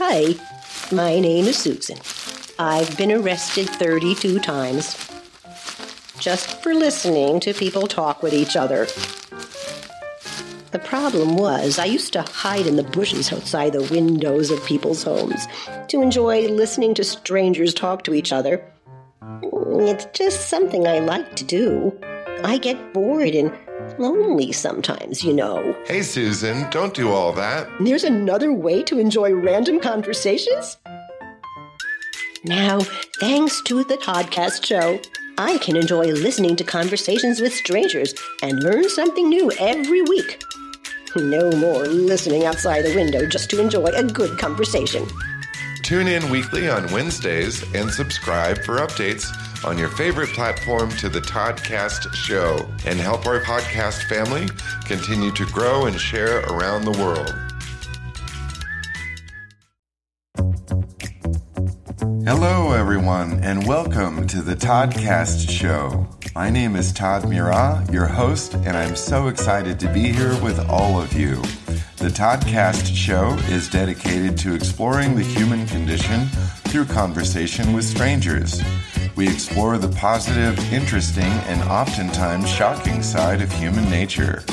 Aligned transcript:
Hi, 0.00 0.36
my 0.92 1.18
name 1.18 1.46
is 1.46 1.58
Susan. 1.58 1.98
I've 2.56 2.96
been 2.96 3.10
arrested 3.10 3.68
32 3.68 4.38
times 4.38 4.96
just 6.20 6.62
for 6.62 6.72
listening 6.72 7.40
to 7.40 7.52
people 7.52 7.88
talk 7.88 8.22
with 8.22 8.32
each 8.32 8.54
other. 8.54 8.86
The 10.70 10.78
problem 10.78 11.34
was, 11.34 11.80
I 11.80 11.86
used 11.86 12.12
to 12.12 12.22
hide 12.22 12.68
in 12.68 12.76
the 12.76 12.84
bushes 12.84 13.32
outside 13.32 13.72
the 13.72 13.92
windows 13.92 14.52
of 14.52 14.64
people's 14.64 15.02
homes 15.02 15.48
to 15.88 16.00
enjoy 16.00 16.46
listening 16.46 16.94
to 16.94 17.02
strangers 17.02 17.74
talk 17.74 18.04
to 18.04 18.14
each 18.14 18.32
other. 18.32 18.64
It's 19.42 20.06
just 20.16 20.48
something 20.48 20.86
I 20.86 21.00
like 21.00 21.34
to 21.34 21.44
do. 21.44 21.98
I 22.44 22.58
get 22.58 22.94
bored 22.94 23.34
and 23.34 23.52
lonely 23.98 24.52
sometimes, 24.52 25.22
you 25.22 25.32
know. 25.32 25.76
Hey, 25.86 26.02
Susan, 26.02 26.68
don't 26.70 26.94
do 26.94 27.10
all 27.10 27.32
that. 27.32 27.68
There's 27.80 28.04
another 28.04 28.52
way 28.52 28.82
to 28.84 28.98
enjoy 28.98 29.32
random 29.32 29.80
conversations? 29.80 30.76
Now, 32.44 32.80
thanks 33.20 33.60
to 33.62 33.84
the 33.84 33.96
Toddcast 33.96 34.64
show, 34.64 35.00
I 35.38 35.58
can 35.58 35.76
enjoy 35.76 36.06
listening 36.06 36.56
to 36.56 36.64
conversations 36.64 37.40
with 37.40 37.52
strangers 37.52 38.14
and 38.42 38.62
learn 38.62 38.88
something 38.88 39.28
new 39.28 39.52
every 39.58 40.02
week. 40.02 40.42
No 41.16 41.50
more 41.52 41.86
listening 41.86 42.44
outside 42.44 42.84
the 42.84 42.94
window 42.94 43.26
just 43.26 43.50
to 43.50 43.60
enjoy 43.60 43.86
a 43.86 44.04
good 44.04 44.38
conversation. 44.38 45.06
Tune 45.82 46.06
in 46.06 46.28
weekly 46.30 46.68
on 46.68 46.90
Wednesdays 46.92 47.62
and 47.74 47.90
subscribe 47.90 48.62
for 48.62 48.78
updates 48.78 49.26
on 49.64 49.76
your 49.76 49.88
favorite 49.88 50.28
platform 50.30 50.88
to 50.90 51.08
the 51.08 51.20
Toddcast 51.20 52.14
show 52.14 52.68
and 52.86 52.98
help 52.98 53.26
our 53.26 53.40
podcast 53.40 54.02
family 54.08 54.48
continue 54.84 55.32
to 55.32 55.44
grow 55.46 55.86
and 55.86 56.00
share 56.00 56.40
around 56.46 56.84
the 56.84 56.92
world. 56.92 57.34
Hello, 62.24 62.72
everyone, 62.72 63.42
and 63.42 63.66
welcome 63.66 64.26
to 64.28 64.42
the 64.42 64.54
Toddcast 64.54 65.50
Show. 65.50 66.08
My 66.34 66.50
name 66.50 66.76
is 66.76 66.92
Todd 66.92 67.28
Murat, 67.28 67.90
your 67.92 68.06
host, 68.06 68.54
and 68.54 68.76
I'm 68.76 68.94
so 68.94 69.28
excited 69.28 69.80
to 69.80 69.92
be 69.92 70.12
here 70.12 70.40
with 70.42 70.60
all 70.68 71.00
of 71.00 71.12
you. 71.14 71.36
The 71.96 72.10
Toddcast 72.10 72.94
Show 72.94 73.32
is 73.48 73.68
dedicated 73.68 74.38
to 74.38 74.54
exploring 74.54 75.16
the 75.16 75.24
human 75.24 75.66
condition 75.66 76.26
through 76.68 76.84
conversation 76.84 77.72
with 77.72 77.84
strangers. 77.84 78.62
We 79.18 79.28
explore 79.28 79.78
the 79.78 79.88
positive, 79.88 80.72
interesting, 80.72 81.24
and 81.24 81.60
oftentimes 81.68 82.48
shocking 82.48 83.02
side 83.02 83.42
of 83.42 83.50
human 83.50 83.90
nature. 83.90 84.44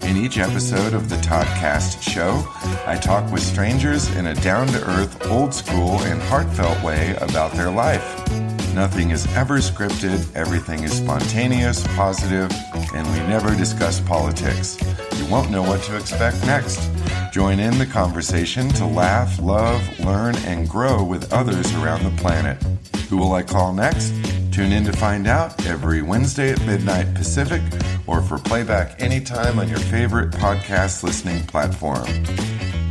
In 0.00 0.16
each 0.16 0.38
episode 0.38 0.94
of 0.94 1.10
the 1.10 1.16
Toddcast 1.16 2.00
show, 2.00 2.42
I 2.86 2.96
talk 2.96 3.30
with 3.30 3.42
strangers 3.42 4.08
in 4.16 4.28
a 4.28 4.34
down 4.36 4.68
to 4.68 4.82
earth, 4.92 5.26
old 5.26 5.52
school, 5.52 6.00
and 6.04 6.22
heartfelt 6.22 6.82
way 6.82 7.14
about 7.20 7.52
their 7.52 7.70
life. 7.70 8.26
Nothing 8.74 9.10
is 9.10 9.26
ever 9.34 9.58
scripted, 9.58 10.34
everything 10.34 10.82
is 10.82 10.96
spontaneous, 10.96 11.86
positive, 11.88 12.50
and 12.94 13.06
we 13.08 13.18
never 13.28 13.54
discuss 13.54 14.00
politics. 14.00 14.78
You 15.26 15.32
won't 15.32 15.50
know 15.50 15.62
what 15.62 15.82
to 15.82 15.96
expect 15.96 16.46
next. 16.46 16.88
Join 17.32 17.58
in 17.58 17.78
the 17.78 17.86
conversation 17.86 18.68
to 18.68 18.86
laugh, 18.86 19.40
love, 19.40 19.82
learn, 19.98 20.36
and 20.46 20.68
grow 20.68 21.02
with 21.02 21.32
others 21.32 21.74
around 21.74 22.04
the 22.04 22.12
planet. 22.22 22.62
Who 23.08 23.16
will 23.16 23.32
I 23.32 23.42
call 23.42 23.72
next? 23.72 24.14
Tune 24.52 24.70
in 24.70 24.84
to 24.84 24.92
find 24.92 25.26
out 25.26 25.66
every 25.66 26.00
Wednesday 26.00 26.52
at 26.52 26.64
midnight 26.64 27.12
Pacific 27.14 27.60
or 28.06 28.22
for 28.22 28.38
playback 28.38 29.02
anytime 29.02 29.58
on 29.58 29.68
your 29.68 29.80
favorite 29.80 30.30
podcast 30.30 31.02
listening 31.02 31.44
platform. 31.46 32.06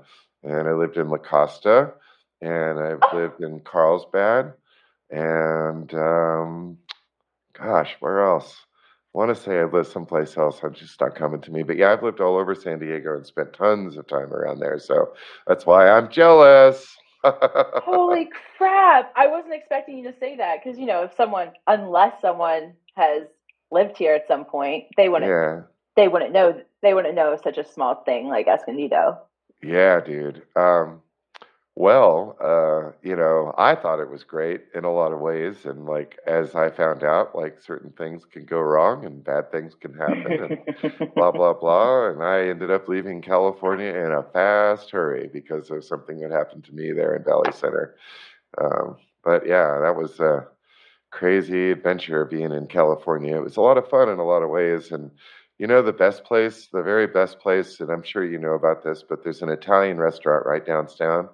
and 0.44 0.70
I 0.70 0.72
lived 0.72 0.96
in 0.96 1.10
La 1.10 1.18
Costa 1.18 1.92
and 2.42 2.80
I've 2.80 3.14
lived 3.14 3.42
in 3.42 3.60
Carlsbad, 3.62 4.54
and 5.10 5.94
um, 5.94 6.78
gosh, 7.54 7.96
where 8.00 8.24
else? 8.24 8.65
I 9.16 9.18
want 9.18 9.34
to 9.34 9.42
say 9.42 9.62
I've 9.62 9.72
lived 9.72 9.88
someplace 9.88 10.36
else. 10.36 10.60
I'm 10.62 10.74
just 10.74 11.00
not 11.00 11.16
coming 11.16 11.40
to 11.40 11.52
me. 11.52 11.64
But 11.64 11.78
yeah, 11.78 11.94
I've 11.94 12.04
lived 12.04 12.20
all 12.20 12.38
over 12.38 12.54
San 12.54 12.80
Diego 12.80 13.16
and 13.16 13.26
spent 13.26 13.54
tons 13.54 13.96
of 13.96 14.06
time 14.08 14.34
around 14.34 14.60
there. 14.60 14.78
So 14.78 15.14
that's 15.48 15.66
why 15.66 15.90
I'm 15.90 16.12
jealous. 16.12 16.86
Holy 17.24 18.28
crap. 18.58 19.14
I 19.16 19.28
wasn't 19.28 19.54
expecting 19.54 20.00
you 20.00 20.12
to 20.12 20.20
say 20.20 20.36
that 20.36 20.58
because, 20.62 20.78
you 20.78 20.86
know, 20.86 21.04
if 21.04 21.16
someone, 21.16 21.52
unless 21.66 22.20
someone 22.20 22.74
has 22.98 23.24
lived 23.72 23.98
here 23.98 24.14
at 24.14 24.28
some 24.28 24.44
point, 24.44 24.84
they 24.98 25.08
wouldn't, 25.08 25.30
yeah, 25.30 25.62
they 25.96 26.10
wouldn't 26.10 26.34
know, 26.34 26.62
they 26.82 26.94
wouldn't 26.94 27.16
know 27.16 27.38
such 27.42 27.58
a 27.58 27.66
small 27.66 28.04
thing 28.04 28.28
like 28.28 28.48
Escondido. 28.48 29.22
yeah, 29.64 30.02
dude. 30.02 30.42
Um, 30.58 31.02
well, 31.78 32.38
uh, 32.42 32.92
you 33.04 33.18
know, 33.18 33.54
I 33.58 33.76
thought 33.76 34.00
it 34.00 34.10
was 34.10 34.24
great 34.24 34.62
in 34.74 34.86
a 34.86 34.94
lot 34.94 35.12
of 35.12 35.20
ways, 35.20 35.66
and 35.66 35.86
like 35.86 36.18
as 36.26 36.56
I 36.56 36.70
found 36.70 37.04
out, 37.04 37.36
like 37.36 37.62
certain 37.62 37.92
things 37.92 38.24
can 38.24 38.46
go 38.46 38.62
wrong 38.62 39.06
and 39.06 39.22
bad 39.24 39.52
things 39.52 39.76
can 39.76 39.94
happen, 39.94 40.62
and 40.88 41.14
blah 41.16 41.32
blah 41.32 41.54
blah 41.54 42.10
and 42.10 42.24
i 42.24 42.48
ended 42.48 42.72
up 42.72 42.88
leaving 42.88 43.22
california 43.22 43.90
in 43.94 44.12
a 44.12 44.24
fast 44.24 44.90
hurry 44.92 45.30
because 45.32 45.70
of 45.70 45.84
something 45.84 46.20
that 46.20 46.32
happened 46.32 46.64
to 46.66 46.74
me 46.74 46.92
there 46.94 47.16
in 47.16 47.24
valley 47.24 47.52
center. 47.52 47.96
Um, 48.58 48.98
but 49.24 49.46
yeah 49.46 49.80
that 49.82 49.96
was 49.96 50.20
a 50.20 50.48
crazy 51.12 51.72
adventure 51.72 52.26
being 52.26 52.52
in 52.54 52.68
california. 52.68 53.36
It 53.36 53.44
was 53.44 53.58
a 53.58 53.62
lot 53.62 53.78
of 53.78 53.90
fun 53.90 54.10
in 54.10 54.20
a 54.20 54.26
lot 54.26 54.44
of 54.44 54.50
ways 54.50 54.92
and 54.92 55.12
you 55.58 55.68
know 55.68 55.82
the 55.82 55.94
best 55.94 56.24
place 56.24 56.68
the 56.72 56.84
very 56.84 57.08
best 57.08 57.40
place 57.40 57.80
and 57.80 57.90
i'm 57.90 58.04
sure 58.04 58.26
you 58.26 58.38
know 58.38 58.54
about 58.54 58.84
this 58.84 59.04
but 59.08 59.24
there's 59.24 59.42
an 59.42 59.50
italian 59.50 59.98
restaurant 59.98 60.46
right 60.46 60.66
downtown 60.66 61.30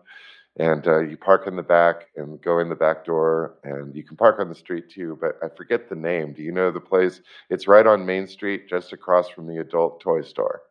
and 0.60 0.88
uh, 0.88 1.00
you 1.00 1.18
park 1.18 1.48
in 1.48 1.56
the 1.56 1.64
back 1.64 2.08
and 2.18 2.42
go 2.42 2.60
in 2.60 2.70
the 2.70 2.76
back 2.76 3.06
door 3.06 3.56
and 3.64 3.96
you 3.96 4.04
can 4.04 4.18
park 4.18 4.40
on 4.40 4.50
the 4.50 4.56
street 4.56 4.90
too 4.90 5.18
but 5.22 5.36
i 5.44 5.48
forget 5.56 5.90
the 5.90 5.96
name 5.96 6.34
do 6.34 6.44
you 6.44 6.52
know 6.52 6.72
the 6.72 6.80
place 6.80 7.22
it's 7.50 7.68
right 7.68 7.88
on 7.88 8.06
main 8.06 8.28
street 8.28 8.68
just 8.70 8.94
across 8.94 9.30
from 9.30 9.48
the 9.48 9.58
adult 9.60 10.00
toy 10.02 10.22
store 10.22 10.62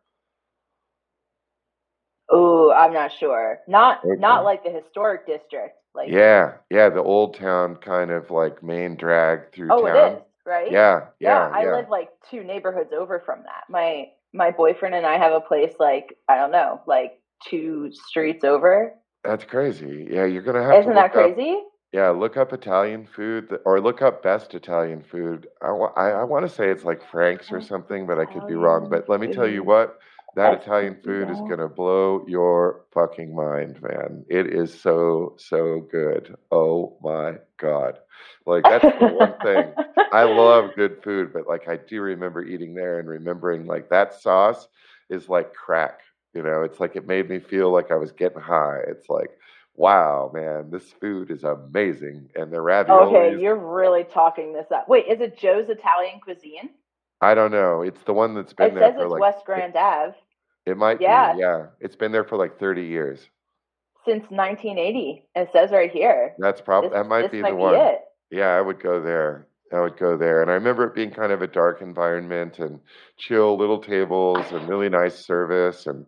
Oh, 2.29 2.71
I'm 2.71 2.93
not 2.93 3.11
sure. 3.11 3.59
Not 3.67 3.99
Okay. 4.05 4.19
not 4.19 4.43
like 4.45 4.63
the 4.63 4.71
historic 4.71 5.27
district. 5.27 5.75
Like 5.93 6.07
yeah 6.09 6.53
yeah 6.69 6.89
the 6.89 7.01
old 7.03 7.35
town 7.37 7.75
kind 7.75 8.11
of 8.11 8.31
like 8.31 8.63
main 8.63 8.95
drag 8.95 9.51
through 9.53 9.69
oh, 9.71 9.85
town 9.85 10.13
it 10.13 10.17
is 10.17 10.21
right. 10.45 10.71
yeah 10.71 11.01
yeah 11.19 11.49
I 11.53 11.63
yeah 11.63 11.75
live 11.77 11.89
like 11.89 12.09
two 12.29 12.43
neighborhoods 12.43 12.91
over 12.97 13.19
from 13.25 13.43
that. 13.43 13.63
My 13.69 14.07
my 14.33 14.51
boyfriend 14.51 14.95
and 14.95 15.05
I 15.05 15.17
have 15.17 15.33
a 15.33 15.41
place 15.41 15.73
like 15.79 16.17
I 16.29 16.37
don't 16.37 16.51
know, 16.51 16.81
like 16.87 17.19
two 17.43 17.91
streets 17.91 18.45
over. 18.45 18.93
That's 19.23 19.45
crazy 19.45 20.07
yeah 20.09 20.25
you're 20.25 20.41
gonna 20.41 20.63
have 20.63 20.79
Isn't 20.79 20.89
to 20.89 20.95
that 20.95 21.15
look 21.15 21.25
up- 21.25 21.35
crazy? 21.35 21.59
Yeah, 21.93 22.11
look 22.11 22.37
up 22.37 22.53
Italian 22.53 23.05
food 23.05 23.59
or 23.65 23.81
look 23.81 24.01
up 24.01 24.23
best 24.23 24.53
Italian 24.53 25.03
food. 25.03 25.47
I, 25.61 25.67
I, 25.67 26.09
I 26.11 26.23
want 26.23 26.47
to 26.47 26.53
say 26.53 26.69
it's 26.69 26.85
like 26.85 27.01
Frank's 27.11 27.51
or 27.51 27.57
oh, 27.57 27.61
something, 27.61 28.07
but 28.07 28.17
I 28.17 28.23
could 28.23 28.47
be 28.47 28.53
wrong. 28.55 28.87
But 28.89 29.09
let 29.09 29.19
me 29.19 29.27
tell 29.27 29.45
you 29.47 29.61
what, 29.61 29.99
that 30.37 30.53
Italian 30.53 30.95
food 31.03 31.29
is 31.29 31.37
going 31.39 31.59
to 31.59 31.67
blow 31.67 32.23
your 32.29 32.85
fucking 32.93 33.35
mind, 33.35 33.81
man. 33.81 34.23
It 34.29 34.47
is 34.47 34.73
so, 34.79 35.35
so 35.37 35.81
good. 35.91 36.33
Oh 36.49 36.95
my 37.03 37.33
God. 37.57 37.99
Like, 38.45 38.63
that's 38.63 38.85
the 38.99 39.07
one 39.07 39.33
thing. 39.43 39.73
I 40.13 40.23
love 40.23 40.71
good 40.77 41.03
food, 41.03 41.33
but 41.33 41.45
like 41.45 41.67
I 41.67 41.75
do 41.75 42.01
remember 42.01 42.41
eating 42.45 42.73
there 42.73 42.99
and 42.99 43.09
remembering 43.09 43.65
like 43.65 43.89
that 43.89 44.13
sauce 44.13 44.69
is 45.09 45.27
like 45.27 45.53
crack. 45.53 45.99
You 46.33 46.43
know, 46.43 46.63
it's 46.63 46.79
like 46.79 46.95
it 46.95 47.07
made 47.07 47.29
me 47.29 47.39
feel 47.39 47.71
like 47.71 47.91
I 47.91 47.95
was 47.95 48.11
getting 48.11 48.39
high. 48.39 48.79
It's 48.87 49.09
like, 49.09 49.31
wow, 49.75 50.31
man, 50.33 50.69
this 50.71 50.91
food 50.93 51.29
is 51.31 51.43
amazing. 51.43 52.29
And 52.35 52.51
the 52.51 52.57
raviolis, 52.57 53.07
Okay, 53.07 53.41
you're 53.41 53.55
really 53.57 54.03
talking 54.05 54.53
this 54.53 54.71
up. 54.71 54.87
Wait, 54.87 55.07
is 55.07 55.19
it 55.21 55.37
Joe's 55.37 55.69
Italian 55.69 56.19
Cuisine? 56.21 56.69
I 57.21 57.35
don't 57.35 57.51
know. 57.51 57.81
It's 57.81 58.01
the 58.03 58.13
one 58.13 58.33
that's 58.33 58.53
been 58.53 58.69
It 58.71 58.75
there 58.75 58.89
says 58.89 58.95
for 58.95 59.03
it's 59.03 59.11
like 59.11 59.21
West 59.21 59.45
Grand 59.45 59.75
Ave 59.75 60.15
it 60.65 60.77
might 60.77 61.01
Yeah. 61.01 61.33
be, 61.33 61.39
yeah. 61.39 61.67
It's 61.79 61.95
been 61.95 62.11
there 62.11 62.23
for 62.23 62.37
like 62.37 62.59
30 62.59 62.83
years. 62.83 63.29
since 64.05 64.23
1980. 64.31 65.27
It 65.35 65.49
says 65.53 65.71
right 65.71 65.91
here. 65.91 66.33
That's 66.39 66.61
probably 66.61 66.89
that 66.91 67.07
might 67.07 67.31
be 67.31 67.41
the 67.41 67.53
one. 67.55 67.75
it. 67.75 68.01
Yeah, 68.31 68.49
I 68.55 68.61
would 68.61 68.81
go 68.81 69.01
there. 69.01 69.47
I 69.73 69.81
would 69.81 69.97
go 69.97 70.17
there. 70.17 70.41
And 70.41 70.49
I 70.51 70.55
remember 70.55 70.85
it 70.85 70.95
being 70.95 71.11
kind 71.11 71.31
of 71.31 71.41
a 71.41 71.47
dark 71.47 71.81
environment 71.81 72.59
and 72.59 72.79
chill 73.17 73.57
little 73.57 73.79
tables 73.79 74.45
and 74.51 74.67
really 74.67 74.89
nice 74.89 75.15
service. 75.25 75.85
And 75.87 76.05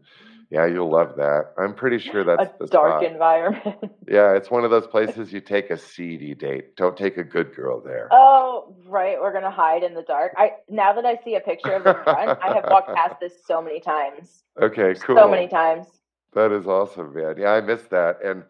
yeah, 0.49 0.65
you'll 0.67 0.91
love 0.91 1.15
that. 1.17 1.53
I'm 1.57 1.73
pretty 1.73 1.97
sure 1.99 2.23
that's 2.25 2.41
A 2.43 2.53
the 2.59 2.67
dark 2.67 3.01
spot. 3.01 3.11
environment. 3.11 3.77
Yeah, 4.05 4.35
it's 4.35 4.51
one 4.51 4.65
of 4.65 4.69
those 4.69 4.85
places 4.85 5.31
you 5.31 5.39
take 5.39 5.69
a 5.71 5.77
seedy 5.77 6.35
date. 6.35 6.75
Don't 6.75 6.97
take 6.97 7.17
a 7.17 7.23
good 7.23 7.55
girl 7.55 7.81
there. 7.81 8.09
oh, 8.11 8.75
right. 8.85 9.15
We're 9.19 9.31
gonna 9.31 9.49
hide 9.49 9.81
in 9.81 9.93
the 9.93 10.01
dark. 10.03 10.33
I 10.37 10.51
now 10.69 10.91
that 10.93 11.05
I 11.05 11.17
see 11.23 11.35
a 11.35 11.39
picture 11.39 11.71
of 11.73 11.85
the 11.85 11.93
front, 12.03 12.37
I 12.43 12.53
have 12.53 12.65
walked 12.69 12.93
past 12.93 13.15
this 13.21 13.31
so 13.47 13.61
many 13.61 13.79
times. 13.79 14.43
Okay, 14.61 14.93
cool. 15.01 15.15
So 15.15 15.27
many 15.27 15.47
times. 15.47 15.87
That 16.35 16.51
is 16.51 16.67
awesome, 16.67 17.13
man. 17.15 17.35
Yeah, 17.39 17.51
I 17.53 17.61
missed 17.61 17.89
that. 17.89 18.17
And, 18.23 18.43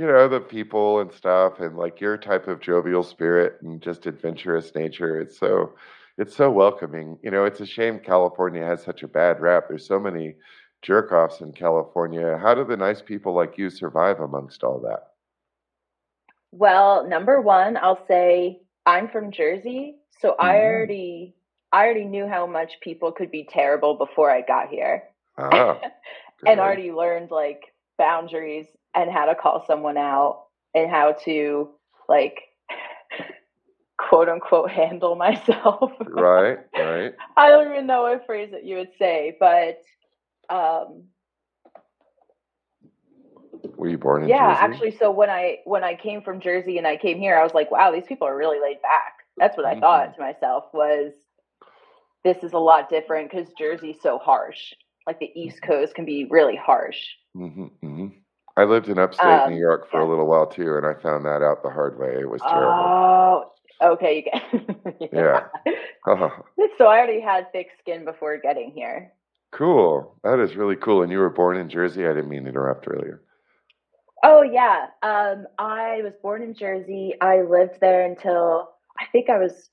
you 0.00 0.06
know, 0.06 0.28
the 0.28 0.40
people 0.40 1.00
and 1.00 1.12
stuff 1.12 1.60
and 1.60 1.76
like 1.76 2.00
your 2.00 2.16
type 2.16 2.48
of 2.48 2.58
jovial 2.58 3.02
spirit 3.02 3.58
and 3.60 3.82
just 3.82 4.06
adventurous 4.06 4.74
nature. 4.74 5.20
It's 5.20 5.38
so, 5.38 5.74
it's 6.16 6.34
so 6.34 6.50
welcoming. 6.50 7.18
You 7.22 7.30
know, 7.30 7.44
it's 7.44 7.60
a 7.60 7.66
shame 7.66 8.00
California 8.00 8.64
has 8.64 8.82
such 8.82 9.02
a 9.02 9.08
bad 9.08 9.40
rap. 9.42 9.64
There's 9.68 9.86
so 9.86 10.00
many 10.00 10.36
jerk 10.80 11.12
offs 11.12 11.42
in 11.42 11.52
California. 11.52 12.38
How 12.38 12.54
do 12.54 12.64
the 12.64 12.78
nice 12.78 13.02
people 13.02 13.34
like 13.34 13.58
you 13.58 13.68
survive 13.68 14.20
amongst 14.20 14.64
all 14.64 14.80
that? 14.80 15.08
Well, 16.50 17.06
number 17.06 17.42
one, 17.42 17.76
I'll 17.76 18.06
say 18.08 18.62
I'm 18.86 19.08
from 19.10 19.30
Jersey, 19.30 19.96
so 20.20 20.34
I 20.38 20.56
Mhm. 20.56 20.64
already 20.64 21.34
I 21.72 21.84
already 21.84 22.06
knew 22.06 22.26
how 22.26 22.46
much 22.46 22.80
people 22.80 23.12
could 23.12 23.30
be 23.30 23.44
terrible 23.44 23.96
before 23.96 24.30
I 24.30 24.40
got 24.40 24.70
here. 24.70 25.04
Ah, 25.36 25.78
and 26.46 26.58
already 26.58 26.90
learned 26.90 27.30
like 27.30 27.62
boundaries 27.98 28.66
and 28.94 29.10
how 29.10 29.26
to 29.26 29.34
call 29.34 29.64
someone 29.66 29.96
out 29.96 30.44
and 30.74 30.90
how 30.90 31.12
to 31.24 31.70
like 32.08 32.40
quote 33.98 34.28
unquote 34.28 34.70
handle 34.70 35.14
myself. 35.16 35.92
Right, 36.06 36.58
right. 36.76 37.14
I 37.36 37.50
don't 37.50 37.72
even 37.72 37.86
know 37.86 38.02
what 38.02 38.26
phrase 38.26 38.50
that 38.52 38.64
you 38.64 38.76
would 38.76 38.90
say, 38.98 39.36
but 39.40 39.78
um 40.50 41.04
Were 43.76 43.88
you 43.88 43.98
born 43.98 44.22
in 44.24 44.32
yeah, 44.32 44.36
Jersey? 44.36 44.58
actually 44.58 44.90
so 44.92 45.10
when 45.10 45.30
I 45.30 45.58
when 45.64 45.82
I 45.84 45.94
came 45.94 46.22
from 46.22 46.40
Jersey 46.40 46.78
and 46.78 46.86
I 46.86 46.96
came 46.96 47.18
here, 47.18 47.36
I 47.38 47.42
was 47.42 47.54
like, 47.54 47.70
wow, 47.70 47.90
these 47.90 48.06
people 48.06 48.26
are 48.26 48.36
really 48.36 48.60
laid 48.60 48.80
back. 48.82 49.14
That's 49.38 49.56
what 49.56 49.66
I 49.66 49.74
Mhm. 49.74 49.80
thought 49.80 50.14
to 50.14 50.20
myself 50.20 50.64
was 50.72 51.12
this 52.24 52.42
is 52.42 52.52
a 52.52 52.58
lot 52.58 52.88
different 52.88 53.30
because 53.30 53.52
Jersey's 53.52 54.00
so 54.00 54.18
harsh. 54.18 54.72
Like 55.06 55.18
the 55.18 55.30
East 55.34 55.62
Mm-hmm. 55.62 55.66
Coast 55.66 55.94
can 55.94 56.04
be 56.04 56.26
really 56.30 56.56
harsh. 56.56 57.00
hmm 57.34 57.68
hmm 57.82 58.08
I 58.56 58.64
lived 58.64 58.88
in 58.88 58.98
upstate 58.98 59.26
Um, 59.26 59.50
New 59.52 59.58
York 59.60 59.90
for 59.90 60.00
a 60.00 60.08
little 60.08 60.26
while 60.26 60.46
too, 60.46 60.76
and 60.76 60.86
I 60.86 60.94
found 60.94 61.24
that 61.24 61.42
out 61.42 61.62
the 61.62 61.70
hard 61.70 61.98
way. 61.98 62.16
It 62.20 62.28
was 62.28 62.42
terrible. 62.42 62.72
Oh, 62.72 63.52
okay. 63.82 64.16
You 64.16 64.22
get, 64.22 65.10
Yeah. 65.12 65.40
So 66.78 66.86
I 66.86 66.98
already 66.98 67.20
had 67.20 67.50
thick 67.52 67.68
skin 67.78 68.04
before 68.04 68.38
getting 68.38 68.72
here. 68.72 69.12
Cool. 69.52 70.16
That 70.24 70.38
is 70.40 70.56
really 70.56 70.76
cool. 70.76 71.02
And 71.02 71.10
you 71.12 71.18
were 71.18 71.30
born 71.30 71.56
in 71.56 71.68
Jersey? 71.68 72.04
I 72.06 72.08
didn't 72.14 72.28
mean 72.28 72.44
to 72.44 72.48
interrupt 72.50 72.86
earlier. 72.88 73.22
Oh 74.24 74.42
yeah. 74.42 74.86
Um, 75.02 75.46
I 75.58 76.00
was 76.02 76.12
born 76.22 76.42
in 76.42 76.54
Jersey. 76.54 77.14
I 77.20 77.42
lived 77.42 77.80
there 77.80 78.04
until 78.04 78.70
I 78.98 79.06
think 79.12 79.30
I 79.30 79.38
was 79.38 79.70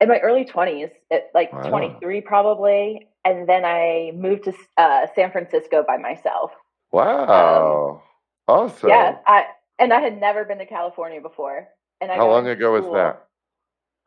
in 0.00 0.08
my 0.08 0.18
early 0.20 0.44
twenties, 0.44 0.88
like 1.34 1.52
Wow. 1.52 1.68
twenty 1.68 1.94
three 2.00 2.20
probably, 2.20 3.08
and 3.24 3.48
then 3.48 3.64
I 3.64 4.12
moved 4.14 4.44
to 4.44 4.54
uh, 4.76 5.06
San 5.14 5.30
Francisco 5.32 5.84
by 5.86 5.96
myself. 5.98 6.52
Wow. 6.92 8.02
awesome. 8.46 8.90
Um, 8.90 8.96
yeah, 8.96 9.16
I 9.26 9.46
and 9.78 9.92
I 9.92 10.00
had 10.00 10.18
never 10.18 10.44
been 10.44 10.58
to 10.58 10.66
California 10.66 11.20
before. 11.20 11.68
And 12.00 12.10
I 12.10 12.16
How 12.16 12.28
long 12.28 12.46
ago 12.46 12.72
was 12.72 12.84
that? 12.92 13.26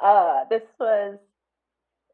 Uh, 0.05 0.45
this 0.49 0.63
was 0.79 1.17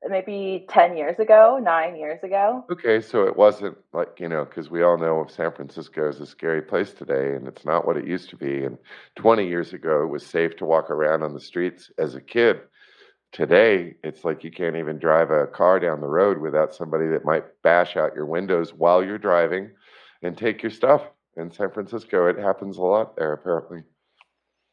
maybe 0.08 0.66
ten 0.70 0.98
years 0.98 1.18
ago, 1.20 1.60
nine 1.62 1.96
years 1.96 2.22
ago. 2.24 2.66
Okay, 2.72 3.00
so 3.02 3.24
it 3.24 3.36
wasn't 3.36 3.78
like, 3.94 4.20
you 4.20 4.28
know, 4.28 4.46
because 4.46 4.70
we 4.70 4.84
all 4.84 4.98
know 4.98 5.26
San 5.30 5.52
Francisco 5.52 6.10
is 6.10 6.20
a 6.20 6.26
scary 6.26 6.62
place 6.62 6.94
today 6.94 7.36
and 7.36 7.48
it's 7.48 7.66
not 7.66 7.86
what 7.86 7.98
it 7.98 8.08
used 8.08 8.30
to 8.32 8.36
be. 8.36 8.66
And 8.66 8.78
20 9.16 9.48
years 9.48 9.74
ago, 9.74 10.04
it 10.04 10.08
was 10.08 10.26
safe 10.26 10.56
to 10.58 10.66
walk 10.66 10.90
around 10.90 11.24
on 11.24 11.34
the 11.34 11.40
streets 11.40 11.92
as 11.98 12.16
a 12.16 12.22
kid. 12.22 12.60
Today, 13.32 13.96
it's 14.04 14.24
like 14.24 14.44
you 14.44 14.52
can't 14.52 14.78
even 14.78 15.00
drive 15.00 15.32
a 15.32 15.48
car 15.48 15.80
down 15.80 16.02
the 16.02 16.08
road 16.08 16.38
without 16.38 16.74
somebody 16.74 17.08
that 17.08 17.26
might 17.26 17.46
bash 17.62 17.98
out 17.98 18.16
your 18.16 18.26
windows 18.26 18.74
while 18.74 19.04
you're 19.04 19.18
driving 19.18 19.72
and 20.24 20.38
take 20.38 20.62
your 20.64 20.72
stuff. 20.72 21.02
In 21.36 21.52
San 21.52 21.70
Francisco, 21.72 22.28
it 22.28 22.38
happens 22.40 22.78
a 22.78 22.82
lot 22.82 23.16
there, 23.16 23.34
apparently. 23.34 23.84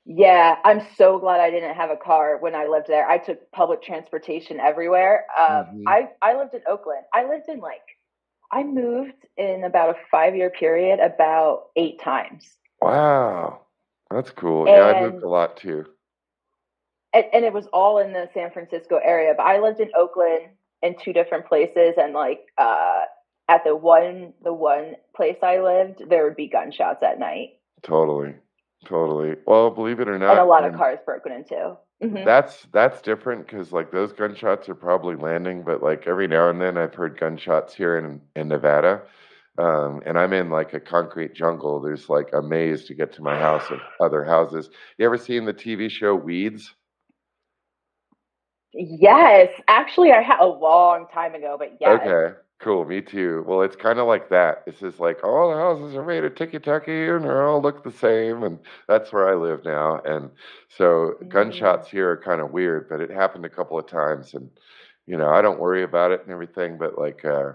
Yeah, 0.06 0.56
I'm 0.64 0.82
so 0.96 1.18
glad 1.18 1.40
I 1.40 1.50
didn't 1.50 1.74
have 1.76 1.90
a 1.90 1.96
car 1.96 2.36
when 2.38 2.54
I 2.54 2.66
lived 2.66 2.88
there. 2.88 3.08
I 3.08 3.18
took 3.18 3.50
public 3.52 3.82
transportation 3.82 4.60
everywhere. 4.60 5.26
Um, 5.38 5.66
Mhm. 5.66 5.84
I 5.86 6.10
I 6.22 6.34
lived 6.36 6.54
in 6.54 6.62
Oakland. 6.66 7.04
I 7.12 7.24
lived 7.24 7.48
in 7.48 7.60
like 7.60 7.82
I 8.52 8.62
moved 8.64 9.26
in 9.36 9.64
about 9.64 9.96
a 9.96 9.98
five 10.10 10.36
year 10.36 10.50
period 10.50 11.00
about 11.00 11.70
eight 11.76 12.00
times, 12.00 12.58
Wow, 12.80 13.66
that's 14.10 14.30
cool. 14.30 14.68
Yeah, 14.68 14.86
I 14.86 15.00
moved 15.00 15.22
a 15.22 15.28
lot 15.28 15.56
too. 15.56 15.86
and, 17.12 17.24
and 17.32 17.44
it 17.44 17.52
was 17.52 17.66
all 17.72 17.98
in 17.98 18.12
the 18.12 18.28
San 18.34 18.50
Francisco 18.50 18.98
area. 19.02 19.34
But 19.36 19.44
I 19.46 19.58
lived 19.60 19.80
in 19.80 19.90
Oakland 19.96 20.48
in 20.82 20.96
two 20.98 21.12
different 21.12 21.46
places, 21.46 21.94
and 21.96 22.12
like 22.12 22.40
uh, 22.58 23.02
at 23.48 23.64
the 23.64 23.76
one 23.76 24.32
the 24.42 24.52
one 24.52 24.94
place 25.14 25.38
I 25.42 25.58
lived, 25.60 26.02
there 26.08 26.24
would 26.24 26.36
be 26.36 26.48
gunshots 26.48 27.02
at 27.02 27.18
night 27.18 27.58
Totally, 27.82 28.34
totally. 28.86 29.36
Well, 29.46 29.70
believe 29.70 30.00
it 30.00 30.08
or 30.08 30.18
not, 30.18 30.32
and 30.32 30.40
a 30.40 30.44
lot 30.44 30.64
of 30.64 30.74
cars 30.74 30.98
broken 31.04 31.32
into. 31.32 31.76
Mhm. 32.02 32.24
that's 32.24 32.66
that's 32.72 33.00
different 33.02 33.46
because 33.46 33.72
like 33.72 33.90
those 33.92 34.12
gunshots 34.12 34.68
are 34.68 34.74
probably 34.74 35.16
landing, 35.16 35.62
but 35.62 35.82
like 35.82 36.06
every 36.06 36.26
now 36.26 36.50
and 36.50 36.60
then 36.60 36.76
I've 36.78 36.94
heard 36.94 37.18
gunshots 37.18 37.74
here 37.74 37.98
in 37.98 38.20
in 38.36 38.48
Nevada, 38.48 39.02
um, 39.58 40.02
and 40.06 40.18
I'm 40.18 40.32
in 40.32 40.50
like 40.50 40.72
a 40.74 40.80
concrete 40.80 41.34
jungle. 41.34 41.80
There's 41.80 42.08
like 42.08 42.30
a 42.32 42.42
maze 42.42 42.84
to 42.86 42.94
get 42.94 43.12
to 43.14 43.22
my 43.22 43.38
house 43.38 43.70
of 43.70 43.80
other 44.00 44.24
houses. 44.24 44.70
You 44.98 45.06
ever 45.06 45.18
seen 45.18 45.44
the 45.44 45.54
TV 45.54 45.88
show 45.90 46.14
Weeds? 46.14 46.74
Yes, 48.72 49.50
actually, 49.68 50.12
I 50.12 50.20
had 50.20 50.40
a 50.40 50.46
long 50.46 51.06
time 51.12 51.34
ago, 51.34 51.56
but 51.58 51.76
yes. 51.80 52.00
Okay, 52.00 52.34
cool. 52.64 52.84
Me 52.86 53.00
too. 53.02 53.44
Well, 53.46 53.62
it's 53.62 53.76
kind 53.76 53.98
of 54.00 54.06
like 54.08 54.30
that. 54.30 54.64
It's 54.66 54.80
just 54.80 55.00
like 55.00 55.22
all 55.24 55.50
the 55.50 55.56
houses 55.56 55.94
are 55.96 56.04
made 56.04 56.24
of 56.24 56.34
ticky 56.34 56.58
tacky 56.60 57.08
and 57.08 57.24
they 57.24 57.30
all 57.30 57.60
look 57.62 57.84
the 57.84 57.90
same, 57.92 58.42
and 58.44 58.58
that's 58.88 59.12
where 59.12 59.28
I 59.28 59.34
live 59.34 59.64
now. 59.64 60.00
And 60.04 60.30
so 60.68 61.14
Mm. 61.22 61.28
gunshots 61.28 61.88
here 61.90 62.10
are 62.10 62.16
kind 62.16 62.40
of 62.40 62.52
weird, 62.52 62.88
but 62.88 63.00
it 63.00 63.10
happened 63.10 63.44
a 63.46 63.50
couple 63.50 63.78
of 63.78 63.86
times, 63.86 64.34
and 64.34 64.50
you 65.06 65.16
know 65.16 65.28
I 65.30 65.42
don't 65.42 65.60
worry 65.60 65.82
about 65.84 66.12
it 66.12 66.22
and 66.22 66.32
everything, 66.32 66.78
but 66.78 66.98
like 66.98 67.24
uh, 67.24 67.52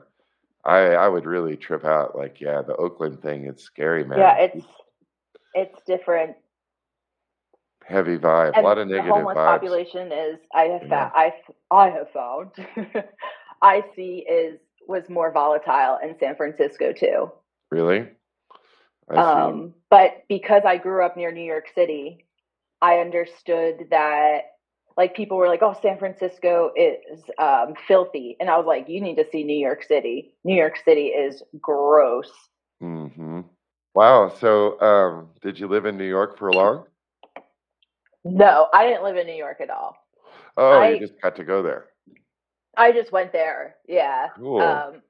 I 0.66 0.80
I 0.96 1.08
would 1.10 1.25
really 1.25 1.56
trip 1.58 1.86
out. 1.86 2.16
Like 2.16 2.39
yeah, 2.42 2.62
the 2.62 2.75
Oakland 2.78 3.22
thing 3.22 3.46
is 3.46 3.62
scary, 3.63 4.04
man. 4.06 4.34
Yeah, 4.34 4.38
it's 4.39 4.62
it's 5.54 5.82
different. 5.86 6.36
heavy 7.86 8.18
vibe, 8.18 8.58
a 8.58 8.62
lot 8.62 8.78
of 8.78 8.88
negative 8.88 9.30
homeless 9.30 9.38
vibes. 9.38 9.72
population 9.72 10.12
is 10.12 10.39
I 10.54 10.63
have 10.66 10.82
Yeah. 10.82 10.89
found 10.89 11.12
I 11.13 11.34
I 11.72 11.89
have 11.89 12.10
found 12.12 12.51
I 13.62 13.84
see 13.96 14.25
is 14.30 14.60
was 14.89 15.08
more 15.08 15.31
volatile 15.31 16.00
in 16.03 16.17
San 16.19 16.36
Francisco 16.36 16.91
too. 16.91 17.31
Really? 17.72 18.10
Um, 19.15 19.74
but 19.89 20.24
because 20.27 20.63
I 20.65 20.77
grew 20.77 21.05
up 21.05 21.15
near 21.15 21.31
New 21.31 21.43
York 21.43 21.67
City, 21.74 22.25
I 22.81 23.00
understood 23.00 23.88
that 23.91 24.41
like 24.98 25.15
people 25.15 25.38
were 25.38 25.48
like, 25.48 25.62
"Oh, 25.62 25.75
San 25.81 25.98
Francisco 25.98 26.72
is 26.75 27.22
um, 27.38 27.74
filthy," 27.88 28.36
and 28.39 28.50
I 28.50 28.58
was 28.58 28.65
like, 28.65 28.89
"You 28.89 29.00
need 29.00 29.15
to 29.15 29.25
see 29.31 29.43
New 29.43 29.58
York 29.58 29.84
City. 29.84 30.34
New 30.43 30.55
York 30.55 30.77
City 30.84 31.08
is 31.08 31.41
gross." 31.62 32.31
hmm 32.81 33.41
Wow. 33.96 34.29
So, 34.29 34.79
um, 34.81 35.29
did 35.41 35.60
you 35.60 35.67
live 35.67 35.86
in 35.86 35.98
New 35.98 36.08
York 36.08 36.38
for 36.38 36.51
long? 36.51 36.86
No, 38.24 38.67
I 38.74 38.86
didn't 38.86 39.03
live 39.03 39.17
in 39.17 39.27
New 39.27 39.34
York 39.34 39.62
at 39.62 39.69
all. 39.69 39.96
Oh, 40.58 40.81
I- 40.81 40.91
you 40.91 41.00
just 41.00 41.19
got 41.22 41.36
to 41.38 41.43
go 41.43 41.62
there. 41.63 41.86
I 42.79 42.91
just 42.91 43.12
went 43.12 43.31
there. 43.33 43.75
Yeah. 43.88 44.29
Cool. 44.36 44.62
Um, 44.62 45.01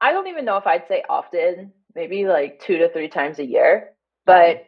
I 0.00 0.12
don't 0.12 0.28
even 0.28 0.44
know 0.44 0.56
if 0.58 0.66
I'd 0.66 0.86
say 0.86 1.02
often, 1.08 1.72
maybe 1.94 2.26
like 2.26 2.60
two 2.60 2.78
to 2.78 2.88
three 2.90 3.08
times 3.08 3.38
a 3.38 3.44
year, 3.44 3.90
but 4.26 4.66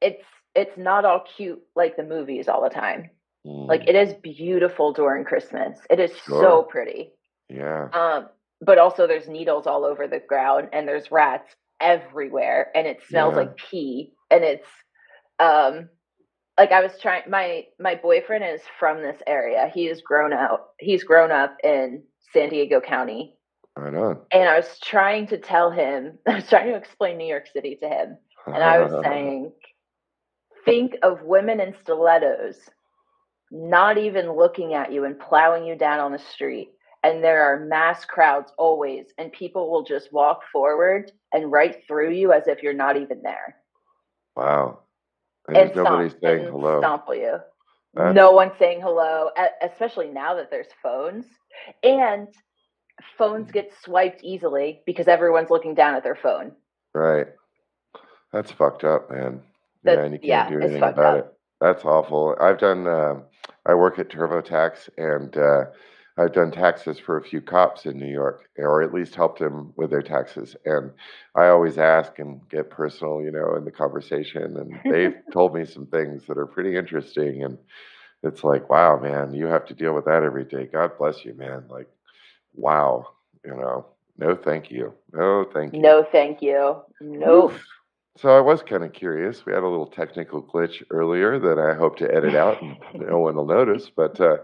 it's 0.00 0.22
it's 0.54 0.76
not 0.78 1.04
all 1.04 1.24
cute 1.36 1.60
like 1.74 1.96
the 1.96 2.02
movies 2.04 2.48
all 2.48 2.62
the 2.62 2.68
time. 2.70 3.10
Mm, 3.46 3.66
Like 3.68 3.88
it 3.88 3.96
is 3.96 4.14
beautiful 4.14 4.92
during 4.92 5.24
Christmas. 5.24 5.78
It 5.90 5.98
is 6.00 6.12
so 6.26 6.62
pretty. 6.62 7.12
yeah. 7.48 7.88
Um, 7.92 8.28
but 8.60 8.78
also 8.78 9.06
there's 9.06 9.28
needles 9.28 9.66
all 9.66 9.84
over 9.84 10.06
the 10.06 10.20
ground 10.20 10.68
and 10.72 10.86
there's 10.88 11.10
rats 11.10 11.54
everywhere 11.80 12.70
and 12.74 12.86
it 12.86 13.00
smells 13.08 13.32
Yeah. 13.32 13.40
like 13.40 13.56
pee 13.56 14.12
and 14.30 14.44
it's 14.44 14.68
um 15.40 15.88
like 16.58 16.72
I 16.72 16.82
was 16.82 16.92
trying 17.00 17.28
my 17.28 17.64
my 17.80 17.94
boyfriend 17.94 18.44
is 18.44 18.60
from 18.78 19.02
this 19.02 19.18
area. 19.26 19.70
He 19.74 19.86
is 19.86 20.02
grown 20.02 20.32
out. 20.32 20.68
He's 20.78 21.04
grown 21.04 21.30
up 21.30 21.56
in 21.64 22.02
San 22.32 22.48
Diego 22.48 22.80
County. 22.80 23.34
Right 23.76 23.94
on. 23.94 24.20
And 24.32 24.48
I 24.48 24.56
was 24.56 24.78
trying 24.80 25.26
to 25.28 25.38
tell 25.38 25.70
him, 25.70 26.18
I 26.28 26.36
was 26.36 26.48
trying 26.48 26.68
to 26.68 26.76
explain 26.76 27.18
New 27.18 27.26
York 27.26 27.46
City 27.52 27.76
to 27.82 27.88
him. 27.88 28.16
And 28.46 28.62
I 28.62 28.78
was 28.78 28.92
saying, 29.04 29.52
think 30.64 30.94
of 31.02 31.22
women 31.22 31.60
in 31.60 31.74
stilettos 31.82 32.56
not 33.50 33.98
even 33.98 34.32
looking 34.32 34.74
at 34.74 34.92
you 34.92 35.04
and 35.04 35.18
plowing 35.18 35.64
you 35.64 35.76
down 35.76 36.00
on 36.00 36.12
the 36.12 36.18
street. 36.18 36.70
And 37.04 37.22
there 37.22 37.42
are 37.42 37.66
mass 37.66 38.04
crowds 38.04 38.50
always, 38.56 39.06
and 39.18 39.30
people 39.30 39.70
will 39.70 39.84
just 39.84 40.12
walk 40.12 40.40
forward 40.50 41.12
and 41.32 41.52
right 41.52 41.82
through 41.86 42.12
you 42.12 42.32
as 42.32 42.48
if 42.48 42.62
you're 42.62 42.72
not 42.72 42.96
even 42.96 43.22
there. 43.22 43.56
wow. 44.36 44.78
And 45.48 45.56
And 45.56 45.68
there's 45.70 45.76
nobody 45.76 46.08
stomp, 46.08 46.22
saying 46.22 46.44
hello. 46.44 46.80
stomple 46.80 47.14
you. 47.14 47.38
That's- 47.94 48.14
No 48.14 48.32
one's 48.32 48.56
saying 48.58 48.80
hello, 48.80 49.30
especially 49.62 50.08
now 50.08 50.34
that 50.34 50.50
there's 50.50 50.68
phones. 50.82 51.26
And 51.82 52.28
phones 53.18 53.50
get 53.50 53.72
swiped 53.82 54.22
easily 54.24 54.82
because 54.86 55.06
everyone's 55.08 55.50
looking 55.50 55.74
down 55.74 55.94
at 55.94 56.02
their 56.02 56.16
phone. 56.16 56.52
Right. 56.94 57.28
That's 58.32 58.50
fucked 58.50 58.84
up, 58.84 59.10
man. 59.10 59.42
That- 59.84 59.98
yeah, 59.98 60.04
and 60.04 60.12
you 60.14 60.18
can't 60.18 60.24
yeah, 60.28 60.48
do 60.50 60.60
anything 60.60 60.82
about 60.82 60.98
up. 61.18 61.24
it. 61.26 61.32
That's 61.60 61.84
awful. 61.84 62.36
I've 62.40 62.58
done. 62.58 62.86
um 62.86 63.24
I 63.66 63.74
work 63.74 63.98
at 63.98 64.08
TurboTax, 64.10 64.90
and 64.98 65.34
uh, 65.38 65.64
I've 66.16 66.32
done 66.32 66.52
taxes 66.52 66.98
for 66.98 67.16
a 67.16 67.24
few 67.24 67.40
cops 67.40 67.86
in 67.86 67.98
New 67.98 68.10
York, 68.10 68.48
or 68.56 68.82
at 68.82 68.94
least 68.94 69.16
helped 69.16 69.40
them 69.40 69.72
with 69.76 69.90
their 69.90 70.02
taxes. 70.02 70.54
And 70.64 70.92
I 71.34 71.48
always 71.48 71.76
ask 71.76 72.18
and 72.20 72.40
get 72.48 72.70
personal, 72.70 73.20
you 73.20 73.32
know, 73.32 73.56
in 73.56 73.64
the 73.64 73.72
conversation. 73.72 74.56
And 74.56 74.80
they've 74.84 75.16
told 75.32 75.54
me 75.54 75.64
some 75.64 75.86
things 75.86 76.24
that 76.28 76.38
are 76.38 76.46
pretty 76.46 76.76
interesting. 76.76 77.42
And 77.42 77.58
it's 78.22 78.44
like, 78.44 78.70
wow, 78.70 78.98
man, 78.98 79.34
you 79.34 79.46
have 79.46 79.66
to 79.66 79.74
deal 79.74 79.92
with 79.92 80.04
that 80.04 80.22
every 80.22 80.44
day. 80.44 80.66
God 80.66 80.92
bless 80.98 81.24
you, 81.24 81.34
man. 81.34 81.64
Like, 81.68 81.88
wow, 82.54 83.08
you 83.44 83.54
know, 83.54 83.86
no, 84.16 84.36
thank 84.36 84.70
you, 84.70 84.94
no, 85.12 85.44
thank 85.52 85.74
you. 85.74 85.80
No, 85.80 86.04
thank 86.10 86.40
you. 86.40 86.76
Nope. 87.00 87.52
Oof. 87.52 87.66
So 88.16 88.36
I 88.36 88.40
was 88.40 88.62
kind 88.62 88.84
of 88.84 88.92
curious. 88.92 89.44
We 89.44 89.52
had 89.52 89.62
a 89.64 89.68
little 89.68 89.86
technical 89.86 90.42
glitch 90.42 90.82
earlier 90.90 91.38
that 91.40 91.58
I 91.58 91.74
hope 91.74 91.96
to 91.98 92.14
edit 92.14 92.34
out 92.34 92.62
and 92.62 92.76
no 92.94 93.18
one 93.18 93.34
will 93.36 93.46
notice. 93.46 93.90
But 93.94 94.20
uh, 94.20 94.38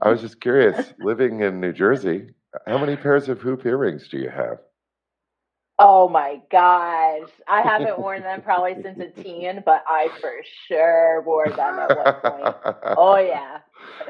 I 0.00 0.10
was 0.10 0.20
just 0.20 0.40
curious. 0.40 0.92
Living 1.00 1.40
in 1.40 1.60
New 1.60 1.72
Jersey, 1.72 2.30
how 2.66 2.78
many 2.78 2.96
pairs 2.96 3.28
of 3.28 3.40
hoop 3.40 3.64
earrings 3.64 4.08
do 4.08 4.18
you 4.18 4.30
have? 4.30 4.58
Oh 5.78 6.08
my 6.08 6.40
gosh. 6.50 7.28
I 7.46 7.62
haven't 7.62 8.00
worn 8.00 8.22
them 8.22 8.42
probably 8.42 8.76
since 8.82 8.98
a 8.98 9.08
teen, 9.22 9.62
but 9.64 9.84
I 9.86 10.08
for 10.20 10.32
sure 10.66 11.22
wore 11.26 11.52
them 11.52 11.78
at 11.78 11.94
one 11.94 12.14
point. 12.24 12.56
Oh, 12.96 13.16
yeah. 13.16 13.58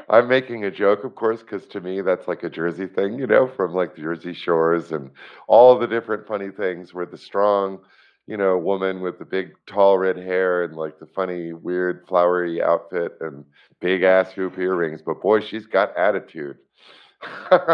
I'm 0.09 0.27
making 0.27 0.63
a 0.65 0.71
joke, 0.71 1.03
of 1.03 1.15
course, 1.15 1.41
because 1.41 1.65
to 1.67 1.81
me 1.81 2.01
that's 2.01 2.27
like 2.27 2.43
a 2.43 2.49
Jersey 2.49 2.87
thing, 2.87 3.19
you 3.19 3.27
know, 3.27 3.47
from 3.47 3.73
like 3.73 3.95
the 3.95 4.01
Jersey 4.01 4.33
Shores 4.33 4.91
and 4.91 5.11
all 5.47 5.77
the 5.77 5.87
different 5.87 6.25
funny 6.27 6.49
things 6.51 6.93
where 6.93 7.05
the 7.05 7.17
strong, 7.17 7.79
you 8.27 8.37
know, 8.37 8.57
woman 8.57 9.01
with 9.01 9.17
the 9.19 9.25
big 9.25 9.53
tall 9.65 9.97
red 9.97 10.17
hair 10.17 10.63
and 10.63 10.75
like 10.75 10.99
the 10.99 11.05
funny 11.07 11.53
weird 11.53 12.05
flowery 12.07 12.61
outfit 12.61 13.17
and 13.21 13.45
big 13.79 14.03
ass 14.03 14.31
hoop 14.31 14.57
earrings, 14.57 15.01
but 15.01 15.21
boy, 15.21 15.39
she's 15.39 15.65
got 15.65 15.95
attitude. 15.97 16.57
that's 17.49 17.65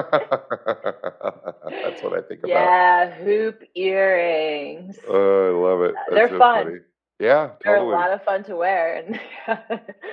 what 2.01 2.13
I 2.13 2.21
think 2.27 2.41
about. 2.43 2.49
Yeah, 2.49 3.11
hoop 3.23 3.63
earrings. 3.75 4.97
Oh, 5.07 5.47
I 5.47 5.69
love 5.69 5.81
it. 5.81 5.95
That's 5.95 6.15
They're 6.15 6.29
so 6.29 6.39
fun. 6.39 6.63
funny. 6.65 6.77
Yeah, 7.19 7.51
They're 7.63 7.77
a 7.77 7.83
lot 7.83 8.11
of 8.11 8.23
fun 8.23 8.43
to 8.45 8.55
wear, 8.55 8.95
and 8.97 9.19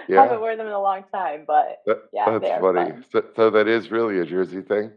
Yeah. 0.08 0.22
haven't 0.22 0.40
worn 0.40 0.58
them 0.58 0.66
in 0.66 0.72
a 0.72 0.80
long 0.80 1.04
time, 1.12 1.44
but 1.46 1.82
That- 1.86 2.02
yeah, 2.12 2.38
that's 2.38 2.60
funny. 2.60 2.90
fun. 2.92 3.04
So, 3.10 3.24
so 3.34 3.50
that 3.50 3.66
is 3.68 3.90
really 3.90 4.18
a 4.20 4.26
Jersey 4.26 4.60
thing. 4.62 4.92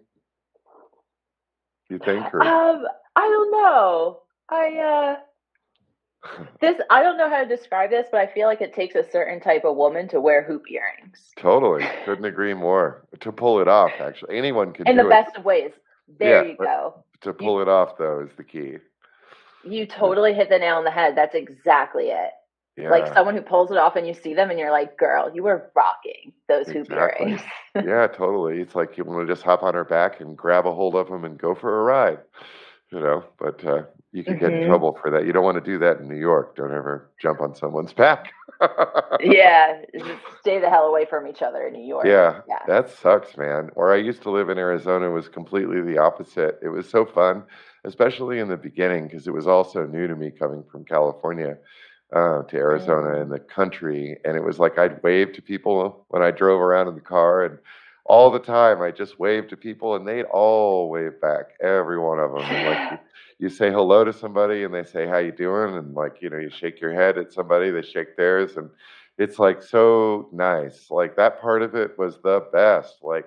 You 1.90 2.00
think? 2.00 2.26
Or? 2.34 2.42
um, 2.44 2.86
I 3.16 3.22
don't 3.22 3.52
know. 3.52 4.22
I 4.50 4.78
uh, 4.78 5.16
this 6.62 6.78
I 6.90 7.04
don't 7.04 7.18
know 7.18 7.30
how 7.30 7.44
to 7.44 7.48
describe 7.48 7.90
this, 7.90 8.08
but 8.12 8.22
I 8.22 8.28
feel 8.28 8.48
like 8.48 8.62
it 8.62 8.74
takes 8.74 8.96
a 8.96 9.04
certain 9.10 9.40
type 9.40 9.66
of 9.66 9.76
woman 9.76 10.08
to 10.10 10.22
wear 10.22 10.44
hoop 10.44 10.64
earrings 10.70 11.20
Totally. 11.38 11.84
Couldn't 12.06 12.26
agree 12.26 12.54
more. 12.54 13.06
To 13.22 13.32
pull 13.32 13.60
it 13.60 13.68
off, 13.68 13.92
actually. 14.00 14.38
Anyone 14.38 14.74
can 14.74 14.88
in 14.88 14.98
the 14.98 15.04
it. 15.06 15.10
best 15.10 15.36
of 15.38 15.46
ways. 15.46 15.72
There 16.20 16.46
Yeah, 16.46 16.52
you 16.52 16.58
go. 16.58 17.04
To 17.22 17.34
pull 17.34 17.62
it 17.62 17.68
off, 17.68 17.98
though, 17.98 18.22
is 18.22 18.36
the 18.38 18.44
key. 18.44 18.78
You 19.66 19.86
totally 19.86 20.34
hit 20.34 20.50
the 20.50 20.60
nail 20.60 20.76
on 20.78 20.84
the 20.84 20.92
head. 20.92 21.16
That's 21.16 21.36
exactly 21.36 22.06
it. 22.10 22.32
Yeah. 22.78 22.90
Like 22.90 23.08
someone 23.14 23.36
who 23.36 23.42
pulls 23.42 23.72
it 23.72 23.78
off 23.78 23.96
and 23.96 24.08
you 24.08 24.14
see 24.14 24.34
them 24.34 24.50
and 24.50 24.60
you're 24.60 24.72
like, 24.72 24.98
girl, 24.98 25.32
you 25.34 25.44
were 25.44 25.72
rocking 25.76 26.34
those 26.48 26.68
hoop 26.68 26.88
Exactly. 26.88 27.28
earrings. 27.28 27.42
yeah, 27.76 28.08
totally. 28.08 28.60
It's 28.62 28.76
like 28.76 28.98
you 28.98 29.04
want 29.06 29.26
to 29.28 29.32
just 29.34 29.44
hop 29.44 29.64
on 29.64 29.74
her 29.76 29.84
back 29.86 30.20
and 30.22 30.36
grab 30.38 30.66
a 30.66 30.74
hold 30.74 30.96
of 30.96 31.08
them 31.08 31.24
and 31.24 31.38
go 31.38 31.54
for 31.56 31.80
a 31.80 31.84
ride. 31.84 32.20
You 32.92 33.00
know, 33.00 33.24
but 33.40 33.64
uh, 33.66 33.84
you 34.14 34.24
can 34.24 34.38
get 34.38 34.54
in 34.54 34.62
Mhm. 34.62 34.68
trouble 34.68 34.94
for 35.02 35.10
that. 35.12 35.26
You 35.26 35.34
don't 35.34 35.44
want 35.44 35.56
to 35.56 35.72
do 35.72 35.78
that 35.80 35.98
in 36.00 36.08
New 36.08 36.16
York. 36.16 36.56
Don't 36.56 36.74
ever 36.74 37.10
jump 37.20 37.42
on 37.42 37.54
someone's 37.56 37.94
back. 38.06 38.32
yeah, 39.20 39.82
just 39.94 40.22
stay 40.40 40.60
the 40.60 40.70
hell 40.70 40.86
away 40.88 41.06
from 41.06 41.28
each 41.28 41.42
other 41.42 41.68
in 41.68 41.74
New 41.74 41.84
York. 41.86 42.06
Yeah, 42.06 42.42
Yeah. 42.48 42.60
that 42.68 42.90
sucks, 42.90 43.38
man. 43.38 43.72
Where 43.74 43.92
I 43.92 43.98
used 43.98 44.22
to 44.24 44.30
live 44.30 44.50
in 44.50 44.58
Arizona 44.58 45.10
was 45.10 45.28
completely 45.28 45.82
the 45.82 45.98
opposite. 45.98 46.60
It 46.62 46.70
was 46.70 46.88
so 46.90 47.06
fun, 47.06 47.44
especially 47.86 48.40
in 48.40 48.48
the 48.48 48.58
beginning, 48.58 49.08
because 49.08 49.28
it 49.28 49.34
was 49.34 49.48
all 49.48 49.64
so 49.64 49.86
new 49.86 50.08
to 50.08 50.16
me 50.16 50.32
coming 50.32 50.64
from 50.72 50.86
California 50.86 51.58
uh, 52.14 52.44
to 52.44 52.58
Arizona 52.58 53.20
in 53.22 53.30
the 53.30 53.40
country. 53.40 54.18
And 54.24 54.38
it 54.38 54.44
was 54.44 54.60
like 54.60 54.78
I'd 54.78 55.02
wave 55.02 55.34
to 55.34 55.42
people 55.42 56.06
when 56.10 56.22
I 56.22 56.30
drove 56.32 56.62
around 56.62 56.88
in 56.88 56.96
the 56.96 57.02
car, 57.02 57.44
and 57.46 57.58
all 58.06 58.30
the 58.30 58.40
time 58.40 58.82
I 58.82 58.92
just 58.92 59.20
waved 59.20 59.50
to 59.50 59.58
people, 59.58 59.96
and 59.96 60.08
they'd 60.08 60.24
all 60.26 60.90
wave 60.90 61.20
back, 61.22 61.52
every 61.62 62.00
one 62.00 62.20
of 62.20 62.32
them. 62.32 62.42
And 62.42 62.68
like 62.68 62.92
you, 62.92 62.98
you 63.48 63.50
say 63.50 63.72
hello 63.72 64.04
to 64.04 64.14
somebody, 64.14 64.64
and 64.64 64.74
they 64.74 64.84
say, 64.84 65.08
"How 65.08 65.18
you 65.18 65.32
doing?" 65.32 65.76
And 65.76 65.94
like 65.94 66.22
you 66.22 66.30
know, 66.30 66.38
you 66.38 66.50
shake 66.50 66.82
your 66.82 66.94
head 66.94 67.18
at 67.18 67.34
somebody, 67.34 67.72
they 67.72 67.82
shake 67.82 68.18
theirs, 68.18 68.58
and 68.58 68.70
it's 69.18 69.40
like 69.40 69.62
so 69.62 70.30
nice. 70.32 70.90
Like 70.90 71.16
that 71.18 71.42
part 71.42 71.62
of 71.62 71.76
it 71.76 71.98
was 71.98 72.20
the 72.24 72.46
best. 72.52 72.98
Like 73.02 73.26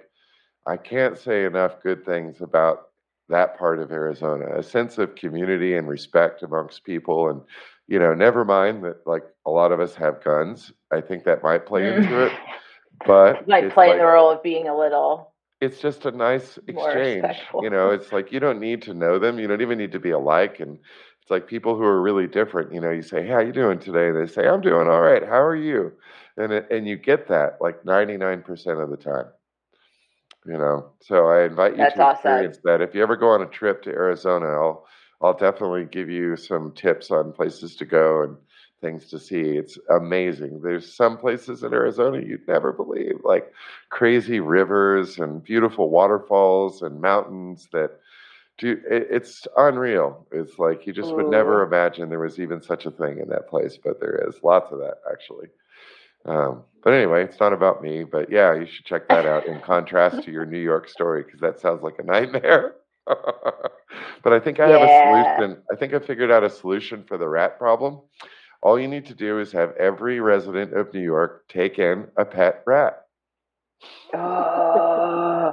I 0.67 0.77
can't 0.77 1.19
say 1.19 1.45
enough 1.45 1.83
good 1.83 2.05
things 2.05 2.41
about 2.41 2.89
that 3.29 3.59
part 3.59 3.81
of 3.81 3.91
Arizona. 3.91 4.57
A 4.57 4.63
sense 4.63 4.99
of 4.99 5.15
community 5.15 5.77
and 5.77 5.89
respect 5.89 6.43
amongst 6.43 6.85
people 6.85 7.29
and 7.29 7.41
you 7.89 7.99
know, 7.99 8.15
never 8.15 8.45
mind 8.45 8.85
that 8.85 9.07
like 9.07 9.23
a 9.47 9.51
lot 9.51 9.73
of 9.73 9.81
us 9.81 9.95
have 9.95 10.23
guns. 10.25 10.73
I 10.93 11.01
think 11.01 11.25
that 11.25 11.43
might 11.43 11.67
play 11.67 11.95
into 11.95 12.27
it. 12.27 12.33
Mm. 12.33 12.39
But 13.05 13.47
Like 13.49 13.73
playing 13.73 13.93
like- 13.93 14.01
the 14.01 14.07
role 14.07 14.31
of 14.31 14.43
being 14.43 14.69
a 14.69 14.77
little. 14.77 15.33
it's 15.61 15.81
just 15.81 16.05
a 16.07 16.11
nice 16.11 16.59
exchange. 16.69 17.25
You 17.61 17.71
know, 17.71 17.91
it's 17.91 18.13
like 18.13 18.31
you 18.33 18.41
don't 18.41 18.61
need 18.61 18.83
to 18.83 18.95
know 18.95 19.19
them. 19.19 19.39
You 19.39 19.47
don't 19.49 19.61
even 19.63 19.79
need 19.79 19.93
to 19.93 19.99
be 20.01 20.11
alike. 20.11 20.61
And 20.61 20.79
it's 21.23 21.31
like 21.31 21.47
people 21.47 21.75
who 21.77 21.83
are 21.83 22.01
really 22.01 22.27
different. 22.27 22.73
You 22.73 22.81
know, 22.81 22.91
you 22.91 23.03
say, 23.03 23.23
"Hey, 23.23 23.29
how 23.29 23.35
are 23.37 23.45
you 23.45 23.53
doing 23.53 23.79
today?" 23.79 24.09
And 24.09 24.17
they 24.17 24.31
say, 24.31 24.47
"I'm 24.47 24.61
doing 24.61 24.89
all 24.89 25.01
right. 25.01 25.25
How 25.25 25.41
are 25.41 25.57
you?" 25.57 25.93
And 26.37 26.53
it, 26.53 26.67
and 26.71 26.87
you 26.87 26.97
get 26.97 27.29
that 27.29 27.59
like 27.61 27.85
99% 27.85 28.81
of 28.83 28.91
the 28.91 28.97
time. 28.97 29.27
You 30.45 30.59
know, 30.59 30.91
so 31.01 31.27
I 31.27 31.43
invite 31.45 31.73
you 31.73 31.79
That's 31.79 31.95
to 31.97 32.03
awesome. 32.05 32.19
experience 32.19 32.59
that. 32.65 32.81
If 32.81 32.95
you 32.95 33.03
ever 33.03 33.17
go 33.17 33.29
on 33.31 33.43
a 33.43 33.47
trip 33.47 33.83
to 33.83 33.91
Arizona, 33.91 34.47
I'll 34.47 34.87
I'll 35.23 35.35
definitely 35.37 35.87
give 35.87 36.11
you 36.11 36.37
some 36.37 36.73
tips 36.73 37.11
on 37.11 37.33
places 37.33 37.75
to 37.77 37.87
go 37.87 38.23
and 38.23 38.37
things 38.81 39.07
to 39.07 39.19
see. 39.19 39.41
It's 39.41 39.79
amazing. 39.91 40.61
There's 40.63 40.93
some 40.93 41.17
places 41.17 41.63
in 41.63 41.73
Arizona 41.73 42.21
you'd 42.21 42.47
never 42.47 42.73
believe, 42.73 43.21
like 43.25 43.53
crazy 43.91 44.41
rivers 44.41 45.19
and 45.19 45.43
beautiful 45.43 45.91
waterfalls 45.91 46.83
and 46.83 47.01
mountains 47.01 47.69
that 47.73 47.99
do 48.59 48.81
it, 48.91 49.09
it's 49.11 49.47
unreal. 49.57 50.27
It's 50.33 50.59
like 50.59 50.87
you 50.87 50.93
just 50.93 51.15
would 51.15 51.29
never 51.29 51.63
imagine 51.63 52.09
there 52.09 52.19
was 52.21 52.39
even 52.39 52.63
such 52.63 52.87
a 52.87 52.91
thing 52.91 53.19
in 53.19 53.29
that 53.29 53.49
place, 53.49 53.79
but 53.83 54.01
there 54.01 54.27
is 54.29 54.43
lots 54.43 54.73
of 54.73 54.79
that 54.79 54.99
actually. 55.11 55.49
Um, 56.25 56.65
but 56.83 56.93
anyway, 56.93 57.25
it's 57.25 57.41
not 57.41 57.53
about 57.53 57.83
me. 57.83 58.05
But 58.05 58.31
yeah, 58.31 58.55
you 58.55 58.67
should 58.67 58.85
check 58.85 59.09
that 59.09 59.27
out 59.27 59.47
in 59.47 59.61
contrast 59.61 60.23
to 60.25 60.31
your 60.31 60.47
New 60.47 60.59
York 60.59 60.89
story 60.89 61.23
because 61.23 61.41
that 61.41 61.61
sounds 61.61 61.83
like 61.83 61.99
a 61.99 62.03
nightmare. 62.03 62.75
but 63.07 64.33
I 64.33 64.41
think 64.41 64.59
I 64.59 64.69
have 64.69 64.83
a 64.83 65.37
solution. 65.37 65.63
I 65.73 65.77
think 65.77 65.95
I 65.95 65.99
figured 66.01 66.31
out 66.31 66.45
a 66.45 66.51
solution 66.51 67.05
for 67.05 67.19
the 67.19 67.29
rat 67.29 67.59
problem. 67.59 68.01
All 68.63 68.79
you 68.79 68.89
need 68.89 69.07
to 69.07 69.15
do 69.15 69.39
is 69.39 69.53
have 69.53 69.75
every 69.77 70.21
resident 70.21 70.77
of 70.77 70.93
New 70.93 71.01
York 71.03 71.45
take 71.49 71.79
in 71.79 72.09
a 72.17 72.25
pet 72.25 72.63
rat. 72.67 73.05
Uh, 74.15 75.53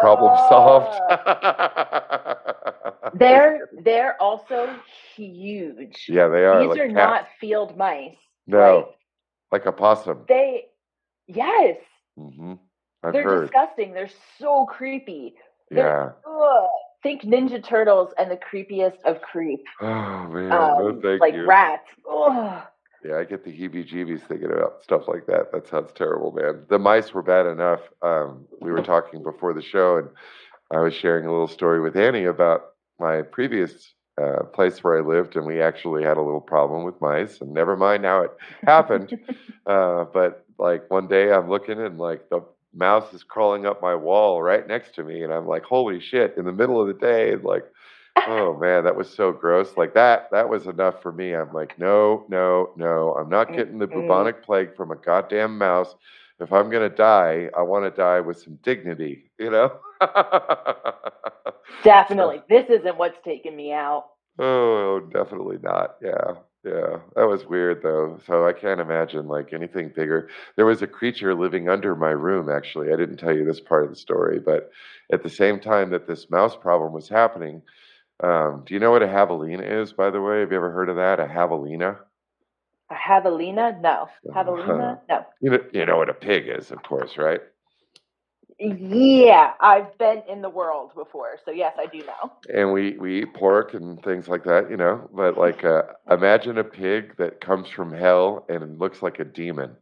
Problem 0.00 0.36
solved. 0.48 0.98
they're 3.14 3.68
they're 3.82 4.20
also 4.22 4.74
huge. 5.14 6.06
yeah, 6.08 6.28
they 6.28 6.44
are. 6.44 6.60
These 6.60 6.70
like 6.70 6.80
are 6.80 6.88
not 6.88 7.26
field 7.40 7.76
mice. 7.76 8.14
no, 8.46 8.58
right? 8.58 8.84
like 9.52 9.66
a 9.66 9.72
possum. 9.72 10.24
They 10.28 10.66
yes, 11.26 11.76
hmm 12.18 12.54
I've 13.02 13.12
they're 13.12 13.22
heard. 13.22 13.42
disgusting. 13.42 13.92
They're 13.92 14.10
so 14.38 14.66
creepy. 14.66 15.34
Yeah. 15.70 15.82
They're, 15.82 16.16
ugh. 16.26 16.68
Think 17.06 17.22
Ninja 17.22 17.62
Turtles 17.62 18.12
and 18.18 18.28
the 18.28 18.36
creepiest 18.36 19.00
of 19.04 19.22
creep. 19.22 19.64
Oh 19.80 20.26
man, 20.26 20.48
no 20.48 20.90
Um, 20.90 21.00
thank 21.00 21.20
like 21.20 21.34
you. 21.34 21.46
rats. 21.46 21.86
Ugh. 22.10 22.62
Yeah, 23.04 23.18
I 23.18 23.24
get 23.24 23.44
the 23.44 23.52
heebie-jeebies 23.52 24.22
thinking 24.26 24.50
about 24.50 24.82
stuff 24.82 25.06
like 25.06 25.26
that. 25.26 25.52
That 25.52 25.68
sounds 25.68 25.92
terrible, 25.92 26.32
man. 26.32 26.64
The 26.68 26.80
mice 26.80 27.14
were 27.14 27.22
bad 27.22 27.46
enough. 27.46 27.80
Um, 28.02 28.46
we 28.60 28.72
were 28.72 28.82
talking 28.82 29.22
before 29.22 29.54
the 29.54 29.62
show, 29.62 29.98
and 29.98 30.08
I 30.72 30.80
was 30.80 30.94
sharing 30.94 31.26
a 31.26 31.30
little 31.30 31.46
story 31.46 31.80
with 31.80 31.96
Annie 31.96 32.24
about 32.24 32.62
my 32.98 33.22
previous 33.22 33.94
uh, 34.20 34.42
place 34.52 34.82
where 34.82 34.98
I 34.98 35.00
lived, 35.06 35.36
and 35.36 35.46
we 35.46 35.60
actually 35.60 36.02
had 36.02 36.16
a 36.16 36.22
little 36.22 36.40
problem 36.40 36.82
with 36.82 37.00
mice. 37.00 37.40
And 37.40 37.52
never 37.54 37.76
mind 37.76 38.04
how 38.04 38.22
it 38.22 38.32
happened, 38.64 39.14
uh, 39.66 40.06
but 40.12 40.44
like 40.58 40.90
one 40.90 41.06
day 41.06 41.32
I'm 41.32 41.48
looking, 41.48 41.80
and 41.80 41.98
like 41.98 42.28
the 42.30 42.40
mouse 42.76 43.12
is 43.12 43.22
crawling 43.22 43.66
up 43.66 43.82
my 43.82 43.94
wall 43.94 44.42
right 44.42 44.66
next 44.66 44.94
to 44.96 45.04
me, 45.04 45.22
and 45.22 45.32
I'm 45.32 45.46
like, 45.46 45.64
"Holy 45.64 46.00
shit!" 46.00 46.34
In 46.36 46.44
the 46.44 46.52
middle 46.52 46.80
of 46.80 46.88
the 46.88 46.94
day, 46.94 47.36
like 47.36 47.64
oh 48.26 48.56
man, 48.60 48.84
that 48.84 48.96
was 48.96 49.08
so 49.10 49.32
gross. 49.32 49.76
Like 49.76 49.94
that, 49.94 50.28
that 50.32 50.48
was 50.48 50.66
enough 50.66 51.02
for 51.02 51.12
me. 51.12 51.34
I'm 51.34 51.52
like, 51.52 51.78
no, 51.78 52.24
no, 52.28 52.70
no. 52.76 53.14
I'm 53.14 53.28
not 53.28 53.48
mm, 53.48 53.56
getting 53.56 53.78
the 53.78 53.88
mm. 53.88 54.02
bubonic 54.02 54.44
plague 54.44 54.76
from 54.76 54.90
a 54.90 54.96
goddamn 54.96 55.58
mouse. 55.58 55.94
If 56.38 56.52
I'm 56.52 56.70
gonna 56.70 56.90
die, 56.90 57.48
I 57.56 57.62
want 57.62 57.84
to 57.84 57.90
die 57.90 58.20
with 58.20 58.38
some 58.40 58.58
dignity, 58.62 59.30
you 59.38 59.50
know. 59.50 59.78
Definitely. 61.82 62.42
This 62.48 62.66
isn't 62.68 62.96
what's 62.98 63.18
taking 63.24 63.56
me 63.56 63.72
out. 63.72 64.06
oh, 64.38 65.00
definitely 65.12 65.58
not. 65.62 65.96
Yeah, 66.02 66.34
yeah. 66.66 66.98
That 67.14 67.28
was 67.28 67.46
weird 67.46 67.82
though. 67.82 68.18
So 68.26 68.46
I 68.46 68.52
can't 68.52 68.80
imagine 68.80 69.28
like 69.28 69.52
anything 69.52 69.92
bigger. 69.94 70.28
There 70.56 70.66
was 70.66 70.82
a 70.82 70.86
creature 70.86 71.34
living 71.34 71.68
under 71.68 71.94
my 71.94 72.10
room. 72.10 72.50
Actually, 72.50 72.92
I 72.92 72.96
didn't 72.96 73.18
tell 73.18 73.34
you 73.34 73.44
this 73.44 73.60
part 73.60 73.84
of 73.84 73.90
the 73.90 73.96
story, 73.96 74.40
but 74.40 74.70
at 75.12 75.22
the 75.22 75.30
same 75.30 75.60
time 75.60 75.90
that 75.90 76.08
this 76.08 76.30
mouse 76.30 76.56
problem 76.56 76.92
was 76.92 77.08
happening. 77.08 77.62
Um, 78.22 78.64
do 78.66 78.74
you 78.74 78.80
know 78.80 78.90
what 78.90 79.02
a 79.02 79.06
javelina 79.06 79.62
is, 79.82 79.92
by 79.92 80.10
the 80.10 80.20
way? 80.20 80.40
Have 80.40 80.50
you 80.50 80.56
ever 80.56 80.72
heard 80.72 80.88
of 80.88 80.96
that? 80.96 81.20
A 81.20 81.26
javelina? 81.26 81.98
A 82.90 82.94
javelina? 82.94 83.80
No. 83.80 84.08
Javelina? 84.34 85.00
No. 85.08 85.26
You 85.40 85.50
know, 85.50 85.58
you 85.72 85.86
know 85.86 85.98
what 85.98 86.10
a 86.10 86.14
pig 86.14 86.48
is, 86.48 86.70
of 86.70 86.82
course, 86.82 87.18
right? 87.18 87.40
Yeah, 88.58 89.52
I've 89.60 89.96
been 89.98 90.22
in 90.28 90.40
the 90.42 90.48
world 90.50 90.94
before, 90.94 91.38
so 91.44 91.50
yes, 91.50 91.74
I 91.78 91.86
do 91.86 92.04
know. 92.04 92.32
And 92.52 92.72
we, 92.72 92.96
we 92.98 93.22
eat 93.22 93.34
pork 93.34 93.74
and 93.74 94.02
things 94.02 94.28
like 94.28 94.44
that, 94.44 94.70
you 94.70 94.76
know. 94.76 95.08
But 95.12 95.36
like, 95.36 95.64
uh, 95.64 95.82
imagine 96.10 96.58
a 96.58 96.64
pig 96.64 97.16
that 97.18 97.40
comes 97.40 97.68
from 97.68 97.92
hell 97.92 98.44
and 98.48 98.78
looks 98.78 99.02
like 99.02 99.18
a 99.18 99.24
demon. 99.24 99.76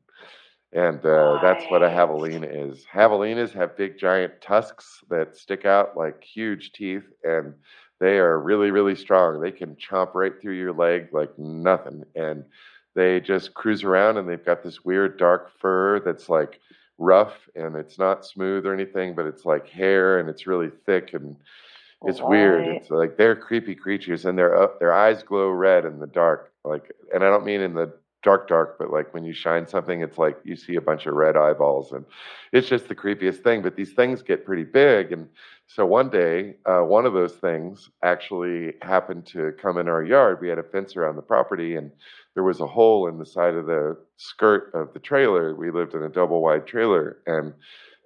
And 0.73 1.05
uh, 1.05 1.39
that's 1.41 1.69
what 1.71 1.83
a 1.83 1.87
Right. 1.87 1.91
javelina 1.91 2.47
is. 2.71 2.85
Javelinas 2.93 3.53
have 3.53 3.77
big, 3.77 3.99
giant 3.99 4.41
tusks 4.41 5.03
that 5.11 5.37
stick 5.37 5.65
out 5.65 5.97
like 5.97 6.23
huge 6.23 6.73
teeth, 6.73 7.05
and 7.25 7.55
they 8.01 8.19
are 8.19 8.39
really, 8.41 8.71
really 8.71 8.97
strong. 8.97 9.41
They 9.41 9.53
can 9.53 9.77
chomp 9.77 10.15
right 10.15 10.33
through 10.41 10.57
your 10.59 10.73
leg 10.73 11.09
like 11.13 11.31
nothing. 11.39 12.05
And 12.15 12.45
they 12.95 13.21
just 13.21 13.55
cruise 13.55 13.85
around, 13.85 14.19
and 14.19 14.29
they've 14.29 14.45
got 14.45 14.63
this 14.63 14.85
weird 14.85 15.19
dark 15.19 15.51
fur 15.61 16.01
that's 16.01 16.29
like 16.29 16.61
rough, 16.99 17.35
and 17.55 17.77
it's 17.77 17.99
not 17.99 18.25
smooth 18.25 18.67
or 18.67 18.75
anything, 18.75 19.15
but 19.15 19.27
it's 19.27 19.45
like 19.45 19.69
hair, 19.69 20.19
and 20.19 20.29
it's 20.29 20.47
really 20.47 20.71
thick, 20.87 21.13
and 21.15 21.37
it's 22.05 22.21
weird. 22.21 22.67
It's 22.77 22.91
like 22.91 23.17
they're 23.17 23.37
creepy 23.37 23.75
creatures, 23.75 24.25
and 24.25 24.39
their 24.39 24.57
uh, 24.57 24.69
their 24.79 24.93
eyes 24.93 25.23
glow 25.23 25.49
red 25.51 25.85
in 25.85 25.99
the 25.99 26.07
dark. 26.07 26.53
Like, 26.65 26.93
and 27.13 27.25
I 27.25 27.29
don't 27.29 27.45
mean 27.45 27.61
in 27.61 27.75
the 27.75 27.93
dark, 28.23 28.49
dark, 28.49 28.79
but 28.79 28.91
like 28.91 29.13
when 29.13 29.25
you 29.25 29.33
shine 29.33 29.67
something, 29.67 30.01
it's 30.03 30.19
like 30.19 30.39
you 30.45 30.57
see 30.57 30.77
a 30.77 30.81
bunch 30.81 31.07
of 31.07 31.15
red 31.15 31.37
eyeballs, 31.37 31.93
and 31.93 32.05
it's 32.53 32.69
just 32.69 32.89
the 32.89 32.95
creepiest 32.95 33.43
thing. 33.43 33.63
But 33.63 33.77
these 33.77 33.93
things 33.93 34.23
get 34.23 34.45
pretty 34.45 34.65
big, 34.65 35.13
and 35.13 35.29
so 35.67 35.87
one 35.87 36.11
day, 36.11 36.57
uh, 36.67 36.81
one 36.81 37.07
of 37.07 37.15
those 37.15 37.35
things 37.35 37.91
actually 38.03 38.75
happened 38.83 39.27
to 39.27 39.53
come 39.61 39.79
in 39.79 39.89
our 39.89 40.05
yard. 40.05 40.41
We 40.41 40.49
had 40.49 40.59
a 40.59 40.63
fence 40.63 40.97
around 40.97 41.17
the 41.17 41.23
property, 41.23 41.77
and 41.77 41.91
there 42.35 42.45
was 42.45 42.61
a 42.61 42.67
hole 42.67 43.09
in 43.09 43.19
the 43.19 43.27
side 43.27 43.55
of 43.55 43.67
the 43.67 43.97
skirt 44.17 44.71
of 44.75 44.93
the 44.93 44.99
trailer. 45.01 45.55
We 45.55 45.71
lived 45.71 45.95
in 45.95 46.03
a 46.03 46.09
double 46.09 46.43
wide 46.43 46.67
trailer, 46.67 47.19
and 47.27 47.55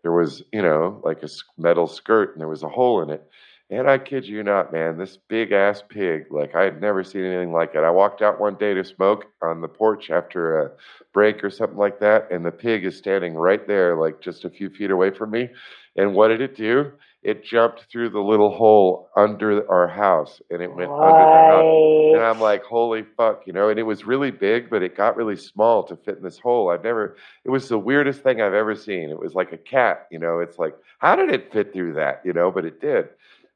there 0.02 0.12
was, 0.12 0.42
you 0.52 0.62
know, 0.62 1.00
like 1.04 1.22
a 1.22 1.28
metal 1.56 1.86
skirt, 1.86 2.32
and 2.32 2.40
there 2.40 2.48
was 2.48 2.62
a 2.62 2.68
hole 2.68 3.02
in 3.02 3.10
it. 3.10 3.28
And 3.70 3.88
I 3.88 3.98
kid 3.98 4.26
you 4.26 4.42
not, 4.42 4.72
man, 4.72 4.96
this 4.96 5.18
big 5.28 5.52
ass 5.52 5.82
pig, 5.86 6.26
like 6.30 6.54
I 6.54 6.62
had 6.62 6.80
never 6.80 7.04
seen 7.04 7.24
anything 7.24 7.52
like 7.52 7.74
it. 7.74 7.84
I 7.84 7.90
walked 7.90 8.22
out 8.22 8.40
one 8.40 8.54
day 8.54 8.72
to 8.72 8.82
smoke 8.82 9.26
on 9.42 9.60
the 9.60 9.68
porch 9.68 10.08
after 10.10 10.62
a 10.62 10.70
break 11.12 11.44
or 11.44 11.50
something 11.50 11.76
like 11.76 12.00
that, 12.00 12.30
and 12.30 12.46
the 12.46 12.50
pig 12.50 12.86
is 12.86 12.96
standing 12.96 13.34
right 13.34 13.66
there, 13.66 13.96
like 13.96 14.20
just 14.22 14.46
a 14.46 14.50
few 14.50 14.70
feet 14.70 14.90
away 14.90 15.10
from 15.10 15.30
me. 15.32 15.50
And 15.96 16.14
what 16.14 16.28
did 16.28 16.40
it 16.40 16.56
do? 16.56 16.92
It 17.28 17.44
jumped 17.44 17.84
through 17.92 18.08
the 18.08 18.20
little 18.20 18.56
hole 18.56 19.10
under 19.14 19.70
our 19.70 19.86
house, 19.86 20.40
and 20.48 20.62
it 20.62 20.74
went 20.74 20.90
under 20.90 21.12
the 21.12 21.12
house. 21.12 22.14
And 22.14 22.24
I'm 22.24 22.40
like, 22.40 22.62
holy 22.62 23.04
fuck, 23.18 23.42
you 23.46 23.52
know, 23.52 23.68
and 23.68 23.78
it 23.78 23.82
was 23.82 24.06
really 24.06 24.30
big, 24.30 24.70
but 24.70 24.82
it 24.82 24.96
got 24.96 25.14
really 25.14 25.36
small 25.36 25.82
to 25.88 25.96
fit 25.96 26.16
in 26.16 26.22
this 26.22 26.38
hole. 26.38 26.70
I've 26.70 26.82
never, 26.82 27.18
it 27.44 27.50
was 27.50 27.68
the 27.68 27.78
weirdest 27.78 28.22
thing 28.22 28.40
I've 28.40 28.54
ever 28.54 28.74
seen. 28.74 29.10
It 29.10 29.20
was 29.20 29.34
like 29.34 29.52
a 29.52 29.58
cat, 29.58 30.06
you 30.10 30.18
know, 30.18 30.38
it's 30.38 30.58
like, 30.58 30.74
how 31.00 31.16
did 31.16 31.30
it 31.30 31.52
fit 31.52 31.74
through 31.74 31.92
that, 31.94 32.22
you 32.24 32.32
know, 32.32 32.50
but 32.50 32.64
it 32.64 32.80
did. 32.80 33.10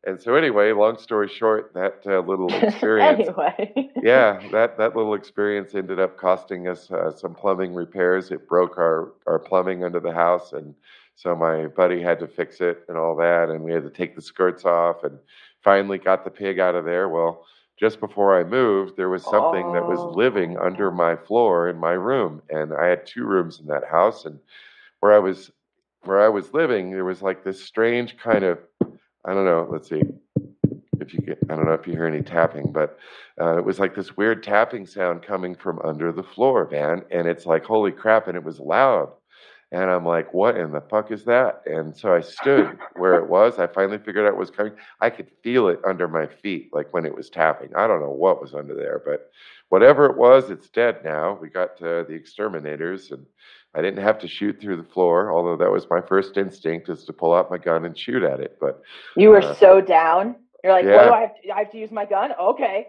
And 0.04 0.20
so, 0.20 0.34
anyway, 0.34 0.72
long 0.72 0.98
story 0.98 1.28
short, 1.28 1.72
that 1.72 2.02
uh, 2.04 2.20
little 2.20 2.52
experience, 2.62 3.26
anyway. 3.26 3.90
yeah, 4.02 4.38
that, 4.50 4.76
that 4.76 4.94
little 4.94 5.14
experience 5.14 5.74
ended 5.74 5.98
up 5.98 6.18
costing 6.18 6.68
us 6.68 6.90
uh, 6.90 7.10
some 7.16 7.34
plumbing 7.34 7.72
repairs. 7.72 8.32
It 8.32 8.46
broke 8.46 8.76
our, 8.76 9.12
our 9.26 9.38
plumbing 9.38 9.82
under 9.82 10.00
the 10.00 10.12
house. 10.12 10.52
And 10.52 10.74
so 11.14 11.34
my 11.36 11.66
buddy 11.66 12.00
had 12.02 12.18
to 12.20 12.26
fix 12.26 12.60
it 12.60 12.84
and 12.88 12.96
all 12.98 13.14
that. 13.16 13.50
And 13.50 13.62
we 13.62 13.72
had 13.72 13.84
to 13.84 13.90
take 13.90 14.14
the 14.16 14.22
skirts 14.22 14.64
off 14.64 15.04
and 15.04 15.18
finally 15.62 15.98
got 15.98 16.24
the 16.24 16.30
pig 16.30 16.58
out 16.58 16.74
of 16.74 16.84
there. 16.84 17.08
Well, 17.08 17.44
just 17.78 18.00
before 18.00 18.38
I 18.38 18.44
moved, 18.44 18.96
there 18.96 19.08
was 19.08 19.22
something 19.24 19.72
that 19.72 19.86
was 19.86 19.98
Oh. 20.00 20.10
living 20.10 20.56
under 20.58 20.90
my 20.90 21.16
floor 21.16 21.68
in 21.68 21.78
my 21.78 21.92
room. 21.92 22.42
And 22.50 22.72
I 22.72 22.86
had 22.86 23.06
two 23.06 23.24
rooms 23.24 23.60
in 23.60 23.66
that 23.66 23.84
house. 23.84 24.24
And 24.24 24.38
where 25.00 25.12
I 25.12 25.18
was, 25.18 25.50
where 26.04 26.20
I 26.20 26.28
was 26.28 26.52
living, 26.54 26.90
there 26.90 27.04
was 27.04 27.22
like 27.22 27.44
this 27.44 27.62
strange 27.62 28.16
kind 28.18 28.44
of, 28.44 28.58
I 29.24 29.34
don't 29.34 29.44
know, 29.44 29.68
let's 29.70 29.88
see 29.88 30.02
if 31.00 31.12
you 31.14 31.20
get, 31.20 31.38
I 31.50 31.56
don't 31.56 31.66
know 31.66 31.72
if 31.74 31.86
you 31.86 31.92
hear 31.94 32.06
any 32.06 32.22
tapping, 32.22 32.70
but 32.72 32.98
uh, 33.40 33.58
it 33.58 33.64
was 33.64 33.80
like 33.80 33.94
this 33.94 34.16
weird 34.16 34.42
tapping 34.42 34.86
sound 34.86 35.22
coming 35.22 35.54
from 35.54 35.80
under 35.84 36.12
the 36.12 36.22
floor, 36.22 36.68
man. 36.70 37.02
And 37.10 37.26
it's 37.26 37.46
like, 37.46 37.64
holy 37.64 37.90
crap. 37.92 38.28
And 38.28 38.36
it 38.36 38.44
was 38.44 38.60
loud. 38.60 39.10
And 39.72 39.90
I'm 39.90 40.04
like, 40.04 40.34
what 40.34 40.56
in 40.58 40.70
the 40.70 40.82
fuck 40.82 41.10
is 41.10 41.24
that? 41.24 41.62
And 41.66 41.96
so 41.96 42.14
I 42.14 42.20
stood 42.20 42.78
where 42.96 43.14
it 43.14 43.26
was. 43.28 43.58
I 43.58 43.66
finally 43.66 43.96
figured 43.96 44.26
out 44.26 44.34
what 44.34 44.40
was 44.40 44.50
coming. 44.50 44.74
I 45.00 45.08
could 45.08 45.30
feel 45.42 45.68
it 45.68 45.80
under 45.86 46.06
my 46.06 46.26
feet, 46.26 46.68
like 46.74 46.92
when 46.92 47.06
it 47.06 47.14
was 47.16 47.30
tapping. 47.30 47.74
I 47.74 47.86
don't 47.86 48.00
know 48.02 48.10
what 48.10 48.42
was 48.42 48.54
under 48.54 48.74
there, 48.74 49.00
but 49.04 49.30
whatever 49.70 50.04
it 50.06 50.18
was, 50.18 50.50
it's 50.50 50.68
dead 50.68 50.98
now. 51.02 51.38
We 51.40 51.48
got 51.48 51.80
uh, 51.82 52.02
the 52.04 52.12
exterminators, 52.12 53.12
and 53.12 53.24
I 53.74 53.80
didn't 53.80 54.02
have 54.04 54.18
to 54.18 54.28
shoot 54.28 54.60
through 54.60 54.76
the 54.76 54.92
floor, 54.92 55.32
although 55.32 55.56
that 55.56 55.72
was 55.72 55.88
my 55.88 56.02
first 56.02 56.36
instinct 56.36 56.90
is 56.90 57.04
to 57.04 57.14
pull 57.14 57.32
out 57.32 57.50
my 57.50 57.56
gun 57.56 57.86
and 57.86 57.98
shoot 57.98 58.22
at 58.22 58.40
it. 58.40 58.58
But 58.60 58.82
You 59.16 59.30
were 59.30 59.40
Uh, 59.42 59.54
so 59.54 59.80
down. 59.80 60.36
You're 60.62 60.74
like, 60.74 60.84
what 60.84 61.04
do 61.04 61.12
I 61.14 61.20
have 61.20 61.42
to 61.42 61.50
I 61.50 61.58
have 61.60 61.70
to 61.72 61.78
use 61.78 61.90
my 61.90 62.04
gun? 62.04 62.32
Okay. 62.38 62.88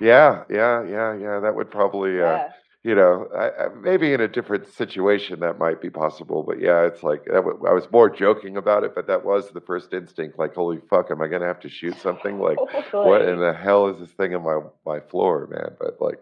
yeah, 0.00 0.42
yeah, 0.50 0.82
yeah, 0.84 1.14
yeah, 1.14 1.40
that 1.40 1.54
would 1.54 1.70
probably. 1.70 2.20
Uh, 2.20 2.24
Yeah. 2.38 2.48
You 2.84 2.94
know, 2.94 3.28
I, 3.36 3.64
I, 3.64 3.68
maybe 3.74 4.12
in 4.12 4.20
a 4.20 4.28
different 4.28 4.68
situation 4.72 5.40
that 5.40 5.58
might 5.58 5.80
be 5.80 5.90
possible. 5.90 6.42
But 6.44 6.60
yeah, 6.60 6.86
it's 6.86 7.02
like 7.02 7.26
I 7.34 7.40
was 7.40 7.90
more 7.92 8.08
joking 8.08 8.56
about 8.56 8.84
it, 8.84 8.94
but 8.94 9.06
that 9.08 9.24
was 9.24 9.50
the 9.50 9.60
first 9.60 9.92
instinct. 9.92 10.38
Like, 10.38 10.54
holy 10.54 10.78
fuck, 10.88 11.10
am 11.10 11.20
I 11.22 11.28
gonna 11.28 11.46
have 11.46 11.60
to 11.60 11.68
shoot 11.68 11.98
something? 12.00 12.38
Like, 12.48 12.62
what 13.00 13.22
in 13.22 13.38
the 13.40 13.52
hell 13.52 13.88
is 13.88 13.98
this 13.98 14.10
thing 14.12 14.34
on 14.34 14.42
my 14.44 14.60
my 14.94 15.00
floor, 15.00 15.46
man? 15.48 15.76
But 15.78 16.00
like, 16.00 16.20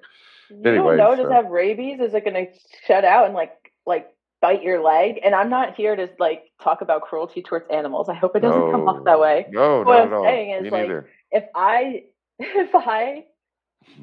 You 0.49 0.57
anyway, 0.65 0.97
don't 0.97 0.97
know. 0.97 1.17
Does 1.17 1.27
it 1.27 1.31
have 1.31 1.47
rabies? 1.47 2.01
Is 2.01 2.15
it 2.15 2.25
going 2.25 2.35
to 2.47 2.53
shut 2.87 3.05
out 3.05 3.27
and 3.27 3.35
like 3.35 3.53
like 3.87 4.09
bite 4.41 4.63
your 4.63 4.83
leg? 4.83 5.21
And 5.25 5.35
I'm 5.35 5.51
not 5.51 5.75
here 5.77 5.97
to 5.97 6.09
like 6.19 6.45
talk 6.63 6.81
about 6.83 7.03
cruelty 7.03 7.43
towards 7.43 7.67
animals. 7.71 8.09
I 8.09 8.15
hope 8.15 8.37
it 8.37 8.41
doesn't 8.41 8.67
come 8.69 8.89
off 8.89 9.05
that 9.05 9.21
way. 9.21 9.47
No, 9.49 9.83
What 9.83 9.99
not 9.99 10.03
I'm 10.03 10.13
at 10.13 10.13
all. 10.13 10.25
saying 10.25 10.51
is, 10.51 10.63
Me 10.63 10.71
like, 10.71 10.89
neither. 10.89 11.13
If 11.31 11.45
I 11.55 12.05
if 12.39 12.75
I 12.75 13.27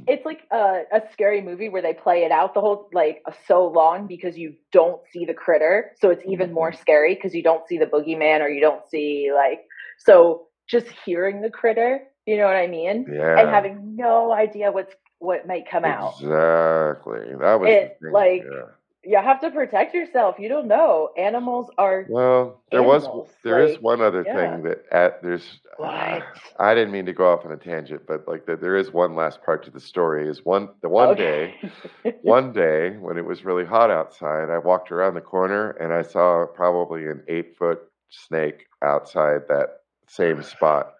it's 0.08 0.26
like 0.26 0.42
a, 0.52 0.84
a 0.92 1.02
scary 1.12 1.42
movie 1.42 1.70
where 1.70 1.82
they 1.82 1.94
play 1.94 2.24
it 2.24 2.32
out 2.32 2.54
the 2.54 2.62
whole 2.62 2.90
like 2.94 3.22
so 3.48 3.68
long 3.68 4.08
because 4.08 4.38
you 4.38 4.54
don't 4.72 5.02
see 5.12 5.26
the 5.26 5.34
critter, 5.34 5.92
so 6.00 6.10
it's 6.10 6.24
even 6.26 6.54
more 6.54 6.72
Mm-hmm. 6.72 6.80
scary 6.80 7.16
because 7.16 7.34
you 7.34 7.44
don't 7.44 7.68
see 7.68 7.78
the 7.78 7.86
boogeyman 7.86 8.42
or 8.42 8.50
you 8.50 8.62
don't 8.62 8.86
see 8.90 9.32
like 9.34 9.62
so 9.98 10.48
just 10.68 10.88
hearing 11.06 11.42
the 11.42 11.50
critter, 11.50 12.02
you 12.26 12.38
know 12.38 12.46
what 12.46 12.56
I 12.56 12.68
mean? 12.68 13.08
Yeah. 13.12 13.40
and 13.40 13.50
having 13.50 13.96
no 13.96 14.32
idea 14.34 14.72
what's 14.72 14.94
what 15.20 15.48
might 15.48 15.70
come 15.70 15.86
out. 15.86 16.16
Exactly. 16.20 17.36
That 17.40 17.60
was 17.60 17.70
It, 17.70 17.98
like, 18.12 18.44
yeah. 18.44 18.72
You 19.06 19.18
have 19.18 19.42
to 19.42 19.52
protect 19.52 19.94
yourself. 19.94 20.38
You 20.40 20.48
don't 20.48 20.68
know. 20.68 21.10
Animals 21.18 21.70
are 21.78 22.06
Well, 22.10 22.62
there 22.72 22.84
was 22.84 23.04
animals, 23.04 23.30
there 23.44 23.62
is 23.62 23.74
like, 23.74 23.82
one 23.82 24.02
other 24.02 24.24
yeah. 24.26 24.36
thing 24.36 24.64
that 24.64 24.86
at 24.92 25.22
there's 25.22 25.60
What? 25.78 26.24
I 26.60 26.74
didn't 26.74 26.92
mean 26.92 27.06
to 27.08 27.14
go 27.14 27.32
off 27.32 27.46
on 27.46 27.52
a 27.52 27.58
tangent, 27.58 28.04
but 28.08 28.28
like 28.28 28.46
that 28.46 28.62
there 28.62 28.78
is 28.78 28.94
one 28.94 29.16
last 29.16 29.44
part 29.44 29.64
to 29.66 29.72
the 29.72 29.80
story 29.80 30.28
is 30.30 30.46
one 30.46 30.70
the 30.82 30.90
one 30.90 31.16
day 31.16 31.56
one 32.22 32.54
day 32.54 32.92
when 32.92 33.18
it 33.18 33.26
was 33.26 33.44
really 33.44 33.66
hot 33.66 33.92
outside, 33.92 34.50
I 34.50 34.58
walked 34.58 34.92
around 34.92 35.16
the 35.16 35.22
corner 35.22 35.72
and 35.72 35.92
I 35.92 36.02
saw 36.02 36.46
probably 36.46 37.06
an 37.08 37.24
eight 37.28 37.58
foot 37.58 37.80
snake 38.10 38.68
outside 38.82 39.42
that 39.50 39.82
same 40.08 40.44
spot. 40.44 40.94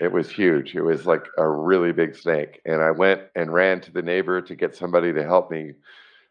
It 0.00 0.12
was 0.12 0.30
huge. 0.30 0.74
It 0.74 0.82
was 0.82 1.06
like 1.06 1.24
a 1.38 1.48
really 1.48 1.92
big 1.92 2.16
snake. 2.16 2.60
And 2.64 2.82
I 2.82 2.90
went 2.90 3.22
and 3.34 3.52
ran 3.52 3.80
to 3.82 3.92
the 3.92 4.02
neighbor 4.02 4.40
to 4.40 4.54
get 4.54 4.76
somebody 4.76 5.12
to 5.12 5.22
help 5.22 5.50
me 5.50 5.72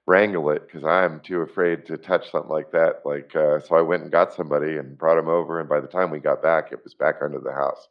wrangle 0.10 0.50
it 0.50 0.65
because 0.65 0.84
I'm 0.84 1.19
too 1.19 1.41
afraid 1.41 1.86
to 1.86 1.95
touch 1.95 2.32
something 2.32 2.50
like 2.50 2.72
that. 2.72 3.04
Like, 3.06 3.36
uh, 3.36 3.60
so 3.60 3.76
I 3.76 3.82
went 3.82 4.02
and 4.02 4.12
got 4.12 4.34
somebody 4.34 4.78
and 4.78 4.98
brought 4.98 5.19
him 5.19 5.30
over. 5.30 5.60
And 5.60 5.69
by 5.69 5.80
the 5.80 5.88
time 5.88 6.10
we 6.10 6.17
got 6.17 6.41
back, 6.41 6.72
it 6.72 6.84
was 6.84 6.95
back 6.95 7.17
under 7.24 7.39
the 7.39 7.54
house. 7.54 7.88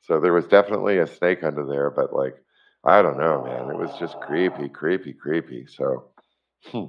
So 0.00 0.18
there 0.18 0.32
was 0.32 0.46
definitely 0.46 0.96
a 0.96 1.06
snake 1.06 1.44
under 1.44 1.66
there, 1.66 1.90
but 1.90 2.14
like, 2.14 2.36
I 2.84 3.02
don't 3.02 3.18
know, 3.18 3.44
man. 3.44 3.68
It 3.68 3.76
was 3.76 3.90
just 3.98 4.18
creepy, 4.20 4.70
creepy, 4.70 5.12
creepy. 5.12 5.66
So, 5.66 6.04
hmm. 6.64 6.86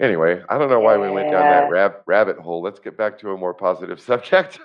Anyway, 0.00 0.42
I 0.48 0.58
don't 0.58 0.70
know 0.70 0.80
why 0.80 0.96
we 0.98 1.10
went 1.10 1.30
down 1.30 1.48
that 1.48 1.68
rab- 1.70 2.02
rabbit 2.06 2.38
hole. 2.38 2.62
Let's 2.62 2.80
get 2.80 2.96
back 2.96 3.18
to 3.20 3.30
a 3.32 3.36
more 3.36 3.54
positive 3.54 4.00
subject. 4.10 4.58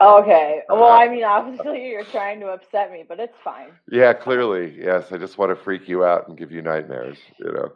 okay. 0.00 0.62
Well, 0.68 0.90
I 0.92 1.08
mean, 1.08 1.24
obviously 1.24 1.88
you're 1.88 2.04
trying 2.04 2.40
to 2.40 2.46
upset 2.48 2.90
me, 2.92 3.04
but 3.08 3.20
it's 3.20 3.36
fine. 3.44 3.70
Yeah, 3.90 4.12
clearly. 4.12 4.74
Yes, 4.78 5.12
I 5.12 5.18
just 5.18 5.38
want 5.38 5.50
to 5.50 5.56
freak 5.56 5.88
you 5.88 6.04
out 6.04 6.28
and 6.28 6.36
give 6.38 6.52
you 6.52 6.62
nightmares, 6.62 7.18
you 7.38 7.52
know. 7.52 7.72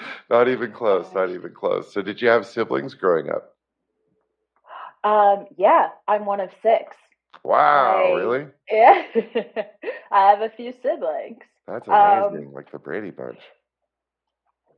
not 0.30 0.48
even 0.48 0.72
close, 0.72 1.06
not 1.14 1.30
even 1.30 1.52
close. 1.52 1.92
So, 1.92 2.02
did 2.02 2.20
you 2.22 2.28
have 2.28 2.46
siblings 2.46 2.94
growing 2.94 3.30
up? 3.30 3.54
Um, 5.04 5.46
yeah, 5.56 5.88
I'm 6.08 6.24
one 6.26 6.40
of 6.40 6.50
six. 6.62 6.96
Wow, 7.44 8.12
I- 8.12 8.16
really? 8.18 8.46
Yeah, 8.70 9.02
I 10.10 10.30
have 10.30 10.40
a 10.40 10.50
few 10.50 10.72
siblings. 10.82 11.38
That's 11.68 11.86
Um, 11.88 12.30
amazing. 12.32 12.52
like 12.52 12.70
the 12.72 12.78
Brady 12.78 13.10
Bunch. 13.10 13.38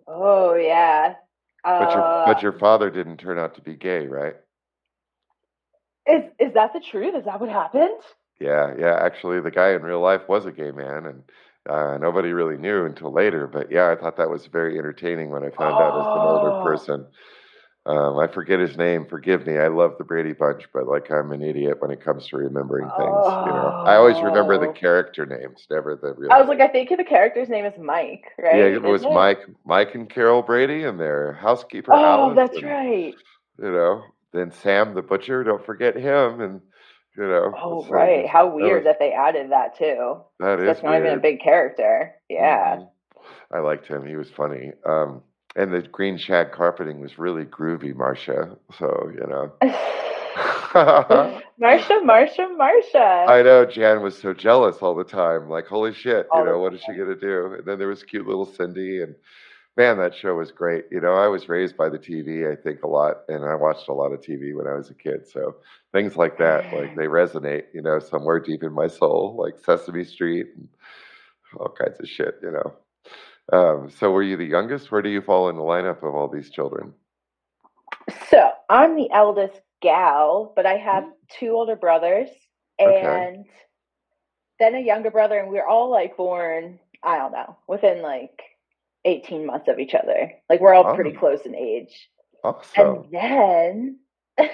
Oh 0.08 0.54
yeah. 0.56 1.16
But 1.78 1.94
your 1.94 2.04
Uh, 2.04 2.26
but 2.26 2.42
your 2.42 2.52
father 2.52 2.90
didn't 2.90 3.16
turn 3.16 3.38
out 3.38 3.54
to 3.54 3.62
be 3.62 3.74
gay, 3.74 4.06
right? 4.06 4.36
is 6.06 6.24
is 6.40 6.54
that 6.54 6.72
the 6.72 6.80
truth? 6.80 7.14
Is 7.14 7.24
that 7.26 7.40
what 7.40 7.50
happened? 7.50 8.00
Yeah, 8.40 8.74
yeah. 8.78 8.98
Actually, 9.00 9.40
the 9.40 9.50
guy 9.50 9.70
in 9.72 9.82
real 9.82 10.00
life 10.00 10.28
was 10.28 10.46
a 10.46 10.52
gay 10.52 10.70
man, 10.70 11.06
and 11.06 11.24
uh, 11.68 11.98
nobody 11.98 12.32
really 12.32 12.56
knew 12.56 12.84
until 12.86 13.12
later. 13.12 13.46
But 13.46 13.70
yeah, 13.70 13.90
I 13.90 13.96
thought 13.96 14.16
that 14.18 14.30
was 14.30 14.46
very 14.46 14.78
entertaining 14.78 15.30
when 15.30 15.44
I 15.44 15.50
found 15.50 15.80
out 15.80 15.96
as 15.96 16.08
an 16.14 16.24
older 16.24 16.52
Oh. 16.52 16.62
person. 16.62 17.06
Um, 17.88 18.18
I 18.18 18.26
forget 18.26 18.60
his 18.60 18.76
name. 18.76 19.06
Forgive 19.06 19.46
me. 19.46 19.56
I 19.56 19.68
love 19.68 19.96
the 19.96 20.04
Brady 20.04 20.34
Bunch, 20.34 20.64
but 20.74 20.86
like 20.86 21.10
I'm 21.10 21.32
an 21.32 21.40
idiot 21.40 21.80
when 21.80 21.90
it 21.90 22.02
comes 22.04 22.26
to 22.28 22.36
remembering 22.36 22.86
things. 22.86 22.98
You 23.00 23.52
know, 23.52 23.82
I 23.86 23.96
always 23.96 24.20
remember 24.20 24.58
the 24.58 24.68
Oh. 24.68 24.72
character 24.72 25.24
names, 25.24 25.66
never 25.70 25.96
the 25.96 26.12
real. 26.12 26.30
I 26.30 26.38
was 26.38 26.48
like, 26.48 26.60
I 26.60 26.68
think 26.68 26.90
the 26.94 27.02
character's 27.02 27.48
name 27.48 27.64
is 27.64 27.78
Mike, 27.78 28.26
right? 28.38 28.56
yeah, 28.56 28.64
it 28.64 28.82
was 28.82 29.00
Isn't 29.00 29.14
Mike, 29.14 29.40
Mike 29.64 29.94
and 29.94 30.08
Carol 30.10 30.42
Brady, 30.42 30.84
and 30.84 31.00
their 31.00 31.32
housekeeper. 31.32 31.94
Oh, 31.94 31.96
Alice, 32.04 32.36
that's 32.36 32.56
and, 32.58 32.66
right. 32.66 33.14
You 33.58 33.72
know, 33.72 34.04
then 34.34 34.50
Sam 34.52 34.92
the 34.94 35.00
butcher. 35.02 35.42
Don't 35.42 35.64
forget 35.64 35.96
him, 35.96 36.42
and 36.42 36.60
you 37.16 37.26
know. 37.26 37.54
Oh, 37.56 37.84
so 37.84 37.88
right. 37.88 38.26
How 38.28 38.50
that 38.50 38.54
weird 38.54 38.84
was- 38.84 38.84
that 38.84 38.98
they 38.98 39.12
added 39.12 39.50
that 39.50 39.76
too. 39.76 40.18
That 40.40 40.60
is 40.60 40.66
That's 40.66 40.82
not 40.82 40.98
even 40.98 41.14
a 41.14 41.20
big 41.22 41.40
character. 41.40 42.14
Yeah. 42.28 42.76
Mhm. 42.76 42.88
I 43.50 43.60
liked 43.60 43.86
him. 43.86 44.04
He 44.04 44.14
was 44.16 44.30
funny. 44.30 44.72
Um, 44.84 45.22
and 45.58 45.74
the 45.74 45.82
green 45.82 46.16
shag 46.16 46.52
carpeting 46.52 47.00
was 47.00 47.18
really 47.18 47.44
groovy, 47.44 47.94
Marcia. 47.94 48.56
So, 48.78 49.10
you 49.12 49.26
know. 49.26 49.52
Marcia, 51.58 52.00
Marcia, 52.04 52.48
Marcia. 52.56 53.26
I 53.28 53.42
know 53.42 53.66
Jan 53.66 54.00
was 54.00 54.16
so 54.16 54.32
jealous 54.32 54.76
all 54.78 54.94
the 54.94 55.02
time. 55.02 55.48
Like, 55.48 55.66
holy 55.66 55.92
shit, 55.92 56.26
you 56.32 56.38
All 56.38 56.44
the 56.44 56.52
know, 56.52 56.58
what 56.60 56.74
is 56.74 56.80
she 56.80 56.92
going 56.92 57.08
to 57.08 57.16
do? 57.16 57.54
And 57.58 57.66
then 57.66 57.78
there 57.78 57.88
was 57.88 58.04
cute 58.04 58.26
little 58.26 58.46
Cindy. 58.46 59.02
And 59.02 59.16
man, 59.76 59.98
that 59.98 60.14
show 60.14 60.34
was 60.34 60.52
great. 60.52 60.84
You 60.92 61.00
know, 61.00 61.14
I 61.14 61.26
was 61.26 61.48
raised 61.48 61.76
by 61.76 61.88
the 61.88 61.98
TV, 61.98 62.50
I 62.50 62.54
think, 62.54 62.84
a 62.84 62.88
lot. 62.88 63.22
And 63.28 63.44
I 63.44 63.56
watched 63.56 63.88
a 63.88 63.94
lot 63.94 64.12
of 64.12 64.20
TV 64.20 64.54
when 64.54 64.68
I 64.68 64.74
was 64.74 64.90
a 64.90 64.94
kid. 64.94 65.26
So 65.26 65.56
things 65.92 66.16
like 66.16 66.38
that, 66.38 66.72
like 66.72 66.94
they 66.94 67.06
resonate, 67.06 67.64
you 67.74 67.82
know, 67.82 67.98
somewhere 67.98 68.38
deep 68.38 68.62
in 68.62 68.72
my 68.72 68.86
soul, 68.86 69.34
like 69.36 69.58
Sesame 69.58 70.04
Street 70.04 70.46
and 70.56 70.68
all 71.58 71.74
kinds 71.76 71.98
of 71.98 72.08
shit, 72.08 72.36
you 72.42 72.52
know. 72.52 72.74
Um, 73.52 73.90
so 73.90 74.10
were 74.10 74.22
you 74.22 74.36
the 74.36 74.44
youngest? 74.44 74.90
Where 74.92 75.02
do 75.02 75.08
you 75.08 75.22
fall 75.22 75.48
in 75.48 75.56
the 75.56 75.62
lineup 75.62 76.02
of 76.02 76.14
all 76.14 76.28
these 76.28 76.50
children? 76.50 76.92
So 78.30 78.50
I'm 78.68 78.96
the 78.96 79.10
eldest 79.12 79.60
gal, 79.82 80.52
but 80.56 80.66
I 80.66 80.76
have 80.76 81.04
two 81.28 81.50
older 81.50 81.76
brothers 81.76 82.28
Okay. 82.80 83.30
and 83.34 83.46
then 84.58 84.74
a 84.74 84.80
younger 84.80 85.10
brother, 85.10 85.38
and 85.38 85.48
we 85.48 85.54
we're 85.56 85.66
all 85.66 85.90
like 85.90 86.16
born, 86.16 86.78
I 87.02 87.18
don't 87.18 87.32
know, 87.32 87.56
within 87.68 88.02
like 88.02 88.42
18 89.04 89.46
months 89.46 89.68
of 89.68 89.78
each 89.78 89.94
other. 89.94 90.32
Like 90.48 90.60
we're 90.60 90.74
all 90.74 90.94
pretty 90.94 91.12
Oh. 91.16 91.18
close 91.20 91.40
in 91.46 91.54
age. 91.54 92.10
Awesome. 92.44 93.04
And 93.10 93.12
then, 93.12 93.98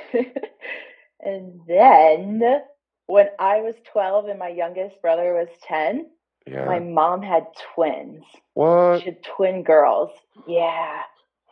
and 1.20 1.60
then 1.66 2.62
when 3.06 3.28
I 3.38 3.60
was 3.60 3.74
12 3.92 4.28
and 4.28 4.38
my 4.38 4.48
youngest 4.48 5.00
brother 5.02 5.34
was 5.34 5.48
10, 5.66 6.06
yeah. 6.46 6.64
my 6.64 6.78
mom 6.78 7.22
had 7.22 7.46
twins. 7.74 8.22
what? 8.54 9.00
She 9.00 9.06
had 9.06 9.22
twin 9.22 9.62
girls. 9.62 10.10
Yeah. 10.46 11.02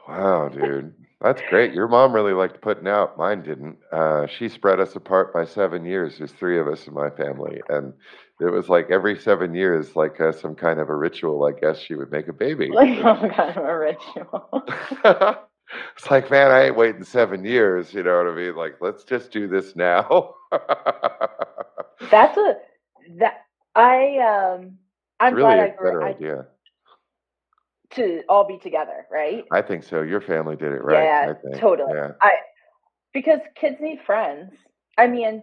Wow, 0.09 0.49
dude. 0.49 0.95
That's 1.23 1.41
great. 1.49 1.73
Your 1.73 1.87
mom 1.87 2.13
really 2.13 2.33
liked 2.33 2.61
putting 2.61 2.89
out. 2.89 3.17
Mine 3.17 3.43
didn't. 3.43 3.79
Uh, 3.93 4.27
she 4.27 4.49
spread 4.49 4.81
us 4.81 4.97
apart 4.97 5.33
by 5.33 5.45
seven 5.45 5.85
years. 5.85 6.19
There's 6.19 6.33
three 6.33 6.59
of 6.59 6.67
us 6.67 6.89
in 6.89 6.95
my 6.95 7.11
family. 7.11 7.63
And 7.69 7.93
it 8.41 8.51
was 8.51 8.69
like 8.69 8.91
every 8.91 9.17
seven 9.17 9.55
years, 9.55 9.95
like 9.95 10.21
uh, 10.21 10.33
some 10.33 10.57
kind 10.57 10.81
of 10.81 10.89
a 10.89 10.97
ritual, 10.97 11.45
I 11.45 11.53
guess 11.59 11.79
she 11.79 11.95
would 11.95 12.11
make 12.11 12.27
a 12.27 12.33
baby. 12.33 12.71
Like 12.73 12.99
some 13.03 13.31
kind 13.31 13.57
of 13.57 13.65
a 13.65 13.79
ritual. 13.79 14.65
it's 15.97 16.11
like, 16.11 16.29
man, 16.29 16.51
I 16.51 16.67
ain't 16.67 16.77
waiting 16.77 17.05
seven 17.05 17.45
years. 17.45 17.95
You 17.95 18.03
know 18.03 18.17
what 18.17 18.33
I 18.33 18.35
mean? 18.35 18.57
Like, 18.57 18.79
let's 18.81 19.05
just 19.05 19.31
do 19.31 19.47
this 19.47 19.77
now. 19.77 20.35
That's 22.11 22.37
a 22.37 22.57
that 23.19 23.45
I 23.77 24.19
um 24.19 24.79
I'm 25.23 25.35
really 25.35 25.55
glad 25.55 25.59
a 25.59 25.63
I 25.63 25.69
better 25.71 26.03
I, 26.05 26.11
idea. 26.11 26.47
to 27.95 28.23
all 28.29 28.47
be 28.47 28.59
together, 28.59 29.07
right? 29.11 29.45
I 29.53 29.63
think 29.63 29.85
so. 29.85 30.03
Your 30.03 30.21
family 30.21 30.57
did 30.57 30.73
it 30.73 30.85
right. 30.85 31.05
Yeah, 31.05 31.33
I 31.33 31.35
think. 31.49 31.61
totally. 31.61 31.93
Yeah. 31.95 32.13
I 32.21 32.33
because 33.13 33.41
kids 33.55 33.77
need 33.81 34.01
friends. 34.07 34.53
I 34.99 35.07
mean, 35.07 35.43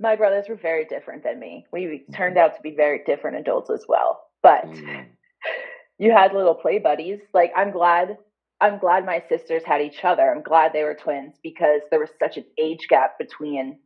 my 0.00 0.16
brothers 0.16 0.46
were 0.48 0.56
very 0.56 0.84
different 0.84 1.24
than 1.24 1.38
me. 1.40 1.66
We 1.72 2.04
turned 2.14 2.38
out 2.38 2.54
to 2.56 2.62
be 2.62 2.74
very 2.76 3.02
different 3.06 3.38
adults 3.38 3.70
as 3.70 3.84
well. 3.88 4.20
But 4.42 4.64
Mm. 4.66 5.06
you 5.98 6.12
had 6.12 6.32
little 6.34 6.54
play 6.54 6.78
buddies. 6.78 7.20
Like 7.34 7.52
I'm 7.56 7.70
glad 7.70 8.18
I'm 8.60 8.78
glad 8.78 9.06
my 9.06 9.22
sisters 9.28 9.62
had 9.64 9.80
each 9.82 10.04
other. 10.04 10.32
I'm 10.32 10.42
glad 10.42 10.72
they 10.72 10.84
were 10.84 10.94
twins 10.94 11.34
because 11.42 11.82
there 11.90 12.00
was 12.00 12.10
such 12.18 12.36
an 12.36 12.44
age 12.58 12.86
gap 12.88 13.18
between 13.18 13.78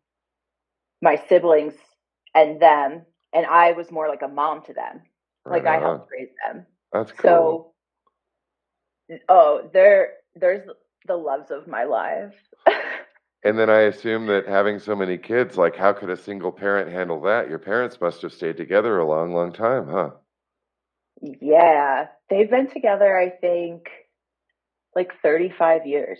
my 1.02 1.16
siblings 1.28 1.74
and 2.34 2.60
them 2.60 3.02
and 3.34 3.46
I 3.46 3.72
was 3.72 3.90
more 3.90 4.08
like 4.08 4.22
a 4.22 4.28
mom 4.28 4.62
to 4.64 4.72
them. 4.74 5.02
Like 5.44 5.66
I 5.66 5.78
helped 5.78 6.10
raise 6.12 6.28
them. 6.46 6.66
That's 6.92 7.12
cool. 7.12 7.74
So 9.08 9.18
oh, 9.28 9.70
there 9.72 10.14
there's 10.36 10.68
the 11.06 11.16
loves 11.16 11.50
of 11.50 11.66
my 11.66 11.84
life. 11.84 12.34
And 13.44 13.58
then 13.58 13.68
I 13.68 13.80
assume 13.80 14.28
that 14.28 14.46
having 14.46 14.78
so 14.78 14.94
many 14.94 15.18
kids, 15.18 15.56
like 15.56 15.74
how 15.74 15.92
could 15.92 16.10
a 16.10 16.16
single 16.16 16.52
parent 16.52 16.92
handle 16.92 17.20
that? 17.22 17.48
Your 17.48 17.58
parents 17.58 18.00
must 18.00 18.22
have 18.22 18.32
stayed 18.32 18.56
together 18.56 19.00
a 19.00 19.04
long, 19.04 19.34
long 19.34 19.52
time, 19.52 19.88
huh? 19.88 20.10
yeah, 21.40 22.06
they've 22.30 22.50
been 22.50 22.68
together 22.70 23.18
I 23.18 23.30
think 23.30 23.88
like 24.94 25.12
35 25.22 25.86
years. 25.86 26.18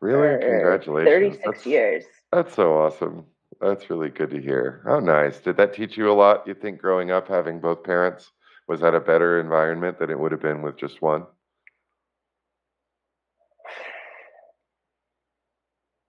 Really? 0.00 0.28
or 0.28 0.38
Congratulations. 0.38 1.36
36 1.38 1.42
That's, 1.44 1.66
years. 1.66 2.04
That's 2.32 2.54
so 2.54 2.76
awesome. 2.76 3.24
That's 3.60 3.88
really 3.88 4.10
good 4.10 4.30
to 4.30 4.40
hear. 4.40 4.82
How 4.86 5.00
nice. 5.00 5.38
Did 5.40 5.56
that 5.56 5.74
teach 5.74 5.96
you 5.96 6.10
a 6.10 6.12
lot, 6.12 6.46
you 6.46 6.54
think, 6.54 6.78
growing 6.80 7.10
up, 7.10 7.26
having 7.26 7.58
both 7.58 7.82
parents? 7.82 8.30
Was 8.68 8.80
that 8.80 8.94
a 8.94 9.00
better 9.00 9.40
environment 9.40 9.98
than 9.98 10.10
it 10.10 10.18
would 10.18 10.32
have 10.32 10.42
been 10.42 10.62
with 10.62 10.76
just 10.76 11.02
one? 11.02 11.26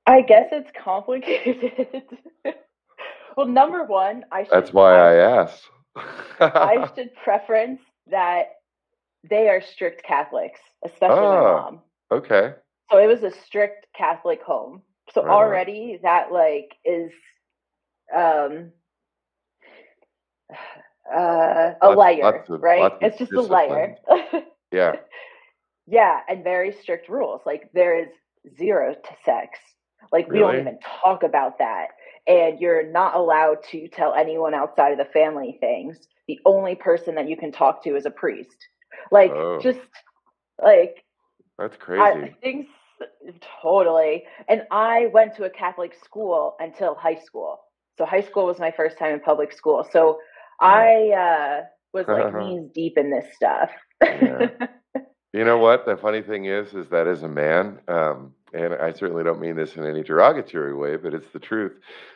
I 0.08 0.22
guess 0.22 0.48
it's 0.52 0.72
complicated. 0.84 2.04
well, 3.38 3.48
number 3.48 3.84
one, 3.84 4.26
I 4.32 4.44
should 4.44 4.52
That's 4.52 4.74
why 4.74 4.96
I 4.98 5.42
asked. 5.42 5.64
I 6.54 6.86
should 6.96 7.14
preference 7.24 7.82
that 8.08 8.48
they 9.30 9.50
are 9.50 9.62
strict 9.62 10.04
Catholics, 10.06 10.60
especially 10.86 11.28
my 11.30 11.42
Oh. 11.42 11.44
mom. 11.44 11.82
okay. 12.12 12.56
So 12.92 12.98
it 13.00 13.08
was 13.08 13.24
a 13.24 13.32
strict 13.32 13.88
Catholic 13.98 14.42
home. 14.44 14.82
So 15.14 15.22
Right 15.22 15.32
already 15.32 16.00
that 16.04 16.32
like 16.32 16.76
is 16.86 17.12
um 18.16 18.72
uh, 21.14 21.74
a 21.82 21.88
Lots- 21.90 21.98
layer, 21.98 22.24
lots 22.24 22.50
of- 22.50 22.62
right? 22.62 22.92
It's 23.02 23.18
just 23.18 23.34
a 23.34 23.42
layer. 23.42 23.96
Yeah. 24.72 24.96
yeah, 25.88 26.20
and 26.28 26.44
very 26.44 26.72
strict 26.82 27.10
rules. 27.10 27.42
Like 27.46 27.70
there 27.74 28.00
is 28.00 28.10
zero 28.58 28.94
to 28.94 29.10
sex. 29.24 29.60
Like 30.12 30.30
we 30.30 30.40
don't 30.40 30.60
even 30.60 30.80
talk 31.04 31.24
about 31.24 31.58
that. 31.60 31.88
And 32.28 32.60
you're 32.60 32.90
not 32.92 33.16
allowed 33.16 33.64
to 33.72 33.88
tell 33.88 34.14
anyone 34.14 34.54
outside 34.54 34.92
of 34.92 34.98
the 34.98 35.12
family 35.14 35.58
things. 35.60 35.98
The 36.28 36.40
only 36.46 36.76
person 36.76 37.16
that 37.16 37.28
you 37.30 37.38
can 37.38 37.52
talk 37.52 37.84
to 37.84 37.96
is 37.96 38.06
a 38.06 38.12
priest. 38.12 38.58
Like 39.12 39.32
Oh. 39.32 39.60
just 39.62 39.80
like 40.62 41.04
That's 41.58 41.76
I, 41.76 41.78
crazy. 41.78 42.36
things 42.42 42.68
totally. 43.62 44.24
And 44.50 44.64
I 44.72 45.08
went 45.14 45.36
to 45.36 45.44
a 45.46 45.50
Catholic 45.50 45.94
school 46.04 46.56
until 46.60 46.96
high 46.96 47.16
school. 47.20 47.60
So 47.98 48.06
high 48.06 48.22
school 48.22 48.46
was 48.46 48.60
my 48.60 48.72
first 48.72 48.98
time 48.98 49.14
in 49.14 49.20
public 49.20 49.52
school. 49.54 49.86
So 49.92 50.20
I 50.60 51.10
uh, 51.10 51.62
was 51.94 52.08
like 52.08 52.34
knees 52.40 52.70
deep 52.74 52.98
in 52.98 53.12
this 53.12 53.26
stuff. 53.36 53.70
Yeah. 54.02 54.50
You 55.34 55.44
know 55.44 55.58
what? 55.60 55.86
The 55.86 55.98
funny 55.98 56.24
thing 56.24 56.46
is, 56.46 56.74
is 56.74 56.88
that 56.90 57.06
as 57.06 57.22
a 57.22 57.28
man, 57.28 57.80
um, 57.88 58.34
and 58.54 58.74
I 58.74 58.92
certainly 58.92 59.24
don't 59.24 59.40
mean 59.40 59.56
this 59.56 59.76
in 59.76 59.86
any 59.86 60.02
derogatory 60.02 60.74
way, 60.74 60.96
but 60.96 61.14
it's 61.14 61.28
the 61.32 61.40
truth. 61.40 61.74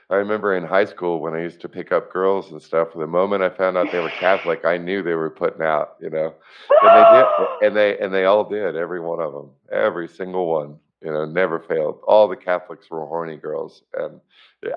I 0.09 0.15
remember 0.15 0.55
in 0.55 0.63
high 0.63 0.85
school 0.85 1.19
when 1.19 1.35
I 1.35 1.41
used 1.41 1.61
to 1.61 1.69
pick 1.69 1.91
up 1.91 2.11
girls 2.11 2.51
and 2.51 2.61
stuff. 2.61 2.89
The 2.95 3.05
moment 3.05 3.43
I 3.43 3.49
found 3.49 3.77
out 3.77 3.91
they 3.91 3.99
were 3.99 4.09
Catholic, 4.09 4.65
I 4.65 4.77
knew 4.77 5.03
they 5.03 5.13
were 5.13 5.29
putting 5.29 5.61
out. 5.61 5.97
You 6.01 6.09
know, 6.09 6.33
and 6.81 6.97
they 6.97 7.19
did, 7.19 7.67
and 7.67 7.77
they 7.77 7.97
and 8.03 8.13
they 8.13 8.25
all 8.25 8.43
did. 8.43 8.75
Every 8.75 8.99
one 8.99 9.19
of 9.19 9.33
them, 9.33 9.51
every 9.71 10.07
single 10.07 10.47
one. 10.47 10.77
You 11.03 11.11
know, 11.11 11.25
never 11.25 11.59
failed. 11.59 11.99
All 12.07 12.27
the 12.27 12.35
Catholics 12.35 12.89
were 12.91 13.05
horny 13.05 13.35
girls, 13.37 13.81
and 13.97 14.21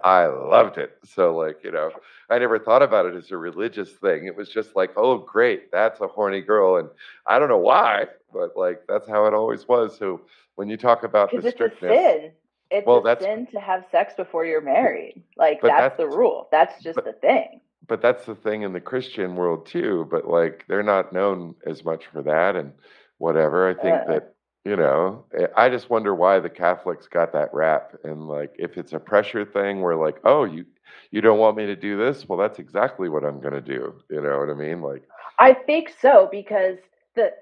I 0.03 0.25
loved 0.27 0.79
it. 0.79 0.97
So, 1.05 1.37
like, 1.37 1.59
you 1.63 1.71
know, 1.71 1.91
I 2.31 2.39
never 2.39 2.59
thought 2.59 2.83
about 2.83 3.05
it 3.05 3.15
as 3.15 3.31
a 3.31 3.37
religious 3.37 3.91
thing. 3.93 4.27
It 4.27 4.35
was 4.35 4.49
just 4.49 4.75
like, 4.75 4.93
oh, 4.97 5.19
great, 5.19 5.71
that's 5.71 6.01
a 6.01 6.07
horny 6.09 6.41
girl, 6.41 6.77
and 6.79 6.89
I 7.27 7.39
don't 7.39 7.51
know 7.51 7.59
why, 7.59 8.07
but 8.33 8.57
like 8.57 8.83
that's 8.89 9.07
how 9.09 9.27
it 9.27 9.35
always 9.35 9.69
was. 9.69 9.99
So 9.99 10.23
when 10.55 10.71
you 10.71 10.79
talk 10.79 11.05
about 11.05 11.31
the 11.31 11.37
Because 11.37 11.53
it's 11.53 11.61
a 11.61 11.65
strictness, 11.77 11.99
sin. 11.99 12.31
It's 12.71 12.87
Well, 12.87 12.99
a 12.99 13.03
that's- 13.03 13.25
sin 13.25 13.47
to 13.53 13.61
have 13.61 13.85
sex 13.93 14.15
before 14.17 14.47
you're 14.47 14.63
married. 14.63 15.23
Like 15.37 15.61
But 15.61 15.69
that's, 15.69 15.97
the 15.99 16.09
rule. 16.09 16.49
That's 16.51 16.83
just 16.83 16.97
but- 16.97 17.05
the 17.05 17.13
thing. 17.13 17.61
but 17.87 18.01
that's 18.01 18.25
the 18.25 18.35
thing 18.35 18.63
in 18.63 18.73
the 18.73 18.81
Christian 18.81 19.37
world 19.37 19.67
too. 19.67 20.09
But 20.11 20.27
like 20.27 20.65
they're 20.69 20.83
not 20.83 21.13
known 21.13 21.55
as 21.67 21.85
much 21.85 22.07
for 22.07 22.23
that 22.23 22.57
and 22.57 22.73
whatever. 23.19 23.69
I 23.69 23.75
think 23.75 23.95
Uh. 23.95 24.05
that 24.13 24.34
you 24.65 24.77
know, 24.77 25.25
eh, 25.39 25.47
I 25.57 25.69
just 25.69 25.91
wonder 25.91 26.15
why 26.15 26.41
the 26.41 26.51
Catholics 26.51 27.07
got 27.09 27.33
that 27.33 27.53
rap. 27.55 27.95
And 28.05 28.29
like, 28.29 28.55
if 28.59 28.77
it's 28.77 28.93
a 28.93 28.99
pressure 29.01 29.45
thing, 29.45 29.81
where 29.83 29.97
like, 29.97 30.19
oh, 30.25 30.45
you 30.45 30.65
you 31.11 31.21
don't 31.21 31.39
want 31.39 31.57
me 31.57 31.67
to 31.67 31.77
do 31.77 31.97
this, 31.97 32.29
well, 32.29 32.39
that's 32.39 32.59
exactly 32.59 33.09
what 33.09 33.25
I'm 33.25 33.41
gonna 33.41 33.61
do. 33.61 33.95
You 34.11 34.21
know 34.23 34.39
what 34.39 34.51
I 34.51 34.55
mean? 34.55 34.83
Like, 34.83 35.05
I 35.39 35.55
think 35.55 35.91
so 36.01 36.29
because 36.31 36.79
the 37.17 37.33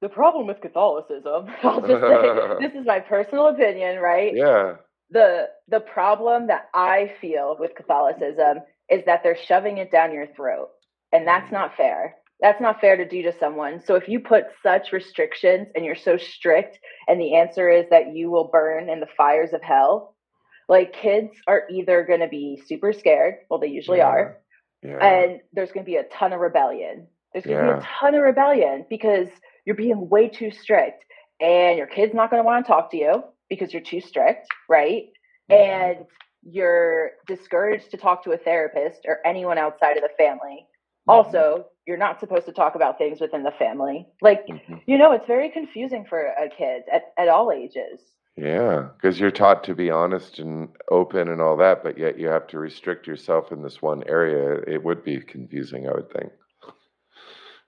the 0.00 0.08
problem 0.08 0.46
with 0.46 0.60
Catholicism, 0.60 1.48
I'll 1.62 1.82
just 1.82 2.06
say 2.06 2.40
this 2.58 2.72
is 2.74 2.86
my 2.86 3.00
personal 3.00 3.48
opinion, 3.48 3.98
right? 4.00 4.36
yeah, 4.36 4.76
The 5.10 5.48
the 5.68 5.80
problem 5.80 6.46
that 6.48 6.68
I 6.74 7.12
feel 7.20 7.56
with 7.58 7.74
Catholicism 7.76 8.60
is 8.88 9.04
that 9.06 9.22
they're 9.22 9.36
shoving 9.36 9.78
it 9.78 9.90
down 9.90 10.12
your 10.12 10.26
throat. 10.28 10.70
And 11.12 11.26
that's 11.26 11.50
not 11.52 11.76
fair. 11.76 12.16
That's 12.40 12.60
not 12.60 12.80
fair 12.80 12.96
to 12.96 13.08
do 13.08 13.22
to 13.22 13.32
someone. 13.38 13.80
So 13.84 13.94
if 13.94 14.08
you 14.08 14.20
put 14.20 14.44
such 14.62 14.92
restrictions 14.92 15.68
and 15.74 15.84
you're 15.84 15.94
so 15.94 16.16
strict 16.16 16.78
and 17.08 17.20
the 17.20 17.36
answer 17.36 17.70
is 17.70 17.86
that 17.90 18.14
you 18.14 18.30
will 18.30 18.48
burn 18.52 18.90
in 18.90 19.00
the 19.00 19.06
fires 19.16 19.52
of 19.52 19.62
hell, 19.62 20.16
like 20.68 20.92
kids 20.92 21.30
are 21.46 21.62
either 21.70 22.04
going 22.04 22.20
to 22.20 22.28
be 22.28 22.60
super 22.66 22.92
scared, 22.92 23.36
well 23.48 23.60
they 23.60 23.68
usually 23.68 23.98
Yeah. 23.98 24.08
are, 24.08 24.40
yeah, 24.82 24.98
and 24.98 25.40
there's 25.52 25.72
going 25.72 25.84
to 25.84 25.90
be 25.90 25.96
a 25.96 26.04
ton 26.04 26.32
of 26.32 26.40
rebellion. 26.40 27.06
There's 27.32 27.44
going 27.46 27.58
to 27.58 27.64
Yeah. 27.64 27.72
be 27.74 27.78
a 27.80 27.82
ton 28.00 28.14
of 28.14 28.22
rebellion 28.22 28.86
because 28.90 29.28
you're 29.64 29.76
being 29.76 30.08
way 30.08 30.28
too 30.28 30.50
strict, 30.50 31.04
and 31.40 31.78
your 31.78 31.86
kid's 31.86 32.14
not 32.14 32.30
going 32.30 32.42
to 32.42 32.46
want 32.46 32.64
to 32.64 32.72
talk 32.72 32.90
to 32.90 32.96
you 32.96 33.24
because 33.48 33.72
you're 33.72 33.82
too 33.82 34.00
strict, 34.00 34.46
right? 34.68 35.04
And 35.50 36.06
you're 36.42 37.12
discouraged 37.26 37.90
to 37.90 37.96
talk 37.96 38.24
to 38.24 38.32
a 38.32 38.38
therapist 38.38 39.00
or 39.06 39.18
anyone 39.24 39.58
outside 39.58 39.96
of 39.96 40.02
the 40.02 40.10
family. 40.18 40.66
Mm-hmm. 41.08 41.10
Also, 41.10 41.66
you're 41.86 41.96
not 41.96 42.20
supposed 42.20 42.46
to 42.46 42.52
talk 42.52 42.74
about 42.74 42.98
things 42.98 43.20
within 43.20 43.42
the 43.42 43.50
family. 43.52 44.06
Like, 44.22 44.46
Mhm. 44.46 44.80
you 44.86 44.96
know, 44.98 45.12
it's 45.12 45.26
very 45.26 45.50
confusing 45.50 46.04
for 46.04 46.18
a 46.26 46.48
kid 46.48 46.84
at, 46.90 47.12
at 47.18 47.28
all 47.28 47.52
ages. 47.52 48.00
Yeah, 48.36 48.88
because 48.96 49.20
you're 49.20 49.30
taught 49.30 49.62
to 49.64 49.74
be 49.74 49.90
honest 49.90 50.38
and 50.40 50.68
open 50.90 51.28
and 51.28 51.40
all 51.40 51.56
that, 51.58 51.84
but 51.84 51.96
yet 51.98 52.18
you 52.18 52.28
have 52.28 52.46
to 52.48 52.58
restrict 52.58 53.06
yourself 53.06 53.52
in 53.52 53.62
this 53.62 53.80
one 53.80 54.02
area. 54.08 54.60
It 54.66 54.82
would 54.82 55.04
be 55.04 55.20
confusing, 55.20 55.88
I 55.88 55.92
would 55.92 56.10
think. 56.10 56.32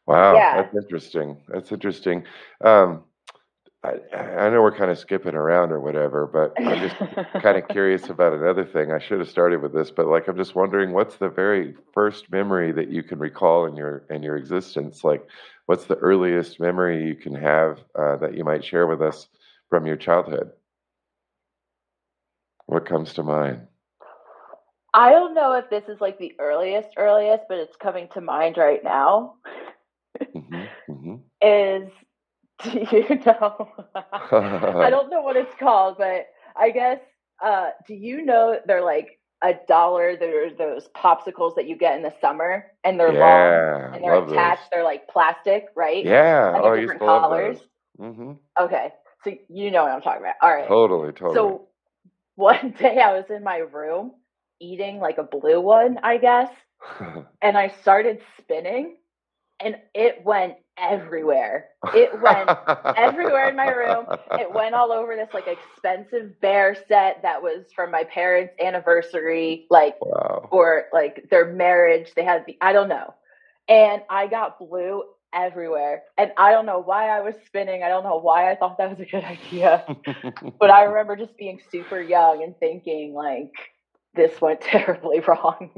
Wow, 0.07 0.35
Yeah. 0.35 0.57
that's 0.63 0.75
interesting. 0.75 1.37
That's 1.49 1.73
interesting. 1.73 2.25
Um, 2.63 3.05
I, 3.87 4.18
I 4.18 4.51
know 4.51 4.62
we're 4.62 4.77
kind 4.77 4.90
of 4.90 4.99
skipping 4.99 5.35
around 5.35 5.72
or 5.72 5.81
whatever, 5.81 6.27
but 6.27 6.55
I'm 6.66 6.81
just 6.81 6.96
kind 7.42 7.57
of 7.59 7.68
curious 7.68 8.09
about 8.11 8.35
another 8.35 8.64
thing. 8.64 8.92
I 8.92 8.99
should 8.99 9.20
have 9.20 9.29
started 9.29 9.62
with 9.62 9.72
this, 9.72 9.90
but 9.90 10.07
like 10.07 10.29
I'm 10.29 10.37
just 10.37 10.55
wondering, 10.55 10.92
what's 10.92 11.16
the 11.16 11.29
very 11.29 11.75
first 11.94 12.31
memory 12.31 12.72
that 12.72 12.90
you 12.90 13.03
can 13.03 13.18
recall 13.18 13.66
in 13.66 13.77
your 13.77 14.05
in 14.11 14.22
your 14.22 14.37
existence? 14.37 15.05
Like, 15.05 15.27
what's 15.66 15.85
the 15.85 15.96
earliest 15.96 16.61
memory 16.61 17.07
you 17.07 17.14
can 17.14 17.35
have 17.35 17.79
uh, 17.99 18.16
that 18.16 18.35
you 18.37 18.44
might 18.44 18.64
share 18.64 18.87
with 18.87 19.03
us 19.03 19.29
from 19.70 19.87
your 19.87 19.96
childhood? 19.96 20.51
What 22.66 22.87
comes 22.87 23.14
to 23.14 23.22
mind? 23.22 23.68
I 24.94 25.11
don't 25.11 25.35
know 25.35 25.53
if 25.53 25.68
this 25.70 25.85
is 25.88 26.01
like 26.01 26.18
the 26.18 26.33
earliest, 26.40 26.88
earliest, 26.96 27.44
but 27.49 27.59
it's 27.59 27.77
coming 27.77 28.09
to 28.14 28.20
mind 28.20 28.57
right 28.57 28.83
now. 28.83 29.35
hmm 30.33 30.62
hmm 30.88 31.16
Is 31.42 31.90
do 32.62 32.87
you 32.90 33.21
know? 33.27 33.69
I 33.95 34.90
don't 34.90 35.11
know 35.11 35.23
what 35.23 35.37
it's 35.37 35.55
called, 35.59 35.97
but 35.99 36.27
I 36.57 36.71
guess 36.71 37.01
uh, 37.42 37.71
do 37.87 37.95
you 37.95 38.25
know 38.25 38.59
they're 38.66 38.85
like 38.85 39.19
a 39.42 39.55
dollar? 39.69 40.16
There's 40.16 40.57
those 40.57 40.88
popsicles 40.97 41.55
that 41.57 41.69
you 41.69 41.77
get 41.77 41.97
in 41.97 42.03
the 42.03 42.14
summer, 42.21 42.66
and 42.85 42.99
they're 42.99 43.12
long 43.12 43.61
and 43.95 44.03
they're 44.03 44.14
attached. 44.14 44.62
They're 44.71 44.85
like 44.85 45.09
plastic, 45.09 45.66
right? 45.77 46.05
Yeah, 46.05 46.53
oh, 46.62 46.73
used 46.75 46.83
different 46.83 47.01
to 47.01 47.07
love 47.07 47.23
colors. 47.23 47.59
those. 47.99 48.14
hmm 48.14 48.33
Okay, 48.59 48.90
so 49.25 49.33
you 49.49 49.71
know 49.71 49.83
what 49.85 49.92
I'm 49.92 50.01
talking 50.03 50.23
about. 50.23 50.37
All 50.42 50.55
right. 50.55 50.69
Totally, 50.69 51.12
totally. 51.12 51.35
So 51.35 51.69
one 52.37 52.71
day 52.79 52.99
I 52.99 53.12
was 53.14 53.27
in 53.31 53.42
my 53.42 53.59
room 53.59 54.12
eating 54.61 54.99
like 54.99 55.19
a 55.19 55.23
blue 55.23 55.61
one, 55.61 55.99
I 56.03 56.16
guess, 56.16 56.51
and 57.42 57.59
I 57.59 57.69
started 57.69 58.21
spinning, 58.38 58.97
and 59.61 59.77
it 59.95 60.25
went 60.25 60.55
everywhere. 60.79 61.69
It 61.95 62.21
went 62.21 62.51
everywhere 62.97 63.49
in 63.49 63.57
my 63.57 63.69
room. 63.69 64.07
It 64.33 64.53
went 64.53 64.75
all 64.75 64.92
over 64.92 65.16
this 65.16 65.29
like 65.33 65.47
expensive 65.47 66.38
bear 66.40 66.75
set 66.88 67.23
that 67.23 67.42
was 67.42 67.64
from 67.75 67.90
my 67.90 68.05
parents' 68.05 68.55
anniversary, 68.61 69.66
like 69.71 69.97
Wow. 70.01 70.49
or 70.51 70.85
like 70.92 71.29
their 71.31 71.47
marriage. 71.53 72.12
They 72.14 72.25
had 72.25 72.45
the 72.47 72.57
I 72.61 72.73
don't 72.73 72.88
know. 72.88 73.14
And 73.69 74.03
I 74.11 74.27
got 74.27 74.59
blue 74.59 75.03
everywhere. 75.33 76.03
And 76.19 76.33
I 76.37 76.53
don't 76.53 76.66
know 76.66 76.81
why 76.81 77.09
I 77.09 77.21
was 77.21 77.35
spinning. 77.47 77.83
I 77.83 77.88
don't 77.88 78.05
know 78.05 78.19
why 78.21 78.51
I 78.51 78.57
thought 78.57 78.79
that 78.79 78.90
was 78.90 79.01
a 79.01 79.11
good 79.11 79.25
idea. 79.25 79.85
But 80.59 80.71
I 80.71 80.85
remember 80.85 81.16
just 81.16 81.37
being 81.37 81.61
super 81.71 82.01
young 82.01 82.42
and 82.42 82.57
thinking 82.59 83.14
like 83.14 83.53
this 84.14 84.40
went 84.40 84.61
terribly 84.62 85.21
wrong. 85.21 85.71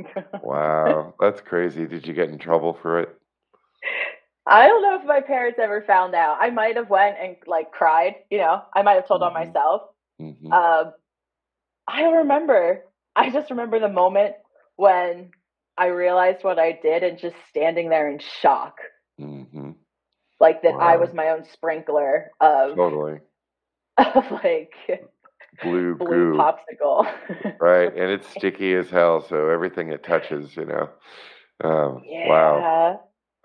wow, 0.42 1.14
that's 1.20 1.40
crazy. 1.40 1.86
Did 1.86 2.06
you 2.06 2.14
get 2.14 2.28
in 2.28 2.38
trouble 2.38 2.74
for 2.80 3.00
it? 3.00 3.17
I 4.48 4.66
don't 4.66 4.82
know 4.82 4.96
if 4.96 5.04
my 5.06 5.20
parents 5.20 5.58
ever 5.60 5.82
found 5.82 6.14
out. 6.14 6.38
I 6.40 6.50
might 6.50 6.76
have 6.76 6.90
went 6.90 7.16
and 7.20 7.36
like 7.46 7.72
cried, 7.72 8.16
you 8.30 8.38
know. 8.38 8.62
I 8.74 8.82
might 8.82 8.94
have 8.94 9.08
told 9.08 9.22
on 9.22 9.32
Mhm. 9.32 9.34
myself. 9.34 9.82
hmm 10.18 10.52
Um, 10.52 10.92
I 11.88 12.02
don't 12.02 12.16
remember. 12.18 12.84
I 13.16 13.30
just 13.30 13.50
remember 13.50 13.78
the 13.80 13.88
moment 13.88 14.34
when 14.76 15.30
I 15.76 15.86
realized 15.86 16.44
what 16.44 16.58
I 16.58 16.72
did 16.72 17.02
and 17.02 17.18
just 17.18 17.36
standing 17.50 17.88
there 17.90 18.08
in 18.10 18.18
shock, 18.18 18.76
hmm 19.18 19.72
like 20.40 20.62
that 20.62 20.76
I 20.80 20.96
was 20.96 21.12
my 21.12 21.30
own 21.30 21.44
sprinkler 21.44 22.30
of, 22.40 22.78
Totally. 22.78 23.20
of 23.98 24.30
like 24.30 24.72
Blue 25.62 25.94
blue 25.98 26.26
goo. 26.26 26.38
popsicle. 26.38 27.06
Right, 27.60 27.92
and 27.94 28.10
it's 28.10 28.26
sticky 28.28 28.74
as 28.74 28.90
hell, 28.90 29.20
so 29.20 29.48
everything 29.48 29.90
it 29.90 30.02
touches, 30.02 30.56
you 30.56 30.64
know. 30.66 30.90
Um, 31.64 32.04
yeah. 32.04 32.22
Wow, 32.22 32.68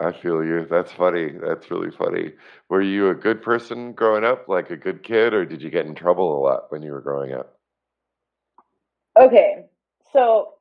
I 0.04 0.12
feel 0.14 0.44
you. 0.44 0.68
That's 0.70 0.92
funny. 0.92 1.32
That's 1.32 1.72
really 1.72 1.92
funny. 1.92 2.34
Were 2.70 2.82
you 2.82 3.10
a 3.10 3.16
good 3.16 3.42
person 3.42 3.94
growing 3.94 4.24
up, 4.26 4.48
like 4.50 4.70
a 4.72 4.78
good 4.78 5.04
kid, 5.04 5.34
or 5.34 5.46
did 5.46 5.62
you 5.62 5.70
get 5.72 5.86
in 5.88 5.96
trouble 5.96 6.38
a 6.38 6.42
lot 6.42 6.72
when 6.72 6.84
you 6.84 6.92
were 6.92 7.02
growing 7.02 7.34
up? 7.34 7.60
Okay, 9.20 9.66
so 10.12 10.56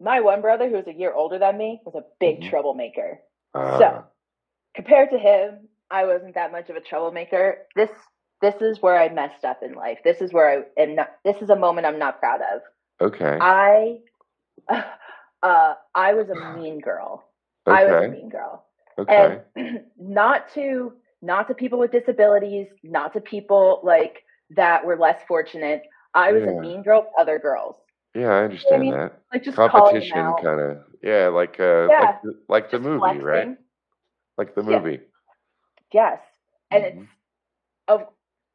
my 0.00 0.20
one 0.20 0.40
brother, 0.42 0.68
who 0.68 0.76
was 0.76 0.86
a 0.88 0.92
year 0.92 1.12
older 1.14 1.38
than 1.38 1.56
me, 1.56 1.80
was 1.84 1.94
a 1.94 2.04
big 2.20 2.40
Mhm. 2.40 2.50
troublemaker. 2.50 3.20
Ah, 3.54 3.78
So 3.78 4.04
compared 4.74 5.10
to 5.10 5.18
him, 5.18 5.68
I 5.90 6.06
wasn't 6.06 6.34
that 6.34 6.52
much 6.52 6.70
of 6.70 6.76
a 6.76 6.80
troublemaker. 6.80 7.66
This 7.76 7.90
this 8.40 8.60
is 8.62 8.82
where 8.82 8.98
I 8.98 9.08
messed 9.08 9.44
up 9.44 9.62
in 9.62 9.74
life. 9.74 10.00
This 10.04 10.20
is 10.20 10.32
where 10.32 10.50
I 10.50 10.82
am 10.82 10.94
not. 10.96 11.10
This 11.24 11.40
is 11.42 11.50
a 11.50 11.56
moment 11.56 11.86
I'm 11.86 11.98
not 11.98 12.20
proud 12.20 12.42
of. 12.42 12.62
okay. 13.00 13.38
I 13.40 14.00
uh, 15.42 15.74
I 15.94 16.14
was 16.14 16.30
a 16.30 16.34
mean 16.36 16.80
girl. 16.80 17.24
I 17.66 17.84
was 17.84 18.00
a 18.02 18.08
mean 18.08 18.28
girl. 18.30 18.63
Okay. 18.98 19.40
And 19.56 19.80
not 19.98 20.52
to 20.54 20.92
not 21.22 21.48
to 21.48 21.54
people 21.54 21.78
with 21.78 21.90
disabilities, 21.92 22.68
not 22.82 23.12
to 23.14 23.20
people 23.20 23.80
like 23.82 24.24
that 24.50 24.84
were 24.84 24.96
less 24.96 25.20
fortunate. 25.26 25.82
I 26.14 26.32
was 26.32 26.44
Yeah. 26.44 26.50
a 26.50 26.60
mean 26.60 26.82
girl 26.82 27.02
to 27.02 27.08
other 27.20 27.38
girls. 27.38 27.76
Yeah, 28.14 28.28
I 28.30 28.44
understand 28.44 28.80
mean? 28.82 28.92
that. 28.92 29.20
Like 29.32 29.42
just 29.42 29.56
Competition 29.56 30.34
kind 30.42 30.60
of. 30.60 30.78
Yeah, 31.02 31.28
like 31.28 31.58
uh 31.60 31.88
Yeah. 31.88 32.00
like 32.00 32.22
the, 32.22 32.34
like 32.48 32.70
the 32.70 32.78
movie, 32.78 33.00
flexing. 33.00 33.22
right? 33.24 33.58
Like 34.38 34.54
the 34.54 34.62
movie. 34.62 35.00
Yes. 35.92 36.20
And 36.70 36.84
Mhm. 36.84 36.88
it's 36.88 37.06
of 37.88 38.06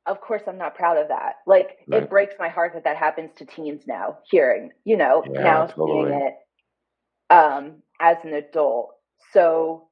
of 0.06 0.22
course 0.22 0.44
I'm 0.48 0.58
not 0.58 0.76
proud 0.76 0.98
of 0.98 1.08
that. 1.10 1.38
Like 1.46 1.80
Right. 1.88 2.04
it 2.04 2.10
breaks 2.10 2.36
my 2.40 2.50
heart 2.50 2.74
that 2.74 2.84
that 2.86 2.98
happens 2.98 3.32
to 3.36 3.46
teens 3.46 3.84
now, 3.88 4.20
hearing, 4.30 4.72
you 4.86 4.98
know, 4.98 5.24
Yeah, 5.34 5.44
now 5.44 5.66
totally. 5.68 6.12
seeing 6.12 6.22
it 6.22 6.36
um 7.30 7.84
as 8.00 8.18
an 8.24 8.34
adult. 8.34 8.96
So 9.34 9.89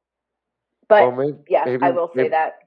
but 0.89 1.02
well, 1.02 1.12
maybe, 1.12 1.38
yeah, 1.50 1.63
maybe, 1.65 1.84
I 1.84 1.91
will 1.91 2.08
say 2.10 2.23
maybe, 2.23 2.30
that. 2.30 2.60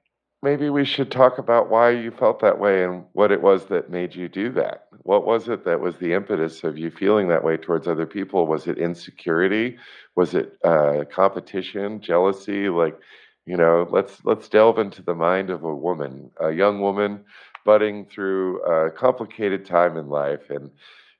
maybe 0.43 0.69
we 0.69 0.85
should 0.85 1.11
talk 1.11 1.37
about 1.37 1.69
why 1.69 1.91
you 1.91 2.11
felt 2.11 2.39
that 2.41 2.59
way 2.59 2.83
and 2.83 3.05
what 3.13 3.31
it 3.31 3.41
was 3.41 3.65
that 3.67 3.89
made 3.89 4.15
you 4.15 4.29
do 4.29 4.51
that. 4.53 4.87
What 5.03 5.25
was 5.25 5.49
it 5.49 5.65
that 5.65 5.79
was 5.79 5.95
the 5.97 6.13
impetus 6.13 6.63
of 6.63 6.77
you 6.77 6.91
feeling 6.91 7.27
that 7.29 7.43
way 7.43 7.57
towards 7.57 7.87
other 7.87 8.05
people? 8.05 8.47
Was 8.47 8.67
it 8.67 8.77
insecurity? 8.77 9.77
Was 10.15 10.35
it 10.35 10.57
uh, 10.63 11.05
competition, 11.11 12.01
jealousy? 12.01 12.69
Like, 12.69 12.97
you 13.45 13.57
know, 13.57 13.87
let's 13.89 14.23
let's 14.23 14.47
delve 14.49 14.77
into 14.77 15.01
the 15.01 15.15
mind 15.15 15.49
of 15.49 15.63
a 15.63 15.75
woman, 15.75 16.29
a 16.39 16.51
young 16.51 16.79
woman, 16.81 17.25
budding 17.65 18.05
through 18.05 18.61
a 18.63 18.91
complicated 18.91 19.65
time 19.65 19.97
in 19.97 20.09
life, 20.09 20.49
and 20.49 20.69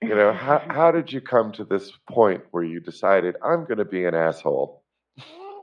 you 0.01 0.15
know, 0.15 0.33
how 0.33 0.61
how 0.69 0.91
did 0.91 1.11
you 1.11 1.21
come 1.21 1.51
to 1.53 1.63
this 1.65 1.91
point 2.07 2.43
where 2.51 2.63
you 2.63 2.79
decided 2.79 3.35
I'm 3.43 3.65
going 3.65 3.79
to 3.79 3.85
be 3.85 4.05
an 4.05 4.13
asshole? 4.13 4.80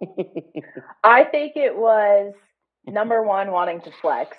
I 1.05 1.25
think 1.25 1.57
it 1.57 1.77
was 1.77 2.35
number 2.87 3.23
one 3.23 3.51
wanting 3.51 3.81
to 3.83 3.91
flex. 4.01 4.37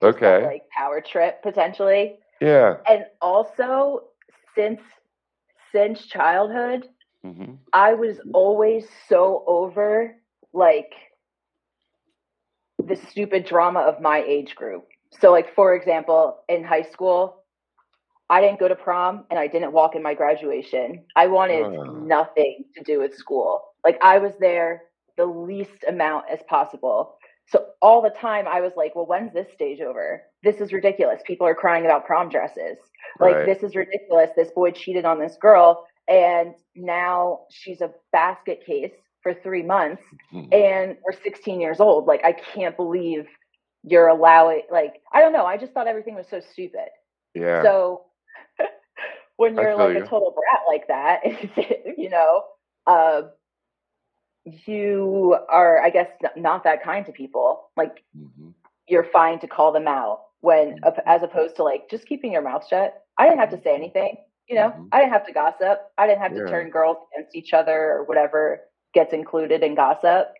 that, 0.00 0.08
okay. 0.08 0.44
like 0.44 0.62
power 0.76 1.00
trip 1.00 1.42
potentially. 1.42 2.16
Yeah. 2.40 2.76
And 2.88 3.04
also 3.20 4.04
since 4.54 4.80
since 5.72 6.06
childhood, 6.06 6.88
hmm 7.24 7.54
I 7.72 7.94
was 7.94 8.20
always 8.32 8.86
so 9.08 9.44
over 9.46 10.14
like 10.52 10.92
the 12.78 12.96
stupid 12.96 13.44
drama 13.44 13.80
of 13.80 14.00
my 14.00 14.22
age 14.22 14.54
group. 14.54 14.86
So 15.20 15.30
like 15.32 15.54
for 15.54 15.74
example, 15.74 16.38
in 16.48 16.64
high 16.64 16.82
school, 16.82 17.44
I 18.30 18.40
didn't 18.40 18.60
go 18.60 18.68
to 18.68 18.76
prom 18.76 19.24
and 19.30 19.38
I 19.38 19.46
didn't 19.46 19.72
walk 19.72 19.94
in 19.94 20.02
my 20.02 20.14
graduation. 20.14 21.04
I 21.16 21.26
wanted 21.28 21.64
Ah. 21.64 21.84
nothing 21.92 22.64
to 22.76 22.82
do 22.84 23.00
with 23.00 23.14
school. 23.14 23.62
Like 23.84 23.98
I 24.02 24.18
was 24.18 24.32
there 24.38 24.82
the 25.18 25.26
least 25.26 25.84
amount 25.88 26.26
as 26.32 26.40
possible. 26.48 27.16
So 27.48 27.66
all 27.82 28.02
the 28.02 28.10
time 28.10 28.46
I 28.48 28.60
was 28.62 28.72
like, 28.76 28.94
well, 28.96 29.06
when's 29.06 29.34
this 29.34 29.52
stage 29.54 29.80
over? 29.82 30.22
This 30.42 30.60
is 30.62 30.72
ridiculous. 30.72 31.20
People 31.26 31.46
are 31.46 31.54
crying 31.54 31.84
about 31.86 32.06
prom 32.06 32.30
dresses. 32.30 32.78
Like 33.20 33.36
Right. 33.36 33.46
this 33.46 33.62
is 33.62 33.76
ridiculous. 33.76 34.30
This 34.36 34.50
boy 34.52 34.70
cheated 34.72 35.04
on 35.04 35.18
this 35.20 35.36
girl 35.40 35.86
and 36.08 36.54
now 36.76 37.40
she's 37.50 37.82
a 37.82 37.92
basket 38.12 38.64
case 38.66 38.92
for 39.22 39.34
3 39.34 39.62
months 39.62 40.02
Mhm. 40.32 40.54
and 40.54 40.98
we're 41.04 41.12
16 41.12 41.60
years 41.60 41.80
old. 41.80 42.06
Like 42.06 42.24
I 42.24 42.32
can't 42.32 42.76
believe 42.76 43.28
you're 43.82 44.08
allowing 44.08 44.62
like 44.70 45.00
I 45.12 45.20
don't 45.20 45.32
know. 45.32 45.46
I 45.46 45.56
just 45.56 45.72
thought 45.72 45.86
everything 45.88 46.14
was 46.16 46.28
so 46.28 46.40
stupid. 46.40 46.88
Yeah. 47.34 47.62
So 47.62 48.04
when 49.36 49.56
you're 49.56 49.76
like 49.76 49.96
you. 49.96 50.04
a 50.04 50.06
total 50.06 50.32
brat 50.32 50.62
like 50.68 50.88
that, 50.88 51.20
you 51.98 52.10
know, 52.10 52.42
uh, 52.86 53.22
you 54.66 55.36
are, 55.48 55.80
I 55.82 55.90
guess, 55.90 56.08
not 56.36 56.64
that 56.64 56.82
kind 56.82 57.04
to 57.06 57.12
people. 57.12 57.70
Like 57.76 58.04
Mhm. 58.16 58.54
you're 58.86 59.04
fine 59.04 59.38
to 59.40 59.48
call 59.48 59.72
them 59.72 59.88
out 59.88 60.24
when, 60.40 60.80
Mhm. 60.80 61.02
as 61.06 61.22
opposed 61.22 61.56
to 61.56 61.64
like 61.64 61.88
just 61.90 62.06
keeping 62.06 62.32
your 62.32 62.42
mouth 62.42 62.66
shut. 62.66 63.04
I 63.18 63.24
didn't 63.24 63.40
have 63.40 63.50
to 63.50 63.60
say 63.62 63.74
anything. 63.74 64.16
You 64.46 64.56
know, 64.56 64.70
Mhm. 64.70 64.88
I 64.92 65.00
didn't 65.00 65.12
have 65.12 65.26
to 65.26 65.32
gossip. 65.32 65.90
I 65.98 66.06
didn't 66.06 66.22
have 66.22 66.32
Yeah. 66.34 66.44
to 66.44 66.48
turn 66.48 66.70
girls 66.70 66.96
against 67.12 67.36
each 67.36 67.52
other 67.52 67.92
or 67.92 68.04
whatever 68.04 68.64
gets 68.94 69.12
included 69.12 69.62
in 69.62 69.74
gossip. 69.74 70.32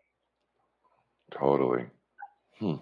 Totally. 1.30 1.90
Hmm. 2.58 2.76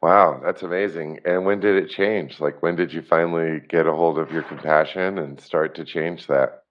Wow, 0.00 0.40
that's 0.42 0.62
amazing. 0.62 1.20
And 1.24 1.44
when 1.44 1.60
did 1.60 1.82
it 1.82 1.90
change? 1.90 2.40
Like, 2.40 2.62
when 2.62 2.76
did 2.76 2.92
you 2.92 3.02
finally 3.02 3.60
get 3.60 3.86
a 3.86 3.92
hold 3.92 4.18
of 4.18 4.30
your 4.32 4.42
compassion 4.44 5.18
and 5.18 5.40
start 5.40 5.74
to 5.74 5.84
change 5.84 6.26
that? 6.28 6.62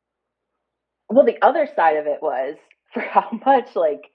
Well, 1.10 1.26
the 1.26 1.42
other 1.42 1.68
side 1.76 1.98
of 1.98 2.08
it 2.08 2.22
was 2.22 2.56
for 2.94 3.02
how 3.02 3.30
much 3.46 3.76
like 3.76 4.12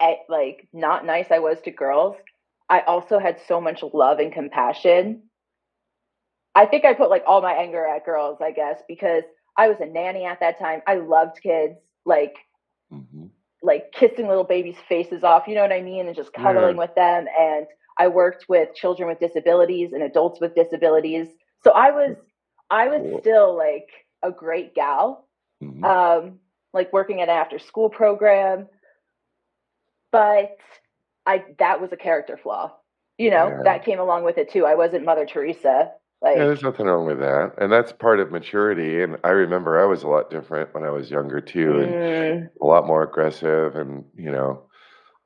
eh, 0.00 0.16
like 0.28 0.68
not 0.72 1.04
nice 1.06 1.30
I 1.30 1.38
was 1.40 1.60
to 1.62 1.70
girls. 1.70 2.16
I 2.68 2.80
also 2.80 3.18
had 3.18 3.38
so 3.46 3.60
much 3.60 3.82
love 3.92 4.18
and 4.20 4.32
compassion. 4.32 5.22
I 6.54 6.66
think 6.66 6.84
I 6.84 6.94
put 6.94 7.10
like 7.10 7.24
all 7.26 7.42
my 7.42 7.52
anger 7.52 7.86
at 7.86 8.04
girls, 8.04 8.38
I 8.40 8.50
guess, 8.52 8.80
because 8.88 9.24
I 9.56 9.68
was 9.68 9.80
a 9.80 9.86
nanny 9.86 10.24
at 10.24 10.40
that 10.40 10.58
time. 10.58 10.82
I 10.86 10.96
loved 10.96 11.40
kids, 11.42 11.78
like 12.04 12.34
hmm 12.90 13.26
like 13.62 13.92
kissing 13.92 14.28
little 14.28 14.44
babies' 14.44 14.76
faces 14.88 15.24
off, 15.24 15.46
you 15.48 15.54
know 15.54 15.62
what 15.62 15.72
I 15.72 15.80
mean, 15.82 16.06
and 16.06 16.16
just 16.16 16.32
cuddling 16.32 16.76
with 16.76 16.94
them. 16.94 17.26
And 17.38 17.66
I 17.98 18.08
worked 18.08 18.46
with 18.48 18.74
children 18.74 19.08
with 19.08 19.20
disabilities 19.20 19.92
and 19.92 20.02
adults 20.02 20.40
with 20.40 20.54
disabilities. 20.54 21.28
So 21.62 21.72
I 21.72 21.90
was 21.90 22.16
I 22.70 22.88
was 22.88 23.02
Cool. 23.02 23.20
still 23.20 23.56
like 23.56 23.88
a 24.22 24.30
great 24.30 24.74
gal 24.74 25.28
hmm 25.60 25.82
um, 25.82 26.40
like 26.74 26.92
working 26.92 27.22
at 27.22 27.30
an 27.30 27.36
after 27.36 27.58
school 27.58 27.88
program. 27.90 28.68
But 30.12 30.56
I 31.26 31.44
that 31.58 31.80
was 31.80 31.92
a 31.92 31.96
character 31.96 32.36
flaw. 32.42 32.76
You 33.18 33.30
know, 33.30 33.48
Yeah. 33.48 33.62
that 33.64 33.84
came 33.84 34.00
along 34.00 34.24
with 34.24 34.38
it 34.38 34.50
too. 34.50 34.66
I 34.66 34.74
wasn't 34.74 35.04
Mother 35.04 35.26
Teresa. 35.26 35.92
Like 36.22 36.36
Yeah, 36.38 36.46
there's 36.46 36.62
nothing 36.62 36.86
wrong 36.86 37.06
with 37.06 37.20
that. 37.20 37.54
And 37.58 37.70
that's 37.72 37.92
part 37.92 38.20
of 38.20 38.30
maturity. 38.32 39.02
And 39.02 39.18
I 39.24 39.30
remember 39.30 39.80
I 39.80 39.86
was 39.86 40.02
a 40.02 40.08
lot 40.08 40.30
different 40.30 40.74
when 40.74 40.84
I 40.84 40.90
was 40.90 41.10
younger, 41.10 41.40
too, 41.40 41.80
and 41.80 41.96
mm, 41.96 42.50
a 42.60 42.66
lot 42.66 42.86
more 42.86 43.02
aggressive. 43.02 43.76
And, 43.76 44.04
you 44.16 44.30
know, 44.30 44.68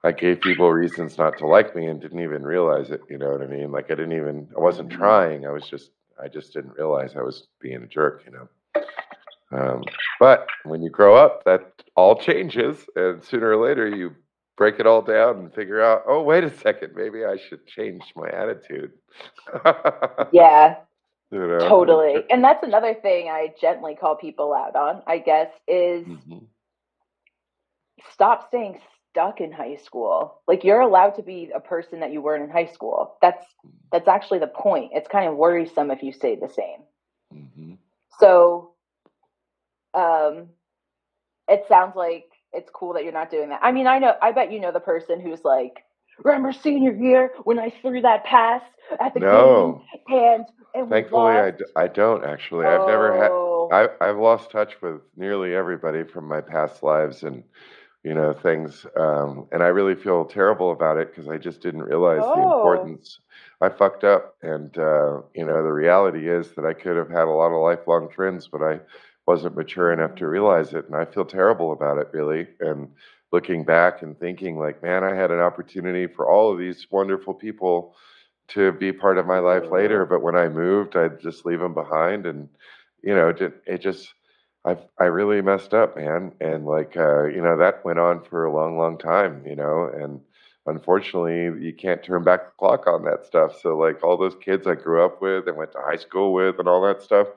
I 0.04 0.12
gave 0.12 0.40
people 0.42 0.70
reasons 0.72 1.18
not 1.18 1.38
to 1.38 1.46
like 1.46 1.74
me 1.76 1.86
and 1.86 2.00
didn't 2.00 2.20
even 2.20 2.44
realize 2.44 2.90
it. 2.90 3.02
You 3.10 3.18
know 3.18 3.30
what 3.32 3.42
I 3.42 3.46
mean? 3.46 3.72
Like, 3.72 3.86
I 3.90 3.94
didn't 3.96 4.12
even, 4.12 4.48
I 4.56 4.60
wasn't 4.60 4.90
Mhm. 4.90 4.92
trying. 4.92 5.46
I 5.46 5.50
was 5.52 5.66
just, 5.68 5.90
I 6.22 6.28
just 6.28 6.52
didn't 6.54 6.72
realize 6.78 7.16
I 7.16 7.22
was 7.22 7.48
being 7.60 7.82
a 7.82 7.86
jerk, 7.88 8.22
you 8.26 8.32
know? 8.32 8.48
Um, 9.52 9.82
but 10.20 10.46
when 10.64 10.82
you 10.82 10.90
grow 10.90 11.16
up, 11.16 11.44
that 11.44 11.82
all 11.96 12.16
changes, 12.16 12.86
and 12.96 13.22
sooner 13.22 13.50
or 13.50 13.56
later 13.56 13.88
you 13.88 14.14
break 14.56 14.78
it 14.80 14.86
all 14.86 15.02
down 15.02 15.38
and 15.38 15.54
figure 15.54 15.80
out, 15.80 16.02
oh, 16.06 16.22
wait 16.22 16.44
a 16.44 16.50
second, 16.50 16.92
maybe 16.94 17.24
I 17.24 17.36
should 17.36 17.66
change 17.66 18.02
my 18.16 18.28
attitude. 18.28 18.92
yeah, 20.32 20.76
you 21.30 21.38
know? 21.38 21.68
totally. 21.68 22.24
And 22.30 22.42
that's 22.42 22.62
another 22.64 22.94
thing 22.94 23.28
I 23.28 23.54
gently 23.60 23.94
call 23.94 24.16
people 24.16 24.52
out 24.52 24.76
on, 24.76 25.02
I 25.06 25.18
guess, 25.18 25.50
is 25.66 26.06
Mhm. 26.06 26.46
stop 28.12 28.48
staying 28.48 28.80
stuck 29.10 29.40
in 29.40 29.52
high 29.52 29.76
school. 29.76 30.42
Like 30.46 30.64
you're 30.64 30.80
allowed 30.80 31.14
to 31.16 31.22
be 31.22 31.50
a 31.54 31.60
person 31.60 32.00
that 32.00 32.12
you 32.12 32.20
weren't 32.20 32.44
in 32.44 32.50
high 32.50 32.66
school. 32.66 33.16
That's 33.22 33.44
that's 33.92 34.08
actually 34.08 34.40
the 34.40 34.48
point. 34.48 34.92
It's 34.94 35.08
kind 35.08 35.28
of 35.28 35.36
worrisome 35.36 35.90
if 35.90 36.02
you 36.02 36.12
stay 36.12 36.36
the 36.36 36.48
same. 36.48 36.82
Mhm. 37.32 37.78
So, 38.20 38.72
um, 39.98 40.48
it 41.48 41.64
sounds 41.68 41.94
like 41.96 42.26
it's 42.52 42.70
cool 42.74 42.94
that 42.94 43.04
you're 43.04 43.12
not 43.12 43.30
doing 43.30 43.50
that. 43.50 43.60
I 43.62 43.72
mean, 43.72 43.86
I 43.86 43.98
know, 43.98 44.14
I 44.22 44.32
bet 44.32 44.52
you 44.52 44.60
know 44.60 44.72
the 44.72 44.80
person 44.80 45.20
who's 45.20 45.44
like, 45.44 45.84
remember 46.24 46.52
senior 46.52 46.94
year 46.94 47.32
when 47.44 47.58
I 47.58 47.70
threw 47.82 48.00
that 48.02 48.24
pass 48.24 48.62
at 49.00 49.14
the 49.14 49.20
No, 49.20 49.82
game 49.82 49.82
and 50.08 50.46
and 50.74 50.90
thankfully 50.90 51.38
I, 51.38 51.52
lost? 51.52 51.54
don't 51.88 52.24
actually. 52.24 52.70
I've 52.70 52.86
never 52.86 53.12
had. 53.12 53.32
Oh, 53.32 53.70
I, 53.70 53.88
I've 54.00 54.18
lost 54.18 54.50
touch 54.50 54.80
with 54.82 55.00
nearly 55.16 55.54
everybody 55.54 56.04
from 56.04 56.26
my 56.28 56.40
past 56.40 56.82
lives 56.82 57.22
and 57.24 57.42
you 58.04 58.14
know 58.14 58.32
things, 58.32 58.86
um, 58.96 59.46
and 59.52 59.62
I 59.62 59.68
really 59.68 59.94
feel 59.94 60.24
terrible 60.24 60.72
about 60.72 60.98
it 60.98 61.10
because 61.10 61.28
I 61.28 61.38
just 61.38 61.60
didn't 61.60 61.82
realize 61.82 62.30
the 62.32 62.42
Oh. 62.42 62.42
importance. 62.42 63.20
I 63.60 63.68
fucked 63.68 64.04
up, 64.04 64.34
and 64.42 64.76
uh, 64.78 65.22
you 65.34 65.44
know 65.46 65.62
the 65.62 65.72
reality 65.72 66.28
is 66.28 66.52
that 66.54 66.64
I 66.66 66.74
could 66.74 66.96
have 66.96 67.10
had 67.10 67.26
a 67.28 67.30
lot 67.30 67.52
of 67.52 67.62
lifelong 67.62 68.08
friends, 68.10 68.48
but 68.48 68.62
I 68.62 68.80
wasn't 69.28 69.56
mature 69.56 69.92
enough 69.92 70.14
to 70.16 70.26
realize 70.26 70.72
it, 70.72 70.86
and 70.86 70.96
I 70.96 71.04
feel 71.04 71.26
terrible 71.26 71.72
about 71.72 71.98
it 71.98 72.08
really. 72.12 72.48
And 72.60 72.88
looking 73.30 73.62
back 73.62 74.02
and 74.02 74.18
thinking 74.18 74.58
like, 74.58 74.82
man, 74.82 75.04
I 75.04 75.14
had 75.14 75.30
an 75.30 75.38
opportunity 75.40 76.06
for 76.06 76.30
all 76.30 76.50
of 76.50 76.58
these 76.58 76.86
wonderful 76.90 77.34
people 77.34 77.94
to 78.48 78.72
be 78.72 78.90
part 78.90 79.18
of 79.18 79.26
my 79.26 79.38
life 79.40 79.70
later, 79.70 80.06
but 80.06 80.22
when 80.22 80.34
I 80.34 80.48
moved, 80.48 80.96
I'd 80.96 81.20
just 81.20 81.44
leave 81.44 81.60
them 81.60 81.74
behind, 81.74 82.26
and 82.26 82.48
you 83.02 83.14
know, 83.14 83.28
it, 83.28 83.78
just 83.82 84.14
I 84.64 84.78
I 84.98 85.04
really 85.04 85.42
messed 85.42 85.74
up, 85.74 85.96
man, 85.96 86.32
and 86.40 86.64
like 86.66 86.96
uh, 86.96 87.24
you 87.26 87.42
know 87.42 87.58
that 87.58 87.84
went 87.84 87.98
on 87.98 88.24
for 88.24 88.46
a 88.46 88.52
long, 88.52 88.78
long 88.78 88.96
time, 88.98 89.42
you 89.46 89.56
know, 89.56 89.90
and 89.94 90.20
unfortunately 90.66 91.64
you 91.66 91.74
can't 91.74 92.02
turn 92.02 92.24
back 92.24 92.46
the 92.46 92.52
clock 92.58 92.86
on 92.86 93.04
that 93.04 93.26
stuff. 93.26 93.60
So 93.60 93.76
like 93.76 94.02
all 94.02 94.16
those 94.16 94.36
kids 94.36 94.66
I 94.66 94.74
grew 94.74 95.04
up 95.04 95.20
with 95.20 95.48
and 95.48 95.56
went 95.58 95.72
to 95.72 95.80
high 95.82 95.96
school 95.96 96.32
with 96.32 96.58
and 96.58 96.68
all 96.68 96.82
that 96.86 97.02
stuff, 97.02 97.28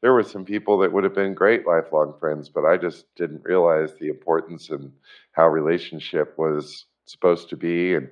there 0.00 0.12
were 0.12 0.22
some 0.22 0.44
people 0.44 0.78
that 0.78 0.92
would 0.92 1.04
have 1.04 1.14
been 1.14 1.34
great 1.34 1.66
lifelong 1.66 2.14
friends, 2.20 2.48
but 2.48 2.64
I 2.64 2.76
just 2.76 3.06
didn't 3.16 3.44
realize 3.44 3.94
the 3.94 4.08
importance 4.08 4.70
and 4.70 4.92
how 5.32 5.48
relationship 5.48 6.38
was 6.38 6.86
supposed 7.06 7.48
to 7.50 7.56
be. 7.56 7.94
And 7.94 8.08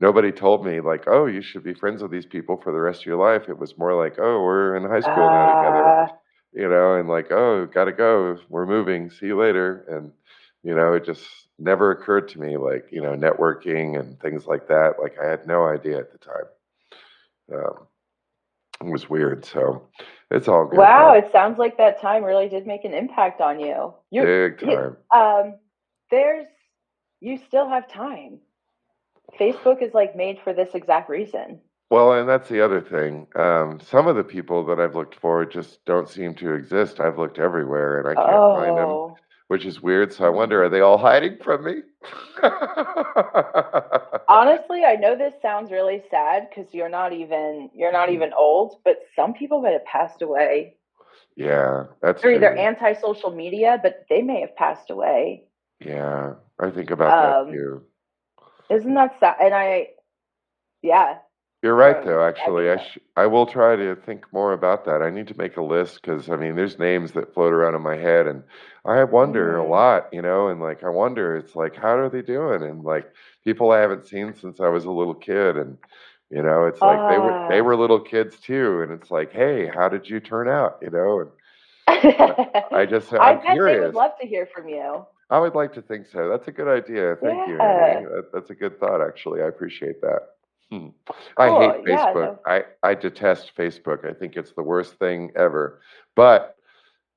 nobody 0.00 0.30
told 0.30 0.66
me 0.66 0.80
like, 0.80 1.04
oh, 1.06 1.26
you 1.26 1.40
should 1.40 1.64
be 1.64 1.74
friends 1.74 2.02
with 2.02 2.10
these 2.10 2.26
people 2.26 2.60
for 2.62 2.72
the 2.72 2.80
rest 2.80 3.00
of 3.00 3.06
your 3.06 3.16
life. 3.16 3.48
It 3.48 3.58
was 3.58 3.78
more 3.78 3.94
like, 3.94 4.18
oh, 4.18 4.42
we're 4.42 4.76
in 4.76 4.82
high 4.82 5.00
school 5.00 5.14
now 5.16 5.46
together, 5.46 5.88
Uh, 5.88 6.06
you 6.52 6.68
know, 6.68 6.96
and 6.96 7.08
like, 7.08 7.30
oh, 7.32 7.66
gotta 7.66 7.92
go. 7.92 8.36
We're 8.48 8.66
moving. 8.66 9.10
See 9.10 9.26
you 9.26 9.40
later. 9.40 9.86
And 9.88 10.12
you 10.62 10.74
know, 10.74 10.92
it 10.92 11.04
just 11.04 11.24
never 11.58 11.90
occurred 11.90 12.28
to 12.28 12.40
me 12.40 12.56
like, 12.56 12.88
you 12.90 13.00
know, 13.00 13.14
networking 13.14 13.98
and 13.98 14.20
things 14.20 14.46
like 14.46 14.68
that. 14.68 14.94
Like 15.00 15.16
I 15.22 15.28
had 15.28 15.46
no 15.46 15.66
idea 15.66 15.98
at 15.98 16.12
the 16.12 16.18
time. 16.18 16.44
Um, 17.54 17.86
it 18.80 18.90
was 18.90 19.08
weird. 19.08 19.44
So 19.44 19.88
it's 20.32 20.48
all 20.48 20.66
good. 20.66 20.78
wow, 20.78 21.12
it 21.14 21.28
sounds 21.32 21.58
like 21.58 21.76
that 21.78 22.00
time 22.00 22.24
really 22.24 22.48
did 22.48 22.66
make 22.66 22.84
an 22.84 22.94
impact 22.94 23.40
on 23.40 23.60
you. 23.60 23.94
You're 24.10 24.50
Big 24.50 24.62
you- 24.62 24.76
time. 24.76 24.96
um 25.14 25.54
there's 26.10 26.46
you 27.20 27.38
still 27.46 27.68
have 27.68 27.88
time. 27.88 28.38
Facebook 29.40 29.80
is 29.82 29.94
like 29.94 30.16
made 30.16 30.38
for 30.42 30.52
this 30.52 30.74
exact 30.74 31.08
reason. 31.08 31.60
Well, 31.90 32.12
and 32.14 32.28
that's 32.28 32.48
the 32.48 32.60
other 32.64 32.80
thing. 32.80 33.26
Um, 33.36 33.78
some 33.80 34.06
of 34.06 34.16
the 34.16 34.24
people 34.24 34.64
that 34.66 34.80
I've 34.80 34.94
looked 34.94 35.14
for 35.14 35.44
just 35.44 35.84
don't 35.84 36.08
seem 36.08 36.34
to 36.36 36.54
exist. 36.54 37.00
I've 37.00 37.18
looked 37.18 37.38
everywhere 37.38 37.98
and 38.00 38.08
I 38.08 38.14
can't 38.14 38.26
find 38.56 38.78
them, 38.78 38.88
Oh. 38.88 39.16
Which 39.52 39.66
is 39.66 39.82
weird. 39.82 40.10
So 40.14 40.24
I 40.24 40.30
wonder, 40.30 40.64
are 40.64 40.70
they 40.70 40.80
all 40.80 40.96
hiding 40.96 41.36
from 41.44 41.64
me? 41.64 41.82
Honestly, 44.26 44.82
I 44.82 44.96
know 44.98 45.14
this 45.14 45.34
sounds 45.42 45.70
really 45.70 46.02
sad 46.10 46.48
because 46.48 46.72
you're 46.72 46.88
not 46.88 47.12
even 47.12 47.68
you're 47.74 47.92
not 47.92 48.08
even 48.08 48.32
old, 48.32 48.80
but 48.82 49.00
some 49.14 49.34
people 49.34 49.60
that 49.62 49.74
have 49.74 49.84
passed 49.84 50.22
away, 50.22 50.76
yeah, 51.36 51.84
that's 52.00 52.22
they're 52.22 52.32
either 52.32 52.54
anti-social 52.54 53.30
media, 53.30 53.78
but 53.82 54.06
they 54.08 54.22
may 54.22 54.40
have 54.40 54.56
passed 54.56 54.88
away. 54.88 55.44
Yeah, 55.84 56.32
I 56.58 56.70
think 56.70 56.90
about 56.90 57.12
Um, 57.12 57.48
that 57.48 57.52
too. 57.52 57.82
Isn't 58.70 58.94
that 58.94 59.20
sad? 59.20 59.36
And 59.38 59.52
I, 59.52 59.88
yeah, 60.80 61.18
You're 61.62 61.76
right, 61.76 61.96
um, 61.96 62.04
though. 62.04 62.22
Actually, 62.24 62.70
I 62.70 62.76
sh- 62.78 62.98
I 63.16 63.26
will 63.26 63.46
try 63.46 63.76
to 63.76 63.94
think 63.94 64.32
more 64.32 64.52
about 64.52 64.84
that. 64.86 65.00
I 65.02 65.10
need 65.10 65.28
to 65.28 65.38
make 65.38 65.56
a 65.56 65.62
list 65.62 66.00
because 66.02 66.28
I 66.28 66.36
mean, 66.36 66.56
there's 66.56 66.78
names 66.78 67.12
that 67.12 67.32
float 67.34 67.52
around 67.52 67.74
in 67.76 67.82
my 67.82 67.96
head, 67.96 68.26
and 68.26 68.42
I 68.84 69.04
wonder 69.04 69.56
a 69.56 69.64
Mhm. 69.64 69.68
lot, 69.68 70.08
you 70.12 70.22
know, 70.22 70.48
and 70.48 70.60
like 70.60 70.82
I 70.82 70.88
wonder, 70.88 71.36
it's 71.36 71.54
like, 71.54 71.76
how 71.76 71.96
are 71.98 72.08
they 72.10 72.22
doing? 72.22 72.62
And 72.64 72.82
like 72.84 73.06
people 73.44 73.70
I 73.70 73.78
haven't 73.80 74.06
seen 74.06 74.34
since 74.34 74.60
I 74.60 74.68
was 74.68 74.84
a 74.86 74.90
little 74.90 75.14
kid, 75.14 75.56
and 75.56 75.78
you 76.30 76.42
know, 76.42 76.66
it's 76.66 76.82
like 76.84 77.06
they 77.06 77.18
were 77.18 77.36
they 77.48 77.60
Ah. 77.60 77.62
were 77.62 77.76
little 77.76 78.00
kids 78.00 78.40
too, 78.40 78.82
and 78.82 78.90
it's 78.92 79.10
like, 79.12 79.32
hey, 79.32 79.68
how 79.68 79.88
did 79.88 80.08
you 80.08 80.18
turn 80.20 80.48
out? 80.48 80.78
You 80.82 80.90
know, 80.90 81.20
and 81.20 81.30
I 82.20 82.34
I 82.82 82.86
just 82.86 83.12
I'm 83.18 83.40
they 83.66 83.78
curious. 83.78 83.80
would 83.80 83.94
love 83.94 84.12
to 84.20 84.26
hear 84.26 84.46
from 84.54 84.68
you. 84.68 85.06
I 85.30 85.38
would 85.38 85.54
like 85.54 85.72
to 85.74 85.82
think 85.82 86.06
so. 86.06 86.28
That's 86.28 86.48
a 86.48 86.52
good 86.52 86.68
idea. 86.68 87.16
Thank 87.22 87.46
you, 87.46 87.58
Yeah. 87.60 88.00
That, 88.14 88.30
that's 88.32 88.50
a 88.50 88.54
good 88.54 88.78
thought, 88.78 89.00
actually. 89.06 89.42
I 89.42 89.46
appreciate 89.48 90.00
that. 90.02 90.20
Hmm. 90.72 90.88
I 91.36 91.48
Cool. 91.48 91.60
hate 91.60 91.84
Yeah, 91.86 92.14
Facebook. 92.14 92.14
no. 92.14 92.38
I, 92.46 92.64
I 92.82 92.94
detest 92.94 93.52
Facebook. 93.56 94.08
I 94.08 94.14
think 94.14 94.36
it's 94.36 94.52
the 94.52 94.62
worst 94.62 94.94
thing 94.98 95.30
ever. 95.36 95.80
But 96.16 96.56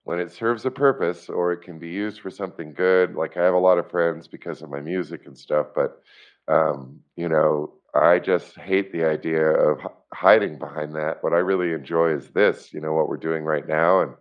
when 0.03 0.20
it 0.20 0.32
serves 0.32 0.66
a 0.66 0.72
purpose 0.72 1.30
or 1.30 1.53
it 1.53 1.62
can 1.62 1.80
be 1.80 1.89
used 1.89 2.22
for 2.22 2.30
something 2.30 2.74
good, 2.74 3.16
like 3.16 3.38
I 3.38 3.43
have 3.43 3.53
a 3.53 3.60
lot 3.60 3.78
of 3.80 3.89
friends 3.89 4.28
because 4.28 4.62
of 4.62 4.70
my 4.70 4.82
music 4.82 5.26
and 5.26 5.38
stuff, 5.38 5.68
but, 5.76 6.01
um, 6.47 6.99
you 7.16 7.30
know, 7.30 7.74
I 7.93 8.20
just 8.20 8.56
hate 8.58 8.91
the 8.91 9.06
idea 9.06 9.45
of 9.47 9.80
hiding 10.14 10.60
behind 10.60 10.93
that. 10.95 11.24
What 11.24 11.34
I 11.34 11.38
really 11.38 11.72
enjoy 11.72 12.12
is 12.14 12.30
this, 12.32 12.74
you 12.74 12.82
know, 12.82 12.93
what 12.93 13.08
we're 13.10 13.18
doing 13.18 13.43
right 13.43 13.68
now. 13.68 14.01
And 14.01 14.14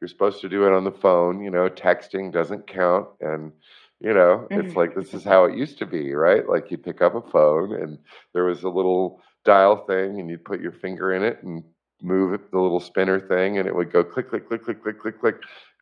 you're 0.00 0.08
supposed 0.08 0.40
to 0.42 0.48
do 0.48 0.66
it 0.66 0.72
on 0.74 0.84
the 0.84 0.92
phone, 0.92 1.42
you 1.42 1.50
know, 1.50 1.68
texting 1.70 2.30
doesn't 2.32 2.66
count. 2.66 3.08
And, 3.20 3.52
you 4.00 4.12
know, 4.14 4.46
it's 4.50 4.76
like 4.76 4.94
this 4.94 5.14
is 5.14 5.24
how 5.24 5.44
it 5.44 5.56
used 5.56 5.78
to 5.78 5.86
be, 5.86 6.12
right? 6.14 6.48
Like 6.48 6.70
you 6.70 6.78
pick 6.78 7.02
up 7.02 7.14
a 7.14 7.22
phone 7.30 7.74
and 7.74 7.98
there 8.34 8.44
was 8.44 8.62
a 8.62 8.68
little 8.68 9.20
dial 9.44 9.84
thing 9.86 10.20
and 10.20 10.28
you'd 10.28 10.44
put 10.44 10.60
your 10.60 10.72
finger 10.72 11.14
in 11.14 11.22
it 11.22 11.42
and 11.42 11.64
move 12.02 12.34
it, 12.34 12.50
the 12.50 12.58
little 12.58 12.80
spinner 12.80 13.18
thing, 13.18 13.58
and 13.58 13.66
it 13.66 13.74
would 13.74 13.90
go 13.90 14.04
click, 14.04 14.28
click, 14.28 14.48
click, 14.48 14.64
click, 14.64 14.82
click, 14.82 15.00
click, 15.00 15.20
click. 15.20 15.36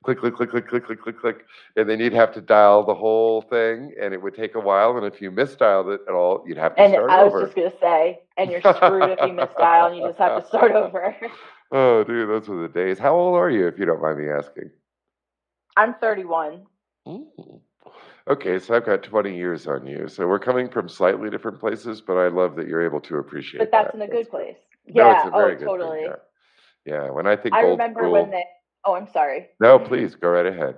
Click, 0.04 0.18
click, 0.18 0.34
click, 0.36 0.50
click, 0.50 0.68
click, 0.68 0.84
click, 0.84 1.00
click, 1.00 1.18
click, 1.18 1.46
and 1.76 1.88
then 1.88 1.98
you'd 1.98 2.12
have 2.12 2.30
to 2.34 2.42
dial 2.42 2.84
the 2.84 2.94
whole 2.94 3.40
thing, 3.40 3.94
and 3.98 4.12
it 4.12 4.20
would 4.20 4.34
take 4.34 4.54
a 4.54 4.60
while. 4.60 4.98
And 4.98 5.06
if 5.06 5.22
you 5.22 5.30
misdialed 5.30 5.94
it 5.94 6.02
at 6.06 6.12
all, 6.12 6.44
you'd 6.46 6.58
have 6.58 6.76
to 6.76 6.82
And 6.82 6.92
start 6.92 7.10
I 7.10 7.24
was 7.24 7.32
over. 7.32 7.44
just 7.44 7.56
gonna 7.56 7.72
say, 7.80 8.20
and 8.36 8.50
you're 8.50 8.60
screwed 8.60 9.08
if 9.10 9.18
you 9.20 9.32
misdial 9.32 9.86
and 9.88 9.96
you 9.96 10.06
just 10.06 10.18
have 10.18 10.42
to 10.42 10.46
start 10.46 10.72
over. 10.72 11.16
Oh, 11.72 12.04
dude, 12.04 12.28
those 12.28 12.46
were 12.46 12.68
the 12.68 12.68
days. 12.68 12.98
How 12.98 13.14
old 13.14 13.36
are 13.38 13.50
you, 13.50 13.66
if 13.66 13.78
you 13.78 13.86
don't 13.86 14.02
mind 14.02 14.18
me 14.18 14.28
asking? 14.30 14.70
I'm 15.74 15.94
31. 15.94 16.66
Mm. 17.08 17.24
Okay, 18.30 18.58
so 18.58 18.74
I've 18.74 18.86
got 18.86 19.02
20 19.02 19.36
years 19.36 19.66
on 19.66 19.86
you. 19.86 20.08
So 20.08 20.26
we're 20.26 20.38
coming 20.38 20.68
from 20.70 20.88
slightly 20.88 21.28
different 21.28 21.60
places, 21.60 22.00
but 22.00 22.14
I 22.14 22.28
love 22.28 22.56
that 22.56 22.66
you're 22.66 22.84
able 22.84 23.00
to 23.02 23.16
appreciate 23.16 23.58
But 23.58 23.70
that's 23.70 23.88
that. 23.88 23.94
in 23.94 24.02
a 24.02 24.08
good 24.08 24.30
place. 24.30 24.56
No, 24.88 25.08
Yeah, 25.08 25.30
very 25.30 25.56
oh 25.56 25.58
totally. 25.58 25.98
thing. 26.00 26.12
Yeah. 26.86 26.94
yeah, 27.04 27.10
when 27.10 27.26
I 27.26 27.36
think 27.36 27.54
I 27.54 27.60
remember 27.60 28.00
school. 28.00 28.12
when 28.12 28.30
they 28.30 28.44
oh 28.86 28.94
I'm 28.94 29.08
sorry. 29.12 29.48
No, 29.60 29.78
please 29.78 30.14
go 30.14 30.28
right 30.30 30.46
ahead. 30.46 30.76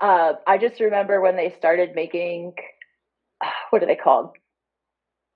Uh, 0.00 0.34
I 0.46 0.56
just 0.58 0.80
remember 0.80 1.20
when 1.20 1.36
they 1.36 1.50
started 1.58 1.94
making 1.94 2.54
what 3.70 3.82
are 3.82 3.86
they 3.86 3.96
called? 3.96 4.30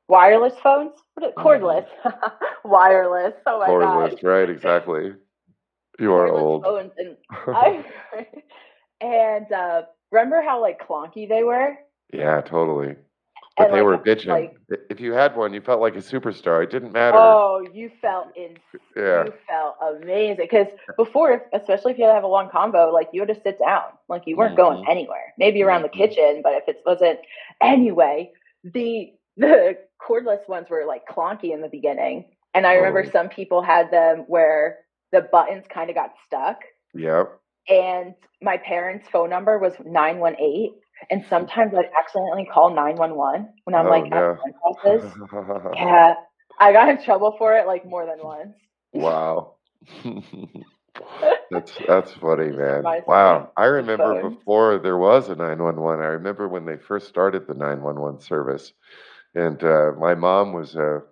Wireless 0.08 0.54
phones? 0.62 0.92
What 1.14 1.32
are, 1.36 1.42
cordless. 1.44 1.86
Wireless. 2.64 3.34
Oh 3.46 3.58
my 3.60 3.68
Cordless, 3.68 4.10
god. 4.10 4.22
right? 4.22 4.48
Exactly. 4.50 5.12
You 5.98 6.12
are 6.14 6.28
old. 6.28 6.64
and 6.64 7.16
I 7.30 7.84
and 9.00 9.52
uh 9.52 9.82
remember 10.12 10.42
how 10.42 10.60
like 10.60 10.80
clunky 10.86 11.28
they 11.28 11.42
were? 11.42 11.76
yeah, 12.12 12.40
totally. 12.42 12.94
But 13.56 13.66
And, 13.66 13.74
they 13.74 13.82
like, 13.82 13.86
were 13.86 13.98
bitching. 13.98 14.28
like- 14.28 14.56
if 14.88 14.98
you 14.98 15.12
had 15.12 15.36
one, 15.36 15.52
you 15.52 15.60
felt 15.60 15.80
like 15.80 15.94
a 15.94 15.98
superstar. 15.98 16.62
It 16.62 16.70
didn't 16.70 16.92
matter. 16.92 17.18
Oh, 17.18 17.66
you 17.72 17.90
felt 18.00 18.28
in 18.36 18.56
yeah. 18.96 19.24
you 19.24 19.32
felt 19.46 19.76
amazing 19.82 20.36
because 20.38 20.68
before, 20.96 21.42
especially 21.52 21.92
if 21.92 21.98
you 21.98 22.04
had 22.04 22.10
to 22.10 22.14
have 22.14 22.24
a 22.24 22.28
long 22.28 22.48
combo, 22.48 22.90
like 22.90 23.08
you 23.12 23.20
had 23.20 23.28
to 23.28 23.40
sit 23.42 23.58
down, 23.58 23.82
like 24.08 24.22
you 24.26 24.36
weren't 24.36 24.56
going 24.56 24.82
Mhm. 24.84 24.88
anywhere. 24.90 25.34
Maybe 25.36 25.62
around 25.62 25.80
Mhm. 25.82 25.92
the 25.92 25.98
kitchen, 25.98 26.40
but 26.42 26.54
if 26.54 26.66
it 26.68 26.80
wasn't 26.86 27.20
anyway, 27.60 28.32
the 28.64 29.12
the 29.36 29.78
cordless 30.00 30.46
ones 30.48 30.68
were 30.70 30.84
like 30.86 31.06
clunky 31.06 31.52
in 31.52 31.60
the 31.62 31.68
beginning, 31.68 32.24
and 32.54 32.66
I 32.66 32.74
remember 32.74 33.04
Oh. 33.06 33.10
some 33.10 33.28
people 33.28 33.60
had 33.62 33.90
them 33.90 34.20
where 34.28 34.78
the 35.10 35.22
buttons 35.22 35.66
kind 35.68 35.88
of 35.90 35.96
got 35.96 36.14
stuck, 36.26 36.62
Yep. 36.94 37.38
And 37.68 38.14
my 38.42 38.58
parents' 38.58 39.08
phone 39.08 39.30
number 39.30 39.58
was 39.58 39.74
nine 39.84 40.18
one 40.18 40.36
eight. 40.40 40.72
And 41.10 41.24
sometimes 41.28 41.74
I'd 41.74 41.90
accidentally 41.98 42.46
call 42.52 42.74
911 42.74 43.52
when 43.64 43.74
I'm 43.74 43.86
Oh, 43.86 43.90
like 43.90 44.04
no. 44.04 44.38
at 44.44 44.54
my. 44.84 45.00
Yeah, 45.74 46.14
I 46.60 46.72
got 46.72 46.88
in 46.88 47.02
trouble 47.02 47.34
for 47.38 47.54
it 47.56 47.66
like 47.66 47.84
more 47.86 48.06
than 48.06 48.18
once. 48.22 48.56
Wow. 48.92 49.54
that's 51.50 51.78
that's 51.86 52.12
funny, 52.14 52.50
man. 52.52 52.94
Wow. 53.06 53.50
I 53.56 53.64
remember 53.64 54.14
phones. 54.14 54.16
before 54.16 54.78
there 54.78 54.98
was 54.98 55.28
a 55.28 55.34
911. 55.36 56.04
I 56.04 56.08
remember 56.08 56.48
when 56.48 56.64
they 56.64 56.76
first 56.76 57.08
started 57.08 57.46
the 57.46 57.54
911 57.54 58.20
service. 58.20 58.72
And 59.34 59.62
uh, 59.62 59.92
my 59.98 60.14
mom 60.14 60.52
was 60.52 60.74
a 60.76 61.02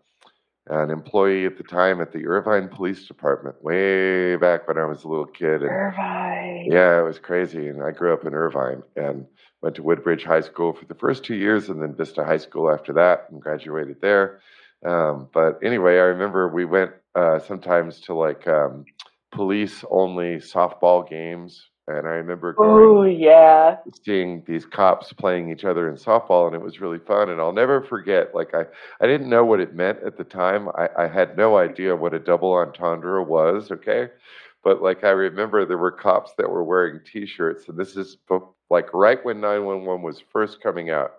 an 0.71 0.91
employee 0.91 1.47
at 1.47 1.59
the 1.59 1.65
time 1.65 2.01
at 2.01 2.13
the 2.13 2.27
Irvine 2.27 2.69
Police 2.69 3.07
Department, 3.07 3.63
way 3.63 4.37
back 4.37 4.69
when 4.69 4.79
I 4.79 4.85
was 4.85 5.03
a 5.03 5.09
little 5.09 5.27
kid. 5.27 5.63
And 5.63 5.71
Irvine. 5.71 6.69
yeah, 6.71 7.01
it 7.01 7.03
was 7.03 7.19
crazy. 7.19 7.67
And 7.69 7.83
I 7.83 7.91
grew 7.91 8.13
up 8.15 8.25
in 8.25 8.35
Irvine 8.35 8.83
and 8.97 9.27
went 9.63 9.75
to 9.77 9.83
Woodbridge 9.83 10.25
High 10.25 10.41
School 10.43 10.73
for 10.73 10.85
the 10.85 10.95
first 10.95 11.25
two 11.25 11.35
years 11.35 11.69
and 11.69 11.83
then 11.83 11.95
Vista 11.95 12.25
High 12.25 12.39
School 12.39 12.71
after 12.71 12.93
that 12.95 13.27
and 13.31 13.43
graduated 13.43 14.01
there. 14.01 14.41
Um, 14.87 15.29
but 15.35 15.59
anyway, 15.63 15.95
I 15.95 16.05
remember 16.05 16.49
we 16.49 16.65
went 16.65 16.93
uh, 17.15 17.41
sometimes 17.41 18.01
to 18.03 18.15
like 18.15 18.47
um, 18.47 18.85
police 19.33 19.85
only 19.91 20.37
softball 20.37 21.09
games. 21.09 21.70
And 21.89 22.07
I 22.07 22.11
remember 22.13 22.55
Oh 22.59 23.03
yeah. 23.05 23.79
seeing 24.05 24.43
these 24.47 24.65
cops 24.67 25.13
playing 25.13 25.51
each 25.51 25.65
other 25.65 25.89
in 25.89 25.97
softball, 25.97 26.47
and 26.47 26.55
it 26.55 26.61
was 26.63 26.81
really 26.81 26.99
fun. 26.99 27.31
And 27.31 27.41
I'll 27.41 27.53
never 27.53 27.83
forget, 27.83 28.35
like, 28.35 28.55
I, 28.55 28.65
I 29.01 29.07
didn't 29.07 29.29
know 29.29 29.45
what 29.45 29.61
it 29.61 29.75
meant 29.75 29.99
at 30.05 30.17
the 30.17 30.25
time. 30.25 30.69
I, 30.77 30.89
I 30.99 31.09
had 31.09 31.37
no 31.37 31.57
idea 31.57 31.97
what 31.97 32.15
a 32.15 32.19
double 32.19 32.53
entendre 32.53 33.23
was, 33.23 33.71
okay? 33.73 34.09
But 34.63 34.83
like 34.83 35.05
I 35.05 35.11
remember 35.11 35.65
there 35.65 35.79
were 35.79 35.91
cops 35.91 36.33
that 36.37 36.49
were 36.51 36.65
wearing 36.65 37.01
T-shirts, 37.05 37.69
and 37.69 37.79
this 37.79 37.97
is 37.97 38.19
like 38.69 38.93
right 38.93 39.25
when 39.25 39.41
911 39.41 40.03
was 40.03 40.23
first 40.33 40.61
coming 40.63 40.91
out, 40.91 41.13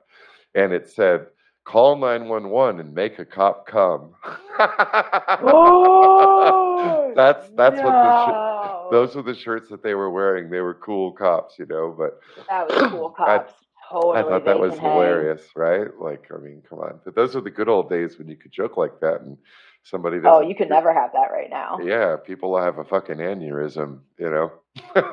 and 0.53 0.71
it 0.71 0.87
said, 0.89 1.25
"Call 1.65 1.95
911 1.97 2.79
and 2.79 2.93
make 2.93 3.17
a 3.19 3.25
cop 3.25 3.65
come." 3.65 4.13
Oh, 5.43 7.13
that's 7.15 7.49
that's 7.57 7.81
what 7.81 8.01
the 8.01 8.11
sh- 8.11 8.29
no. 8.29 8.60
Those 8.91 9.15
were 9.15 9.21
the 9.23 9.33
shirts 9.35 9.69
that 9.69 9.81
they 9.83 9.93
were 9.95 10.09
wearing. 10.11 10.49
They 10.49 10.59
were 10.61 10.73
cool 10.75 11.11
cops, 11.13 11.57
you 11.57 11.65
know. 11.65 11.95
But 11.97 12.19
that 12.49 12.67
was 12.69 12.91
cool 12.91 13.09
cops. 13.17 13.53
totally. 13.89 14.17
I 14.19 14.21
thought 14.23 14.45
that 14.45 14.59
was 14.59 14.73
hang. 14.77 14.91
hilarious, 14.91 15.41
right? 15.55 15.87
Like, 15.99 16.27
I 16.33 16.37
mean, 16.37 16.61
come 16.69 16.79
on. 16.79 16.99
But 17.05 17.15
those 17.15 17.35
are 17.35 17.41
the 17.41 17.49
good 17.51 17.69
old 17.69 17.89
days 17.89 18.17
when 18.17 18.27
you 18.27 18.35
could 18.35 18.51
joke 18.51 18.77
like 18.77 18.99
that 19.01 19.21
and 19.21 19.37
somebody. 19.83 20.19
Oh, 20.25 20.41
you 20.41 20.53
could 20.55 20.69
never 20.69 20.93
have 20.93 21.11
that 21.13 21.31
right 21.31 21.49
now. 21.49 21.79
Yeah, 21.83 22.15
people 22.17 22.57
have 22.61 22.77
a 22.77 22.83
fucking 22.83 23.17
aneurysm, 23.17 23.99
you 24.19 24.29
know? 24.29 24.51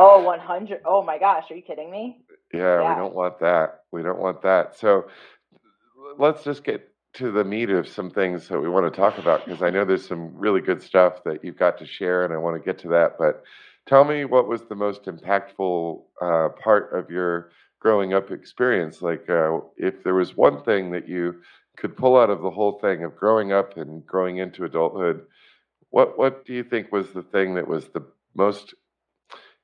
Oh, 0.00 0.22
100. 0.22 0.82
Oh 0.86 1.02
my 1.02 1.18
gosh, 1.18 1.50
are 1.50 1.56
you 1.56 1.62
kidding 1.62 1.90
me? 1.90 2.20
Yeah, 2.54 2.80
Yeah. 2.80 2.94
we 2.94 3.00
don't 3.00 3.14
want 3.14 3.40
that. 3.40 3.80
We 3.90 4.02
don't 4.04 4.20
want 4.20 4.42
that. 4.42 4.76
So 4.78 5.08
let's 6.18 6.44
just 6.44 6.62
get 6.62 6.88
to 7.18 7.32
the 7.32 7.44
meat 7.44 7.68
of 7.68 7.88
some 7.88 8.10
things 8.10 8.46
that 8.48 8.60
we 8.60 8.68
want 8.68 8.92
to 8.92 8.96
talk 8.96 9.18
about 9.18 9.44
because 9.44 9.60
I 9.60 9.70
know 9.70 9.84
there's 9.84 10.06
some 10.06 10.32
really 10.36 10.60
good 10.60 10.80
stuff 10.80 11.24
that 11.24 11.44
you've 11.44 11.58
got 11.58 11.76
to 11.78 11.86
share, 11.86 12.24
and 12.24 12.32
I 12.32 12.36
want 12.36 12.56
to 12.56 12.64
get 12.64 12.78
to 12.82 12.88
that. 12.90 13.18
But 13.18 13.42
tell 13.86 14.04
me 14.04 14.24
what 14.24 14.48
was 14.48 14.62
the 14.62 14.76
most 14.76 15.04
impactful 15.04 16.02
uh, 16.22 16.50
part 16.62 16.96
of 16.96 17.10
your 17.10 17.50
growing 17.80 18.14
up 18.14 18.30
experience? 18.30 19.02
Like, 19.02 19.28
uh, 19.28 19.58
if 19.76 20.04
there 20.04 20.14
was 20.14 20.36
one 20.36 20.62
thing 20.62 20.92
that 20.92 21.08
you 21.08 21.40
could 21.76 21.96
pull 21.96 22.16
out 22.16 22.30
of 22.30 22.40
the 22.40 22.50
whole 22.50 22.78
thing 22.78 23.02
of 23.02 23.16
growing 23.16 23.52
up 23.52 23.76
and 23.76 24.06
growing 24.06 24.38
into 24.38 24.64
adulthood, 24.64 25.26
what 25.90 26.16
what 26.16 26.44
do 26.44 26.54
you 26.54 26.62
think 26.62 26.92
was 26.92 27.10
the 27.10 27.22
thing 27.22 27.54
that 27.54 27.66
was 27.66 27.88
the 27.88 28.04
most 28.36 28.74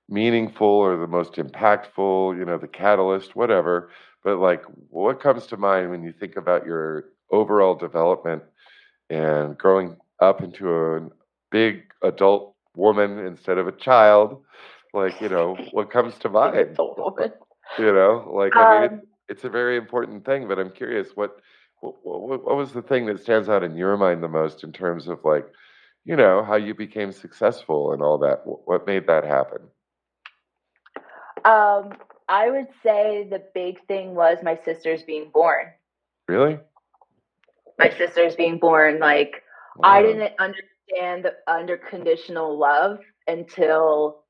meaningful 0.09 0.67
or 0.67 0.97
the 0.97 1.07
most 1.07 1.35
impactful, 1.35 2.37
you 2.37 2.45
know, 2.45 2.59
the 2.59 2.69
catalyst, 2.69 3.37
whatever. 3.37 3.91
But 4.25 4.39
like, 4.39 4.65
what 4.91 5.21
comes 5.21 5.47
to 5.49 5.57
mind 5.57 5.91
when 5.91 6.03
you 6.03 6.13
think 6.13 6.37
about 6.37 6.67
your 6.67 7.05
overall 7.31 7.75
development 7.75 8.43
and 9.11 9.57
growing 9.59 9.97
up 10.21 10.43
into 10.43 10.69
a 10.71 11.09
big 11.51 11.83
adult 12.03 12.55
woman 12.77 13.19
instead 13.19 13.59
of 13.59 13.67
a 13.67 13.73
child? 13.73 14.43
Like, 14.93 15.21
you 15.21 15.29
know, 15.29 15.57
what 15.73 15.91
comes 15.91 16.19
to 16.19 16.29
mind? 16.31 16.57
Adult 16.57 16.99
woman. 16.99 17.33
You 17.79 17.93
know, 17.93 18.31
like, 18.35 18.53
I 18.57 18.81
mean, 18.81 18.91
Um, 18.91 18.95
it's, 18.95 19.07
it's 19.29 19.45
a 19.45 19.49
very 19.51 19.77
important 19.77 20.25
thing, 20.25 20.47
but 20.49 20.59
I'm 20.59 20.71
curious 20.71 21.09
what, 21.15 21.37
what, 21.81 22.45
what, 22.45 22.57
was 22.57 22.73
the 22.73 22.83
thing 22.83 23.07
that 23.07 23.21
stands 23.21 23.49
out 23.49 23.63
in 23.63 23.77
your 23.77 23.97
mind 23.97 24.23
the 24.23 24.29
most 24.29 24.63
in 24.65 24.73
terms 24.73 25.09
of 25.09 25.25
like, 25.25 25.47
you 26.05 26.17
know, 26.17 26.45
how 26.45 26.57
you 26.57 26.75
became 26.75 27.13
successful 27.13 27.93
and 27.93 28.03
all 28.03 28.19
that? 28.19 28.47
What 28.47 28.67
what 28.67 28.87
made 28.87 29.07
that 29.07 29.25
happen? 29.25 29.61
Um, 31.45 31.93
I 32.29 32.51
would 32.51 32.69
say 32.83 33.27
the 33.31 33.43
big 33.55 33.85
thing 33.87 34.15
was 34.15 34.39
my 34.43 34.57
sisters 34.65 35.03
being 35.03 35.31
born. 35.33 35.67
Really? 36.29 36.59
My 37.79 37.91
sisters 37.91 38.37
being 38.37 38.59
born, 38.59 38.99
like 39.01 39.43
I 39.83 40.03
didn't 40.03 40.33
understand 40.39 41.25
the 41.25 41.35
unconditional 41.49 42.57
love 42.59 42.99
until 43.27 44.25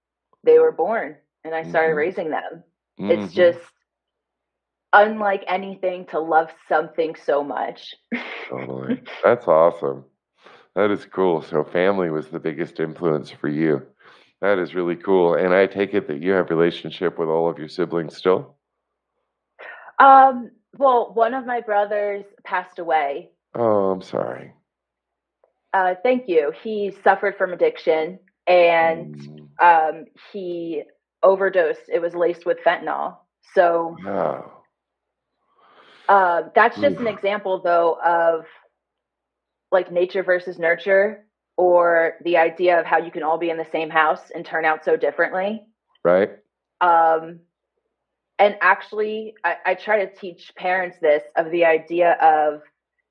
they 0.44 0.58
were 0.58 0.72
born 0.72 1.16
and 1.44 1.54
I 1.54 1.62
started 1.62 1.94
Mhm. 1.94 1.96
raising 1.96 2.30
them. 2.30 2.64
It's 2.98 3.32
Mhm. 3.32 3.34
just 3.34 3.72
unlike 4.92 5.44
anything 5.46 6.06
to 6.06 6.20
love 6.20 6.50
something 6.68 7.14
so 7.16 7.42
much. 7.42 7.94
Totally. 8.48 9.02
That's 9.24 9.46
awesome. 9.48 10.04
That 10.74 10.90
is 10.90 11.06
cool. 11.06 11.42
So 11.42 11.64
family 11.64 12.10
was 12.10 12.28
the 12.28 12.40
biggest 12.40 12.80
influence 12.80 13.30
for 13.30 13.48
you. 13.48 13.86
That 14.40 14.58
is 14.58 14.74
really 14.74 14.96
cool. 14.96 15.34
And 15.34 15.54
I 15.54 15.66
take 15.66 15.94
it 15.94 16.06
that 16.08 16.22
you 16.22 16.32
have 16.32 16.50
relationship 16.50 17.18
with 17.18 17.28
all 17.28 17.48
of 17.48 17.58
your 17.58 17.68
siblings 17.68 18.16
still? 18.16 18.56
Um, 19.98 20.50
well, 20.76 21.12
one 21.14 21.34
of 21.34 21.46
my 21.46 21.60
brothers 21.60 22.24
passed 22.44 22.78
away. 22.78 23.30
Oh, 23.54 23.90
I'm 23.90 24.02
sorry. 24.02 24.52
Uh, 25.72 25.94
thank 26.02 26.28
you. 26.28 26.52
He 26.62 26.94
suffered 27.02 27.36
from 27.36 27.52
addiction 27.52 28.18
and 28.46 29.14
Mm, 29.16 29.48
um, 29.62 30.04
he 30.32 30.82
overdosed. 31.22 31.88
It 31.92 32.00
was 32.00 32.14
laced 32.14 32.46
with 32.46 32.58
fentanyl. 32.64 33.16
So 33.54 33.96
uh, 36.08 36.42
that's 36.54 36.78
just 36.80 36.96
an 36.96 37.06
example, 37.06 37.60
though, 37.62 37.98
of 38.04 38.44
like 39.72 39.90
nature 39.90 40.22
versus 40.22 40.58
nurture, 40.58 41.26
or 41.56 42.14
the 42.24 42.36
idea 42.36 42.78
of 42.78 42.86
how 42.86 42.98
you 42.98 43.10
can 43.10 43.22
all 43.22 43.38
be 43.38 43.50
in 43.50 43.56
the 43.56 43.66
same 43.72 43.90
house 43.90 44.30
and 44.34 44.44
turn 44.44 44.64
out 44.64 44.84
so 44.84 44.96
differently. 44.96 45.62
Right? 46.04 46.30
Um, 46.80 47.40
and 48.38 48.56
actually, 48.60 49.34
I, 49.44 49.56
I 49.64 49.74
try 49.74 50.04
to 50.04 50.14
teach 50.14 50.52
parents 50.56 50.98
this 51.00 51.22
of 51.36 51.50
the 51.50 51.64
idea 51.64 52.12
of 52.14 52.62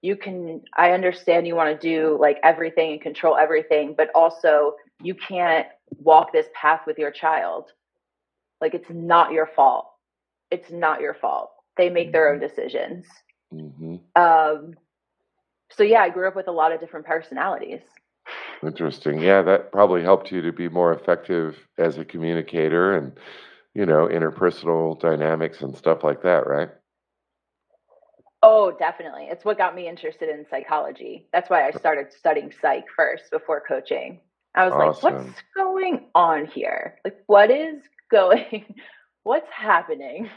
you 0.04 0.18
can, 0.18 0.62
I 0.78 0.92
understand 0.92 1.48
you 1.48 1.56
want 1.56 1.80
to 1.80 1.88
do 1.88 2.18
like 2.20 2.38
everything 2.44 2.92
and 2.92 3.02
control 3.02 3.38
everything, 3.38 3.96
but 3.98 4.10
also 4.14 4.76
you 5.02 5.16
can't 5.16 5.66
walk 5.98 6.34
this 6.34 6.48
path 6.54 6.82
with 6.86 7.00
your 7.00 7.10
child. 7.10 7.72
Like 8.60 8.74
it's 8.74 8.90
not 8.90 9.32
your 9.32 9.50
fault. 9.56 9.90
It's 10.52 10.70
not 10.70 11.00
your 11.00 11.14
fault. 11.14 11.52
They 11.78 11.90
make 11.90 12.12
their 12.12 12.32
own 12.32 12.40
decisions. 12.40 13.06
hmm 13.50 13.96
Um, 14.16 14.74
so 15.72 15.84
yeah, 15.84 16.02
I 16.02 16.10
grew 16.10 16.28
up 16.28 16.36
with 16.36 16.50
a 16.50 16.52
lot 16.52 16.74
of 16.74 16.82
different 16.82 17.06
personalities. 17.06 17.82
Interesting. 18.62 19.22
Yeah, 19.22 19.42
that 19.42 19.72
probably 19.72 20.04
helped 20.04 20.34
you 20.34 20.42
to 20.42 20.52
be 20.52 20.68
more 20.68 20.94
effective 20.94 21.58
as 21.78 21.98
a 21.98 22.04
communicator 22.06 22.96
and, 22.98 23.18
you 23.74 23.86
know, 23.86 24.08
interpersonal 24.08 25.00
dynamics 25.00 25.62
and 25.62 25.76
stuff 25.76 26.04
like 26.04 26.24
that, 26.24 26.46
right? 26.46 26.70
Oh, 28.46 28.76
definitely. 28.78 29.28
It's 29.32 29.46
what 29.46 29.58
got 29.58 29.74
me 29.74 29.88
interested 29.88 30.28
in 30.28 30.46
psychology. 30.50 31.28
That's 31.32 31.50
why 31.50 31.66
I 31.66 31.72
started 31.72 32.12
studying 32.12 32.52
psych 32.62 32.84
first 32.94 33.32
before 33.32 33.64
coaching. 33.66 34.20
I 34.54 34.66
was 34.66 34.74
like, 34.74 35.02
what's 35.02 35.42
going 35.56 36.08
on 36.14 36.46
here? 36.46 37.00
Like, 37.06 37.24
what 37.28 37.50
is 37.50 37.82
going, 38.12 38.76
what's 39.24 39.50
happening? 39.50 40.30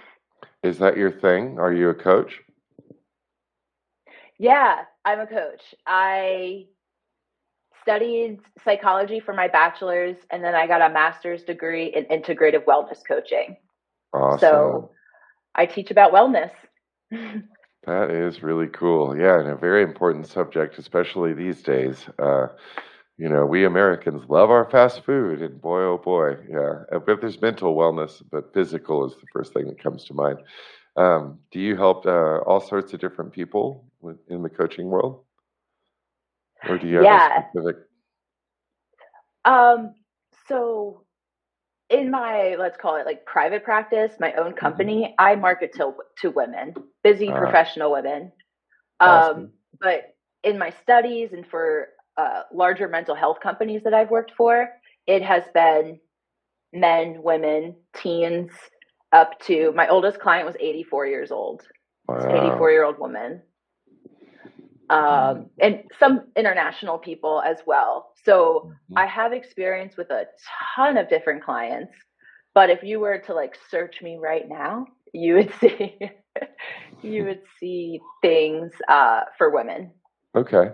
Is 0.63 0.79
that 0.79 0.97
your 0.97 1.11
thing? 1.11 1.59
Are 1.59 1.73
you 1.73 1.89
a 1.89 1.95
coach? 1.95 2.41
Yeah, 4.39 4.83
I'm 5.05 5.19
a 5.19 5.27
coach. 5.27 5.75
I 5.85 6.67
studied 7.83 8.39
psychology 8.65 9.19
for 9.19 9.35
my 9.35 9.49
bachelor's, 9.49 10.17
and 10.31 10.45
then 10.45 10.55
I 10.55 10.69
got 10.69 10.81
a 10.81 10.95
master's 10.95 11.43
degree 11.43 11.87
in 11.87 12.05
integrative 12.05 12.65
wellness 12.67 13.01
coaching. 13.07 13.57
Awesome. 14.13 14.39
So 14.39 14.91
I 15.57 15.67
teach 15.67 15.91
about 15.91 16.13
wellness. 16.13 16.53
That 17.87 18.11
is 18.11 18.43
really 18.43 18.67
cool. 18.69 19.17
Yeah, 19.17 19.39
and 19.39 19.49
a 19.49 19.57
very 19.57 19.83
important 19.83 20.27
subject, 20.27 20.79
especially 20.79 21.33
these 21.35 21.63
days. 21.63 22.09
Uh, 22.19 22.49
you 23.17 23.29
know, 23.29 23.47
we 23.47 23.65
Americans 23.65 24.29
love 24.29 24.51
our 24.51 24.69
fast 24.71 25.05
food, 25.05 25.41
and 25.41 25.61
boy, 25.61 25.83
oh 25.83 25.99
boy, 25.99 26.37
yeah. 26.51 26.83
Uh, 26.93 26.99
But 26.99 27.21
there's 27.21 27.41
mental 27.41 27.75
wellness, 27.77 28.23
but 28.31 28.53
physical 28.53 29.07
is 29.07 29.15
the 29.17 29.27
first 29.33 29.55
thing 29.55 29.67
that 29.69 29.83
comes 29.83 30.05
to 30.07 30.15
mind. 30.15 30.39
Um, 30.97 31.39
do 31.53 31.61
you 31.61 31.77
help 31.77 32.07
uh, 32.07 32.39
all 32.41 32.61
sorts 32.61 32.93
of 32.93 33.01
different 33.01 33.33
people 33.33 33.85
with, 34.01 34.19
in 34.29 34.43
the 34.43 34.51
coaching 34.51 34.89
world, 34.89 35.23
or 36.69 36.79
do 36.79 36.89
you 36.89 36.97
have 36.97 37.05
Yeah. 37.05 37.39
a 37.41 37.49
specific? 37.53 37.77
Um, 39.45 39.95
so 40.49 41.06
in 41.91 42.11
my 42.11 42.57
let's 42.59 42.77
call 42.77 42.97
it 42.97 43.07
like 43.07 43.25
private 43.27 43.65
practice, 43.65 44.13
my 44.21 44.33
own 44.35 44.53
company, 44.55 45.15
I 45.19 45.37
market 45.37 45.73
to 45.75 45.95
to 46.23 46.31
women, 46.31 46.75
busy 47.05 47.29
Ah. 47.29 47.39
professional 47.39 47.93
women. 47.93 48.33
Um, 49.01 49.11
Awesome. 49.11 49.53
but 49.81 50.15
in 50.43 50.59
my 50.59 50.71
studies 50.83 51.33
and 51.33 51.47
for 51.47 51.89
uh, 52.17 52.43
larger 52.53 52.89
mental 52.89 53.15
health 53.15 53.41
companies 53.41 53.83
that 53.85 53.95
I've 53.95 54.11
worked 54.11 54.33
for, 54.37 54.71
it 55.07 55.23
has 55.23 55.45
been 55.55 56.01
men, 56.73 57.23
women, 57.23 57.77
teens, 57.95 58.51
up 59.13 59.39
to 59.41 59.73
my 59.73 59.89
oldest 59.89 60.19
client 60.21 60.47
was 60.47 60.57
84 60.59 61.07
years 61.07 61.31
old. 61.31 61.63
Wow. 62.09 62.29
84 62.29 62.71
year 62.71 62.85
old 62.85 62.99
woman. 62.99 63.43
Um, 64.91 65.51
and 65.61 65.85
some 65.99 66.29
international 66.37 66.99
people 66.99 67.43
as 67.43 67.59
well. 67.67 68.13
So 68.27 68.73
Mhm. 68.91 68.99
I 69.03 69.07
have 69.07 69.33
experience 69.33 69.97
with 69.97 70.11
a 70.11 70.27
ton 70.75 70.99
of 70.99 71.09
different 71.09 71.43
clients, 71.45 71.93
but 72.55 72.69
if 72.71 72.83
you 72.83 73.01
were 73.01 73.19
to 73.19 73.33
like 73.35 73.55
search 73.71 74.03
me 74.03 74.19
right 74.19 74.49
now, 74.49 74.87
you 75.13 75.35
would 75.37 75.53
see 75.61 75.99
you 77.03 77.25
would 77.25 77.43
see 77.59 78.01
things 78.23 78.73
uh, 78.89 79.23
for 79.39 79.51
women. 79.51 79.93
Okay. 80.35 80.73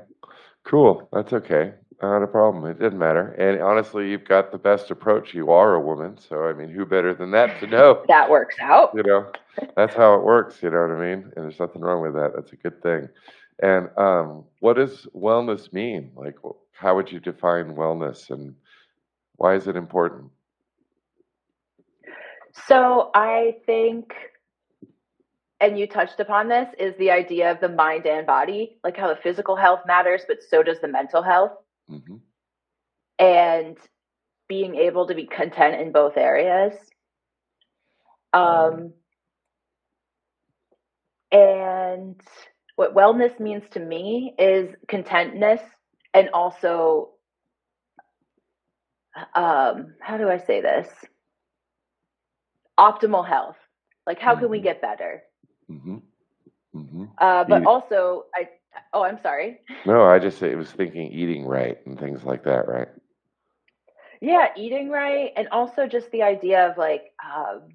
Cool. 0.64 1.08
That's 1.12 1.32
okay. 1.32 1.74
Not 2.02 2.22
a 2.22 2.26
problem. 2.26 2.64
It 2.66 2.80
didn't 2.80 2.98
matter. 2.98 3.28
And 3.38 3.62
honestly, 3.62 4.10
you've 4.10 4.24
got 4.24 4.50
the 4.50 4.58
best 4.58 4.90
approach. 4.90 5.34
You 5.34 5.52
are 5.52 5.74
a 5.74 5.80
woman, 5.80 6.18
so 6.18 6.44
I 6.48 6.52
mean, 6.52 6.68
who 6.68 6.84
better 6.84 7.14
than 7.14 7.30
that 7.32 7.60
to 7.60 7.66
know? 7.66 8.02
That 8.08 8.28
works 8.30 8.56
out. 8.60 8.90
you 8.94 9.02
know 9.04 9.30
that's 9.76 9.94
how 9.94 10.14
it 10.14 10.22
works 10.24 10.62
you 10.62 10.70
know 10.70 10.80
what 10.80 10.90
i 10.96 10.98
mean 10.98 11.30
and 11.36 11.44
there's 11.44 11.60
nothing 11.60 11.82
wrong 11.82 12.00
with 12.00 12.14
that 12.14 12.32
that's 12.34 12.52
a 12.54 12.56
good 12.56 12.82
thing 12.82 13.06
and 13.62 13.90
um, 13.98 14.44
what 14.60 14.76
does 14.76 15.06
wellness 15.14 15.70
mean 15.74 16.10
like 16.16 16.36
how 16.72 16.96
would 16.96 17.10
you 17.12 17.20
define 17.20 17.74
wellness 17.76 18.30
and 18.30 18.54
why 19.36 19.54
is 19.54 19.66
it 19.68 19.76
important 19.76 20.30
So 22.66 23.10
I 23.14 23.56
think, 23.66 24.12
and 25.60 25.78
you 25.78 25.86
touched 25.86 26.20
upon 26.20 26.48
this, 26.48 26.68
is 26.78 26.94
the 26.98 27.10
idea 27.10 27.50
of 27.50 27.60
the 27.60 27.68
mind 27.68 28.06
and 28.06 28.26
body, 28.26 28.78
like 28.84 28.96
how 28.96 29.08
the 29.08 29.16
physical 29.22 29.56
health 29.56 29.80
matters, 29.86 30.22
but 30.28 30.42
so 30.42 30.62
does 30.62 30.80
the 30.80 30.88
mental 30.88 31.22
health. 31.22 31.52
hmm 31.88 32.16
and 33.18 33.76
being 34.48 34.74
able 34.74 35.06
to 35.06 35.14
be 35.14 35.26
content 35.26 35.80
in 35.80 35.92
both 35.92 36.16
areas. 36.16 36.74
Um, 38.32 38.92
And 41.32 42.20
what 42.76 42.94
wellness 42.94 43.38
means 43.40 43.62
to 43.70 43.80
me 43.80 44.34
is 44.38 44.74
contentness 44.88 45.62
and 46.14 46.28
also 46.34 47.10
um, 49.34 49.94
how 50.00 50.16
do 50.18 50.28
I 50.28 50.38
say 50.38 50.60
this? 50.60 50.88
Optimal 52.78 53.26
health. 53.26 53.56
Like, 54.06 54.18
how 54.18 54.36
can 54.36 54.48
we 54.50 54.58
Mhm. 54.58 54.62
get 54.62 54.80
better? 54.80 55.22
hmm 55.68 55.98
hmm 56.72 57.04
Uh, 57.18 57.44
but 57.44 57.64
also, 57.66 58.26
I 58.34 58.48
oh, 58.92 59.02
I'm 59.02 59.18
sorry. 59.22 59.60
No, 59.86 60.04
I 60.04 60.18
just 60.18 60.42
it 60.42 60.56
was 60.56 60.70
thinking 60.72 61.10
eating 61.12 61.46
right 61.46 61.78
and 61.86 61.98
things 61.98 62.24
like 62.24 62.44
that, 62.44 62.68
right? 62.68 62.88
Yeah, 64.20 64.48
eating 64.56 64.90
right, 64.90 65.32
and 65.36 65.48
also 65.48 65.86
just 65.86 66.10
the 66.10 66.22
idea 66.22 66.68
of 66.70 66.78
like 66.78 67.12
um, 67.24 67.74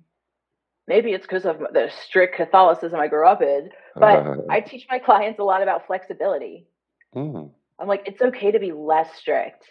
maybe 0.87 1.13
it's 1.13 1.25
because 1.25 1.45
of 1.45 1.59
the 1.73 1.89
strict 2.05 2.35
Catholicism 2.35 2.99
I 2.99 3.07
grew 3.07 3.27
up 3.27 3.41
in, 3.41 3.69
but 3.99 4.25
Uh, 4.27 4.35
I 4.49 4.61
teach 4.61 4.85
my 4.89 4.99
clients 4.99 5.39
a 5.39 5.43
lot 5.43 5.61
about 5.63 5.87
flexibility. 5.87 6.67
mm, 7.15 7.51
I'm 7.79 7.87
like, 7.87 8.03
it's 8.07 8.21
okay 8.21 8.51
to 8.51 8.59
be 8.59 8.71
less 8.71 9.13
strict. 9.15 9.65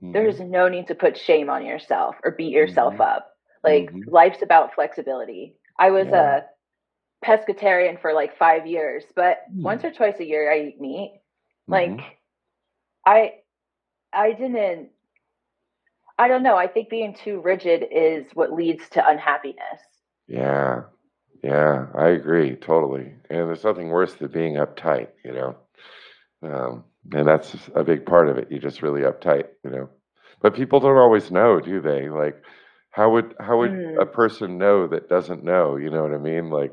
mhm, 0.00 0.12
There's 0.12 0.40
no 0.40 0.68
need 0.68 0.88
to 0.88 0.94
put 0.94 1.16
shame 1.16 1.50
on 1.50 1.64
yourself 1.66 2.16
or 2.24 2.32
beat 2.32 2.52
yourself 2.52 3.00
Mhm. 3.00 3.00
up. 3.00 3.30
Like 3.64 3.92
Mhm. 3.92 4.04
life's 4.06 4.42
about 4.42 4.74
flexibility. 4.74 5.56
I 5.78 5.90
was 5.90 6.10
Yeah. 6.10 6.12
a 6.12 6.44
pescatarian 7.24 8.00
for 8.00 8.12
like 8.12 8.36
five 8.38 8.66
years, 8.66 9.04
but 9.16 9.38
once 9.62 9.84
or 9.84 9.90
twice 9.92 10.18
a 10.20 10.24
year 10.26 10.52
I 10.52 10.60
eat 10.60 10.80
meat. 10.80 11.20
Like 11.70 12.00
mhm. 12.00 12.14
I 13.06 13.42
I 14.12 14.32
didn't 14.32 14.90
I 16.18 16.28
don't 16.28 16.42
know. 16.42 16.56
I 16.56 16.66
think 16.66 16.88
being 16.88 17.14
too 17.14 17.40
rigid 17.40 17.84
is 17.90 18.26
what 18.34 18.52
leads 18.52 18.88
to 18.90 19.08
unhappiness. 19.08 19.80
Yeah, 20.26 20.84
yeah, 21.42 21.86
I 21.94 22.08
agree 22.08 22.56
totally. 22.56 23.14
And 23.30 23.48
there's 23.48 23.64
nothing 23.64 23.88
worse 23.90 24.14
than 24.14 24.30
being 24.30 24.54
uptight, 24.54 25.08
you 25.24 25.32
know. 25.32 25.56
Um, 26.42 26.84
and 27.12 27.26
that's 27.26 27.54
a 27.74 27.84
big 27.84 28.06
part 28.06 28.28
of 28.28 28.38
it. 28.38 28.48
You're 28.50 28.60
just 28.60 28.82
really 28.82 29.02
uptight, 29.02 29.46
you 29.64 29.70
know. 29.70 29.88
But 30.40 30.54
people 30.54 30.80
don't 30.80 30.96
always 30.96 31.30
know, 31.30 31.60
do 31.60 31.80
they? 31.80 32.08
Like, 32.08 32.42
how 32.90 33.10
would 33.10 33.34
how 33.40 33.58
would 33.58 33.72
Mm. 33.72 34.00
a 34.00 34.06
person 34.06 34.58
know 34.58 34.86
that 34.88 35.08
doesn't 35.08 35.44
know? 35.44 35.76
You 35.76 35.90
know 35.90 36.02
what 36.02 36.14
I 36.14 36.18
mean? 36.18 36.50
Like, 36.50 36.72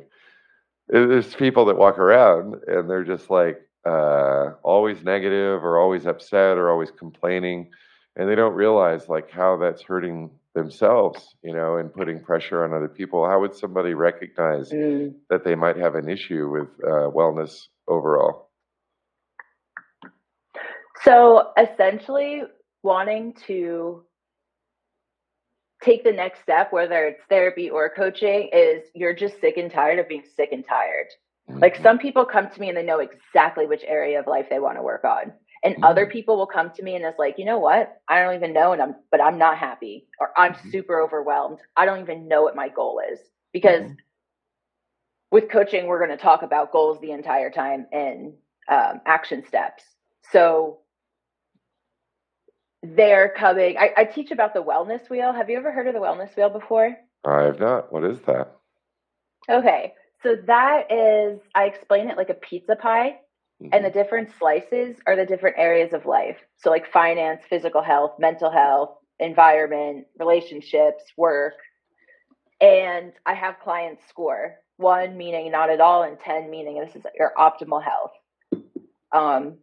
there- 0.89 1.07
there's 1.07 1.35
people 1.35 1.65
that 1.65 1.77
walk 1.77 1.99
around 1.99 2.55
and 2.67 2.89
they're 2.89 3.03
just 3.03 3.29
like 3.29 3.61
uh, 3.85 4.51
always 4.63 5.03
negative 5.03 5.63
or 5.63 5.79
always 5.79 6.05
upset 6.05 6.57
or 6.57 6.69
always 6.69 6.91
complaining, 6.91 7.71
and 8.15 8.29
they 8.29 8.35
don't 8.35 8.53
realize 8.53 9.09
like 9.09 9.31
how 9.31 9.57
that's 9.57 9.81
hurting 9.81 10.29
themselves, 10.53 11.35
you 11.43 11.53
know, 11.53 11.77
and 11.77 11.91
putting 11.93 12.19
pressure 12.21 12.63
on 12.63 12.73
other 12.73 12.89
people. 12.89 13.25
How 13.25 13.39
would 13.41 13.55
somebody 13.55 13.95
recognize 13.95 14.71
Mm. 14.71 15.15
that 15.29 15.43
they 15.43 15.55
might 15.55 15.77
have 15.77 15.95
an 15.95 16.09
issue 16.09 16.49
with 16.49 16.67
uh, 16.83 17.09
wellness 17.09 17.67
overall? 17.87 18.50
So 21.03 21.51
essentially, 21.57 22.43
wanting 22.83 23.33
to 23.47 24.05
take 25.83 26.03
the 26.03 26.11
next 26.11 26.41
step, 26.41 26.71
whether 26.71 27.05
it's 27.07 27.23
therapy 27.29 27.69
or 27.69 27.89
coaching, 27.89 28.49
is 28.53 28.83
you're 28.93 29.13
just 29.13 29.39
sick 29.39 29.57
and 29.57 29.71
tired 29.71 29.99
of 29.99 30.07
being 30.07 30.23
sick 30.35 30.49
and 30.51 30.65
tired. 30.65 31.07
Like 31.61 31.75
Mhm. 31.75 31.81
some 31.81 31.97
people 31.99 32.25
come 32.25 32.49
to 32.49 32.59
me 32.61 32.69
and 32.69 32.77
they 32.77 32.83
know 32.83 32.99
exactly 32.99 33.67
which 33.67 33.83
area 33.87 34.19
of 34.19 34.27
life 34.27 34.47
they 34.49 34.59
want 34.59 34.77
to 34.77 34.83
work 34.83 35.03
on. 35.03 35.33
And 35.63 35.75
other 35.83 36.05
Mm. 36.05 36.11
people 36.11 36.37
will 36.37 36.47
come 36.47 36.71
to 36.71 36.83
me 36.83 36.95
and 36.95 37.05
it's 37.05 37.19
like, 37.19 37.37
you 37.37 37.45
know 37.45 37.59
what? 37.59 37.97
I 38.07 38.21
don't 38.23 38.35
even 38.35 38.53
know 38.53 38.73
and 38.73 38.81
I'm 38.81 38.95
but 39.11 39.21
I'm 39.21 39.37
not 39.37 39.57
happy 39.57 40.07
or 40.19 40.31
I'm 40.37 40.53
Mhm. 40.53 40.71
super 40.71 41.01
overwhelmed. 41.01 41.59
I 41.77 41.85
don't 41.85 42.01
even 42.01 42.27
know 42.27 42.43
what 42.43 42.55
my 42.55 42.69
goal 42.69 43.01
is. 43.11 43.19
Because 43.53 43.85
Mhm. 43.85 43.97
with 45.31 45.49
coaching, 45.49 45.87
we're 45.87 45.99
going 46.05 46.17
to 46.17 46.23
talk 46.23 46.43
about 46.43 46.71
goals 46.71 46.99
the 47.01 47.11
entire 47.11 47.51
time 47.51 47.87
and 47.91 48.33
um, 48.69 49.01
action 49.07 49.43
steps. 49.47 49.83
So 50.31 50.80
they're 52.83 53.29
coming. 53.29 53.77
I, 53.77 53.91
I 53.97 54.03
teach 54.05 54.31
about 54.31 54.53
the 54.53 54.63
wellness 54.63 55.09
wheel. 55.09 55.33
Have 55.33 55.49
you 55.49 55.57
ever 55.57 55.71
heard 55.71 55.87
of 55.87 55.93
the 55.93 55.99
wellness 55.99 56.35
wheel 56.35 56.49
before? 56.49 56.95
I 57.25 57.43
have 57.43 57.59
not. 57.59 57.91
What 57.91 58.03
is 58.03 58.19
that? 58.21 58.55
Okay. 59.49 59.93
So 60.23 60.35
that 60.47 60.91
is, 60.91 61.39
I 61.55 61.65
explain 61.65 62.09
it 62.09 62.17
like 62.17 62.29
a 62.29 62.35
pizza 62.35 62.75
pie. 62.75 63.17
And 63.71 63.85
the 63.85 63.91
different 63.91 64.29
slices 64.39 64.95
are 65.05 65.15
the 65.15 65.23
different 65.23 65.59
areas 65.59 65.93
of 65.93 66.07
life. 66.07 66.37
So, 66.57 66.71
like 66.71 66.91
finance, 66.91 67.43
physical 67.47 67.83
health, 67.83 68.13
mental 68.17 68.49
health, 68.49 68.95
environment, 69.19 70.07
relationships, 70.17 71.03
work. 71.15 71.53
And 72.59 73.13
I 73.23 73.35
have 73.35 73.59
clients 73.59 74.01
score 74.09 74.55
one 74.81 75.15
meaning 75.15 75.51
not 75.51 75.69
at 75.69 75.79
all, 75.79 76.03
and 76.03 76.19
10 76.19 76.49
meaning 76.49 76.83
this 76.83 76.95
is 76.95 77.03
your 77.17 77.31
optimal 77.37 77.81
health. 77.83 78.11
Um, 79.13 79.57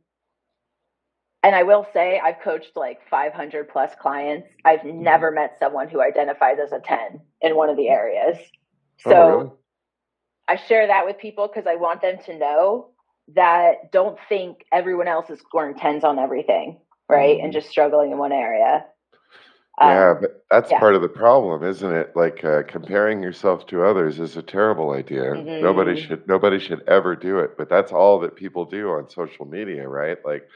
and 1.42 1.54
I 1.54 1.62
will 1.62 1.86
say, 1.92 2.20
I've 2.22 2.40
coached 2.42 2.72
like 2.76 2.98
500 3.10 3.68
plus 3.68 3.92
clients. 4.00 4.48
I've 4.64 4.84
never 4.84 5.30
met 5.30 5.56
someone 5.58 5.88
who 5.88 6.02
identifies 6.02 6.58
as 6.62 6.72
a 6.72 6.80
10 6.80 7.20
in 7.42 7.56
one 7.56 7.70
of 7.70 7.76
the 7.76 7.88
areas. 7.88 8.38
So, 8.98 9.10
oh, 9.10 9.18
really? 9.20 9.50
I 10.48 10.56
share 10.56 10.86
that 10.88 11.06
with 11.06 11.18
people 11.18 11.48
because 11.48 11.66
I 11.66 11.76
want 11.76 12.02
them 12.02 12.18
to 12.26 12.38
know 12.38 12.90
that 13.34 13.92
don't 13.92 14.18
think 14.28 14.64
everyone 14.72 15.08
else 15.08 15.30
is 15.30 15.40
scoring 15.40 15.76
tens 15.76 16.04
on 16.04 16.18
everything, 16.18 16.80
right? 17.08 17.38
And 17.42 17.52
Mhm. 17.52 17.52
just 17.52 17.68
struggling 17.70 18.12
in 18.12 18.18
one 18.18 18.32
area. 18.32 18.86
Yeah, 19.80 20.14
Um, 20.14 20.20
but 20.20 20.44
that's 20.50 20.72
yeah. 20.72 20.74
part 20.74 20.96
of 20.96 21.02
the 21.02 21.08
problem, 21.08 21.62
isn't 21.62 21.92
it? 21.94 22.12
Like 22.16 22.44
uh, 22.44 22.62
comparing 22.66 23.22
yourself 23.22 23.66
to 23.68 23.84
others 23.84 24.18
is 24.18 24.36
a 24.36 24.42
terrible 24.42 24.90
idea. 24.90 25.40
Nobody 25.60 25.94
Mhm. 25.94 25.96
should 25.96 26.26
nobody 26.26 26.58
should 26.58 26.82
ever 26.88 27.14
do 27.14 27.38
it. 27.38 27.56
But 27.56 27.68
that's 27.68 27.92
all 27.92 28.18
that 28.20 28.34
people 28.34 28.64
do 28.64 28.90
on 28.90 29.08
social 29.08 29.46
media, 29.46 29.88
right? 29.88 30.18
Like 30.24 30.48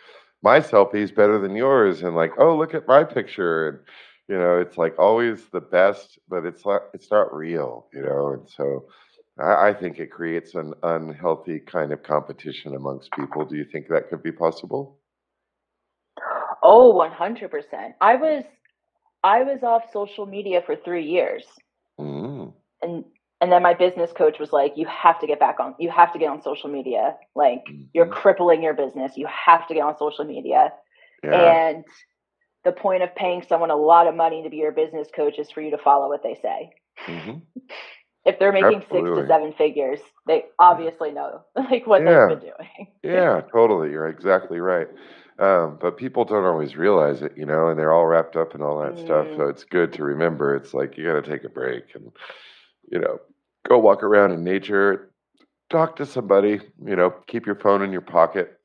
my 0.42 0.60
selfie 0.60 0.96
is 0.96 1.12
better 1.12 1.38
than 1.38 1.56
yours, 1.56 2.02
and 2.02 2.14
like, 2.16 2.32
oh, 2.38 2.56
look 2.56 2.74
at 2.74 2.88
my 2.88 3.04
picture, 3.04 3.68
and 3.68 3.78
you 4.28 4.38
know, 4.38 4.58
it's 4.58 4.78
like 4.78 4.98
always 4.98 5.48
the 5.50 5.60
best, 5.60 6.18
but 6.28 6.44
it's 6.46 6.64
not 6.66 6.82
it's 6.94 7.10
not 7.10 7.34
real, 7.34 7.88
you 7.92 8.02
know. 8.02 8.32
And 8.34 8.48
so, 8.48 8.86
I, 9.40 9.68
I 9.68 9.74
think 9.74 9.98
it 9.98 10.10
creates 10.10 10.54
an 10.54 10.74
unhealthy 10.82 11.60
kind 11.60 11.92
of 11.92 12.02
competition 12.02 12.74
amongst 12.74 13.12
people. 13.12 13.44
Do 13.44 13.56
you 13.56 13.64
think 13.64 13.88
that 13.88 14.08
could 14.10 14.22
be 14.22 14.32
possible? 14.32 14.98
oh, 16.62 16.92
100%. 16.94 17.94
I 18.00 18.16
was 18.16 18.44
I 19.24 19.42
was 19.42 19.62
off 19.62 19.90
social 19.92 20.26
media 20.26 20.62
for 20.64 20.76
3 20.76 21.04
years. 21.04 21.44
Mm, 21.98 22.52
And 22.82 23.04
and 23.42 23.52
then 23.52 23.62
my 23.62 23.74
business 23.74 24.12
coach 24.12 24.38
was 24.40 24.52
like, 24.52 24.74
"You 24.76 24.86
have 24.88 25.20
to 25.20 25.28
get 25.28 25.40
back 25.40 25.60
on. 25.60 25.76
You 25.80 25.90
have 25.90 26.12
to 26.14 26.20
get 26.20 26.30
on 26.30 26.42
social 26.42 26.70
media. 26.70 27.16
Like 27.36 27.64
you're 27.94 28.06
mhm. 28.06 28.20
crippling 28.20 28.62
your 28.62 28.74
business. 28.74 29.18
You 29.18 29.28
have 29.28 29.68
to 29.68 29.74
get 29.74 29.82
on 29.84 29.98
social 29.98 30.24
media." 30.26 30.72
Yeah. 31.24 31.58
And 31.72 31.84
the 32.64 32.72
point 32.72 33.02
of 33.02 33.14
paying 33.16 33.42
someone 33.42 33.70
a 33.70 33.76
lot 33.76 34.08
of 34.08 34.14
money 34.16 34.42
to 34.44 34.50
be 34.50 34.58
your 34.58 34.72
business 34.72 35.08
coach 35.14 35.38
is 35.38 35.50
for 35.50 35.62
you 35.62 35.70
to 35.72 35.78
follow 35.78 36.08
what 36.08 36.22
they 36.24 36.36
say. 36.42 36.70
hmm 37.06 37.42
if 38.24 38.38
they're 38.38 38.52
making 38.52 38.84
six 38.92 39.10
to 39.12 39.22
seven 39.24 39.52
figures, 39.52 40.00
they 40.26 40.44
obviously 40.58 41.12
know 41.12 41.42
like 41.56 41.86
what 41.86 42.04
Yeah. 42.04 42.26
they've 42.26 42.26
been 42.26 42.40
doing. 42.40 42.88
Yeah, 43.02 43.40
totally. 43.52 43.90
You're 43.90 44.08
exactly 44.08 44.60
right. 44.60 44.88
Um, 45.38 45.78
but 45.80 45.96
people 45.96 46.24
don't 46.24 46.44
always 46.44 46.76
realize 46.76 47.22
it, 47.22 47.32
you 47.36 47.46
know, 47.46 47.68
and 47.68 47.78
they're 47.78 47.92
all 47.92 48.06
wrapped 48.06 48.36
up 48.36 48.54
in 48.54 48.62
all 48.62 48.78
that 48.82 48.98
stuff. 48.98 49.28
Mm. 49.28 49.36
So 49.36 49.48
it's 49.48 49.64
good 49.64 49.92
to 49.94 50.04
remember. 50.04 50.54
It's 50.56 50.74
like 50.74 50.96
you 50.98 51.04
got 51.06 51.22
to 51.24 51.30
take 51.30 51.44
a 51.44 51.48
break 51.50 51.84
and, 51.94 52.12
you 52.90 53.00
know, 53.00 53.18
go 53.68 53.78
walk 53.78 54.02
around 54.02 54.32
in 54.32 54.44
nature, 54.44 55.12
talk 55.70 55.96
to 55.96 56.06
somebody, 56.06 56.60
you 56.84 56.96
know, 56.96 57.10
keep 57.26 57.46
your 57.46 57.56
phone 57.56 57.82
in 57.82 57.92
your 57.92 58.02
pocket. 58.02 58.58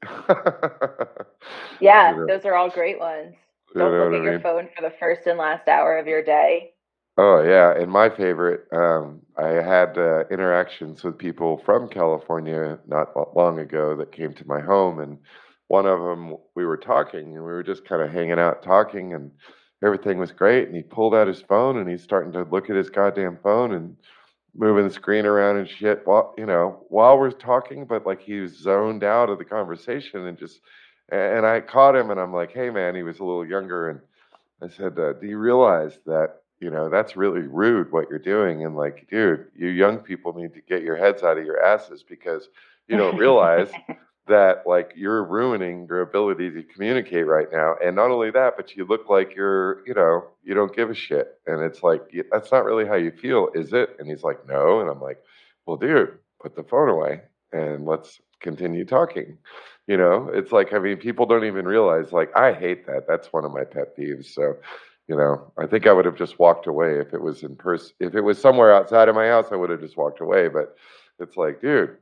Yeah, 1.80 2.14
You 2.14 2.16
know, 2.16 2.28
those 2.28 2.46
are 2.46 2.56
all 2.56 2.70
great 2.70 3.00
ones. 3.00 3.36
Don't 3.78 3.92
know 3.92 3.98
look 3.98 4.14
at 4.14 4.22
I 4.22 4.24
your 4.24 4.36
phone 4.36 4.70
for 4.76 4.82
the 4.82 4.96
first 5.00 5.28
and 5.28 5.38
last 5.40 5.68
hour 5.68 5.98
of 5.98 6.08
your 6.08 6.24
day. 6.24 6.74
Oh 7.18 7.42
yeah, 7.44 7.74
and 7.76 7.92
my 7.92 8.10
favorite. 8.10 8.68
Um, 8.72 9.22
I 9.38 9.50
had 9.50 9.98
uh, 9.98 10.24
interactions 10.32 11.04
with 11.04 11.18
people 11.18 11.58
from 11.60 11.90
California 11.90 12.80
not 12.88 13.36
long 13.36 13.60
ago 13.60 13.96
that 13.98 14.12
came 14.12 14.34
to 14.34 14.48
my 14.48 14.60
home, 14.62 15.00
and 15.00 15.18
one 15.68 15.86
of 15.88 16.00
them 16.00 16.38
we 16.56 16.66
were 16.66 16.78
talking, 16.78 17.36
and 17.36 17.44
we 17.44 17.52
were 17.52 17.64
just 17.64 17.86
kind 17.86 18.02
of 18.02 18.12
hanging 18.12 18.40
out 18.40 18.62
talking, 18.64 19.14
and 19.14 19.32
everything 19.84 20.18
was 20.20 20.32
great. 20.32 20.68
And 20.68 20.76
he 20.76 20.84
pulled 20.84 21.16
out 21.16 21.28
his 21.28 21.42
phone, 21.42 21.78
and 21.78 21.90
he's 21.90 22.04
starting 22.04 22.32
to 22.34 22.44
look 22.44 22.70
at 22.70 22.76
his 22.76 22.90
goddamn 22.90 23.38
phone 23.44 23.74
and 23.74 23.98
moving 24.58 24.88
the 24.88 24.94
screen 24.94 25.26
around 25.26 25.58
and 25.58 25.70
shit. 25.70 26.06
While 26.06 26.34
you 26.38 26.46
know, 26.46 26.86
while 26.90 27.18
we're 27.18 27.32
talking, 27.32 27.86
but 27.86 28.06
like 28.06 28.22
he 28.22 28.40
was 28.40 28.58
zoned 28.58 29.04
out 29.04 29.30
of 29.30 29.38
the 29.38 29.46
conversation 29.46 30.26
and 30.28 30.38
just. 30.38 30.60
And 31.10 31.46
I 31.46 31.62
caught 31.62 31.96
him, 31.96 32.12
and 32.12 32.20
I'm 32.20 32.34
like, 32.34 32.52
"Hey, 32.52 32.70
man," 32.70 32.94
he 32.94 33.02
was 33.02 33.20
a 33.20 33.24
little 33.24 33.46
younger, 33.46 33.90
and 33.90 34.02
I 34.62 34.68
said, 34.68 35.00
uh, 35.00 35.14
"Do 35.14 35.26
you 35.26 35.38
realize 35.38 36.00
that 36.06 36.42
you 36.60 36.70
know 36.70 36.90
that's 36.90 37.16
really 37.16 37.44
rude 37.44 37.94
what 37.94 38.10
you're 38.10 38.20
doing?" 38.20 38.66
And 38.66 38.76
like, 38.76 39.08
dude, 39.10 39.46
you 39.56 39.70
young 39.70 40.00
people 40.00 40.34
need 40.34 40.54
to 40.56 40.62
get 40.62 40.82
your 40.82 40.98
heads 40.98 41.24
out 41.24 41.38
of 41.38 41.46
your 41.46 41.64
asses 41.64 42.04
because 42.04 42.50
you 42.90 42.98
don't 42.98 43.18
realize 43.26 43.72
that 44.28 44.64
like 44.66 44.94
you're 44.96 45.24
ruining 45.24 45.88
your 45.90 46.02
ability 46.02 46.52
to 46.52 46.64
communicate 46.64 47.26
right 47.26 47.48
now. 47.52 47.76
And 47.84 47.96
not 47.96 48.12
only 48.12 48.32
that, 48.32 48.54
but 48.58 48.76
you 48.76 48.86
look 48.86 49.10
like 49.10 49.36
you're, 49.36 49.86
you 49.88 49.94
know, 49.94 50.26
you 50.44 50.54
don't 50.54 50.76
give 50.76 50.90
a 50.90 50.96
shit. 50.96 51.40
And 51.48 51.64
it's 51.64 51.84
like 51.84 52.02
that's 52.32 52.52
not 52.52 52.66
really 52.66 52.86
how 52.86 52.96
you 52.96 53.12
feel, 53.12 53.50
is 53.56 53.74
it? 53.74 53.96
And 54.00 54.08
he's 54.10 54.24
like, 54.24 54.48
"No." 54.48 54.82
And 54.82 54.90
I'm 54.90 55.02
like, 55.02 55.20
"Well, 55.66 55.78
dude, 55.78 56.18
put 56.42 56.56
the 56.56 56.64
phone 56.64 56.90
away." 56.90 57.22
and 57.52 57.86
let's 57.86 58.22
continue 58.40 58.86
talking. 58.86 59.38
You 59.88 59.98
know, 59.98 60.30
it's 60.34 60.52
like 60.52 60.74
I 60.74 60.80
mean, 60.80 60.98
people 60.98 61.26
don't 61.26 61.46
even 61.46 61.66
realize. 61.66 62.12
Like, 62.12 62.36
I 62.36 62.54
hate 62.54 62.86
that. 62.88 63.06
That's 63.08 63.32
one 63.32 63.46
of 63.46 63.54
my 63.54 63.64
pet 63.64 63.98
peeves. 63.98 64.34
So, 64.34 64.58
you 65.08 65.16
know, 65.16 65.52
I 65.58 65.66
think 65.66 65.88
I 65.88 65.94
would 65.94 66.06
have 66.06 66.18
just 66.18 66.40
walked 66.40 66.68
away 66.68 67.00
if 67.00 67.14
it 67.14 67.22
was 67.22 67.44
in 67.44 67.56
person. 67.56 67.94
If 68.00 68.16
it 68.16 68.22
was 68.22 68.40
somewhere 68.40 68.74
outside 68.74 69.08
of 69.08 69.16
my 69.16 69.28
house, 69.28 69.48
I 69.52 69.56
would 69.56 69.70
have 69.70 69.80
just 69.80 69.98
walked 69.98 70.20
away. 70.20 70.50
But 70.50 70.76
it's 71.20 71.38
like, 71.38 71.62
dude, 71.62 71.98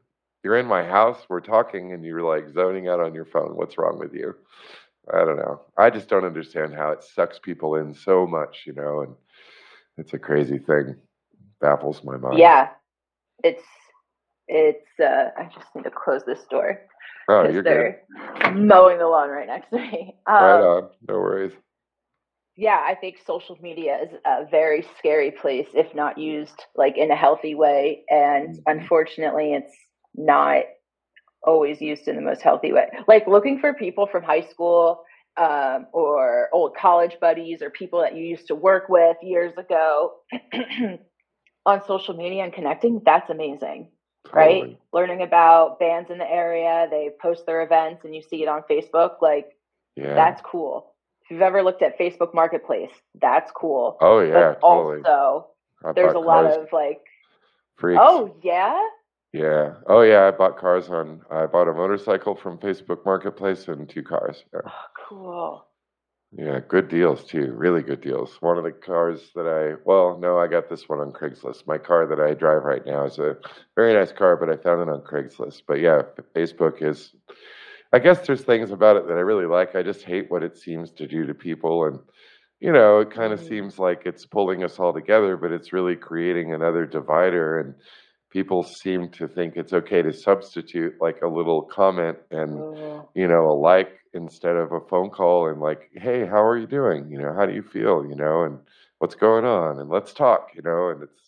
you're 0.45 0.57
in 0.59 0.67
my 0.67 0.83
house, 0.85 1.25
we're 1.29 1.41
talking, 1.41 1.93
and 1.93 2.05
you're 2.05 2.21
like 2.21 2.49
zoning 2.53 2.87
out 2.87 3.01
on 3.01 3.15
your 3.15 3.25
phone. 3.25 3.57
What's 3.57 3.77
wrong 3.79 3.99
with 3.99 4.13
you? 4.13 4.35
I 5.13 5.25
don't 5.25 5.37
know. 5.37 5.61
I 5.77 5.89
just 5.89 6.07
don't 6.07 6.23
understand 6.25 6.75
how 6.75 6.91
it 6.91 7.03
sucks 7.03 7.39
people 7.39 7.75
in 7.75 7.93
so 7.95 8.27
much, 8.27 8.63
you 8.67 8.73
know, 8.73 9.01
and 9.01 9.15
it's 9.97 10.13
a 10.13 10.19
crazy 10.19 10.59
thing. 10.59 10.95
Baffles 11.61 12.03
my 12.03 12.17
mind. 12.17 12.37
Yeah. 12.39 12.69
It's 13.43 13.63
it's 14.47 14.99
uh 14.99 15.31
I 15.37 15.45
just 15.53 15.67
need 15.75 15.83
to 15.83 15.91
close 15.91 16.23
this 16.25 16.45
door. 16.49 16.81
Oh, 17.27 17.43
you're 17.49 17.63
good. 17.63 17.65
they're 17.65 18.01
mowing 18.53 18.99
the 18.99 19.07
lawn 19.07 19.29
right 19.29 19.47
next 19.47 19.69
to 19.71 19.77
me. 19.77 20.15
Um, 20.27 20.41
Right 20.41 20.61
on. 20.61 20.89
No 21.07 21.15
worries. 21.15 21.53
yeah, 22.55 22.81
I 22.85 22.95
think 22.95 23.17
social 23.25 23.57
media 23.61 23.97
is 24.03 24.09
a 24.25 24.45
very 24.49 24.85
scary 24.99 25.31
place 25.31 25.67
if 25.73 25.93
not 25.95 26.17
used 26.17 26.63
like 26.75 26.97
in 26.97 27.11
a 27.11 27.15
healthy 27.15 27.55
way. 27.55 28.03
And 28.09 28.49
Mhm. 28.49 28.63
unfortunately, 28.67 29.53
it's 29.53 29.75
not 30.17 30.63
always 31.43 31.81
used 31.81 32.07
in 32.07 32.15
the 32.15 32.21
most 32.21 32.41
healthy 32.41 32.71
way. 32.73 32.87
Like 33.07 33.27
looking 33.27 33.59
for 33.59 33.73
people 33.73 34.07
from 34.07 34.23
high 34.23 34.41
school 34.41 35.03
um, 35.37 35.87
or 35.93 36.49
old 36.53 36.75
college 36.75 37.17
buddies 37.19 37.61
or 37.61 37.69
people 37.69 38.01
that 38.01 38.15
you 38.15 38.25
used 38.25 38.47
to 38.47 38.55
work 38.55 38.89
with 38.89 39.17
years 39.21 39.53
ago 39.57 40.13
on 41.65 41.81
social 41.85 42.15
media 42.15 42.43
and 42.43 42.53
connecting, 42.53 43.01
that's 43.05 43.29
amazing 43.29 43.89
right? 44.33 44.77
Learning 44.93 45.21
about 45.21 45.79
bands 45.79 46.09
in 46.09 46.17
the 46.17 46.29
area, 46.29 46.87
they 46.89 47.09
post 47.21 47.45
their 47.45 47.61
events 47.61 48.03
and 48.05 48.15
you 48.15 48.21
see 48.21 48.41
it 48.43 48.47
on 48.47 48.63
Facebook, 48.69 49.21
like 49.21 49.47
Yeah. 49.95 50.13
that's 50.15 50.41
cool. 50.41 50.93
If 51.23 51.31
you've 51.31 51.41
ever 51.41 51.63
looked 51.63 51.81
at 51.81 51.97
Facebook 51.97 52.33
Marketplace, 52.33 52.91
that's 53.19 53.51
cool. 53.51 53.97
oh 54.01 54.19
yeah, 54.19 54.33
but 54.33 54.61
totally. 54.61 55.03
also 55.03 55.47
I 55.83 55.93
there's 55.93 56.13
a 56.13 56.19
lot 56.19 56.45
of 56.45 56.71
like, 56.71 57.01
freaks. 57.77 58.01
oh 58.03 58.35
yeah, 58.43 58.79
Yeah. 59.35 59.73
Oh 59.87 60.01
yeah, 60.01 60.27
I 60.27 60.31
bought 60.31 60.57
cars 60.57 60.89
on 60.89 61.21
I 61.29 61.45
bought 61.47 61.67
a 61.67 61.73
motorcycle 61.73 62.35
from 62.35 62.57
Facebook 62.57 63.05
Marketplace 63.05 63.67
and 63.67 63.89
two 63.89 64.03
cars. 64.03 64.43
Yeah. 64.53 64.61
oh, 64.65 64.85
cool. 65.09 65.65
Yeah, 66.37 66.59
good 66.67 66.89
deals 66.89 67.23
too. 67.25 67.53
Really 67.53 67.81
good 67.81 68.01
deals. 68.01 68.37
One 68.41 68.57
of 68.57 68.63
the 68.65 68.71
cars 68.71 69.31
that 69.35 69.47
I, 69.47 69.81
well, 69.85 70.17
no, 70.19 70.37
I 70.37 70.47
got 70.47 70.69
this 70.69 70.89
one 70.89 70.99
on 70.99 71.13
Craigslist. 71.13 71.65
My 71.65 71.77
car 71.77 72.05
that 72.07 72.19
I 72.19 72.33
drive 72.33 72.63
right 72.63 72.85
now 72.85 73.05
is 73.05 73.19
a 73.19 73.37
very 73.75 73.93
nice 73.93 74.11
car, 74.11 74.35
but 74.35 74.49
I 74.49 74.57
found 74.61 74.81
it 74.81 74.89
on 74.91 75.01
Craigslist. 75.01 75.63
But 75.67 75.79
yeah, 75.79 76.01
Facebook 76.35 76.81
is, 76.81 77.13
I 77.93 77.99
guess 77.99 78.27
there's 78.27 78.41
things 78.43 78.71
about 78.71 78.97
it 78.97 79.07
that 79.07 79.13
I 79.17 79.21
really 79.21 79.45
like. 79.45 79.75
I 79.75 79.83
just 79.83 80.03
hate 80.03 80.29
what 80.29 80.43
it 80.43 80.57
seems 80.57 80.91
to 80.93 81.07
do 81.07 81.25
to 81.25 81.33
people. 81.33 81.85
And, 81.85 81.99
you 82.59 82.73
know, 82.73 82.99
it 82.99 83.11
kind 83.11 83.31
of 83.31 83.39
Mm. 83.39 83.47
seems 83.47 83.79
like 83.79 84.01
it's 84.05 84.25
pulling 84.25 84.63
us 84.63 84.77
all 84.79 84.93
together, 84.93 85.37
but 85.37 85.53
it's 85.53 85.71
really 85.73 85.95
creating 85.95 86.53
another 86.53 86.85
divider. 86.85 87.59
And 87.59 87.75
people 88.35 88.63
seem 88.63 89.07
to 89.07 89.29
think 89.29 89.55
it's 89.55 89.71
okay 89.71 90.01
to 90.01 90.11
substitute 90.11 90.93
like 90.99 91.21
a 91.21 91.27
little 91.39 91.61
comment 91.61 92.17
and, 92.31 92.51
Oh, 92.59 93.07
you 93.15 93.27
know, 93.29 93.49
a 93.49 93.55
like 93.71 93.91
instead 94.13 94.57
of 94.57 94.73
a 94.73 94.81
phone 94.81 95.09
call 95.09 95.47
and 95.47 95.61
like, 95.61 95.89
hey, 95.93 96.25
how 96.25 96.43
are 96.43 96.57
you 96.57 96.67
doing? 96.67 97.09
You 97.09 97.19
know, 97.21 97.33
how 97.33 97.45
do 97.45 97.53
you 97.53 97.63
feel? 97.63 98.05
You 98.05 98.15
know, 98.15 98.43
and 98.43 98.59
what's 98.99 99.15
going 99.15 99.45
on? 99.45 99.79
And 99.79 99.89
let's 99.89 100.11
talk, 100.13 100.49
you 100.53 100.61
know, 100.61 100.89
and 100.89 101.01
it's, 101.03 101.21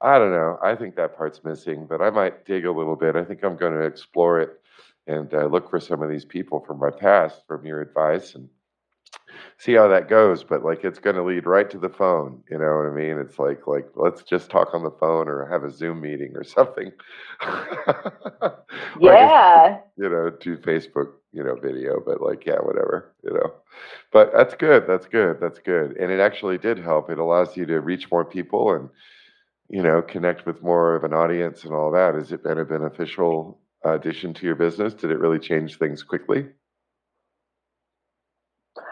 I 0.00 0.18
don't 0.18 0.32
know. 0.32 0.58
I 0.62 0.74
think 0.74 0.96
that 0.96 1.14
part's 1.14 1.44
missing, 1.44 1.86
but 1.86 2.00
I 2.00 2.08
might 2.08 2.46
dig 2.46 2.64
a 2.64 2.72
little 2.72 2.96
bit. 2.96 3.16
I 3.16 3.24
think 3.24 3.40
I'm 3.44 3.56
going 3.58 3.74
to 3.74 3.82
explore 3.92 4.40
it 4.40 4.52
and 5.06 5.34
uh, 5.34 5.44
look 5.54 5.68
for 5.68 5.78
some 5.78 6.00
of 6.02 6.08
these 6.08 6.24
people 6.24 6.60
from 6.66 6.78
my 6.78 6.90
past, 6.90 7.42
from 7.46 7.66
your 7.66 7.82
advice, 7.82 8.34
and 8.34 8.48
see 9.58 9.74
how 9.74 9.88
that 9.88 10.08
goes. 10.08 10.44
But 10.44 10.64
like, 10.64 10.84
it's 10.84 10.98
going 10.98 11.16
to 11.16 11.22
lead 11.22 11.46
right 11.46 11.68
to 11.70 11.78
the 11.78 11.88
phone. 11.88 12.42
You 12.50 12.58
know 12.58 12.76
what 12.76 12.86
I 12.86 12.94
mean? 12.94 13.18
It's 13.18 13.38
like, 13.38 13.66
like 13.66 13.86
let's 13.96 14.22
just 14.22 14.50
talk 14.50 14.74
on 14.74 14.82
the 14.82 14.90
phone 14.90 15.28
or 15.28 15.46
have 15.46 15.64
a 15.64 15.70
Zoom 15.70 16.00
meeting 16.00 16.32
or 16.36 16.44
something. 16.44 16.92
Yeah. 19.00 19.78
you 19.96 20.08
know, 20.08 20.30
do 20.40 20.56
Facebook, 20.56 21.12
you 21.32 21.42
know, 21.44 21.54
video, 21.56 22.00
but 22.04 22.20
like, 22.20 22.46
yeah, 22.46 22.58
whatever, 22.62 23.14
you 23.22 23.32
know. 23.32 23.52
But 24.12 24.32
that's 24.32 24.54
good. 24.54 24.84
That's 24.86 25.06
good. 25.06 25.38
That's 25.40 25.58
good. 25.58 25.96
And 25.96 26.10
it 26.10 26.20
actually 26.20 26.58
did 26.58 26.78
help. 26.78 27.10
It 27.10 27.18
allows 27.18 27.56
you 27.56 27.66
to 27.66 27.80
reach 27.80 28.10
more 28.10 28.24
people 28.24 28.74
and, 28.74 28.88
you 29.68 29.82
know, 29.82 30.02
connect 30.02 30.46
with 30.46 30.62
more 30.62 30.94
of 30.94 31.04
an 31.04 31.12
audience 31.12 31.64
and 31.64 31.74
all 31.74 31.90
that. 31.92 32.14
Has 32.14 32.32
it 32.32 32.42
been 32.42 32.58
a 32.58 32.64
beneficial 32.64 33.58
addition 33.84 34.34
to 34.34 34.46
your 34.46 34.54
business? 34.54 34.94
Did 34.94 35.10
it 35.10 35.18
really 35.18 35.38
change 35.38 35.78
things 35.78 36.02
quickly? 36.02 36.46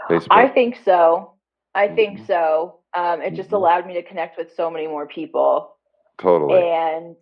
Facebook. 0.08 0.28
I 0.30 0.48
think 0.48 0.76
so. 0.84 1.34
I 1.74 1.88
think 1.88 2.18
Mhm. 2.18 2.26
so. 2.26 2.80
Um, 2.94 3.22
it 3.22 3.34
just 3.34 3.50
Mhm. 3.50 3.54
allowed 3.54 3.86
me 3.86 3.94
to 3.94 4.02
connect 4.02 4.36
with 4.38 4.52
so 4.54 4.70
many 4.70 4.86
more 4.86 5.06
people. 5.06 5.70
totally. 6.18 6.58
and 6.58 7.16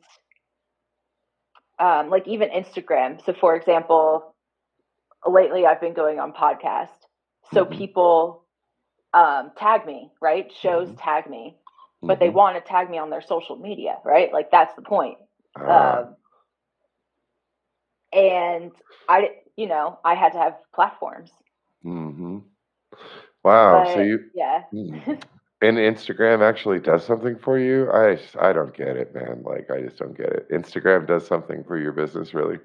um, 1.79 2.11
like 2.11 2.27
even 2.27 2.49
Instagram. 2.51 3.23
So, 3.25 3.33
for 3.33 3.55
example, 3.57 4.35
lately 5.27 5.67
I've 5.67 5.81
been 5.81 5.95
going 5.95 6.19
on 6.21 6.33
podcast, 6.33 6.89
so 7.53 7.65
Mhm. 7.65 7.71
people 7.71 8.45
um, 9.15 9.51
tag 9.57 9.87
me, 9.87 10.11
right? 10.21 10.51
Shows 10.53 10.89
Mhm. 10.89 10.97
tag 10.99 11.29
me, 11.29 11.57
but 12.07 12.19
they 12.21 12.29
want 12.31 12.57
to 12.57 12.61
tag 12.63 12.91
me 12.91 12.99
on 12.99 13.11
their 13.11 13.21
social 13.23 13.57
media, 13.57 13.99
right? 14.05 14.33
Like 14.33 14.51
that's 14.51 14.75
the 14.75 14.83
point. 14.83 15.19
Um, 15.69 16.17
and 18.13 18.73
I, 19.09 19.31
you 19.57 19.67
know, 19.67 19.99
I 20.05 20.15
had 20.15 20.33
to 20.33 20.39
have 20.39 20.57
platforms. 20.75 21.31
hmm 21.83 22.32
Wow. 23.45 23.85
so 23.85 24.01
you, 24.01 24.21
yeah. 24.35 24.63
Mm. 24.73 25.23
And 25.63 25.77
Instagram 25.79 26.43
actually 26.43 26.81
does 26.81 27.05
something 27.05 27.37
for 27.39 27.59
you? 27.59 27.91
I 27.91 28.19
I 28.39 28.53
don't 28.53 28.75
get 28.75 28.97
it, 28.97 29.15
man. 29.15 29.43
Like 29.45 29.71
I 29.71 29.81
just 29.83 29.99
don't 29.99 30.17
get 30.17 30.29
it. 30.31 30.49
Instagram 30.51 31.07
does 31.07 31.27
something 31.27 31.65
for 31.65 31.77
your 31.79 31.93
business, 31.93 32.35
really? 32.35 32.59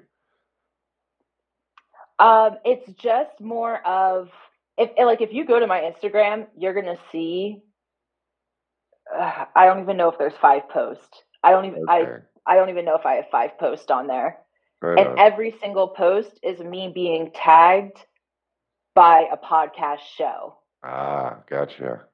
Um, 2.18 2.58
it's 2.64 2.90
just 2.94 3.40
more 3.40 3.84
of 3.86 4.30
if 4.76 4.90
like 4.98 5.20
if 5.20 5.32
you 5.32 5.44
go 5.44 5.58
to 5.60 5.66
my 5.66 5.80
Instagram, 5.80 6.46
you're 6.56 6.74
gonna 6.74 6.98
see. 7.12 7.62
Uh, 9.14 9.46
I 9.54 9.66
don't 9.66 9.80
even 9.80 9.96
know 9.96 10.10
if 10.10 10.18
there's 10.18 10.36
five 10.40 10.68
posts. 10.68 11.22
I 11.42 11.50
don't 11.52 11.66
even 11.66 11.80
I 11.88 12.08
I 12.46 12.56
don't 12.56 12.70
even 12.70 12.84
know 12.84 12.96
if 12.96 13.06
I 13.06 13.14
have 13.16 13.28
five 13.30 13.58
posts 13.58 13.90
on 13.90 14.06
there. 14.08 14.38
Right 14.82 14.98
And 14.98 15.08
on. 15.08 15.18
every 15.18 15.52
single 15.60 15.88
post 15.88 16.38
is 16.42 16.60
me 16.60 16.90
being 16.94 17.30
tagged 17.32 18.06
by 18.94 19.26
a 19.32 19.36
podcast 19.38 20.00
show. 20.00 20.57
Ah, 20.82 21.38
gotcha. 21.48 22.04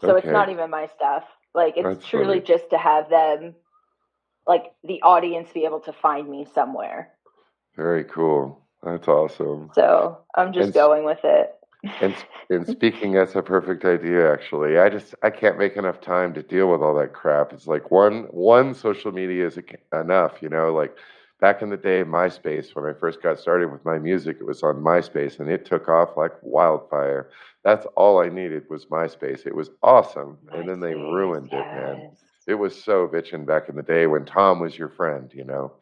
So 0.00 0.16
it's 0.16 0.26
not 0.26 0.48
even 0.50 0.70
my 0.70 0.88
stuff. 0.96 1.24
Like 1.54 1.76
it's 1.76 1.94
That's 1.94 2.06
truly 2.06 2.38
funny. 2.38 2.46
just 2.46 2.70
to 2.70 2.78
have 2.78 3.08
them 3.08 3.54
like 4.46 4.72
the 4.84 5.00
audience 5.02 5.50
be 5.52 5.64
able 5.64 5.80
to 5.80 5.92
find 5.92 6.28
me 6.28 6.46
somewhere. 6.54 7.10
Very 7.76 8.04
cool. 8.04 8.60
That's 8.82 9.08
awesome. 9.08 9.70
So 9.74 10.18
I'm 10.34 10.52
just 10.52 10.66
And 10.66 10.74
going 10.74 11.04
with 11.04 11.20
it. 11.24 11.54
And 12.00 12.14
and 12.50 12.66
speaking, 12.68 13.12
that's 13.12 13.34
a 13.34 13.42
perfect 13.42 13.84
idea. 13.84 14.32
Actually, 14.32 14.78
I 14.78 14.88
just 14.90 15.14
I 15.22 15.30
can't 15.30 15.58
make 15.58 15.76
enough 15.76 16.00
time 16.00 16.34
to 16.34 16.42
deal 16.42 16.70
with 16.70 16.82
all 16.82 16.94
that 16.96 17.12
crap. 17.12 17.52
It's 17.52 17.66
like 17.66 17.90
one 17.90 18.24
one 18.30 18.74
social 18.74 19.12
media 19.12 19.46
is 19.46 19.58
enough, 19.92 20.42
you 20.42 20.48
know. 20.48 20.72
Like 20.74 20.96
back 21.44 21.60
in 21.62 21.68
the 21.68 21.76
day, 21.76 22.02
MySpace 22.04 22.74
when 22.74 22.86
I 22.86 22.94
first 22.94 23.22
got 23.22 23.38
started 23.38 23.70
with 23.70 23.84
my 23.84 23.98
music, 23.98 24.38
it 24.40 24.46
was 24.46 24.62
on 24.62 24.76
MySpace, 24.76 25.40
and 25.40 25.50
it 25.50 25.66
took 25.66 25.88
off 25.90 26.16
like 26.16 26.32
wildfire. 26.42 27.28
That's 27.62 27.86
all 27.96 28.18
I 28.20 28.28
needed 28.30 28.62
was 28.70 28.86
MySpace. 28.86 29.46
It 29.46 29.54
was 29.54 29.70
awesome, 29.82 30.38
and 30.52 30.66
then 30.68 30.80
they 30.80 30.94
MySpace, 30.94 31.12
ruined 31.12 31.52
it, 31.52 31.66
man. 31.76 32.10
It 32.46 32.54
was 32.54 32.74
so 32.82 33.06
bitching 33.08 33.44
back 33.46 33.68
in 33.68 33.76
the 33.76 33.82
day 33.82 34.06
when 34.06 34.24
Tom 34.24 34.60
was 34.60 34.78
your 34.78 34.88
friend, 34.88 35.30
you 35.34 35.44
know. 35.44 35.72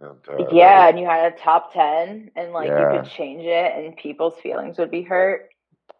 And, 0.00 0.18
uh, 0.28 0.46
yeah, 0.50 0.84
was- 0.84 0.90
and 0.90 1.00
you 1.00 1.06
had 1.06 1.32
a 1.32 1.36
top 1.36 1.72
ten, 1.72 2.30
and 2.36 2.52
like 2.52 2.68
Yeah. 2.68 2.92
you 2.92 3.00
could 3.00 3.10
change 3.10 3.44
it, 3.44 3.72
and 3.76 3.96
people's 3.96 4.38
feelings 4.40 4.78
would 4.78 4.90
be 4.90 5.02
hurt. 5.02 5.50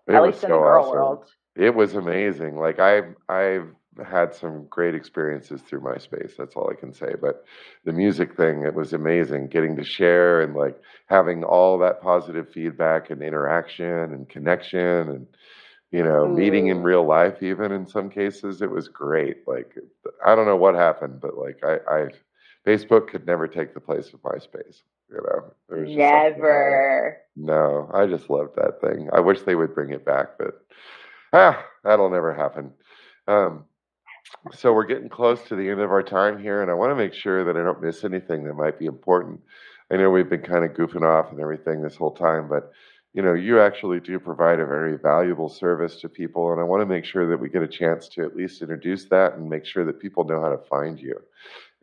it 0.07 0.14
At 0.14 0.22
least 0.22 0.45
in 0.45 0.51
the 0.51 0.57
so 0.57 0.61
girl 0.61 0.84
awesome. 0.84 0.93
world. 0.93 1.24
It 1.57 1.74
was 1.74 1.95
amazing. 1.97 2.57
Like 2.57 2.78
I've 2.78 3.16
I've 3.28 3.68
had 4.05 4.34
some 4.34 4.66
great 4.68 4.94
experiences 4.94 5.62
through 5.62 5.80
MySpace. 5.80 6.36
That's 6.36 6.55
all 6.57 6.70
I 6.70 6.74
can 6.78 6.92
say. 6.92 7.14
But 7.20 7.44
the 7.84 7.92
music 7.92 8.36
thing, 8.36 8.62
it 8.64 8.74
was 8.74 8.92
amazing. 8.92 9.49
Getting 9.49 9.76
to 9.76 9.84
share 9.84 10.40
and 10.42 10.55
like 10.55 10.80
having 11.07 11.44
all 11.44 11.78
that 11.78 12.01
positive 12.03 12.51
feedback 12.51 13.11
and 13.11 13.22
interaction 13.22 13.86
and 14.12 14.28
connection 14.28 15.09
and 15.11 15.26
you 15.92 16.03
know 16.03 16.28
meeting 16.28 16.68
in 16.68 16.78
Mm. 16.78 16.84
real 16.84 17.05
life. 17.07 17.42
Even 17.42 17.72
in 17.72 17.86
some 17.86 18.11
cases, 18.11 18.62
it 18.62 18.70
was 18.70 18.88
great. 18.88 19.47
Like 19.47 19.74
I 20.24 20.34
don't 20.34 20.47
know 20.47 20.57
what 20.57 20.74
happened, 20.74 21.20
but 21.20 21.36
like 21.38 21.61
I, 21.64 21.76
I 21.90 22.09
Facebook 22.66 23.09
could 23.09 23.26
never 23.26 23.47
take 23.49 23.74
the 23.74 23.80
place 23.80 24.12
of 24.12 24.20
MySpace. 24.22 24.82
You 25.11 25.16
know, 25.22 25.55
There 25.68 25.80
was 25.80 25.92
just 25.94 26.11
something 26.11 26.40
about. 26.40 26.80
Never. 26.80 27.18
No, 27.36 27.90
I 27.94 28.07
just 28.07 28.30
love 28.30 28.51
that 28.57 28.80
thing. 28.80 29.09
I 29.12 29.20
wish 29.20 29.42
they 29.42 29.55
would 29.55 29.74
bring 29.74 29.90
it 29.90 30.05
back, 30.05 30.38
but 30.38 30.61
ah, 31.32 31.64
that'll 31.84 32.11
never 32.11 32.34
happen. 32.34 32.72
Um, 33.28 33.64
so 34.53 34.72
we're 34.72 34.85
getting 34.85 35.09
close 35.09 35.43
to 35.45 35.57
the 35.57 35.68
end 35.68 35.81
of 35.81 35.91
our 35.91 36.03
time 36.03 36.39
here, 36.39 36.62
and 36.62 36.70
I 36.70 36.74
want 36.74 36.91
to 36.91 36.97
make 36.97 37.14
sure 37.14 37.45
that 37.45 37.57
I 37.57 37.62
don't 37.62 37.83
miss 37.83 38.05
anything 38.05 38.45
that 38.45 38.55
might 38.55 38.79
be 38.79 38.87
important. 38.87 39.41
I 39.91 39.97
know 39.97 40.11
we've 40.11 40.29
been 40.29 40.43
kind 40.43 40.64
of 40.64 40.72
goofing 40.72 41.05
off 41.05 41.31
and 41.31 41.41
everything 41.41 41.83
this 41.83 41.97
whole 41.97 42.12
time, 42.12 42.49
but 42.49 42.72
you 43.14 43.22
know, 43.22 43.33
you 43.33 43.61
actually 43.61 43.99
do 43.99 44.20
provide 44.20 44.61
a 44.61 44.66
very 44.66 44.99
valuable 44.99 45.49
service 45.49 46.01
to 46.03 46.09
people, 46.09 46.53
and 46.53 46.61
I 46.61 46.64
want 46.64 46.83
to 46.83 46.87
make 46.87 47.05
sure 47.05 47.27
that 47.29 47.41
we 47.41 47.49
get 47.49 47.62
a 47.62 47.68
chance 47.68 48.09
to 48.09 48.24
at 48.24 48.37
least 48.37 48.61
introduce 48.61 49.07
that 49.07 49.35
and 49.35 49.49
make 49.49 49.64
sure 49.64 49.87
that 49.87 50.01
people 50.01 50.24
know 50.24 50.41
how 50.41 50.51
to 50.51 50.59
find 50.59 51.01
you 51.01 51.18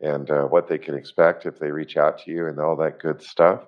and 0.00 0.30
uh, 0.30 0.42
what 0.42 0.68
they 0.68 0.78
can 0.78 0.94
expect 0.94 1.44
if 1.44 1.58
they 1.58 1.72
reach 1.72 1.96
out 1.96 2.18
to 2.20 2.30
you 2.30 2.46
and 2.46 2.60
all 2.60 2.76
that 2.76 3.00
good 3.00 3.20
stuff. 3.20 3.62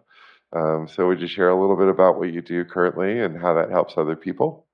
Um, 0.53 0.87
so, 0.87 1.09
would 1.09 1.21
you 1.21 1.27
share 1.27 1.49
a 1.49 1.61
little 1.61 1.77
bit 1.77 1.89
about 1.89 2.19
what 2.19 2.33
you 2.33 2.41
do 2.41 2.65
currently 2.65 3.19
and 3.19 3.37
how 3.37 3.55
that 3.55 3.71
helps 3.71 3.95
other 3.97 4.15
people? 4.15 4.67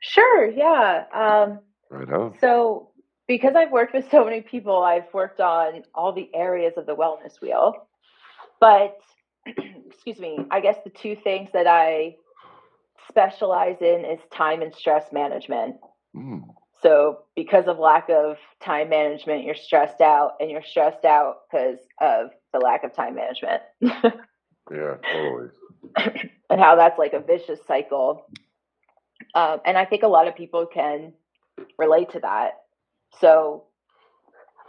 Sure, 0.00 0.50
yeah. 0.50 1.04
Um, 1.14 1.60
right 1.90 2.08
on. 2.10 2.34
So, 2.40 2.90
because 3.26 3.54
I've 3.56 3.70
worked 3.70 3.94
with 3.94 4.10
so 4.10 4.24
many 4.24 4.40
people, 4.40 4.82
I've 4.82 5.12
worked 5.12 5.40
on 5.40 5.82
all 5.94 6.12
the 6.12 6.30
areas 6.34 6.74
of 6.76 6.86
the 6.86 6.96
wellness 6.96 7.40
wheel. 7.40 7.88
But, 8.60 8.98
excuse 9.46 10.18
me, 10.18 10.38
I 10.50 10.60
guess 10.60 10.76
the 10.84 10.90
two 10.90 11.16
things 11.16 11.50
that 11.52 11.66
I 11.66 12.16
specialize 13.08 13.76
in 13.80 14.04
is 14.04 14.18
time 14.32 14.62
and 14.62 14.74
stress 14.74 15.12
management. 15.12 15.76
Mm. 16.16 16.42
So, 16.80 17.24
because 17.34 17.66
of 17.66 17.78
lack 17.78 18.08
of 18.08 18.36
time 18.62 18.88
management, 18.88 19.44
you're 19.44 19.54
stressed 19.54 20.00
out, 20.00 20.34
and 20.40 20.50
you're 20.50 20.62
stressed 20.62 21.04
out 21.04 21.38
because 21.50 21.78
of 22.00 22.30
the 22.52 22.60
lack 22.60 22.84
of 22.84 22.94
time 22.94 23.16
management. 23.16 23.62
yeah, 23.80 24.94
totally. 25.12 25.48
and 26.50 26.60
how 26.60 26.76
that's 26.76 26.98
like 26.98 27.12
a 27.12 27.20
vicious 27.20 27.60
cycle. 27.66 28.26
Um, 29.34 29.60
and 29.64 29.76
I 29.76 29.84
think 29.84 30.02
a 30.02 30.08
lot 30.08 30.28
of 30.28 30.36
people 30.36 30.66
can 30.66 31.12
relate 31.78 32.12
to 32.12 32.20
that. 32.20 32.52
So, 33.20 33.64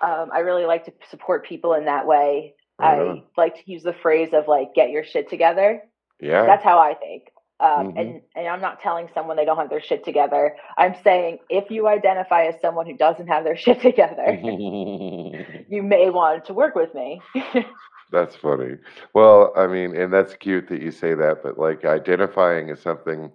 um, 0.02 0.30
I 0.34 0.40
really 0.40 0.66
like 0.66 0.86
to 0.86 0.94
support 1.10 1.46
people 1.46 1.74
in 1.74 1.86
that 1.86 2.08
way. 2.08 2.56
I 2.80 3.24
like 3.36 3.56
to 3.56 3.62
use 3.72 3.84
the 3.84 3.96
phrase 4.02 4.30
of 4.34 4.48
like, 4.48 4.74
get 4.74 4.90
your 4.90 5.04
shit 5.04 5.30
together. 5.30 5.82
Yeah. 6.22 6.46
That's 6.46 6.64
how 6.64 6.80
I 6.80 6.94
think. 6.94 7.24
Um, 7.62 7.90
mm-hmm. 7.90 7.98
and, 7.98 8.22
and 8.36 8.48
I'm 8.48 8.62
not 8.62 8.80
telling 8.80 9.10
someone 9.14 9.36
they 9.36 9.44
don't 9.44 9.58
have 9.58 9.70
their 9.70 9.82
shit 9.82 10.06
together. 10.06 10.56
I'm 10.78 10.96
saying 11.04 11.40
if 11.50 11.70
you 11.70 11.90
identify 11.90 12.46
as 12.46 12.56
someone 12.62 12.86
who 12.86 12.96
doesn't 12.96 13.28
have 13.28 13.44
their 13.44 13.58
shit 13.58 13.82
together, 13.82 14.40
you 14.44 15.84
may 15.84 16.10
want 16.10 16.46
to 16.46 16.54
work 16.54 16.76
with 16.76 16.94
me. 16.96 17.22
that's 18.12 18.36
funny. 18.36 18.76
Well, 19.14 19.52
I 19.58 19.68
mean, 19.68 19.96
and 19.96 20.12
that's 20.12 20.36
cute 20.36 20.70
that 20.70 20.82
you 20.82 20.92
say 20.92 21.14
that, 21.16 21.44
but 21.44 21.58
like 21.58 21.84
identifying 21.84 22.70
as 22.70 22.80
something 22.80 23.30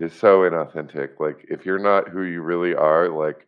is 0.00 0.12
so 0.12 0.40
inauthentic. 0.40 1.20
Like 1.20 1.44
if 1.48 1.64
you're 1.64 1.78
not 1.78 2.08
who 2.08 2.22
you 2.22 2.42
really 2.42 2.74
are, 2.74 3.08
like 3.08 3.46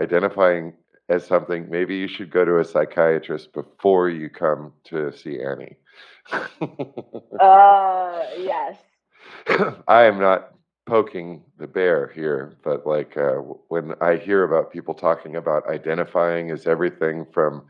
identifying 0.00 0.74
as 1.08 1.26
something, 1.26 1.68
maybe 1.70 1.96
you 1.96 2.08
should 2.08 2.30
go 2.30 2.44
to 2.44 2.58
a 2.60 2.64
psychiatrist 2.64 3.52
before 3.52 4.08
you 4.08 4.28
come 4.28 4.72
to 4.84 5.12
see 5.12 5.40
Annie. 5.40 5.76
uh, 7.40 8.22
yes. 8.38 8.76
I 9.88 10.04
am 10.04 10.18
not 10.18 10.50
poking 10.86 11.42
the 11.58 11.66
bear 11.66 12.10
here, 12.14 12.56
but 12.62 12.86
like 12.86 13.16
uh, 13.16 13.36
when 13.68 13.94
I 14.00 14.16
hear 14.16 14.44
about 14.44 14.72
people 14.72 14.94
talking 14.94 15.36
about 15.36 15.68
identifying 15.68 16.50
as 16.50 16.66
everything 16.66 17.26
from 17.32 17.64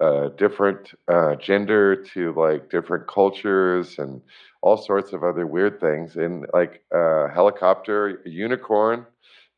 uh, 0.00 0.28
different 0.30 0.92
uh, 1.08 1.34
gender 1.36 1.96
to 1.96 2.32
like 2.34 2.70
different 2.70 3.06
cultures 3.06 3.98
and 3.98 4.20
all 4.62 4.76
sorts 4.76 5.12
of 5.12 5.22
other 5.22 5.46
weird 5.46 5.80
things, 5.80 6.16
and 6.16 6.46
like 6.52 6.82
uh, 6.94 7.28
helicopter, 7.28 8.22
unicorn, 8.24 9.06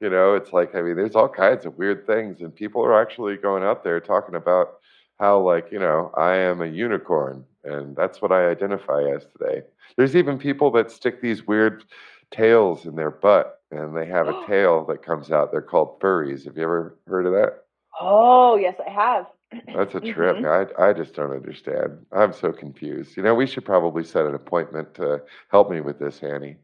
you 0.01 0.11
know, 0.11 0.35
it's 0.35 0.53
like 0.53 0.75
I 0.75 0.83
mean, 0.83 0.97
there's 0.97 1.17
all 1.17 1.29
kinds 1.29 1.65
of 1.67 1.79
weird 1.79 2.07
things, 2.07 2.41
and 2.41 2.55
people 2.55 2.85
are 2.85 3.01
actually 3.01 3.37
going 3.37 3.63
out 3.63 3.85
there 3.85 4.01
talking 4.01 4.35
about 4.35 4.75
how 5.19 5.41
like 5.41 5.69
you 5.73 5.79
know 5.79 6.13
I 6.17 6.37
am 6.37 6.61
a 6.63 6.67
unicorn, 6.67 7.45
and 7.65 7.97
that's 7.97 8.21
what 8.21 8.33
I 8.33 8.51
identify 8.51 9.03
as 9.15 9.27
today. 9.27 9.63
There's 9.97 10.17
even 10.17 10.39
people 10.39 10.71
that 10.73 10.91
stick 10.91 11.23
these 11.23 11.47
weird 11.47 11.85
tails 12.31 12.87
in 12.87 12.97
their 12.97 13.11
butt 13.11 13.57
and 13.71 13.97
they 13.97 14.07
have 14.07 14.29
a 14.29 14.43
tail 14.47 14.85
that 14.87 15.05
comes 15.05 15.31
out. 15.31 15.51
They're 15.51 15.63
called 15.63 16.01
furries. 16.01 16.45
Have 16.45 16.57
you 16.57 16.63
ever 16.63 16.99
heard 17.07 17.27
of 17.27 17.33
that? 17.33 17.65
Oh, 18.01 18.57
yes, 18.57 18.75
I 18.85 18.91
have. 18.91 19.27
That's 19.75 19.95
a 19.95 20.01
trip. 20.01 20.37
Mm-hmm. 20.37 20.81
I, 20.81 20.89
I 20.89 20.93
just 20.93 21.15
don't 21.15 21.31
understand. 21.31 22.05
I'm 22.13 22.33
so 22.33 22.53
confused. 22.53 23.17
You 23.17 23.23
know, 23.23 23.35
we 23.35 23.47
should 23.47 23.65
probably 23.65 24.03
set 24.03 24.27
an 24.27 24.35
appointment 24.35 24.95
to 24.97 25.23
help 25.51 25.71
me 25.71 25.81
with 25.81 25.99
this, 25.99 26.21
Annie. 26.23 26.57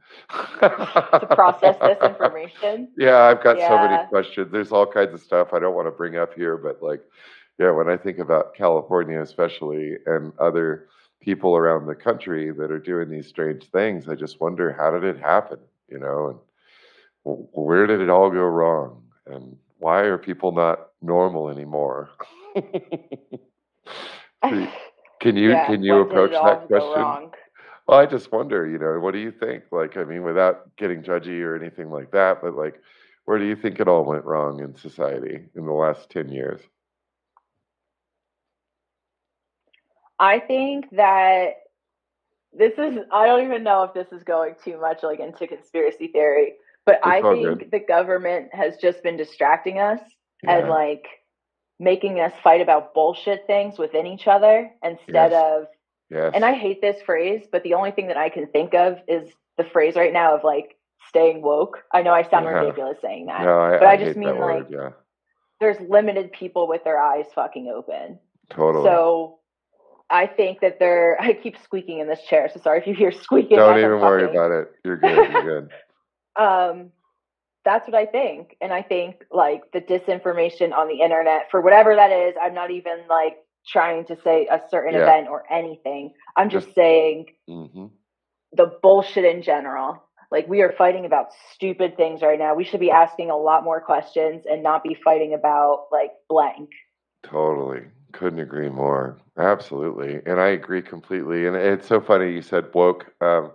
to 0.61 1.27
process 1.31 1.77
this 1.81 1.99
information. 2.03 2.89
Yeah, 2.99 3.19
I've 3.19 3.43
got 3.43 3.59
yeah. 3.59 3.69
so 3.69 3.77
many 3.77 4.09
questions. 4.09 4.51
There's 4.51 4.73
all 4.73 4.87
kinds 4.87 5.15
of 5.15 5.21
stuff 5.21 5.49
I 5.53 5.59
don't 5.59 5.75
want 5.75 5.87
to 5.87 5.93
bring 5.93 6.17
up 6.17 6.35
here, 6.35 6.57
but 6.57 6.83
like, 6.83 7.03
yeah, 7.59 7.71
when 7.71 7.89
I 7.89 7.97
think 7.97 8.19
about 8.19 8.55
California, 8.55 9.21
especially, 9.21 9.97
and 10.07 10.33
other 10.39 10.89
people 11.23 11.57
around 11.57 11.87
the 11.87 11.95
country 11.95 12.51
that 12.51 12.71
are 12.71 12.79
doing 12.79 13.09
these 13.09 13.29
strange 13.29 13.65
things. 13.71 14.09
I 14.09 14.15
just 14.15 14.41
wonder 14.41 14.73
how 14.73 14.91
did 14.91 15.05
it 15.05 15.21
happen, 15.21 15.59
you 15.89 15.99
know, 15.99 16.41
and 17.25 17.47
where 17.53 17.87
did 17.87 18.01
it 18.01 18.11
all 18.11 18.29
go 18.29 18.43
wrong, 18.43 19.03
and 19.27 19.57
why 19.83 20.03
are 20.03 20.17
people 20.17 20.53
not 20.53 20.91
normal 21.03 21.49
anymore? 21.49 22.11
can 22.55 22.71
you 25.37 25.51
yeah, 25.51 25.67
can 25.67 25.83
you 25.83 25.97
approach 25.97 26.31
that 26.31 26.69
question? 26.69 27.33
Well, 27.89 27.99
I 27.99 28.07
just 28.07 28.31
wonder, 28.31 28.67
you 28.67 28.79
know, 28.79 29.01
what 29.01 29.13
do 29.13 29.19
you 29.19 29.33
think? 29.33 29.65
Like, 29.73 29.97
I 29.97 30.05
mean, 30.05 30.23
without 30.23 30.77
getting 30.77 31.03
judgy 31.03 31.43
or 31.43 31.57
anything 31.57 31.91
like 31.91 32.13
that, 32.13 32.41
but 32.41 32.55
like, 32.55 32.81
where 33.25 33.39
do 33.39 33.45
you 33.45 33.57
think 33.57 33.81
it 33.81 33.89
all 33.89 34.05
went 34.05 34.25
wrong 34.25 34.61
in 34.61 34.77
society 34.77 35.41
in 35.57 35.67
the 35.67 35.73
last 35.73 36.09
10 36.11 36.29
years? 36.29 36.61
I 40.21 40.39
think 40.39 40.91
that 40.93 41.55
this 42.53 42.75
is 42.79 42.99
I 43.11 43.27
don't 43.27 43.45
even 43.45 43.65
know 43.65 43.83
if 43.83 43.95
this 43.95 44.13
is 44.13 44.23
going 44.23 44.55
too 44.63 44.81
much 44.81 45.03
like 45.03 45.19
into 45.19 45.49
conspiracy 45.49 46.07
theory, 46.07 46.55
but 46.87 46.97
it's 46.97 47.07
I 47.07 47.23
think 47.23 47.59
good. 47.59 47.71
the 47.71 47.81
government 47.81 48.55
has 48.55 48.77
just 48.77 49.03
been 49.03 49.17
distracting 49.17 49.79
us 49.79 50.01
yeah. 50.43 50.59
and 50.59 50.69
like 50.69 51.07
making 51.79 52.21
us 52.21 52.33
fight 52.43 52.61
about 52.61 52.95
bullshit 52.95 53.47
things 53.47 53.79
within 53.79 54.07
each 54.07 54.27
other 54.27 54.71
instead 54.85 55.33
yes. 55.33 55.45
of 55.45 55.67
yes. 56.11 56.33
and 56.35 56.45
I 56.45 56.55
hate 56.55 56.81
this 56.81 57.01
phrase, 57.03 57.47
but 57.51 57.63
the 57.63 57.75
only 57.75 57.91
thing 57.91 58.09
that 58.09 58.17
I 58.17 58.29
can 58.29 58.47
think 58.49 58.75
of 58.75 58.99
is 59.09 59.31
the 59.59 59.65
phrase 59.65 59.97
right 59.97 60.13
now 60.13 60.35
of 60.35 60.45
like 60.45 60.77
staying 61.09 61.43
woke. 61.43 61.79
I 61.93 62.03
know 62.03 62.13
I 62.13 62.23
sound 62.29 62.45
yeah. 62.45 62.53
ridiculous 62.53 62.99
saying 63.03 63.27
that. 63.27 63.43
No, 63.43 63.61
I, 63.61 63.79
but 63.79 63.87
I, 63.87 63.93
I 63.93 63.97
just 63.97 64.17
mean 64.17 64.39
like 64.39 64.67
yeah. 64.71 64.91
there's 65.61 65.79
limited 65.89 66.33
people 66.33 66.69
with 66.69 66.85
their 66.85 66.99
eyes 66.99 67.27
fucking 67.35 67.73
open. 67.75 68.19
Totally. 68.51 68.85
So 68.85 69.39
I 70.11 70.27
think 70.27 70.61
that 70.61 70.79
they're. 70.79 71.17
I 71.21 71.33
keep 71.33 71.57
squeaking 71.63 71.99
in 71.99 72.09
this 72.09 72.23
chair, 72.29 72.51
so 72.53 72.61
sorry 72.61 72.81
if 72.81 72.87
you 72.87 72.95
hear 72.95 73.13
squeaking. 73.13 73.57
Don't 73.57 73.79
even 73.79 74.01
worry 74.01 74.25
about 74.25 74.51
it. 74.51 74.73
You're 74.85 74.99
good. 74.99 75.33
You're 75.33 75.61
good. 75.61 75.71
um, 76.37 76.91
that's 77.65 77.87
what 77.87 77.95
I 77.95 78.07
think, 78.07 78.57
and 78.61 78.73
I 78.73 78.83
think 78.83 79.25
like 79.31 79.63
the 79.73 79.81
disinformation 79.81 80.73
on 80.73 80.89
the 80.89 81.03
internet 81.05 81.49
for 81.51 81.61
whatever 81.61 81.95
that 81.95 82.11
is. 82.11 82.35
I'm 82.41 82.55
not 82.55 82.71
even 82.71 82.99
like 83.09 83.37
trying 83.67 84.05
to 84.07 84.17
say 84.25 84.49
a 84.51 84.61
certain 84.71 84.95
yeah. 84.95 85.03
event 85.03 85.29
or 85.29 85.45
anything. 85.53 86.13
I'm 86.37 86.51
just, 86.51 86.67
just 86.67 86.75
saying 86.75 87.27
mm-hmm. 87.49 87.87
the 88.53 88.73
bullshit 88.83 89.25
in 89.25 89.43
general. 89.43 90.03
Like 90.31 90.49
we 90.49 90.63
are 90.63 90.73
fighting 90.77 91.05
about 91.05 91.27
stupid 91.55 91.97
things 91.97 92.23
right 92.23 92.39
now. 92.39 92.55
We 92.55 92.65
should 92.65 92.81
be 92.81 92.91
asking 92.91 93.31
a 93.31 93.37
lot 93.37 93.65
more 93.65 93.81
questions 93.81 94.45
and 94.51 94.63
not 94.63 94.83
be 94.83 94.97
fighting 95.05 95.35
about 95.35 95.89
like 95.93 96.11
blank. 96.29 96.71
Totally. 97.23 97.83
Couldn't 98.13 98.41
agree 98.41 98.71
more. 98.71 99.19
Absolutely. 99.39 100.21
And 100.27 100.41
I 100.41 100.49
agree 100.49 100.83
completely. 100.83 101.47
And 101.47 101.55
it's 101.55 101.87
so 101.87 102.01
funny 102.01 102.33
you 102.33 102.43
said 102.43 102.65
woke. 102.75 103.07
Um, 103.21 103.53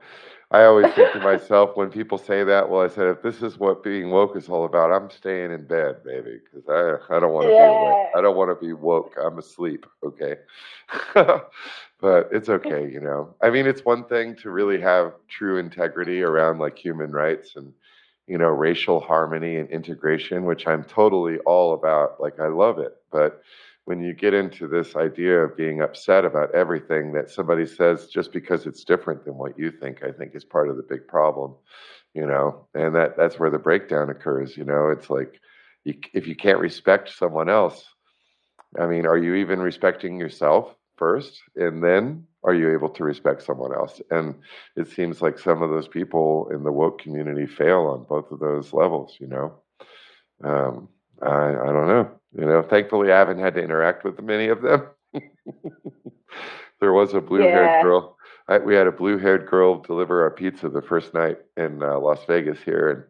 I 0.49 0.63
always 0.63 0.93
think 0.93 1.11
to 1.11 1.19
myself 1.19 1.75
when 1.75 1.89
people 1.89 2.17
say 2.17 2.45
that, 2.45 2.69
well, 2.69 2.81
I 2.81 2.87
said, 2.87 3.07
if 3.07 3.21
this 3.21 3.41
is 3.41 3.59
what 3.59 3.83
being 3.83 4.11
woke 4.11 4.37
is 4.37 4.47
all 4.47 4.63
about, 4.63 4.93
I'm 4.93 5.09
staying 5.09 5.51
in 5.51 5.65
bed, 5.65 6.03
baby, 6.05 6.39
because 6.39 6.69
I, 6.69 7.13
I 7.13 7.19
don't 7.19 7.33
want 7.33 7.47
to 7.47 7.53
yeah. 7.53 7.67
be 7.67 7.73
awake. 7.75 8.07
I 8.15 8.21
don't 8.21 8.37
want 8.37 8.57
to 8.57 8.65
be 8.65 8.71
woke. 8.71 9.15
I'm 9.21 9.37
asleep. 9.37 9.85
Okay. 10.05 10.37
but 11.13 12.29
it's 12.31 12.47
okay, 12.47 12.89
you 12.89 13.01
know. 13.01 13.35
I 13.41 13.49
mean, 13.49 13.67
it's 13.67 13.83
one 13.83 14.05
thing 14.05 14.37
to 14.37 14.49
really 14.49 14.79
have 14.79 15.13
true 15.27 15.57
integrity 15.57 16.21
around 16.21 16.59
like 16.59 16.77
human 16.77 17.11
rights 17.11 17.57
and, 17.57 17.73
you 18.25 18.37
know, 18.37 18.47
racial 18.47 19.01
harmony 19.01 19.57
and 19.57 19.69
integration, 19.69 20.45
which 20.45 20.65
I'm 20.65 20.85
totally 20.85 21.39
all 21.39 21.73
about. 21.73 22.21
Like, 22.21 22.39
I 22.39 22.47
love 22.47 22.79
it. 22.79 22.95
But 23.11 23.41
when 23.87 24.01
you 24.01 24.13
get 24.13 24.33
into 24.33 24.67
this 24.67 24.97
idea 24.97 25.39
of 25.39 25.55
being 25.55 25.81
upset 25.81 26.25
about 26.25 26.53
everything 26.53 27.13
that 27.13 27.29
somebody 27.29 27.65
says 27.65 28.07
just 28.07 28.33
because 28.33 28.65
it's 28.65 28.83
different 28.83 29.23
than 29.23 29.35
what 29.35 29.57
you 29.57 29.71
think, 29.71 30.03
I 30.03 30.11
think 30.11 30.35
is 30.35 30.43
part 30.43 30.67
of 30.67 30.75
the 30.75 30.83
big 30.83 31.07
problem, 31.07 31.55
you 32.13 32.27
know, 32.27 32.67
and 32.73 32.93
that 32.95 33.15
that's 33.15 33.39
where 33.39 33.49
the 33.49 33.57
breakdown 33.57 34.09
occurs. 34.09 34.57
You 34.57 34.65
know, 34.65 34.89
it's 34.89 35.09
like 35.09 35.39
you, 35.85 35.93
if 36.13 36.27
you 36.27 36.35
can't 36.35 36.59
respect 36.59 37.15
someone 37.17 37.49
else, 37.49 37.81
I 38.77 38.87
mean, 38.87 39.05
are 39.05 39.17
you 39.17 39.35
even 39.35 39.59
respecting 39.59 40.19
yourself 40.19 40.75
first, 40.97 41.39
and 41.55 41.81
then 41.81 42.25
are 42.43 42.53
you 42.53 42.73
able 42.73 42.89
to 42.89 43.05
respect 43.05 43.43
someone 43.43 43.73
else? 43.73 44.01
And 44.11 44.35
it 44.75 44.91
seems 44.91 45.21
like 45.21 45.39
some 45.39 45.61
of 45.61 45.69
those 45.69 45.87
people 45.87 46.49
in 46.53 46.65
the 46.65 46.73
woke 46.73 46.99
community 47.01 47.45
fail 47.45 47.85
on 47.85 48.03
both 48.03 48.33
of 48.33 48.39
those 48.39 48.73
levels. 48.73 49.15
You 49.17 49.27
know. 49.27 49.53
Um, 50.43 50.89
I, 51.21 51.49
I 51.49 51.71
don't 51.71 51.87
know. 51.87 52.11
You 52.37 52.45
know, 52.45 52.63
thankfully, 52.63 53.11
I 53.11 53.19
haven't 53.19 53.39
had 53.39 53.55
to 53.55 53.63
interact 53.63 54.05
with 54.05 54.21
many 54.21 54.49
of 54.49 54.61
them. 54.61 54.83
there 56.81 56.93
was 56.93 57.13
a 57.13 57.21
blue 57.21 57.47
haired 57.47 57.77
Yeah. 57.77 57.81
girl. 57.81 58.17
I, 58.47 58.59
we 58.59 58.75
had 58.75 58.87
a 58.87 58.91
blue 58.91 59.17
haired 59.17 59.47
girl 59.47 59.79
deliver 59.81 60.23
our 60.23 60.31
pizza 60.31 60.69
the 60.69 60.81
first 60.81 61.13
night 61.13 61.39
in 61.57 61.83
uh, 61.83 61.99
Las 61.99 62.23
Vegas 62.27 62.59
here, 62.61 62.89
and 62.89 63.03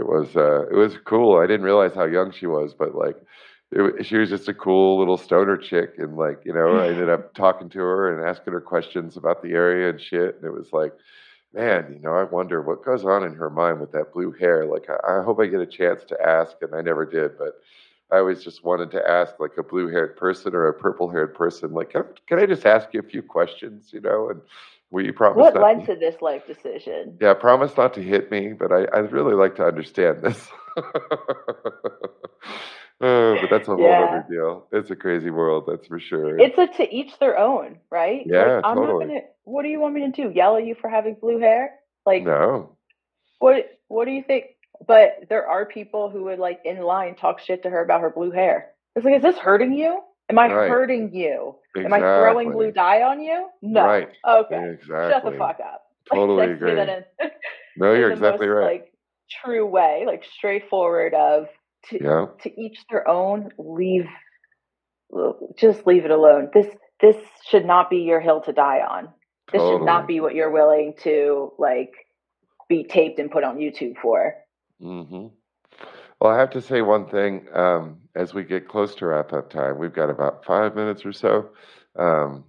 it 0.00 0.06
was 0.06 0.36
uh, 0.36 0.66
it 0.70 0.76
was 0.76 0.96
cool. 1.04 1.38
I 1.38 1.46
didn't 1.46 1.66
realize 1.66 1.94
how 1.94 2.04
young 2.06 2.32
she 2.32 2.46
was, 2.46 2.74
but 2.74 2.94
like 2.94 3.16
it, 3.72 4.06
she 4.06 4.16
was 4.18 4.30
just 4.30 4.48
a 4.48 4.54
cool 4.54 4.98
little 4.98 5.18
stoner 5.18 5.56
chick, 5.56 5.94
and 5.98 6.16
like 6.16 6.40
you 6.44 6.52
know, 6.54 6.78
I 6.78 6.90
ended 6.90 7.08
up 7.10 7.34
talking 7.34 7.68
to 7.70 7.78
her 7.80 8.16
and 8.16 8.26
asking 8.26 8.52
her 8.54 8.60
questions 8.60 9.16
about 9.16 9.42
the 9.42 9.52
area 9.52 9.90
and 9.90 10.00
shit, 10.00 10.36
and 10.36 10.44
it 10.44 10.52
was 10.52 10.72
like. 10.72 10.92
Man, 11.52 11.92
you 11.94 12.00
know, 12.00 12.14
I 12.14 12.24
wonder 12.24 12.62
what 12.62 12.84
goes 12.84 13.04
on 13.04 13.24
in 13.24 13.34
her 13.34 13.50
mind 13.50 13.80
with 13.80 13.92
that 13.92 14.12
blue 14.12 14.32
hair. 14.32 14.66
Like, 14.66 14.86
I, 14.88 15.18
I 15.18 15.22
hope 15.24 15.40
I 15.40 15.46
get 15.46 15.60
a 15.60 15.66
chance 15.66 16.04
to 16.04 16.16
ask, 16.24 16.56
and 16.62 16.74
I 16.74 16.80
never 16.80 17.04
did, 17.04 17.38
but 17.38 17.54
I 18.12 18.18
always 18.18 18.42
just 18.42 18.64
wanted 18.64 18.90
to 18.92 19.08
ask 19.08 19.34
like 19.38 19.56
a 19.58 19.62
blue 19.62 19.88
haired 19.88 20.16
person 20.16 20.54
or 20.54 20.66
a 20.68 20.74
purple 20.74 21.08
haired 21.10 21.34
person, 21.34 21.72
like, 21.72 21.90
can, 21.90 22.04
can 22.26 22.38
I 22.38 22.46
just 22.46 22.66
ask 22.66 22.92
you 22.92 23.00
a 23.00 23.04
few 23.04 23.22
questions, 23.22 23.90
you 23.92 24.00
know? 24.00 24.30
And 24.30 24.40
will 24.90 25.04
you 25.04 25.12
promise 25.12 25.36
What 25.36 25.54
led 25.60 25.86
to, 25.86 25.94
to 25.94 26.00
this 26.00 26.20
life 26.20 26.46
decision? 26.46 27.16
yeah, 27.20 27.34
promise 27.34 27.76
not 27.76 27.94
to 27.94 28.02
hit 28.02 28.30
me, 28.30 28.52
but 28.52 28.72
I, 28.72 28.86
I'd 28.92 29.12
really 29.12 29.34
like 29.34 29.56
to 29.56 29.64
understand 29.64 30.22
this. 30.22 30.48
Uh, 30.76 30.82
but 33.40 33.50
that's 33.50 33.68
a 33.68 33.76
whole 33.76 33.90
Yeah. 33.90 34.04
other 34.08 34.24
deal. 34.28 34.66
It's 34.72 34.90
a 34.90 34.96
crazy 34.96 35.30
world, 35.30 35.64
that's 35.66 35.86
for 35.86 35.98
sure. 36.00 36.38
It's 36.38 36.58
a 36.58 36.66
to 36.78 36.94
each 36.94 37.18
their 37.18 37.38
own, 37.38 37.78
right? 37.90 38.26
Yeah, 38.26 38.56
like, 38.56 38.64
I'm 38.64 38.76
totally. 38.76 39.06
not 39.06 39.08
gonna. 39.08 39.20
What 39.44 39.62
do 39.62 39.68
you 39.68 39.80
want 39.80 39.94
me 39.94 40.00
to 40.02 40.10
do? 40.10 40.30
Yell 40.34 40.56
at 40.56 40.66
you 40.66 40.74
for 40.74 40.88
having 40.88 41.14
blue 41.14 41.38
hair? 41.38 41.72
Like, 42.06 42.24
no, 42.24 42.76
what? 43.38 43.78
What 43.88 44.04
do 44.04 44.10
you 44.12 44.22
think? 44.22 44.46
But 44.86 45.24
there 45.28 45.46
are 45.46 45.66
people 45.66 46.10
who 46.10 46.24
would 46.24 46.38
like 46.38 46.60
in 46.64 46.80
line 46.80 47.14
talk 47.14 47.40
shit 47.40 47.62
to 47.64 47.70
her 47.70 47.82
about 47.84 48.00
her 48.00 48.10
blue 48.10 48.30
hair. 48.30 48.70
It's 48.96 49.04
like, 49.04 49.16
is 49.16 49.22
this 49.22 49.36
hurting 49.36 49.72
you? 49.72 50.00
Am 50.30 50.38
I 50.38 50.46
Right. 50.52 50.68
hurting 50.70 51.12
you? 51.14 51.56
Am 51.76 51.92
I 51.92 51.98
throwing 51.98 52.52
blue 52.52 52.70
dye 52.72 53.02
on 53.02 53.20
you? 53.20 53.48
No. 53.62 53.84
Right. 53.84 54.08
Okay. 54.26 54.70
exactly. 54.72 55.10
Shut 55.10 55.24
the 55.24 55.38
fuck 55.38 55.58
up. 55.60 55.82
Totally 56.12 56.46
Like, 56.46 56.56
agree. 56.56 56.80
in- 56.80 57.04
No, 57.76 57.94
you're 57.94 58.10
exactly 58.12 58.46
most, 58.46 58.56
right. 58.56 58.64
Like 58.64 58.92
true 59.30 59.66
way, 59.66 60.04
like 60.06 60.24
straightforward 60.24 61.14
of 61.14 61.46
to 61.88 61.98
yeah, 62.02 62.26
to 62.42 62.60
each 62.60 62.78
their 62.90 63.06
own. 63.08 63.50
Leave, 63.58 64.06
just 65.56 65.86
leave 65.86 66.04
it 66.04 66.10
alone. 66.10 66.50
This 66.52 66.66
this 67.00 67.16
should 67.48 67.64
not 67.64 67.88
be 67.90 67.98
your 67.98 68.20
hill 68.20 68.40
to 68.42 68.52
die 68.52 68.80
on. 68.80 69.08
This 69.52 69.62
should 69.62 69.84
not 69.84 70.06
be 70.06 70.20
what 70.20 70.34
you're 70.34 70.50
willing 70.50 70.94
to 71.02 71.52
like 71.58 71.92
be 72.68 72.84
taped 72.84 73.18
and 73.18 73.30
put 73.30 73.44
on 73.44 73.56
YouTube 73.56 73.96
for. 74.02 74.34
Hmm 74.80 75.26
Well, 76.20 76.32
I 76.32 76.38
have 76.38 76.50
to 76.50 76.60
say 76.60 76.82
one 76.82 77.06
thing. 77.06 77.46
Um, 77.54 77.98
as 78.14 78.34
we 78.34 78.44
get 78.44 78.68
close 78.68 78.94
to 78.96 79.06
wrap 79.06 79.32
up 79.32 79.50
time, 79.50 79.78
we've 79.78 79.92
got 79.94 80.10
about 80.10 80.44
five 80.44 80.74
minutes 80.76 81.04
or 81.06 81.12
so. 81.12 81.50
Um, 81.96 82.44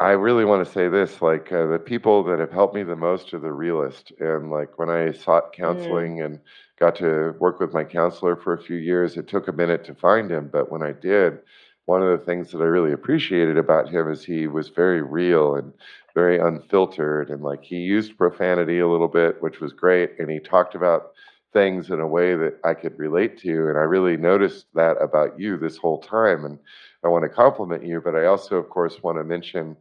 I 0.00 0.12
really 0.12 0.44
want 0.44 0.64
to 0.66 0.72
say 0.72 0.88
this: 0.88 1.22
like 1.22 1.52
uh, 1.52 1.66
the 1.66 1.78
people 1.78 2.24
that 2.24 2.38
have 2.40 2.52
helped 2.52 2.74
me 2.74 2.82
the 2.84 2.96
most 2.96 3.32
are 3.34 3.40
the 3.40 3.52
realist. 3.52 4.12
And 4.20 4.50
like 4.50 4.78
when 4.78 4.90
I 4.90 5.12
sought 5.12 5.52
counseling 5.52 6.20
and 6.22 6.40
got 6.78 6.96
to 6.96 7.34
work 7.40 7.60
with 7.60 7.72
my 7.74 7.84
counselor 7.84 8.36
for 8.36 8.54
a 8.54 8.62
few 8.62 8.76
years, 8.76 9.16
it 9.16 9.28
took 9.28 9.48
a 9.48 9.52
minute 9.52 9.84
to 9.84 9.94
find 9.94 10.30
him, 10.30 10.48
but 10.52 10.70
when 10.72 10.82
I 10.82 10.92
did, 10.92 11.38
one 11.86 12.02
of 12.02 12.10
the 12.18 12.24
things 12.24 12.50
that 12.52 12.60
I 12.60 12.64
really 12.64 12.92
appreciated 12.92 13.58
about 13.58 13.88
him 13.88 14.10
is 14.10 14.24
he 14.24 14.46
was 14.46 14.68
very 14.68 15.02
real 15.02 15.54
and 15.56 15.72
very 16.14 16.38
unfiltered, 16.38 17.30
and 17.30 17.42
like 17.42 17.62
he 17.64 17.76
used 17.76 18.16
profanity 18.18 18.78
a 18.80 18.88
little 18.88 19.08
bit, 19.08 19.40
which 19.42 19.60
was 19.60 19.72
great, 19.72 20.12
and 20.18 20.30
he 20.30 20.38
talked 20.40 20.74
about 20.74 21.12
things 21.52 21.90
in 21.90 22.00
a 22.00 22.06
way 22.06 22.34
that 22.34 22.58
I 22.64 22.74
could 22.74 22.98
relate 22.98 23.38
to. 23.38 23.68
And 23.68 23.78
I 23.78 23.82
really 23.82 24.16
noticed 24.16 24.66
that 24.74 24.96
about 25.00 25.38
you 25.38 25.56
this 25.56 25.76
whole 25.76 25.98
time. 25.98 26.44
And 26.44 26.58
I 27.04 27.08
want 27.08 27.24
to 27.24 27.28
compliment 27.28 27.84
you, 27.84 28.00
but 28.00 28.14
I 28.14 28.26
also, 28.26 28.56
of 28.56 28.68
course, 28.68 29.02
want 29.02 29.18
to 29.18 29.24
mention, 29.24 29.76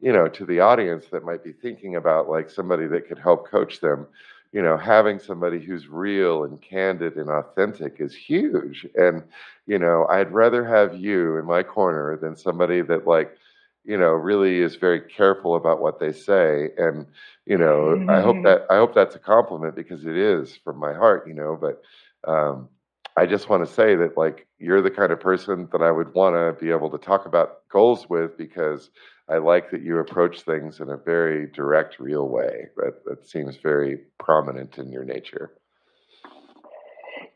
you 0.00 0.12
know, 0.12 0.28
to 0.28 0.46
the 0.46 0.60
audience 0.60 1.06
that 1.10 1.24
might 1.24 1.42
be 1.42 1.52
thinking 1.52 1.96
about 1.96 2.28
like 2.28 2.50
somebody 2.50 2.86
that 2.86 3.08
could 3.08 3.18
help 3.18 3.50
coach 3.50 3.80
them, 3.80 4.06
you 4.52 4.62
know, 4.62 4.76
having 4.76 5.18
somebody 5.18 5.58
who's 5.58 5.88
real 5.88 6.44
and 6.44 6.60
candid 6.60 7.16
and 7.16 7.30
authentic 7.30 7.96
is 7.98 8.14
huge. 8.14 8.86
And, 8.94 9.22
you 9.66 9.78
know, 9.78 10.06
I'd 10.08 10.32
rather 10.32 10.64
have 10.64 10.96
you 10.96 11.38
in 11.38 11.44
my 11.44 11.62
corner 11.62 12.16
than 12.16 12.36
somebody 12.36 12.82
that 12.82 13.06
like, 13.06 13.36
you 13.84 13.96
know, 13.96 14.10
really 14.10 14.60
is 14.60 14.76
very 14.76 15.00
careful 15.00 15.56
about 15.56 15.80
what 15.80 15.98
they 15.98 16.12
say. 16.12 16.70
And, 16.76 17.06
you 17.46 17.56
know, 17.58 18.04
I 18.08 18.20
hope 18.20 18.42
that 18.44 18.62
I 18.70 18.76
hope 18.76 18.94
that's 18.94 19.16
a 19.16 19.20
compliment 19.20 19.74
because 19.74 20.04
it 20.04 20.16
is 20.16 20.56
from 20.64 20.78
my 20.78 20.92
heart, 20.92 21.26
you 21.26 21.34
know, 21.34 21.58
but 21.60 21.82
um 22.30 22.68
I 23.16 23.26
just 23.26 23.48
want 23.48 23.66
to 23.66 23.72
say 23.72 23.96
that 23.96 24.16
like 24.16 24.46
you're 24.58 24.82
the 24.82 24.90
kind 24.90 25.12
of 25.12 25.20
person 25.20 25.68
that 25.72 25.82
I 25.82 25.90
would 25.90 26.14
want 26.14 26.36
to 26.36 26.64
be 26.64 26.70
able 26.70 26.90
to 26.90 26.98
talk 26.98 27.26
about 27.26 27.68
goals 27.68 28.08
with 28.08 28.36
because 28.38 28.90
I 29.28 29.38
like 29.38 29.70
that 29.70 29.82
you 29.82 29.98
approach 29.98 30.42
things 30.42 30.80
in 30.80 30.90
a 30.90 30.96
very 30.96 31.46
direct, 31.48 31.98
real 32.00 32.28
way. 32.28 32.68
That 32.76 33.04
that 33.06 33.26
seems 33.26 33.56
very 33.56 33.98
prominent 34.18 34.78
in 34.78 34.92
your 34.92 35.04
nature. 35.04 35.52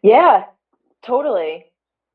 Yeah, 0.02 0.44
totally. 1.02 1.66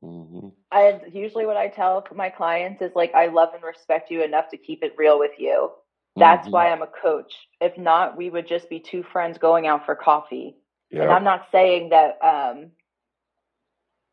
Hmm 0.02 0.48
And 0.72 1.02
usually, 1.14 1.46
what 1.46 1.56
I 1.56 1.68
tell 1.68 2.04
my 2.14 2.30
clients 2.30 2.82
is 2.82 2.92
like, 2.94 3.14
I 3.14 3.26
love 3.28 3.50
and 3.54 3.62
respect 3.64 4.10
you 4.10 4.22
enough 4.22 4.50
to 4.50 4.58
keep 4.58 4.82
it 4.82 4.94
real 4.98 5.18
with 5.18 5.32
you. 5.38 5.70
That's 6.18 6.48
Mhm. 6.48 6.52
why 6.52 6.70
I'm 6.70 6.82
a 6.82 6.88
coach. 6.88 7.32
If 7.60 7.78
not, 7.78 8.16
we 8.16 8.30
would 8.30 8.46
just 8.46 8.68
be 8.68 8.80
two 8.80 9.02
friends 9.02 9.38
going 9.38 9.66
out 9.66 9.86
for 9.86 9.94
coffee. 9.96 10.56
And 11.00 11.10
I'm 11.12 11.24
not 11.24 11.46
saying 11.52 11.90
that 11.90 12.18
um 12.22 12.72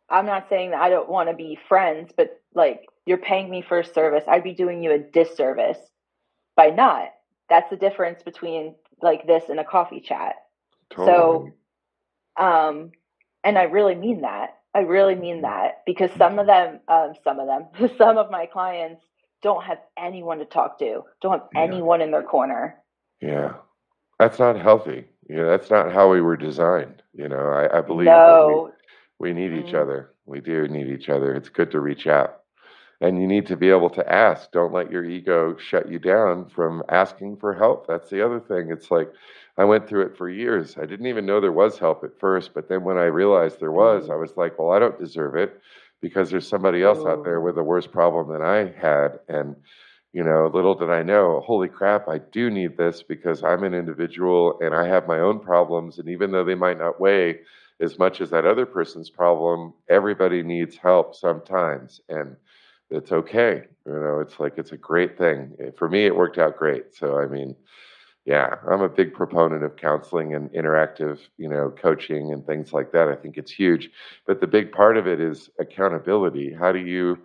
I'm 0.10 0.26
not 0.28 0.50
saying 0.50 0.72
that 0.72 0.82
I 0.82 0.90
don't 0.90 1.10
want 1.10 1.30
to 1.30 1.36
be 1.36 1.58
friends, 1.70 2.12
but 2.16 2.42
like 2.56 2.82
you're 3.06 3.18
paying 3.18 3.50
me 3.50 3.62
for 3.64 3.80
a 3.80 3.86
service. 3.86 4.26
I'd 4.28 4.44
be 4.44 4.54
doing 4.54 4.84
you 4.84 4.92
a 4.94 5.00
disservice 5.00 5.80
by 6.58 6.72
not. 6.72 7.10
That's 7.50 7.70
the 7.70 7.78
difference 7.78 8.24
between 8.24 8.76
like 9.02 9.28
this 9.28 9.46
and 9.50 9.60
a 9.60 9.66
coffee 9.66 10.02
chat. 10.02 10.36
Totally. 10.90 11.54
Um 12.38 12.92
and 13.44 13.58
I 13.58 13.64
really 13.66 13.96
mean 13.96 14.22
that. 14.22 14.57
I 14.78 14.82
really 14.82 15.16
mean 15.16 15.42
that 15.44 15.84
because 15.88 16.12
some 16.18 16.40
of 16.40 16.48
them 16.48 16.82
um 16.90 17.14
some 17.24 17.40
of 17.40 17.48
them 17.48 17.90
some 17.98 18.18
of 18.18 18.32
my 18.32 18.46
clients 18.48 19.04
don't 19.44 19.64
have 19.66 19.80
anyone 19.98 20.40
to 20.40 20.46
talk 20.46 20.80
to, 20.80 21.04
don't 21.22 21.34
have 21.40 21.50
Yeah. 21.52 21.64
anyone 21.64 22.02
in 22.02 22.12
their 22.12 22.24
corner. 22.24 22.78
Yeah. 23.22 23.56
That's 24.20 24.40
not 24.40 24.60
healthy. 24.60 25.06
You 25.30 25.38
know, 25.38 25.48
that's 25.50 25.72
not 25.72 25.92
how 25.94 26.12
we 26.12 26.22
were 26.22 26.38
designed. 26.38 27.04
You 27.14 27.30
know, 27.30 27.50
I, 27.50 27.80
I 27.80 27.82
believe 27.82 28.08
No. 28.08 28.74
we, 29.20 29.32
we 29.32 29.34
need 29.34 29.54
each 29.54 29.74
Mm. 29.74 29.82
other. 29.84 30.14
We 30.26 30.42
do 30.42 30.68
need 30.70 30.88
each 30.90 31.10
other. 31.10 31.36
It's 31.36 31.50
good 31.50 31.72
to 31.72 31.82
reach 31.82 32.08
out. 32.08 32.42
And 33.00 33.22
you 33.22 33.28
need 33.28 33.46
to 33.48 33.58
be 33.58 33.70
able 33.70 33.92
to 33.92 34.12
ask. 34.12 34.52
Don't 34.52 34.74
let 34.74 34.92
your 34.92 35.06
ego 35.06 35.56
shut 35.58 35.90
you 35.90 36.00
down 36.00 36.50
from 36.50 36.82
asking 36.90 37.38
for 37.38 37.54
help. 37.54 37.86
That's 37.88 38.10
the 38.10 38.26
other 38.26 38.40
thing. 38.40 38.72
It's 38.72 38.90
like 38.90 39.12
I 39.58 39.66
went 39.66 39.88
through 39.88 40.08
it 40.08 40.18
for 40.18 40.30
years. 40.30 40.78
I 40.78 40.86
didn't 40.86 41.06
even 41.08 41.26
know 41.26 41.40
there 41.40 41.52
was 41.52 41.78
help 41.78 42.04
at 42.04 42.20
first, 42.20 42.54
but 42.54 42.70
then 42.70 42.84
when 42.84 42.98
I 42.98 43.06
realized 43.06 43.60
there 43.60 43.72
was, 43.72 44.04
mm-hmm. 44.04 44.14
I 44.14 44.16
was 44.16 44.36
like, 44.36 44.58
well, 44.58 44.72
I 44.72 44.80
don't 44.80 45.00
deserve 45.00 45.36
it 45.36 45.62
because 46.02 46.30
there's 46.30 46.48
somebody 46.48 46.84
else 46.84 47.06
out 47.06 47.24
there 47.24 47.42
with 47.42 47.58
a 47.58 47.64
worse 47.64 47.88
problem 47.88 48.32
than 48.32 48.42
I 48.42 48.74
had. 48.80 49.20
And 49.28 49.56
you 50.14 50.24
know, 50.24 50.50
little 50.52 50.74
did 50.74 50.90
I 50.90 51.04
know, 51.04 51.42
holy 51.46 51.68
crap, 51.68 52.08
I 52.08 52.18
do 52.18 52.50
need 52.50 52.78
this 52.78 53.04
because 53.04 53.44
I'm 53.44 53.64
an 53.64 53.74
individual 53.74 54.58
and 54.62 54.74
I 54.74 54.88
have 54.88 55.06
my 55.08 55.20
own 55.20 55.40
problems. 55.40 56.00
And 56.00 56.10
even 56.10 56.32
though 56.32 56.44
they 56.44 56.56
might 56.56 56.80
not 56.80 57.00
weigh 57.00 57.42
as 57.80 58.00
much 58.00 58.22
as 58.22 58.30
that 58.32 58.46
other 58.46 58.66
person's 58.66 59.10
problem, 59.10 59.74
everybody 59.90 60.42
needs 60.42 60.76
help 60.76 61.14
sometimes. 61.14 62.02
And 62.10 62.36
it's 62.90 63.12
okay. 63.12 63.64
You 63.86 63.94
know, 63.94 64.20
it's 64.20 64.40
like, 64.40 64.58
it's 64.58 64.72
a 64.72 64.78
great 64.78 65.18
thing. 65.18 65.56
For 65.78 65.90
me, 65.90 66.06
it 66.06 66.16
worked 66.16 66.38
out 66.38 66.58
great. 66.58 66.96
So, 66.96 67.18
I 67.20 67.28
mean, 67.28 67.56
yeah, 68.26 68.56
I'm 68.70 68.82
a 68.82 68.90
big 68.90 69.14
proponent 69.14 69.64
of 69.64 69.78
counseling 69.78 70.36
and 70.36 70.50
interactive, 70.52 71.20
you 71.38 71.48
know, 71.48 71.70
coaching 71.70 72.34
and 72.34 72.46
things 72.46 72.74
like 72.74 72.92
that. 72.92 73.08
I 73.08 73.16
think 73.16 73.38
it's 73.38 73.52
huge. 73.52 73.90
But 74.26 74.42
the 74.42 74.48
big 74.48 74.72
part 74.72 74.98
of 74.98 75.08
it 75.08 75.22
is 75.22 75.50
accountability. 75.60 76.54
How 76.54 76.72
do 76.72 76.80
you, 76.80 77.18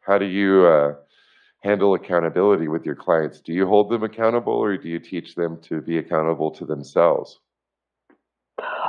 how 0.00 0.18
do 0.18 0.26
you, 0.26 0.66
uh, 0.66 0.94
handle 1.60 1.94
accountability 1.94 2.68
with 2.68 2.84
your 2.84 2.94
clients? 2.94 3.40
Do 3.40 3.52
you 3.52 3.66
hold 3.66 3.90
them 3.90 4.04
accountable 4.04 4.52
or 4.52 4.76
do 4.76 4.88
you 4.88 5.00
teach 5.00 5.34
them 5.34 5.60
to 5.62 5.80
be 5.80 5.98
accountable 5.98 6.50
to 6.52 6.64
themselves? 6.64 7.40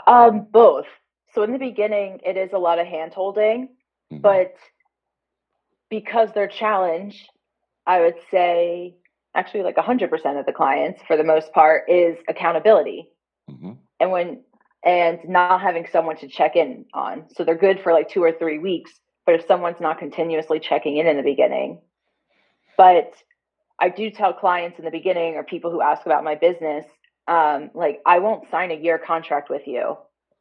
Um, 0.08 0.48
both. 0.52 0.86
So 1.34 1.44
in 1.44 1.52
the 1.52 1.58
beginning, 1.60 2.20
it 2.26 2.38
is 2.38 2.52
a 2.54 2.58
lot 2.58 2.80
of 2.80 2.88
hand 2.88 3.14
holding, 3.14 3.70
Mhm. 4.12 4.22
but 4.22 4.56
because 5.90 6.30
they're 6.34 6.48
challenged, 6.48 7.30
I 7.86 8.02
would 8.02 8.16
say 8.32 8.96
actually 9.36 9.64
like 9.64 9.76
100% 9.76 10.40
of 10.40 10.46
the 10.46 10.54
clients 10.54 11.02
for 11.08 11.18
the 11.18 11.24
most 11.24 11.52
part 11.54 11.90
is 11.90 12.18
accountability. 12.28 13.10
Mhm. 13.50 13.78
And 14.00 14.12
when 14.12 14.44
and 14.84 15.20
not 15.28 15.60
having 15.60 15.86
someone 15.88 16.16
to 16.16 16.28
check 16.28 16.56
in 16.56 16.86
on. 16.94 17.28
So 17.30 17.44
they're 17.44 17.56
good 17.56 17.82
for 17.82 17.92
like 17.92 18.08
2 18.08 18.24
or 18.24 18.32
3 18.32 18.60
weeks, 18.60 18.98
but 19.26 19.36
if 19.36 19.46
someone's 19.46 19.82
not 19.82 20.00
continuously 20.00 20.58
checking 20.60 20.96
in 20.98 21.06
in 21.06 21.18
the 21.18 21.24
beginning. 21.24 21.82
But 22.78 23.14
I 23.78 23.90
do 23.90 24.10
tell 24.10 24.34
clients 24.34 24.80
in 24.80 24.86
the 24.86 24.92
beginning 24.92 25.36
or 25.36 25.44
people 25.44 25.70
who 25.70 25.82
ask 25.82 26.06
about 26.06 26.24
my 26.24 26.36
business 26.36 26.86
um, 27.28 27.70
like 27.76 28.02
I 28.06 28.20
won't 28.20 28.50
sign 28.50 28.72
a 28.72 28.76
year 28.76 28.98
contract 28.98 29.50
with 29.50 29.68
you. 29.68 29.98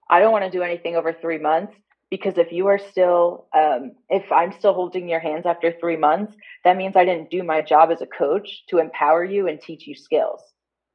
I 0.09 0.21
don't 0.21 0.33
want 0.33 0.45
to 0.45 0.51
do 0.51 0.63
anything 0.63 0.97
over 0.97 1.13
3 1.13 1.39
months 1.39 1.75
because 2.11 2.39
if 2.39 2.53
you 2.53 2.67
are 2.67 2.79
still 2.79 3.47
um, 3.57 3.93
if 4.09 4.31
i'm 4.33 4.53
still 4.53 4.75
holding 4.75 5.09
your 5.09 5.21
hands 5.21 5.47
after 5.47 5.73
three 5.73 5.97
months 5.97 6.35
that 6.65 6.77
means 6.77 6.97
i 6.97 7.05
didn't 7.05 7.31
do 7.31 7.43
my 7.43 7.61
job 7.61 7.91
as 7.91 8.01
a 8.01 8.07
coach 8.07 8.65
to 8.69 8.79
empower 8.79 9.25
you 9.25 9.49
and 9.49 9.61
teach 9.61 9.87
you 9.87 9.95
skills 9.95 10.41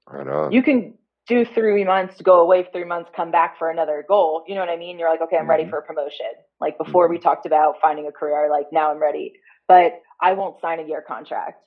right 0.08 0.28
on. 0.28 0.52
you 0.52 0.62
can 0.64 0.94
do 1.28 1.46
three 1.46 1.84
months 1.84 2.22
go 2.22 2.42
away 2.42 2.68
three 2.72 2.84
months 2.84 3.10
come 3.16 3.32
back 3.32 3.58
for 3.58 3.70
another 3.70 4.04
goal 4.08 4.44
you 4.48 4.56
know 4.56 4.62
what 4.62 4.70
i 4.70 4.78
mean 4.78 5.00
you're 5.00 5.10
like 5.10 5.22
okay 5.22 5.38
i'm 5.38 5.44
mm-hmm. 5.44 5.52
ready 5.52 5.70
for 5.70 5.80
a 5.80 5.84
promotion 5.84 6.32
like 6.60 6.78
before 6.78 7.06
mm-hmm. 7.06 7.14
we 7.14 7.20
talked 7.20 7.46
about 7.46 7.76
finding 7.82 8.08
a 8.08 8.12
career 8.12 8.50
like 8.52 8.68
now 8.72 8.92
i'm 8.92 9.02
ready 9.02 9.34
but 9.68 10.02
i 10.22 10.34
won't 10.34 10.60
sign 10.60 10.80
a 10.80 10.88
year 10.88 11.04
contract 11.06 11.64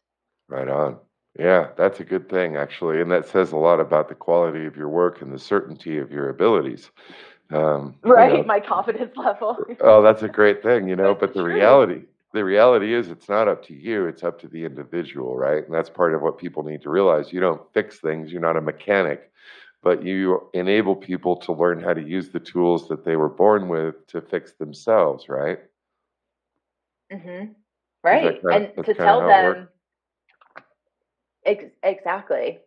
right 0.48 0.68
on 0.68 0.98
yeah, 1.38 1.68
that's 1.76 2.00
a 2.00 2.04
good 2.04 2.28
thing, 2.30 2.56
actually. 2.56 3.00
And 3.00 3.10
that 3.10 3.28
says 3.28 3.52
a 3.52 3.56
lot 3.56 3.78
about 3.78 4.08
the 4.08 4.14
quality 4.14 4.64
of 4.64 4.76
your 4.76 4.88
work 4.88 5.20
and 5.20 5.32
the 5.32 5.38
certainty 5.38 5.98
of 5.98 6.10
your 6.10 6.30
abilities. 6.30 6.90
Um, 7.52 7.94
right, 8.02 8.32
you 8.32 8.38
know, 8.38 8.44
my 8.44 8.60
confidence 8.60 9.12
level. 9.16 9.56
oh, 9.80 10.02
that's 10.02 10.22
a 10.22 10.28
great 10.28 10.62
thing, 10.62 10.88
you 10.88 10.96
know. 10.96 11.14
but 11.14 11.32
the 11.32 11.44
reality, 11.44 12.02
the 12.32 12.44
reality 12.44 12.92
is, 12.92 13.08
it's 13.08 13.28
not 13.28 13.46
up 13.46 13.64
to 13.66 13.74
you; 13.74 14.06
it's 14.06 14.24
up 14.24 14.40
to 14.40 14.48
the 14.48 14.64
individual, 14.64 15.36
right? 15.36 15.64
And 15.64 15.72
that's 15.72 15.88
part 15.88 16.14
of 16.14 16.22
what 16.22 16.38
people 16.38 16.64
need 16.64 16.82
to 16.82 16.90
realize. 16.90 17.32
You 17.32 17.40
don't 17.40 17.62
fix 17.72 17.98
things; 18.00 18.32
you're 18.32 18.40
not 18.40 18.56
a 18.56 18.60
mechanic, 18.60 19.30
but 19.82 20.04
you 20.04 20.48
enable 20.54 20.96
people 20.96 21.36
to 21.36 21.52
learn 21.52 21.80
how 21.80 21.94
to 21.94 22.02
use 22.02 22.30
the 22.30 22.40
tools 22.40 22.88
that 22.88 23.04
they 23.04 23.14
were 23.14 23.28
born 23.28 23.68
with 23.68 24.06
to 24.08 24.20
fix 24.20 24.52
themselves, 24.52 25.28
right? 25.28 25.60
Mm-hmm. 27.12 27.52
Right, 28.02 28.40
and 28.52 28.72
to 28.84 28.94
tell 28.94 29.26
them 29.26 29.68
ex- 31.44 31.74
exactly, 31.82 32.58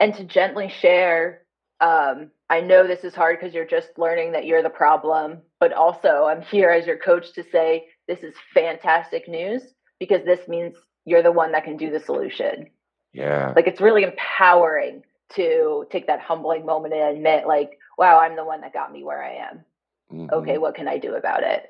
and 0.00 0.14
to 0.14 0.24
gently 0.24 0.68
share 0.68 1.45
um, 1.80 2.30
I 2.48 2.60
know 2.60 2.86
this 2.86 3.04
is 3.04 3.14
hard 3.14 3.38
because 3.38 3.54
you're 3.54 3.66
just 3.66 3.88
learning 3.98 4.32
that 4.32 4.46
you're 4.46 4.62
the 4.62 4.70
problem, 4.70 5.38
but 5.60 5.72
also 5.72 6.24
I'm 6.24 6.42
here 6.42 6.70
as 6.70 6.86
your 6.86 6.98
coach 6.98 7.32
to 7.34 7.44
say 7.50 7.86
this 8.08 8.20
is 8.20 8.34
fantastic 8.54 9.28
news 9.28 9.62
because 9.98 10.24
this 10.24 10.46
means 10.48 10.76
you're 11.04 11.22
the 11.22 11.32
one 11.32 11.52
that 11.52 11.64
can 11.64 11.76
do 11.76 11.90
the 11.90 12.00
solution. 12.00 12.68
Yeah. 13.12 13.52
Like 13.54 13.66
it's 13.66 13.80
really 13.80 14.04
empowering 14.04 15.02
to 15.34 15.86
take 15.90 16.06
that 16.06 16.20
humbling 16.20 16.64
moment 16.64 16.94
and 16.94 17.16
admit, 17.16 17.46
like, 17.46 17.78
wow, 17.98 18.20
I'm 18.20 18.36
the 18.36 18.44
one 18.44 18.60
that 18.60 18.72
got 18.72 18.92
me 18.92 19.02
where 19.02 19.22
I 19.22 19.48
am. 19.50 19.64
Mm-hmm. 20.12 20.34
Okay, 20.34 20.58
what 20.58 20.74
can 20.74 20.86
I 20.86 20.98
do 20.98 21.14
about 21.14 21.42
it? 21.42 21.66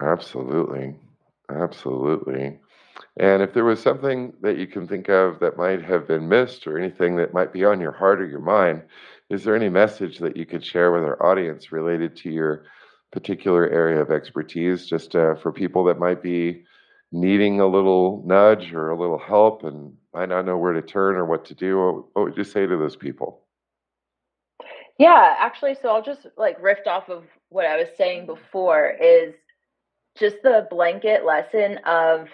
Absolutely. 0.00 0.96
Absolutely. 1.48 2.58
And 3.16 3.42
if 3.42 3.54
there 3.54 3.64
was 3.64 3.80
something 3.80 4.32
that 4.42 4.58
you 4.58 4.66
can 4.66 4.88
think 4.88 5.08
of 5.08 5.38
that 5.38 5.56
might 5.56 5.82
have 5.84 6.08
been 6.08 6.28
missed 6.28 6.66
or 6.66 6.78
anything 6.78 7.16
that 7.16 7.32
might 7.32 7.52
be 7.52 7.64
on 7.64 7.80
your 7.80 7.92
heart 7.92 8.20
or 8.20 8.26
your 8.26 8.40
mind, 8.40 8.82
is 9.30 9.44
there 9.44 9.54
any 9.54 9.68
message 9.68 10.18
that 10.18 10.36
you 10.36 10.44
could 10.44 10.64
share 10.64 10.90
with 10.90 11.04
our 11.04 11.24
audience 11.24 11.70
related 11.70 12.16
to 12.16 12.30
your 12.30 12.64
particular 13.12 13.68
area 13.68 14.00
of 14.00 14.10
expertise, 14.10 14.86
just 14.86 15.14
uh, 15.14 15.36
for 15.36 15.52
people 15.52 15.84
that 15.84 16.00
might 16.00 16.22
be 16.22 16.64
needing 17.12 17.60
a 17.60 17.66
little 17.66 18.24
nudge 18.26 18.72
or 18.72 18.90
a 18.90 18.98
little 18.98 19.18
help 19.18 19.62
and 19.62 19.94
might 20.12 20.28
not 20.28 20.44
know 20.44 20.58
where 20.58 20.72
to 20.72 20.82
turn 20.82 21.14
or 21.14 21.24
what 21.24 21.44
to 21.44 21.54
do? 21.54 21.78
What, 21.78 21.94
what 22.14 22.24
would 22.24 22.36
you 22.36 22.42
say 22.42 22.66
to 22.66 22.76
those 22.76 22.96
people? 22.96 23.42
Yeah, 24.98 25.34
actually, 25.38 25.76
so 25.80 25.88
I'll 25.88 26.02
just 26.02 26.26
like 26.36 26.60
riff 26.60 26.78
off 26.86 27.08
of 27.08 27.24
what 27.48 27.66
I 27.66 27.76
was 27.76 27.88
saying 27.96 28.26
before 28.26 28.90
is 29.00 29.34
just 30.16 30.36
the 30.42 30.66
blanket 30.70 31.24
lesson 31.24 31.78
of 31.86 32.28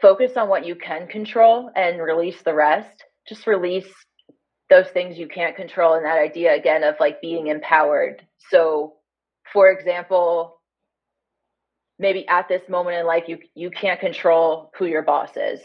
focus 0.00 0.36
on 0.36 0.48
what 0.48 0.66
you 0.66 0.74
can 0.74 1.06
control 1.06 1.70
and 1.74 2.00
release 2.00 2.40
the 2.42 2.54
rest. 2.54 3.04
Just 3.28 3.46
release 3.46 3.88
those 4.70 4.88
things 4.88 5.18
you 5.18 5.28
can't 5.28 5.56
control 5.56 5.94
and 5.94 6.04
that 6.04 6.18
idea 6.18 6.54
again 6.54 6.82
of 6.84 6.94
like 7.00 7.20
being 7.20 7.46
empowered. 7.48 8.22
So, 8.50 8.94
for 9.52 9.70
example, 9.70 10.60
maybe 11.98 12.26
at 12.28 12.48
this 12.48 12.62
moment 12.68 12.96
in 12.96 13.06
life 13.06 13.24
you 13.26 13.38
you 13.54 13.70
can't 13.70 14.00
control 14.00 14.70
who 14.78 14.86
your 14.86 15.02
boss 15.02 15.30
is, 15.36 15.60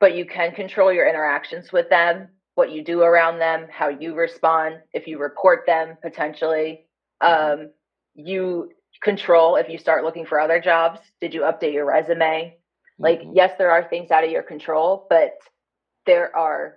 but 0.00 0.14
you 0.14 0.26
can 0.26 0.52
control 0.52 0.92
your 0.92 1.08
interactions 1.08 1.72
with 1.72 1.88
them, 1.88 2.28
what 2.54 2.70
you 2.70 2.84
do 2.84 3.02
around 3.02 3.38
them, 3.38 3.66
how 3.70 3.88
you 3.88 4.14
respond, 4.14 4.76
if 4.92 5.06
you 5.06 5.18
report 5.18 5.64
them 5.66 5.96
potentially. 6.02 6.86
Mm-hmm. 7.22 7.62
Um, 7.62 7.70
you 8.14 8.70
control 9.02 9.56
if 9.56 9.68
you 9.68 9.78
start 9.78 10.04
looking 10.04 10.26
for 10.26 10.38
other 10.38 10.60
jobs. 10.60 11.00
Did 11.20 11.34
you 11.34 11.42
update 11.42 11.72
your 11.72 11.86
resume? 11.86 12.56
Like, 12.98 13.20
mm-hmm. 13.20 13.32
yes, 13.34 13.52
there 13.58 13.70
are 13.70 13.84
things 13.88 14.10
out 14.10 14.24
of 14.24 14.30
your 14.30 14.42
control, 14.42 15.06
but 15.08 15.34
there 16.06 16.34
are 16.36 16.76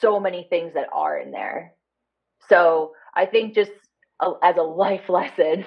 so 0.00 0.20
many 0.20 0.46
things 0.50 0.74
that 0.74 0.88
are 0.92 1.18
in 1.18 1.30
there. 1.30 1.74
So 2.48 2.92
I 3.14 3.26
think 3.26 3.54
just 3.54 3.70
a, 4.20 4.32
as 4.42 4.56
a 4.56 4.62
life 4.62 5.04
lesson 5.08 5.64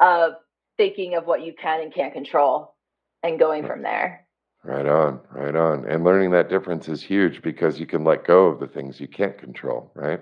of 0.00 0.32
thinking 0.76 1.14
of 1.14 1.26
what 1.26 1.42
you 1.42 1.54
can 1.60 1.80
and 1.80 1.94
can't 1.94 2.12
control 2.12 2.74
and 3.22 3.38
going 3.38 3.66
from 3.66 3.82
there. 3.82 4.26
Right 4.64 4.86
on, 4.86 5.20
right 5.30 5.54
on. 5.54 5.84
And 5.86 6.04
learning 6.04 6.32
that 6.32 6.48
difference 6.48 6.88
is 6.88 7.02
huge 7.02 7.42
because 7.42 7.78
you 7.78 7.86
can 7.86 8.04
let 8.04 8.26
go 8.26 8.46
of 8.46 8.60
the 8.60 8.66
things 8.66 9.00
you 9.00 9.08
can't 9.08 9.38
control, 9.38 9.90
right? 9.94 10.20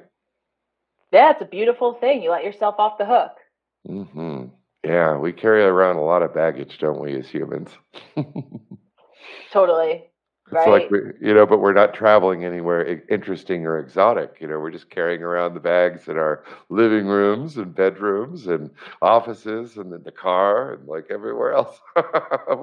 Yeah, 1.10 1.30
it's 1.30 1.42
a 1.42 1.46
beautiful 1.46 1.94
thing. 1.94 2.22
You 2.22 2.30
let 2.30 2.44
yourself 2.44 2.76
off 2.78 2.98
the 2.98 3.06
hook. 3.06 3.32
hmm 3.86 4.35
Yeah, 4.86 5.16
we 5.16 5.32
carry 5.32 5.64
around 5.64 5.96
a 5.96 6.02
lot 6.02 6.22
of 6.22 6.32
baggage, 6.32 6.78
don't 6.78 7.00
we, 7.00 7.18
as 7.18 7.28
humans? 7.28 7.70
totally. 9.52 10.04
It's 10.52 10.68
like 10.68 10.88
we, 10.92 10.98
you 11.20 11.34
know, 11.34 11.44
but 11.44 11.58
we're 11.58 11.72
not 11.72 11.92
traveling 11.92 12.44
anywhere 12.44 13.02
interesting 13.10 13.66
or 13.66 13.80
exotic. 13.80 14.36
You 14.40 14.46
know, 14.46 14.60
we're 14.60 14.70
just 14.70 14.90
carrying 14.90 15.22
around 15.22 15.54
the 15.54 15.60
bags 15.60 16.06
in 16.06 16.16
our 16.16 16.44
living 16.68 17.06
rooms 17.06 17.56
and 17.56 17.74
bedrooms 17.74 18.46
and 18.46 18.70
offices 19.02 19.76
and 19.76 19.92
in 19.92 20.04
the 20.04 20.12
car 20.12 20.74
and 20.74 20.86
like 20.86 21.06
everywhere 21.10 21.52
else. 21.52 21.80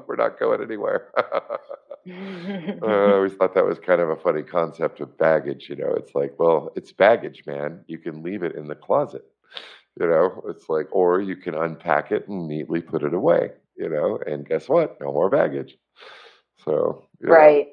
we're 0.07 0.15
not 0.15 0.39
going 0.39 0.61
anywhere. 0.61 1.09
uh, 1.17 2.85
I 2.85 3.11
always 3.11 3.33
thought 3.33 3.53
that 3.53 3.65
was 3.65 3.79
kind 3.79 3.99
of 3.99 4.09
a 4.09 4.15
funny 4.15 4.43
concept 4.43 5.01
of 5.01 5.17
baggage. 5.17 5.67
You 5.67 5.75
know, 5.75 5.93
it's 5.93 6.15
like, 6.15 6.39
well, 6.39 6.71
it's 6.77 6.93
baggage, 6.93 7.43
man. 7.45 7.83
You 7.87 7.97
can 7.97 8.23
leave 8.23 8.43
it 8.43 8.55
in 8.55 8.67
the 8.67 8.75
closet. 8.75 9.25
You 9.99 10.07
know, 10.07 10.43
it's 10.47 10.69
like, 10.69 10.87
or 10.91 11.21
you 11.21 11.35
can 11.35 11.53
unpack 11.53 12.11
it 12.11 12.27
and 12.27 12.47
neatly 12.47 12.81
put 12.81 13.03
it 13.03 13.13
away. 13.13 13.51
You 13.77 13.89
know, 13.89 14.19
and 14.25 14.47
guess 14.47 14.69
what? 14.69 14.99
No 15.01 15.11
more 15.11 15.29
baggage. 15.29 15.77
So, 16.63 17.05
right. 17.21 17.67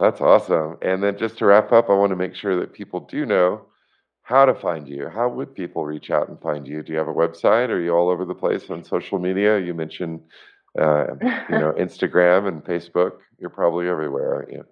That's 0.00 0.20
awesome. 0.20 0.78
And 0.82 1.02
then 1.02 1.18
just 1.18 1.38
to 1.38 1.46
wrap 1.46 1.72
up, 1.72 1.88
I 1.88 1.94
want 1.94 2.10
to 2.10 2.16
make 2.16 2.34
sure 2.34 2.58
that 2.60 2.72
people 2.72 3.00
do 3.00 3.26
know 3.26 3.66
how 4.22 4.44
to 4.44 4.54
find 4.54 4.88
you. 4.88 5.08
How 5.08 5.28
would 5.28 5.54
people 5.54 5.84
reach 5.84 6.10
out 6.10 6.28
and 6.28 6.40
find 6.40 6.66
you? 6.66 6.82
Do 6.82 6.92
you 6.92 6.98
have 6.98 7.08
a 7.08 7.14
website? 7.14 7.68
Are 7.68 7.80
you 7.80 7.92
all 7.94 8.08
over 8.08 8.24
the 8.24 8.34
place 8.34 8.70
on 8.70 8.82
social 8.82 9.18
media? 9.18 9.58
You 9.60 9.74
mentioned, 9.74 10.20
uh, 10.78 11.06
you 11.48 11.58
know, 11.58 11.72
Instagram 11.78 12.48
and 12.48 12.64
Facebook. 12.64 13.18
You're 13.38 13.50
probably 13.50 13.88
everywhere, 13.88 14.34
aren't 14.34 14.52
you? 14.52 14.64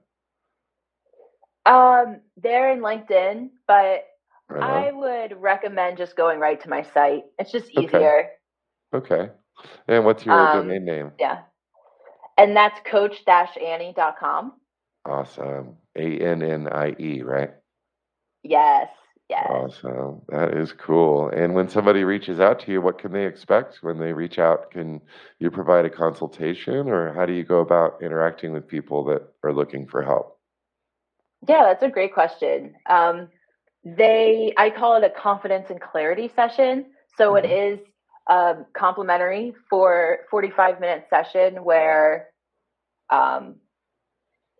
Um, 1.64 2.20
they're 2.36 2.72
in 2.72 2.80
LinkedIn, 2.80 3.50
but 3.68 4.04
I 4.60 4.92
would 4.92 5.40
recommend 5.40 5.98
just 5.98 6.16
going 6.16 6.38
right 6.38 6.60
to 6.62 6.68
my 6.68 6.82
site. 6.82 7.24
It's 7.38 7.52
just 7.52 7.70
easier. 7.70 8.28
Okay. 8.94 9.14
okay. 9.14 9.32
And 9.88 10.04
what's 10.04 10.26
your 10.26 10.38
um, 10.38 10.66
domain 10.66 10.84
name? 10.84 11.12
Yeah 11.18 11.42
and 12.38 12.56
that's 12.56 12.80
coach-annie.com. 12.90 14.52
Awesome. 15.04 15.76
A 15.96 16.18
N 16.18 16.42
N 16.42 16.68
I 16.68 16.94
E, 16.98 17.22
right? 17.22 17.50
Yes. 18.42 18.88
Yes. 19.28 19.46
Awesome. 19.48 20.22
That 20.28 20.56
is 20.56 20.72
cool. 20.72 21.28
And 21.28 21.54
when 21.54 21.68
somebody 21.68 22.04
reaches 22.04 22.38
out 22.38 22.60
to 22.60 22.72
you, 22.72 22.80
what 22.80 22.98
can 22.98 23.12
they 23.12 23.26
expect 23.26 23.78
when 23.82 23.98
they 23.98 24.12
reach 24.12 24.38
out? 24.38 24.70
Can 24.70 25.00
you 25.38 25.50
provide 25.50 25.86
a 25.86 25.90
consultation 25.90 26.88
or 26.88 27.12
how 27.14 27.24
do 27.24 27.32
you 27.32 27.44
go 27.44 27.60
about 27.60 28.02
interacting 28.02 28.52
with 28.52 28.68
people 28.68 29.04
that 29.04 29.22
are 29.42 29.52
looking 29.52 29.86
for 29.86 30.02
help? 30.02 30.38
Yeah, 31.48 31.64
that's 31.64 31.82
a 31.82 31.88
great 31.88 32.12
question. 32.12 32.74
Um, 32.88 33.28
they, 33.84 34.52
I 34.56 34.70
call 34.70 34.96
it 34.96 35.04
a 35.04 35.10
confidence 35.10 35.66
and 35.70 35.80
clarity 35.80 36.30
session. 36.34 36.86
So 37.16 37.32
mm-hmm. 37.32 37.44
it 37.44 37.50
is 37.50 37.78
um, 38.30 38.66
complimentary 38.74 39.54
for 39.68 40.20
45 40.30 40.80
minute 40.80 41.06
session 41.10 41.64
where 41.64 42.28
um, 43.10 43.56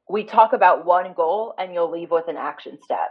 we 0.08 0.24
talk 0.24 0.52
about 0.52 0.84
one 0.84 1.12
goal 1.14 1.54
and 1.58 1.72
you'll 1.72 1.90
leave 1.90 2.10
with 2.10 2.28
an 2.28 2.36
action 2.36 2.78
step. 2.82 3.10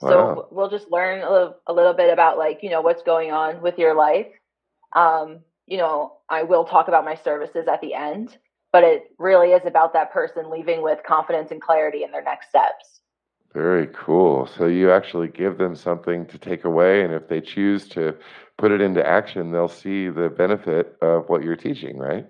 Wow. 0.00 0.10
So 0.10 0.48
we'll 0.50 0.70
just 0.70 0.90
learn 0.90 1.22
a 1.22 1.30
little, 1.30 1.56
a 1.68 1.72
little, 1.72 1.94
bit 1.94 2.12
about 2.12 2.36
like, 2.36 2.62
you 2.62 2.70
know, 2.70 2.82
what's 2.82 3.02
going 3.02 3.30
on 3.30 3.62
with 3.62 3.78
your 3.78 3.94
life. 3.94 4.26
Um, 4.94 5.40
you 5.66 5.78
know, 5.78 6.18
I 6.28 6.42
will 6.42 6.64
talk 6.64 6.88
about 6.88 7.04
my 7.04 7.14
services 7.14 7.66
at 7.68 7.80
the 7.80 7.94
end, 7.94 8.36
but 8.72 8.84
it 8.84 9.04
really 9.18 9.52
is 9.52 9.64
about 9.64 9.92
that 9.92 10.12
person 10.12 10.50
leaving 10.50 10.82
with 10.82 10.98
confidence 11.06 11.52
and 11.52 11.62
clarity 11.62 12.02
in 12.02 12.10
their 12.10 12.22
next 12.22 12.48
steps. 12.48 13.00
Very 13.54 13.86
cool. 13.94 14.48
So 14.58 14.66
you 14.66 14.90
actually 14.90 15.28
give 15.28 15.58
them 15.58 15.76
something 15.76 16.26
to 16.26 16.38
take 16.38 16.64
away, 16.64 17.04
and 17.04 17.14
if 17.14 17.28
they 17.28 17.40
choose 17.40 17.88
to 17.90 18.16
put 18.58 18.72
it 18.72 18.80
into 18.80 19.06
action, 19.06 19.52
they'll 19.52 19.68
see 19.68 20.08
the 20.08 20.28
benefit 20.28 20.96
of 21.00 21.28
what 21.28 21.44
you're 21.44 21.56
teaching, 21.56 21.96
right? 21.96 22.26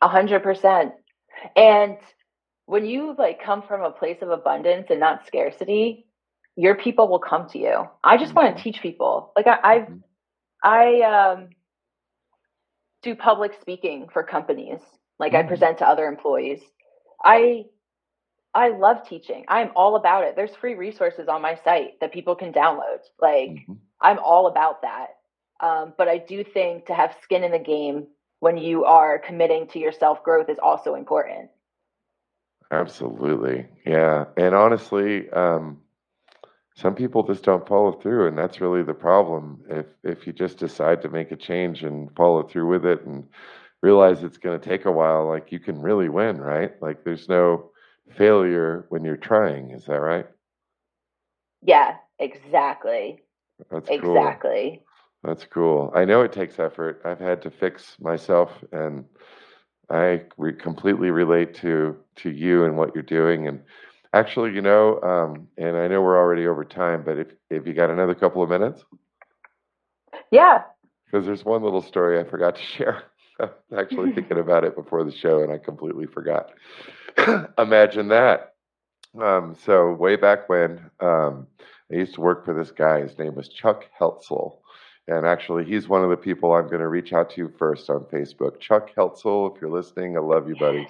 A 0.00 0.08
hundred 0.08 0.44
percent. 0.44 0.92
And 1.56 1.96
when 2.66 2.86
you 2.86 3.16
like 3.18 3.42
come 3.42 3.62
from 3.62 3.82
a 3.82 3.90
place 3.90 4.18
of 4.22 4.30
abundance 4.30 4.86
and 4.88 5.00
not 5.00 5.26
scarcity, 5.26 6.06
your 6.56 6.76
people 6.76 7.08
will 7.08 7.18
come 7.18 7.48
to 7.50 7.58
you. 7.58 7.88
I 8.04 8.18
just 8.18 8.30
mm-hmm. 8.30 8.46
want 8.46 8.56
to 8.56 8.62
teach 8.62 8.80
people. 8.80 9.32
Like 9.34 9.46
I, 9.46 9.74
have 9.74 9.82
mm-hmm. 9.82 9.98
I 10.62 11.00
um, 11.02 11.48
do 13.02 13.16
public 13.16 13.52
speaking 13.60 14.08
for 14.12 14.22
companies. 14.22 14.80
Like 15.18 15.32
mm-hmm. 15.32 15.46
I 15.46 15.48
present 15.48 15.78
to 15.78 15.88
other 15.88 16.06
employees. 16.06 16.60
I 17.24 17.64
I 18.56 18.70
love 18.70 19.06
teaching. 19.06 19.44
I'm 19.48 19.70
all 19.76 19.96
about 19.96 20.24
it. 20.24 20.34
There's 20.34 20.54
free 20.56 20.74
resources 20.74 21.28
on 21.28 21.42
my 21.42 21.56
site 21.62 22.00
that 22.00 22.10
people 22.10 22.34
can 22.34 22.54
download. 22.54 23.00
Like 23.20 23.50
mm-hmm. 23.50 23.74
I'm 24.00 24.18
all 24.18 24.46
about 24.46 24.80
that. 24.80 25.08
Um, 25.60 25.92
but 25.98 26.08
I 26.08 26.16
do 26.16 26.42
think 26.42 26.86
to 26.86 26.94
have 26.94 27.14
skin 27.22 27.44
in 27.44 27.52
the 27.52 27.58
game 27.58 28.06
when 28.40 28.56
you 28.56 28.84
are 28.84 29.18
committing 29.18 29.66
to 29.68 29.78
your 29.78 29.92
self 29.92 30.22
growth 30.22 30.48
is 30.48 30.56
also 30.58 30.94
important. 30.94 31.50
Absolutely. 32.70 33.66
Yeah. 33.84 34.24
And 34.38 34.54
honestly, 34.54 35.28
um, 35.30 35.82
some 36.76 36.94
people 36.94 37.24
just 37.24 37.44
don't 37.44 37.68
follow 37.68 37.92
through 37.92 38.28
and 38.28 38.38
that's 38.38 38.62
really 38.62 38.82
the 38.82 38.94
problem 38.94 39.62
if 39.68 39.86
if 40.02 40.26
you 40.26 40.32
just 40.32 40.56
decide 40.56 41.02
to 41.02 41.10
make 41.10 41.30
a 41.30 41.36
change 41.36 41.82
and 41.82 42.08
follow 42.16 42.42
through 42.42 42.68
with 42.68 42.86
it 42.86 43.04
and 43.04 43.24
realize 43.82 44.22
it's 44.22 44.38
going 44.38 44.58
to 44.58 44.68
take 44.68 44.86
a 44.86 44.92
while 44.92 45.28
like 45.28 45.52
you 45.52 45.58
can 45.58 45.80
really 45.80 46.08
win 46.08 46.38
right 46.38 46.72
like 46.82 47.04
there's 47.04 47.28
no 47.28 47.70
failure 48.16 48.86
when 48.88 49.04
you're 49.04 49.16
trying 49.16 49.70
is 49.70 49.84
that 49.86 50.00
right? 50.00 50.26
Yeah 51.62 51.96
exactly. 52.18 53.22
That's 53.70 53.88
cool. 54.00 54.16
exactly. 54.16 54.82
That's 55.22 55.44
cool. 55.44 55.92
I 55.94 56.04
know 56.04 56.22
it 56.22 56.32
takes 56.32 56.58
effort. 56.58 57.02
I've 57.04 57.20
had 57.20 57.42
to 57.42 57.50
fix 57.50 57.96
myself 58.00 58.50
and 58.72 59.04
i 59.88 60.20
re- 60.36 60.52
completely 60.52 61.12
relate 61.12 61.54
to 61.54 61.96
to 62.16 62.30
you 62.30 62.64
and 62.64 62.76
what 62.76 62.92
you're 62.92 63.04
doing 63.04 63.46
and 63.46 63.62
Actually, 64.16 64.54
you 64.54 64.62
know, 64.62 64.98
um, 65.02 65.46
and 65.58 65.76
I 65.76 65.88
know 65.88 66.00
we're 66.00 66.16
already 66.16 66.46
over 66.46 66.64
time, 66.64 67.02
but 67.04 67.18
if 67.18 67.28
if 67.50 67.66
you 67.66 67.74
got 67.74 67.90
another 67.90 68.14
couple 68.14 68.42
of 68.42 68.48
minutes, 68.48 68.82
yeah, 70.30 70.62
because 71.04 71.26
there's 71.26 71.44
one 71.44 71.62
little 71.62 71.82
story 71.82 72.18
I 72.18 72.24
forgot 72.24 72.56
to 72.56 72.62
share. 72.76 73.02
I 73.38 73.44
was 73.44 73.78
actually 73.78 74.12
thinking 74.14 74.38
about 74.38 74.64
it 74.64 74.74
before 74.74 75.04
the 75.04 75.12
show, 75.12 75.42
and 75.42 75.52
I 75.52 75.58
completely 75.58 76.06
forgot. 76.06 76.50
Imagine 77.58 78.08
that. 78.08 78.54
Um, 79.20 79.56
so 79.64 79.92
way 79.92 80.16
back 80.16 80.48
when, 80.48 80.90
um, 81.00 81.46
I 81.90 81.96
used 81.96 82.14
to 82.14 82.20
work 82.20 82.44
for 82.44 82.52
this 82.52 82.70
guy. 82.70 83.00
His 83.00 83.18
name 83.18 83.34
was 83.34 83.48
Chuck 83.48 83.86
Heltzel. 83.98 84.58
And 85.08 85.24
actually, 85.24 85.64
he's 85.64 85.88
one 85.88 86.02
of 86.02 86.10
the 86.10 86.16
people 86.16 86.52
I'm 86.52 86.66
going 86.66 86.80
to 86.80 86.88
reach 86.88 87.12
out 87.12 87.30
to 87.30 87.48
first 87.56 87.88
on 87.88 88.04
Facebook. 88.06 88.58
Chuck 88.58 88.90
Heltzel, 88.96 89.54
if 89.54 89.60
you're 89.60 89.70
listening, 89.70 90.16
I 90.16 90.20
love 90.20 90.48
you, 90.48 90.56
buddy 90.56 90.86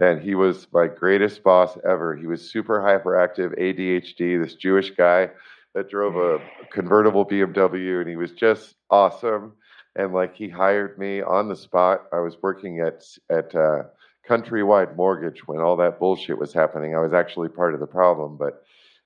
and 0.00 0.20
he 0.20 0.34
was 0.34 0.66
my 0.72 0.86
greatest 0.86 1.42
boss 1.42 1.76
ever. 1.84 2.16
He 2.16 2.26
was 2.26 2.50
super 2.50 2.80
hyperactive, 2.80 3.56
ADHD, 3.58 4.42
this 4.42 4.54
Jewish 4.54 4.90
guy 4.90 5.30
that 5.74 5.90
drove 5.90 6.16
a 6.16 6.40
convertible 6.72 7.24
BMW, 7.24 8.00
and 8.00 8.08
he 8.08 8.16
was 8.16 8.32
just 8.32 8.76
awesome. 8.88 9.52
And 9.96 10.14
like 10.14 10.34
he 10.34 10.48
hired 10.48 10.98
me 10.98 11.20
on 11.20 11.48
the 11.48 11.56
spot. 11.56 12.06
I 12.12 12.20
was 12.20 12.36
working 12.42 12.80
at 12.80 13.04
at 13.28 13.54
uh, 13.54 13.82
Countrywide 14.28 14.96
Mortgage 14.96 15.46
when 15.46 15.60
all 15.60 15.76
that 15.76 15.98
bullshit 15.98 16.38
was 16.38 16.52
happening. 16.52 16.94
I 16.94 17.00
was 17.00 17.12
actually 17.12 17.48
part 17.48 17.74
of 17.74 17.80
the 17.80 17.86
problem, 17.86 18.36
but 18.36 18.64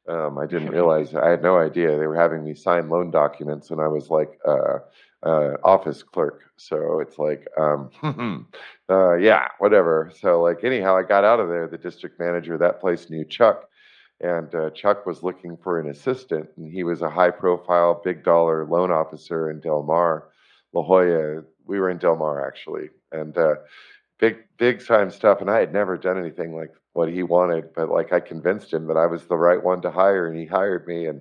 um, 0.09 0.39
I 0.39 0.47
didn't 0.47 0.71
realize. 0.73 1.15
I 1.15 1.29
had 1.31 1.43
no 1.43 1.59
idea 1.59 1.97
they 1.97 2.07
were 2.07 2.17
having 2.17 2.45
me 2.45 2.55
sign 2.55 2.89
loan 2.89 3.11
documents, 3.11 3.71
and 3.71 3.81
I 3.81 3.89
was 3.89 4.11
like, 4.11 4.39
uh, 4.47 4.79
uh, 5.25 5.57
office 5.65 6.03
clerk. 6.03 6.43
So 6.57 7.01
it's 7.01 7.19
like, 7.19 7.47
um, 7.59 7.91
uh, 8.91 9.15
yeah, 9.15 9.49
whatever. 9.59 10.13
So 10.21 10.43
like, 10.43 10.63
anyhow, 10.65 10.97
I 10.97 11.03
got 11.03 11.25
out 11.25 11.41
of 11.41 11.49
there. 11.49 11.67
The 11.67 11.79
district 11.79 12.21
manager 12.21 12.55
of 12.55 12.61
that 12.61 12.81
place 12.81 13.11
knew 13.11 13.25
Chuck, 13.25 13.69
and 14.21 14.55
uh, 14.55 14.71
Chuck 14.71 15.07
was 15.07 15.23
looking 15.23 15.57
for 15.57 15.81
an 15.81 15.89
assistant, 15.89 16.49
and 16.57 16.71
he 16.71 16.85
was 16.85 17.03
a 17.03 17.11
high-profile, 17.11 18.03
big-dollar 18.05 18.67
loan 18.67 18.91
officer 18.91 19.51
in 19.51 19.61
Del 19.61 19.83
Mar, 19.83 20.29
La 20.73 20.83
Jolla. 20.83 21.43
We 21.67 21.81
were 21.81 21.89
in 21.89 21.99
Del 21.99 22.17
Mar 22.17 22.47
actually, 22.47 22.91
and 23.11 23.37
uh, 23.39 23.55
big, 24.19 24.37
big 24.59 24.85
time 24.85 25.11
stuff. 25.11 25.41
And 25.41 25.51
I 25.51 25.59
had 25.59 25.73
never 25.73 25.97
done 25.97 26.19
anything 26.19 26.55
like 26.55 26.71
what 26.95 27.09
he 27.09 27.23
wanted, 27.25 27.75
but 27.75 27.91
like 27.91 28.13
I 28.13 28.21
convinced 28.21 28.73
him 28.73 28.87
that 28.87 28.97
I 28.97 29.07
was 29.07 29.25
the 29.27 29.37
right 29.37 29.63
one 29.63 29.83
to 29.83 29.91
hire, 29.91 30.29
and 30.29 30.39
he 30.39 30.47
hired 30.47 30.87
me. 30.87 31.07
And 31.07 31.21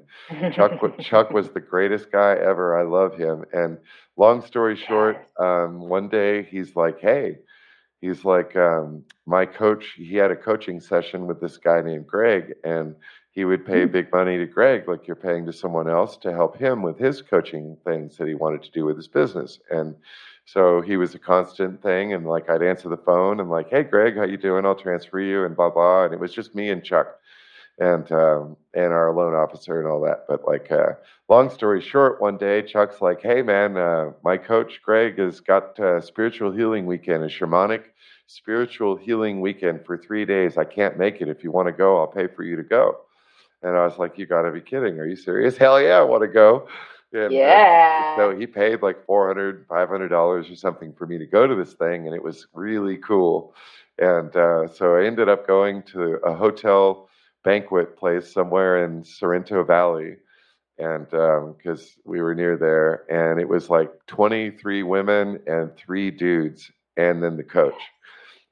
Chuck, 0.53 0.71
Chuck 1.01 1.31
was 1.31 1.49
the 1.49 1.59
greatest 1.59 2.11
guy 2.11 2.33
ever. 2.33 2.77
I 2.79 2.83
love 2.83 3.17
him. 3.17 3.43
And 3.51 3.79
long 4.15 4.45
story 4.45 4.75
short, 4.75 5.17
um, 5.39 5.79
one 5.89 6.09
day 6.09 6.43
he's 6.43 6.75
like, 6.75 6.99
"Hey," 6.99 7.39
he's 8.01 8.23
like, 8.23 8.55
um, 8.55 9.03
"My 9.25 9.47
coach. 9.47 9.93
He 9.97 10.15
had 10.15 10.29
a 10.29 10.35
coaching 10.35 10.79
session 10.79 11.25
with 11.25 11.41
this 11.41 11.57
guy 11.57 11.81
named 11.81 12.05
Greg, 12.05 12.53
and 12.63 12.95
he 13.31 13.43
would 13.43 13.65
pay 13.65 13.85
hmm. 13.85 13.91
big 13.91 14.11
money 14.11 14.37
to 14.37 14.45
Greg, 14.45 14.87
like 14.87 15.07
you're 15.07 15.15
paying 15.15 15.47
to 15.47 15.53
someone 15.53 15.89
else, 15.89 16.17
to 16.17 16.31
help 16.31 16.55
him 16.55 16.83
with 16.83 16.99
his 16.99 17.23
coaching 17.23 17.77
things 17.83 18.15
that 18.17 18.27
he 18.27 18.35
wanted 18.35 18.61
to 18.61 18.71
do 18.71 18.85
with 18.85 18.95
his 18.95 19.07
business." 19.07 19.59
And 19.71 19.95
so 20.45 20.81
he 20.81 20.97
was 20.97 21.15
a 21.15 21.19
constant 21.19 21.81
thing, 21.81 22.13
and 22.13 22.25
like 22.25 22.49
I'd 22.49 22.61
answer 22.61 22.89
the 22.89 22.97
phone 22.97 23.39
and 23.39 23.49
like, 23.49 23.69
"Hey, 23.69 23.83
Greg, 23.83 24.17
how 24.17 24.23
you 24.25 24.37
doing? 24.37 24.65
I'll 24.65 24.75
transfer 24.75 25.19
you," 25.19 25.45
and 25.45 25.55
blah 25.55 25.69
blah. 25.69 26.05
And 26.05 26.13
it 26.13 26.19
was 26.19 26.33
just 26.33 26.53
me 26.53 26.69
and 26.69 26.83
Chuck, 26.83 27.17
and 27.79 28.11
um, 28.11 28.57
and 28.73 28.91
our 28.91 29.13
loan 29.13 29.33
officer 29.33 29.79
and 29.79 29.87
all 29.87 30.01
that. 30.01 30.25
But 30.27 30.45
like, 30.45 30.71
uh, 30.71 30.93
long 31.29 31.49
story 31.49 31.81
short, 31.81 32.21
one 32.21 32.37
day 32.37 32.61
Chuck's 32.61 33.01
like, 33.01 33.21
"Hey, 33.21 33.41
man, 33.41 33.77
uh, 33.77 34.11
my 34.23 34.37
coach 34.37 34.81
Greg 34.83 35.17
has 35.17 35.39
got 35.39 35.79
a 35.79 36.01
spiritual 36.01 36.51
healing 36.51 36.85
weekend, 36.85 37.23
a 37.23 37.27
shamanic 37.27 37.83
spiritual 38.27 38.95
healing 38.95 39.41
weekend 39.41 39.85
for 39.85 39.97
three 39.97 40.25
days. 40.25 40.57
I 40.57 40.63
can't 40.65 40.97
make 40.97 41.21
it. 41.21 41.29
If 41.29 41.43
you 41.43 41.51
want 41.51 41.67
to 41.67 41.73
go, 41.73 41.99
I'll 41.99 42.07
pay 42.07 42.27
for 42.27 42.43
you 42.43 42.57
to 42.57 42.63
go." 42.63 42.97
And 43.61 43.77
I 43.77 43.85
was 43.85 43.97
like, 43.97 44.17
"You 44.17 44.25
got 44.25 44.41
to 44.41 44.51
be 44.51 44.59
kidding! 44.61 44.99
Are 44.99 45.07
you 45.07 45.15
serious? 45.15 45.57
Hell 45.63 45.81
yeah, 45.81 45.99
I 45.99 46.03
want 46.03 46.21
to 46.23 46.27
go!" 46.27 46.67
Yeah. 47.13 47.29
Uh, 47.99 48.03
so 48.15 48.35
he 48.37 48.47
paid 48.47 48.81
like 48.81 49.05
400 49.05 49.65
500 49.67 50.09
dollars 50.09 50.49
or 50.49 50.55
something 50.55 50.93
for 50.93 51.05
me 51.07 51.17
to 51.17 51.25
go 51.25 51.47
to 51.47 51.55
this 51.55 51.73
thing, 51.73 52.07
and 52.07 52.15
it 52.15 52.23
was 52.23 52.47
really 52.53 52.97
cool. 52.97 53.53
And 53.99 54.35
uh, 54.35 54.67
so 54.67 54.95
I 54.95 55.05
ended 55.05 55.29
up 55.29 55.47
going 55.47 55.83
to 55.93 56.15
a 56.25 56.33
hotel 56.33 57.09
banquet 57.43 57.97
place 57.97 58.31
somewhere 58.33 58.83
in 58.85 59.03
Sorrento 59.03 59.63
Valley, 59.63 60.17
and 60.79 61.05
because 61.09 61.81
um, 61.81 62.01
we 62.05 62.21
were 62.21 62.35
near 62.35 62.57
there, 62.57 63.03
and 63.09 63.39
it 63.39 63.47
was 63.47 63.69
like 63.69 63.91
23 64.07 64.83
women 64.83 65.39
and 65.47 65.75
three 65.75 66.11
dudes, 66.11 66.71
and 66.97 67.23
then 67.23 67.37
the 67.37 67.43
coach. 67.43 67.81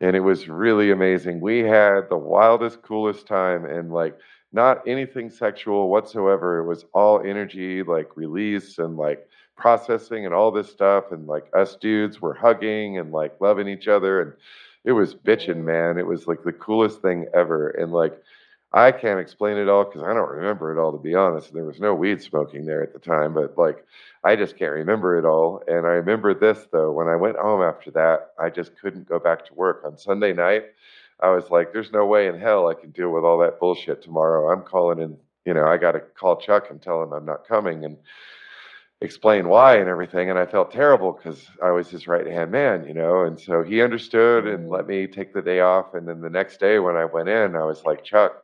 And 0.02 0.16
it 0.16 0.22
was 0.22 0.48
really 0.50 0.92
amazing. 0.92 1.40
We 1.42 1.60
had 1.60 2.10
the 2.10 2.18
wildest, 2.18 2.82
coolest 2.82 3.28
time, 3.28 3.66
and 3.66 3.92
like 3.92 4.18
not 4.54 4.88
anything 4.88 5.30
sexual 5.30 5.90
whatsoever. 5.90 6.60
It 6.60 6.66
was 6.66 6.86
all 6.94 7.22
energy, 7.22 7.84
like 7.84 8.18
release 8.18 8.80
and 8.80 8.98
like 8.98 9.28
processing 9.56 10.26
and 10.26 10.34
all 10.34 10.52
this 10.52 10.70
stuff. 10.70 11.12
And 11.12 11.28
like 11.28 11.46
us 11.54 11.76
dudes 11.76 12.22
were 12.22 12.34
hugging 12.34 13.00
and 13.00 13.12
like 13.12 13.40
loving 13.40 13.68
each 13.68 13.88
other. 13.88 14.22
And 14.22 14.34
it 14.84 14.92
was 14.92 15.16
bitching, 15.16 15.64
man. 15.64 15.98
It 15.98 16.06
was 16.06 16.28
like 16.28 16.44
the 16.44 16.52
coolest 16.52 17.02
thing 17.02 17.28
ever. 17.34 17.70
And 17.70 17.92
like, 17.92 18.22
I 18.74 18.92
can't 18.92 19.20
explain 19.20 19.58
it 19.58 19.68
all 19.68 19.84
because 19.84 20.02
I 20.02 20.14
don't 20.14 20.30
remember 20.30 20.72
it 20.72 20.82
all, 20.82 20.94
to 20.94 20.98
be 20.98 21.14
honest. 21.14 21.54
There 21.54 21.66
was 21.66 21.82
no 21.82 21.94
weed 21.94 22.22
smoking 22.22 22.66
there 22.66 22.82
at 22.82 22.94
the 22.94 23.00
time, 23.00 23.34
but 23.34 23.58
like, 23.58 23.86
I 24.24 24.38
just 24.38 24.58
can't 24.58 24.72
remember 24.72 25.18
it 25.18 25.26
all. 25.26 25.62
And 25.68 25.86
I 25.86 25.92
remember 25.92 26.34
this 26.34 26.68
though, 26.72 26.92
when 26.92 27.08
I 27.08 27.18
went 27.18 27.38
home 27.38 27.62
after 27.62 27.92
that, 27.92 28.32
I 28.40 28.50
just 28.50 28.72
couldn't 28.80 29.10
go 29.10 29.20
back 29.20 29.46
to 29.46 29.54
work 29.54 29.84
on 29.86 29.98
Sunday 29.98 30.32
night. 30.32 30.68
I 31.22 31.30
was 31.30 31.50
like, 31.50 31.72
there's 31.72 31.92
no 31.92 32.06
way 32.06 32.28
in 32.28 32.40
hell 32.40 32.68
I 32.68 32.74
can 32.74 32.92
deal 32.92 33.12
with 33.12 33.24
all 33.24 33.38
that 33.40 33.60
bullshit 33.60 34.02
tomorrow. 34.02 34.52
I'm 34.52 34.64
calling 34.64 35.00
in, 35.00 35.18
you 35.46 35.54
know, 35.54 35.66
I 35.66 35.78
got 35.78 35.92
to 35.94 36.00
call 36.00 36.38
Chuck 36.38 36.70
and 36.70 36.82
tell 36.82 37.04
him 37.04 37.14
I'm 37.14 37.26
not 37.26 37.48
coming 37.48 37.86
and 37.86 37.98
explain 39.02 39.48
why 39.48 39.78
and 39.78 39.90
everything. 39.90 40.30
And 40.30 40.40
I 40.40 40.46
felt 40.46 40.72
terrible 40.72 41.12
because 41.12 41.48
I 41.64 41.72
was 41.72 41.90
his 41.90 42.08
right 42.08 42.26
hand 42.26 42.52
man, 42.52 42.88
you 42.88 42.94
know. 42.94 43.24
And 43.24 43.40
so 43.40 43.64
he 43.64 43.82
understood 43.82 44.48
and 44.48 44.70
let 44.70 44.88
me 44.88 45.08
take 45.08 45.34
the 45.34 45.42
day 45.42 45.60
off. 45.60 45.94
And 45.94 46.08
then 46.08 46.22
the 46.22 46.30
next 46.30 46.60
day 46.60 46.80
when 46.80 46.96
I 46.96 47.06
went 47.06 47.30
in, 47.30 47.56
I 47.56 47.66
was 47.66 47.84
like, 47.84 48.04
Chuck, 48.04 48.44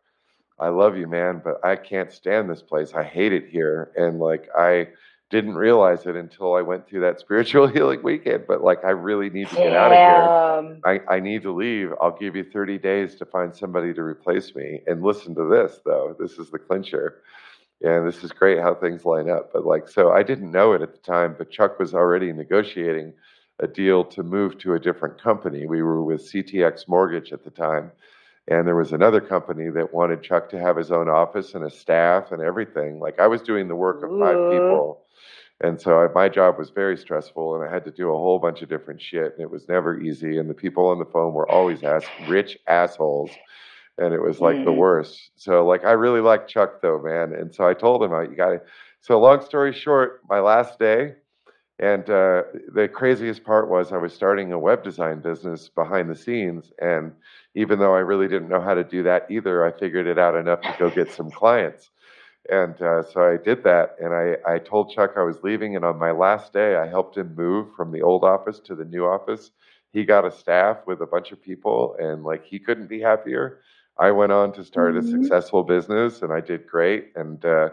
I 0.60 0.70
love 0.70 0.98
you, 0.98 1.08
man, 1.08 1.42
but 1.44 1.64
I 1.64 1.76
can't 1.76 2.12
stand 2.12 2.50
this 2.50 2.64
place. 2.64 2.94
I 2.94 3.04
hate 3.04 3.34
it 3.34 3.48
here. 3.48 3.92
And 3.96 4.20
like, 4.20 4.50
I, 4.58 4.88
didn't 5.30 5.56
realize 5.56 6.06
it 6.06 6.16
until 6.16 6.56
I 6.56 6.62
went 6.62 6.88
through 6.88 7.02
that 7.02 7.20
spiritual 7.20 7.68
healing 7.74 8.02
weekend. 8.04 8.46
But 8.48 8.64
like, 8.64 8.84
I 8.86 8.92
really 8.92 9.30
need 9.30 9.50
to 9.50 9.56
get 9.56 9.74
out 9.76 9.92
of 9.92 9.98
here. 9.98 10.80
I, 10.86 11.16
I 11.16 11.20
need 11.20 11.42
to 11.44 11.52
leave. 11.52 11.92
I'll 12.02 12.18
give 12.18 12.36
you 12.36 12.44
30 12.44 12.78
days 12.78 13.16
to 13.16 13.26
find 13.26 13.56
somebody 13.56 13.94
to 13.94 14.02
replace 14.02 14.56
me. 14.56 14.82
And 14.88 15.04
listen 15.04 15.36
to 15.36 15.50
this, 15.50 15.80
though. 15.86 16.16
This 16.18 16.34
is 16.34 16.50
the 16.50 16.60
clincher. 16.60 17.22
And 17.82 18.08
this 18.08 18.24
is 18.24 18.32
great 18.32 18.60
how 18.60 18.74
things 18.74 19.06
line 19.06 19.30
up. 19.30 19.52
But 19.54 19.66
like, 19.66 19.88
so 19.88 20.12
I 20.12 20.24
didn't 20.24 20.52
know 20.52 20.74
it 20.74 20.82
at 20.82 20.94
the 20.94 21.00
time, 21.00 21.36
but 21.38 21.52
Chuck 21.52 21.78
was 21.78 21.94
already 21.94 22.32
negotiating 22.32 23.14
a 23.60 23.68
deal 23.68 24.04
to 24.06 24.24
move 24.24 24.58
to 24.60 24.74
a 24.74 24.80
different 24.80 25.22
company. 25.22 25.66
We 25.66 25.82
were 25.82 26.04
with 26.04 26.32
CTX 26.32 26.88
Mortgage 26.88 27.34
at 27.34 27.44
the 27.44 27.52
time. 27.52 27.92
And 28.50 28.66
there 28.66 28.76
was 28.76 28.94
another 28.94 29.20
company 29.20 29.70
that 29.72 29.94
wanted 29.94 30.24
Chuck 30.24 30.50
to 30.52 30.60
have 30.60 30.78
his 30.78 30.90
own 30.90 31.10
office 31.10 31.54
and 31.54 31.66
a 31.66 31.70
staff 31.70 32.32
and 32.32 32.42
everything. 32.42 33.00
Like 33.00 33.20
I 33.20 33.28
was 33.28 33.42
doing 33.42 33.68
the 33.68 33.76
work 33.76 34.04
of 34.04 34.10
five 34.18 34.52
people 34.52 35.02
and 35.62 35.82
so 35.82 36.00
I, 36.00 36.08
my 36.14 36.30
job 36.30 36.58
was 36.58 36.70
very 36.70 36.98
stressful, 36.98 37.56
and 37.56 37.68
I 37.68 37.74
had 37.74 37.84
to 37.86 37.92
do 37.92 38.10
a 38.10 38.18
whole 38.18 38.40
bunch 38.40 38.62
of 38.62 38.70
different 38.70 39.02
shit, 39.02 39.34
and 39.34 39.42
it 39.42 39.50
was 39.50 39.68
never 39.68 40.00
easy. 40.00 40.38
And 40.38 40.50
the 40.50 40.54
people 40.54 40.88
on 40.88 41.00
the 41.00 41.06
phone 41.06 41.34
were 41.34 41.50
always 41.50 41.84
ass, 41.84 42.06
rich 42.28 42.58
assholes, 42.68 43.32
and 43.98 44.14
it 44.14 44.22
was 44.22 44.40
like 44.40 44.58
mm. 44.58 44.66
the 44.66 44.72
worst. 44.72 45.32
So 45.36 45.66
like 45.66 45.84
I 45.84 45.94
really 45.94 46.22
like 46.22 46.48
Chuck 46.48 46.82
though, 46.84 47.02
man. 47.02 47.34
And 47.34 47.54
so 47.56 47.68
I 47.68 47.74
told 47.74 48.04
him, 48.04 48.12
you 48.30 48.36
got 48.38 48.50
to. 48.50 48.62
So 49.02 49.20
long 49.20 49.42
story 49.44 49.74
short, 49.74 50.22
my 50.30 50.40
last 50.40 50.78
day, 50.78 51.16
And 51.80 52.10
uh, 52.10 52.44
the 52.74 52.90
craziest 52.92 53.44
part 53.44 53.70
was 53.70 53.92
I 53.92 53.98
was 53.98 54.14
starting 54.14 54.52
a 54.52 54.58
web 54.60 54.84
design 54.84 55.20
business 55.20 55.70
behind 55.70 56.10
the 56.10 56.16
scenes. 56.16 56.72
And 56.82 57.12
even 57.54 57.78
though 57.78 57.94
I 57.94 58.00
really 58.00 58.28
didn't 58.28 58.50
know 58.50 58.62
how 58.62 58.74
to 58.74 58.84
do 58.84 59.04
that 59.04 59.30
either, 59.30 59.64
I 59.64 59.78
figured 59.78 60.08
it 60.08 60.18
out 60.18 60.36
enough 60.36 60.62
to 60.62 60.76
go 60.80 60.90
get 60.90 61.12
some 61.12 61.30
clients. 61.30 61.92
And 62.50 62.82
uh, 62.82 63.04
so 63.04 63.22
I 63.22 63.38
did 63.38 63.64
that. 63.64 63.96
And 64.00 64.14
I, 64.14 64.36
I 64.46 64.60
told 64.60 64.92
Chuck 64.92 65.14
I 65.18 65.24
was 65.24 65.38
leaving. 65.44 65.76
And 65.76 65.86
on 65.86 65.98
my 65.98 66.12
last 66.12 66.54
day, 66.54 66.76
I 66.76 66.88
helped 66.88 67.18
him 67.18 67.36
move 67.36 67.68
from 67.76 67.92
the 67.92 68.02
old 68.02 68.24
office 68.24 68.60
to 68.66 68.76
the 68.76 68.86
new 68.86 69.06
office. 69.06 69.52
He 69.94 70.06
got 70.06 70.26
a 70.26 70.32
staff 70.32 70.78
with 70.86 71.02
a 71.02 71.06
bunch 71.06 71.32
of 71.32 71.42
people, 71.42 71.96
and 71.98 72.24
like 72.24 72.46
he 72.46 72.60
couldn't 72.60 72.88
be 72.88 73.02
happier. 73.02 73.62
I 73.98 74.12
went 74.12 74.32
on 74.32 74.54
to 74.54 74.64
start 74.64 74.94
mm-hmm. 74.94 75.08
a 75.08 75.12
successful 75.12 75.64
business, 75.64 76.22
and 76.22 76.32
I 76.32 76.42
did 76.42 76.68
great. 76.68 77.14
And 77.16 77.44
uh, 77.44 77.70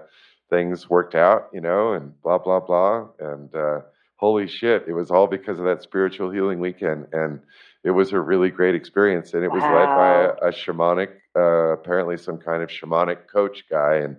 things 0.48 0.88
worked 0.88 1.14
out, 1.14 1.50
you 1.52 1.60
know, 1.60 1.92
and 1.92 2.20
blah, 2.22 2.38
blah, 2.38 2.60
blah. 2.60 3.08
And, 3.18 3.54
uh, 3.54 3.80
holy 4.16 4.46
shit, 4.46 4.84
it 4.86 4.92
was 4.92 5.10
all 5.10 5.26
because 5.26 5.58
of 5.58 5.64
that 5.66 5.82
spiritual 5.82 6.30
healing 6.30 6.60
weekend. 6.60 7.08
And 7.12 7.40
it 7.82 7.90
was 7.90 8.12
a 8.12 8.20
really 8.20 8.50
great 8.50 8.74
experience. 8.74 9.34
And 9.34 9.44
it 9.44 9.50
was 9.50 9.62
wow. 9.62 9.76
led 9.76 9.86
by 9.86 10.46
a, 10.46 10.48
a 10.48 10.52
shamanic, 10.52 11.10
uh, 11.36 11.72
apparently 11.72 12.16
some 12.16 12.38
kind 12.38 12.62
of 12.62 12.70
shamanic 12.70 13.26
coach 13.30 13.64
guy. 13.68 13.96
And 13.96 14.16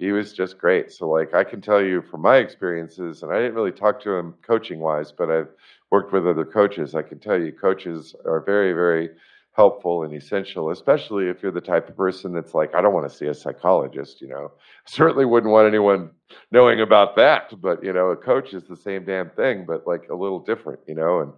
he 0.00 0.12
was 0.12 0.32
just 0.32 0.58
great. 0.58 0.90
So, 0.90 1.08
like, 1.08 1.34
I 1.34 1.44
can 1.44 1.60
tell 1.60 1.82
you 1.82 2.02
from 2.02 2.22
my 2.22 2.38
experiences, 2.38 3.22
and 3.22 3.30
I 3.32 3.38
didn't 3.38 3.54
really 3.54 3.70
talk 3.70 4.00
to 4.02 4.12
him 4.12 4.34
coaching 4.42 4.80
wise, 4.80 5.12
but 5.12 5.30
I've 5.30 5.48
worked 5.90 6.12
with 6.12 6.26
other 6.26 6.44
coaches. 6.44 6.94
I 6.94 7.02
can 7.02 7.18
tell 7.18 7.40
you, 7.40 7.52
coaches 7.52 8.16
are 8.24 8.40
very, 8.40 8.72
very 8.72 9.10
helpful 9.52 10.04
and 10.04 10.14
essential, 10.14 10.70
especially 10.70 11.28
if 11.28 11.42
you're 11.42 11.52
the 11.52 11.60
type 11.60 11.88
of 11.88 11.96
person 11.96 12.32
that's 12.32 12.54
like, 12.54 12.74
I 12.74 12.80
don't 12.80 12.94
want 12.94 13.10
to 13.10 13.14
see 13.14 13.26
a 13.26 13.34
psychologist, 13.34 14.22
you 14.22 14.28
know. 14.28 14.52
Certainly 14.86 15.26
wouldn't 15.26 15.52
want 15.52 15.68
anyone 15.68 16.10
knowing 16.50 16.80
about 16.80 17.14
that, 17.16 17.60
but 17.60 17.84
you 17.84 17.92
know, 17.92 18.06
a 18.08 18.16
coach 18.16 18.54
is 18.54 18.64
the 18.64 18.76
same 18.76 19.04
damn 19.04 19.30
thing, 19.30 19.66
but 19.66 19.86
like 19.86 20.08
a 20.08 20.14
little 20.14 20.40
different, 20.40 20.80
you 20.86 20.94
know, 20.94 21.20
and 21.20 21.32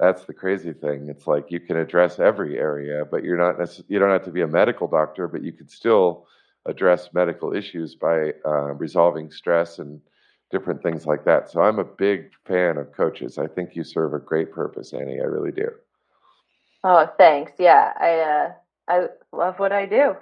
that's 0.00 0.24
the 0.24 0.32
crazy 0.32 0.72
thing. 0.72 1.08
It's 1.10 1.26
like 1.26 1.50
you 1.50 1.60
can 1.60 1.76
address 1.76 2.20
every 2.20 2.58
area, 2.58 3.04
but 3.04 3.24
you're 3.24 3.36
not 3.36 3.58
necess- 3.58 3.84
you 3.88 3.98
don't 3.98 4.10
have 4.10 4.24
to 4.24 4.30
be 4.30 4.42
a 4.42 4.46
medical 4.46 4.86
doctor, 4.86 5.26
but 5.26 5.42
you 5.42 5.52
can 5.52 5.68
still 5.68 6.26
address 6.68 7.08
medical 7.12 7.54
issues 7.54 7.94
by 7.94 8.32
uh, 8.46 8.74
resolving 8.74 9.30
stress 9.30 9.78
and 9.78 10.00
different 10.50 10.82
things 10.82 11.06
like 11.06 11.24
that. 11.24 11.50
So 11.50 11.60
I'm 11.62 11.78
a 11.78 11.84
big 11.84 12.30
fan 12.46 12.76
of 12.78 12.92
coaches. 12.92 13.38
I 13.38 13.46
think 13.46 13.74
you 13.74 13.84
serve 13.84 14.14
a 14.14 14.18
great 14.18 14.52
purpose, 14.52 14.92
Annie. 14.92 15.20
I 15.20 15.24
really 15.24 15.52
do. 15.52 15.68
Oh, 16.84 17.08
thanks. 17.18 17.52
Yeah, 17.58 17.92
I 17.98 18.10
uh, 18.20 18.52
I 18.88 19.06
love 19.36 19.58
what 19.58 19.72
I 19.72 19.86
do. 19.86 20.14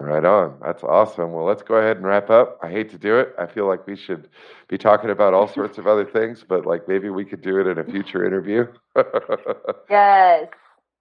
Right 0.00 0.24
on. 0.24 0.58
That's 0.64 0.84
awesome. 0.84 1.32
Well, 1.32 1.44
let's 1.44 1.62
go 1.62 1.74
ahead 1.74 1.96
and 1.96 2.06
wrap 2.06 2.30
up. 2.30 2.58
I 2.62 2.70
hate 2.70 2.88
to 2.90 2.98
do 2.98 3.18
it. 3.18 3.34
I 3.36 3.46
feel 3.46 3.66
like 3.66 3.84
we 3.86 3.96
should 3.96 4.28
be 4.68 4.78
talking 4.78 5.10
about 5.10 5.34
all 5.34 5.48
sorts 5.48 5.76
of 5.76 5.88
other 5.88 6.04
things, 6.04 6.44
but 6.48 6.64
like 6.64 6.86
maybe 6.86 7.10
we 7.10 7.24
could 7.24 7.42
do 7.42 7.58
it 7.60 7.66
in 7.66 7.78
a 7.78 7.84
future 7.84 8.24
interview. 8.24 8.66
yes. 9.90 10.46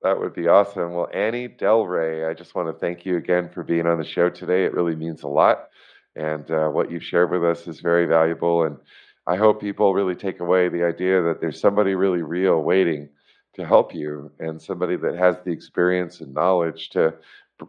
That 0.04 0.20
would 0.20 0.34
be 0.34 0.48
awesome. 0.48 0.94
Well, 0.94 1.10
Annie 1.14 1.50
Delre, 1.50 2.30
I 2.30 2.34
just 2.34 2.54
want 2.54 2.68
to 2.68 2.80
thank 2.80 3.06
you 3.06 3.18
again 3.18 3.50
for 3.50 3.64
being 3.64 3.88
on 3.88 3.98
the 3.98 4.06
show 4.06 4.30
today. 4.30 4.64
It 4.64 4.74
really 4.74 4.96
means 4.96 5.24
a 5.24 5.28
lot. 5.28 5.70
And 6.16 6.50
uh, 6.52 6.70
what 6.70 6.92
you've 6.92 7.04
shared 7.04 7.32
with 7.32 7.44
us 7.44 7.68
is 7.68 7.80
very 7.80 8.06
valuable. 8.06 8.64
And 8.64 8.78
I 9.26 9.36
hope 9.36 9.60
people 9.60 9.94
really 9.94 10.16
take 10.16 10.40
away 10.40 10.70
the 10.70 10.84
idea 10.84 11.22
that 11.24 11.42
there's 11.42 11.60
somebody 11.60 11.96
really 11.96 12.22
real 12.22 12.62
waiting 12.62 13.10
to 13.56 13.66
help 13.66 13.94
you 13.94 14.32
and 14.40 14.62
somebody 14.62 14.96
that 14.98 15.16
has 15.16 15.36
the 15.44 15.52
experience 15.52 16.22
and 16.22 16.34
knowledge 16.34 16.90
to 16.92 17.16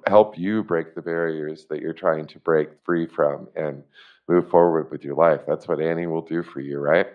help 0.06 0.38
you 0.38 0.62
break 0.62 0.94
the 0.94 1.02
barriers 1.02 1.66
that 1.70 1.80
you're 1.80 1.94
trying 1.94 2.26
to 2.26 2.38
break 2.40 2.68
free 2.84 3.06
from 3.06 3.48
and 3.56 3.82
move 4.28 4.50
forward 4.50 4.90
with 4.90 5.02
your 5.02 5.14
life. 5.14 5.40
That's 5.46 5.66
what 5.66 5.80
Annie 5.80 6.06
will 6.06 6.22
do 6.22 6.42
for 6.42 6.60
you, 6.60 6.78
right? 6.78 7.06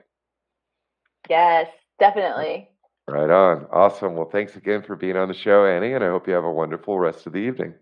Yes, 1.30 1.68
definitely. 2.00 2.70
Right 3.08 3.30
on. 3.30 3.68
Awesome. 3.72 4.16
Well, 4.16 4.30
thanks 4.32 4.56
again 4.56 4.82
for 4.82 4.96
being 4.96 5.18
on 5.18 5.28
the 5.28 5.34
show, 5.34 5.66
Annie, 5.66 5.94
and 5.94 6.04
I 6.04 6.08
hope 6.08 6.28
you 6.28 6.34
have 6.34 6.46
a 6.46 6.52
wonderful 6.52 6.98
rest 6.98 7.28
of 7.28 7.34
the 7.34 7.40
evening. 7.40 7.74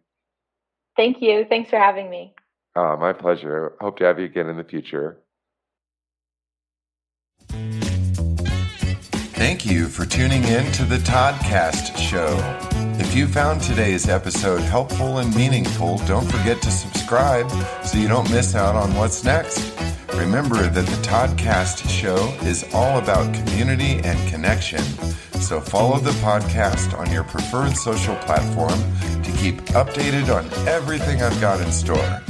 Thank 0.98 1.22
you. 1.22 1.46
Thanks 1.48 1.70
for 1.70 1.78
having 1.78 2.10
me. 2.10 2.34
Oh, 2.76 2.98
my 2.98 3.14
pleasure. 3.14 3.74
Hope 3.80 3.98
to 4.00 4.06
have 4.06 4.20
you 4.20 4.26
again 4.26 4.50
in 4.50 4.58
the 4.58 4.64
future. 4.64 5.20
Thank 9.42 9.66
you 9.66 9.88
for 9.88 10.06
tuning 10.06 10.44
in 10.44 10.72
to 10.74 10.86
the 10.86 10.98
Toddcast 10.98 11.98
Show. 11.98 12.91
If 13.12 13.18
you 13.18 13.28
found 13.28 13.62
today's 13.62 14.08
episode 14.08 14.62
helpful 14.62 15.18
and 15.18 15.36
meaningful, 15.36 15.98
don't 16.08 16.32
forget 16.32 16.62
to 16.62 16.72
subscribe 16.72 17.52
so 17.84 17.98
you 17.98 18.08
don't 18.08 18.32
miss 18.32 18.56
out 18.56 18.74
on 18.74 18.96
what's 18.96 19.26
next. 19.26 19.78
Remember 20.14 20.70
that 20.70 20.86
the 20.86 20.96
Toddcast 21.06 21.90
Show 21.90 22.16
is 22.48 22.64
all 22.74 23.00
about 23.00 23.34
community 23.34 24.00
and 24.06 24.30
connection, 24.30 24.82
so 25.42 25.60
follow 25.60 26.00
the 26.00 26.12
podcast 26.22 26.98
on 26.98 27.12
your 27.12 27.26
preferred 27.26 27.76
social 27.76 28.16
platform 28.16 28.80
to 29.24 29.32
keep 29.34 29.58
updated 29.74 30.34
on 30.34 30.50
everything 30.66 31.22
I've 31.22 31.42
got 31.42 31.60
in 31.60 31.74
store. 31.74 32.22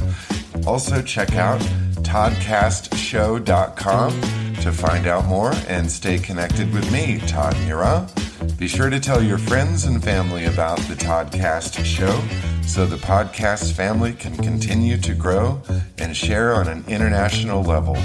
Also, 0.65 1.03
check 1.03 1.35
out 1.35 1.61
toddcastshow.com 2.01 4.21
to 4.55 4.71
find 4.71 5.05
out 5.05 5.25
more 5.25 5.53
and 5.67 5.91
stay 5.91 6.17
connected 6.17 6.73
with 6.73 6.91
me, 6.91 7.19
Todd 7.27 7.55
Mira, 7.67 8.09
be 8.57 8.68
sure 8.68 8.89
to 8.89 8.99
tell 8.99 9.22
your 9.22 9.38
friends 9.38 9.85
and 9.85 10.03
family 10.03 10.45
about 10.45 10.77
the 10.80 10.95
Toddcast 10.95 11.85
show 11.85 12.19
so 12.65 12.85
the 12.85 12.95
podcast 12.95 13.73
family 13.73 14.13
can 14.13 14.35
continue 14.38 14.97
to 14.97 15.13
grow 15.13 15.61
and 15.99 16.18
share 16.18 16.55
on 16.55 16.68
an 16.68 16.84
international 16.88 17.61
level. 17.61 17.95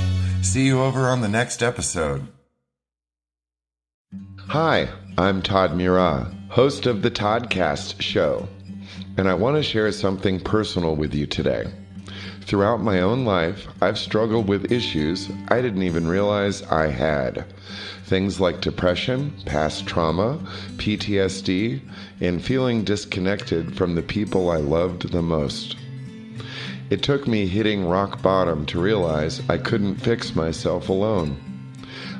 See 0.43 0.67
you 0.67 0.83
over 0.83 1.09
on 1.09 1.23
the 1.23 1.29
next 1.29 1.63
episode. 1.63 2.27
Hi, 4.49 4.89
I'm 5.17 5.41
Todd 5.41 5.75
Mira, 5.75 6.31
host 6.49 6.87
of 6.87 7.03
the 7.03 7.11
Toddcast 7.11 8.01
show, 8.03 8.47
and 9.17 9.29
I 9.29 9.35
want 9.35 9.57
to 9.57 9.63
share 9.63 9.91
something 9.91 10.41
personal 10.41 10.97
with 10.97 11.15
you 11.15 11.27
today. 11.27 11.65
Throughout 12.43 12.81
my 12.81 13.01
own 13.01 13.25
life, 13.25 13.67
I've 13.81 13.99
struggled 13.99 14.49
with 14.49 14.71
issues 14.71 15.31
I 15.49 15.61
didn't 15.61 15.83
even 15.83 16.07
realize 16.07 16.63
I 16.63 16.89
had. 16.89 17.45
Things 18.07 18.39
like 18.39 18.61
depression, 18.61 19.33
past 19.47 19.85
trauma, 19.85 20.39
PTSD, 20.77 21.81
and 22.21 22.41
feeling 22.41 22.85
disconnected 22.85 23.77
from 23.77 23.97
the 23.97 24.03
people 24.03 24.49
I 24.49 24.59
loved 24.59 25.11
the 25.11 25.23
most. 25.23 25.75
It 26.89 27.03
took 27.03 27.27
me 27.27 27.49
hitting 27.49 27.85
rock 27.85 28.23
bottom 28.23 28.65
to 28.67 28.81
realize 28.81 29.43
I 29.49 29.59
couldn't 29.59 29.97
fix 29.97 30.37
myself 30.37 30.89
alone. 30.89 31.37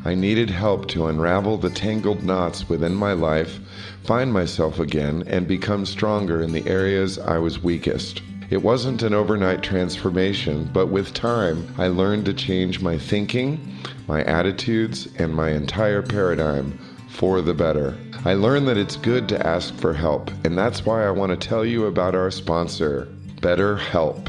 I 0.05 0.17
needed 0.17 0.51
help 0.51 0.89
to 0.89 1.07
unravel 1.07 1.57
the 1.57 1.71
tangled 1.71 2.25
knots 2.25 2.69
within 2.69 2.97
my 2.97 3.13
life, 3.13 3.61
find 4.03 4.33
myself 4.33 4.81
again, 4.81 5.23
and 5.29 5.47
become 5.47 5.87
stronger 5.87 6.43
in 6.43 6.51
the 6.51 6.67
areas 6.67 7.17
I 7.17 7.39
was 7.39 7.63
weakest. 7.63 8.23
It 8.49 8.63
wasn't 8.63 9.03
an 9.03 9.13
overnight 9.13 9.63
transformation, 9.63 10.71
but 10.73 10.87
with 10.87 11.13
time, 11.13 11.75
I 11.79 11.89
learned 11.89 12.27
to 12.27 12.33
change 12.33 12.81
my 12.81 12.97
thinking, 12.97 13.75
my 14.07 14.23
attitudes, 14.23 15.09
and 15.19 15.35
my 15.35 15.51
entire 15.51 16.01
paradigm 16.01 16.79
for 17.09 17.41
the 17.41 17.55
better. 17.55 17.99
I 18.25 18.35
learned 18.35 18.69
that 18.69 18.77
it's 18.77 18.95
good 18.95 19.29
to 19.31 19.47
ask 19.47 19.75
for 19.75 19.93
help, 19.93 20.31
and 20.45 20.57
that's 20.57 20.87
why 20.87 21.07
I 21.07 21.11
want 21.11 21.31
to 21.31 21.49
tell 21.49 21.65
you 21.65 21.87
about 21.87 22.15
our 22.15 22.31
sponsor, 22.31 23.09
BetterHelp. 23.41 24.29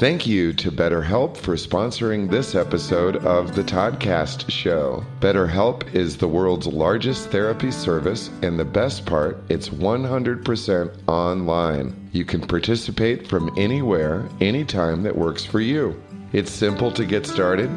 Thank 0.00 0.26
you 0.26 0.54
to 0.54 0.72
BetterHelp 0.72 1.36
for 1.36 1.56
sponsoring 1.56 2.30
this 2.30 2.54
episode 2.54 3.16
of 3.16 3.54
the 3.54 3.62
Toddcast 3.62 4.50
Show. 4.50 5.04
BetterHelp 5.20 5.94
is 5.94 6.16
the 6.16 6.26
world's 6.26 6.66
largest 6.66 7.28
therapy 7.28 7.70
service, 7.70 8.30
and 8.40 8.58
the 8.58 8.64
best 8.64 9.04
part, 9.04 9.44
it's 9.50 9.68
100% 9.68 11.06
online. 11.06 12.08
You 12.12 12.24
can 12.24 12.40
participate 12.40 13.28
from 13.28 13.52
anywhere, 13.58 14.26
anytime 14.40 15.02
that 15.02 15.18
works 15.18 15.44
for 15.44 15.60
you. 15.60 16.02
It's 16.32 16.50
simple 16.50 16.90
to 16.92 17.04
get 17.04 17.26
started. 17.26 17.68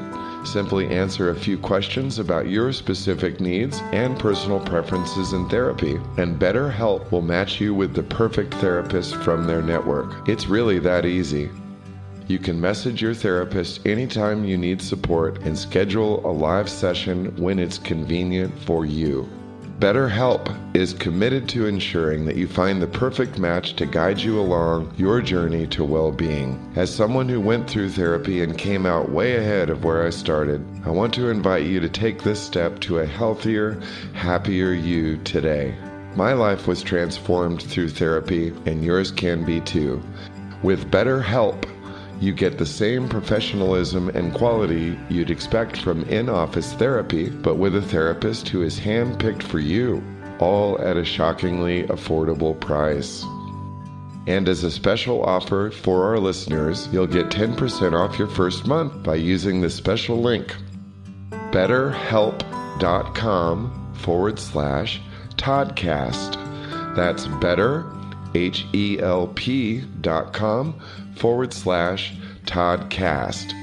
Simply 0.45 0.87
answer 0.87 1.29
a 1.29 1.35
few 1.35 1.57
questions 1.57 2.19
about 2.19 2.47
your 2.47 2.71
specific 2.71 3.41
needs 3.41 3.81
and 3.91 4.17
personal 4.17 4.61
preferences 4.61 5.33
in 5.33 5.49
therapy, 5.49 5.99
and 6.15 6.39
BetterHelp 6.39 7.11
will 7.11 7.21
match 7.21 7.59
you 7.59 7.75
with 7.75 7.93
the 7.93 8.03
perfect 8.03 8.53
therapist 8.53 9.13
from 9.17 9.45
their 9.45 9.61
network. 9.61 10.29
It's 10.29 10.47
really 10.47 10.79
that 10.79 11.05
easy. 11.05 11.49
You 12.33 12.39
can 12.39 12.59
message 12.59 12.99
your 12.99 13.13
therapist 13.13 13.85
anytime 13.85 14.43
you 14.43 14.57
need 14.57 14.81
support 14.81 15.43
and 15.43 15.55
schedule 15.55 16.25
a 16.27 16.33
live 16.33 16.67
session 16.67 17.25
when 17.37 17.59
it's 17.59 17.77
convenient 17.77 18.57
for 18.61 18.87
you. 18.87 19.29
BetterHelp 19.77 20.75
is 20.75 20.95
committed 20.95 21.47
to 21.49 21.67
ensuring 21.67 22.25
that 22.25 22.35
you 22.35 22.47
find 22.47 22.81
the 22.81 22.87
perfect 22.87 23.37
match 23.37 23.75
to 23.75 23.85
guide 23.85 24.19
you 24.19 24.39
along 24.39 24.91
your 24.97 25.21
journey 25.21 25.67
to 25.67 25.83
well 25.83 26.11
being. 26.11 26.73
As 26.75 26.91
someone 26.91 27.29
who 27.29 27.39
went 27.39 27.69
through 27.69 27.89
therapy 27.89 28.41
and 28.41 28.57
came 28.57 28.87
out 28.87 29.11
way 29.11 29.35
ahead 29.35 29.69
of 29.69 29.83
where 29.83 30.03
I 30.03 30.09
started, 30.09 30.65
I 30.87 30.89
want 30.89 31.13
to 31.13 31.29
invite 31.29 31.67
you 31.67 31.79
to 31.81 31.87
take 31.87 32.23
this 32.23 32.41
step 32.41 32.79
to 32.79 32.97
a 32.97 33.05
healthier, 33.05 33.79
happier 34.13 34.73
you 34.73 35.17
today. 35.17 35.75
My 36.15 36.33
life 36.33 36.65
was 36.65 36.81
transformed 36.81 37.61
through 37.61 37.89
therapy, 37.89 38.47
and 38.65 38.83
yours 38.83 39.11
can 39.11 39.45
be 39.45 39.61
too. 39.61 40.01
With 40.63 40.89
BetterHelp, 40.89 41.69
You 42.19 42.33
get 42.33 42.57
the 42.57 42.65
same 42.65 43.07
professionalism 43.09 44.09
and 44.09 44.33
quality 44.33 44.97
you'd 45.09 45.29
expect 45.29 45.77
from 45.77 46.03
in 46.03 46.29
office 46.29 46.73
therapy, 46.73 47.29
but 47.29 47.55
with 47.55 47.75
a 47.75 47.81
therapist 47.81 48.49
who 48.49 48.61
is 48.61 48.79
handpicked 48.79 49.43
for 49.43 49.59
you, 49.59 50.01
all 50.39 50.79
at 50.81 50.97
a 50.97 51.03
shockingly 51.03 51.83
affordable 51.83 52.59
price. 52.59 53.23
And 54.25 54.47
as 54.47 54.63
a 54.63 54.71
special 54.71 55.21
offer 55.23 55.69
for 55.69 56.05
our 56.05 56.17
listeners, 56.17 56.87
you'll 56.93 57.07
get 57.07 57.27
10% 57.27 57.91
off 57.93 58.17
your 58.17 58.29
first 58.29 58.65
month 58.65 59.03
by 59.03 59.15
using 59.15 59.59
the 59.59 59.69
special 59.69 60.21
link 60.21 60.55
betterhelp.com 61.51 63.93
forward 63.93 64.39
slash 64.39 65.01
Toddcast. 65.35 66.37
That's 66.95 67.27
better, 67.41 67.85
H 68.33 68.65
E 68.73 68.97
L 68.99 69.27
P 69.35 69.81
dot 70.01 70.33
com 70.33 70.79
forward 71.15 71.53
slash 71.53 72.13
Toddcast. 72.45 73.53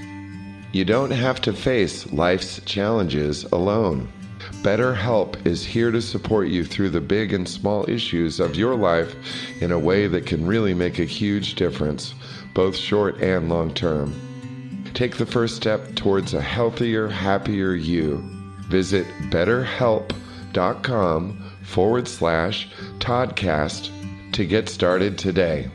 You 0.72 0.84
don't 0.84 1.10
have 1.10 1.40
to 1.42 1.52
face 1.52 2.12
life's 2.12 2.60
challenges 2.64 3.44
alone. 3.44 4.08
BetterHelp 4.62 5.46
is 5.46 5.64
here 5.64 5.90
to 5.90 6.02
support 6.02 6.48
you 6.48 6.64
through 6.64 6.90
the 6.90 7.00
big 7.00 7.32
and 7.32 7.48
small 7.48 7.88
issues 7.88 8.40
of 8.40 8.56
your 8.56 8.76
life 8.76 9.14
in 9.62 9.72
a 9.72 9.78
way 9.78 10.06
that 10.06 10.26
can 10.26 10.46
really 10.46 10.74
make 10.74 10.98
a 10.98 11.04
huge 11.04 11.54
difference, 11.54 12.14
both 12.54 12.76
short 12.76 13.20
and 13.20 13.48
long 13.48 13.72
term. 13.74 14.14
Take 14.94 15.16
the 15.16 15.26
first 15.26 15.56
step 15.56 15.94
towards 15.94 16.34
a 16.34 16.40
healthier, 16.40 17.08
happier 17.08 17.74
you. 17.74 18.24
Visit 18.68 19.06
betterhelp.com 19.30 21.44
forward 21.62 22.08
slash 22.08 22.68
Toddcast 22.98 23.90
to 24.32 24.44
get 24.44 24.68
started 24.68 25.16
today. 25.18 25.70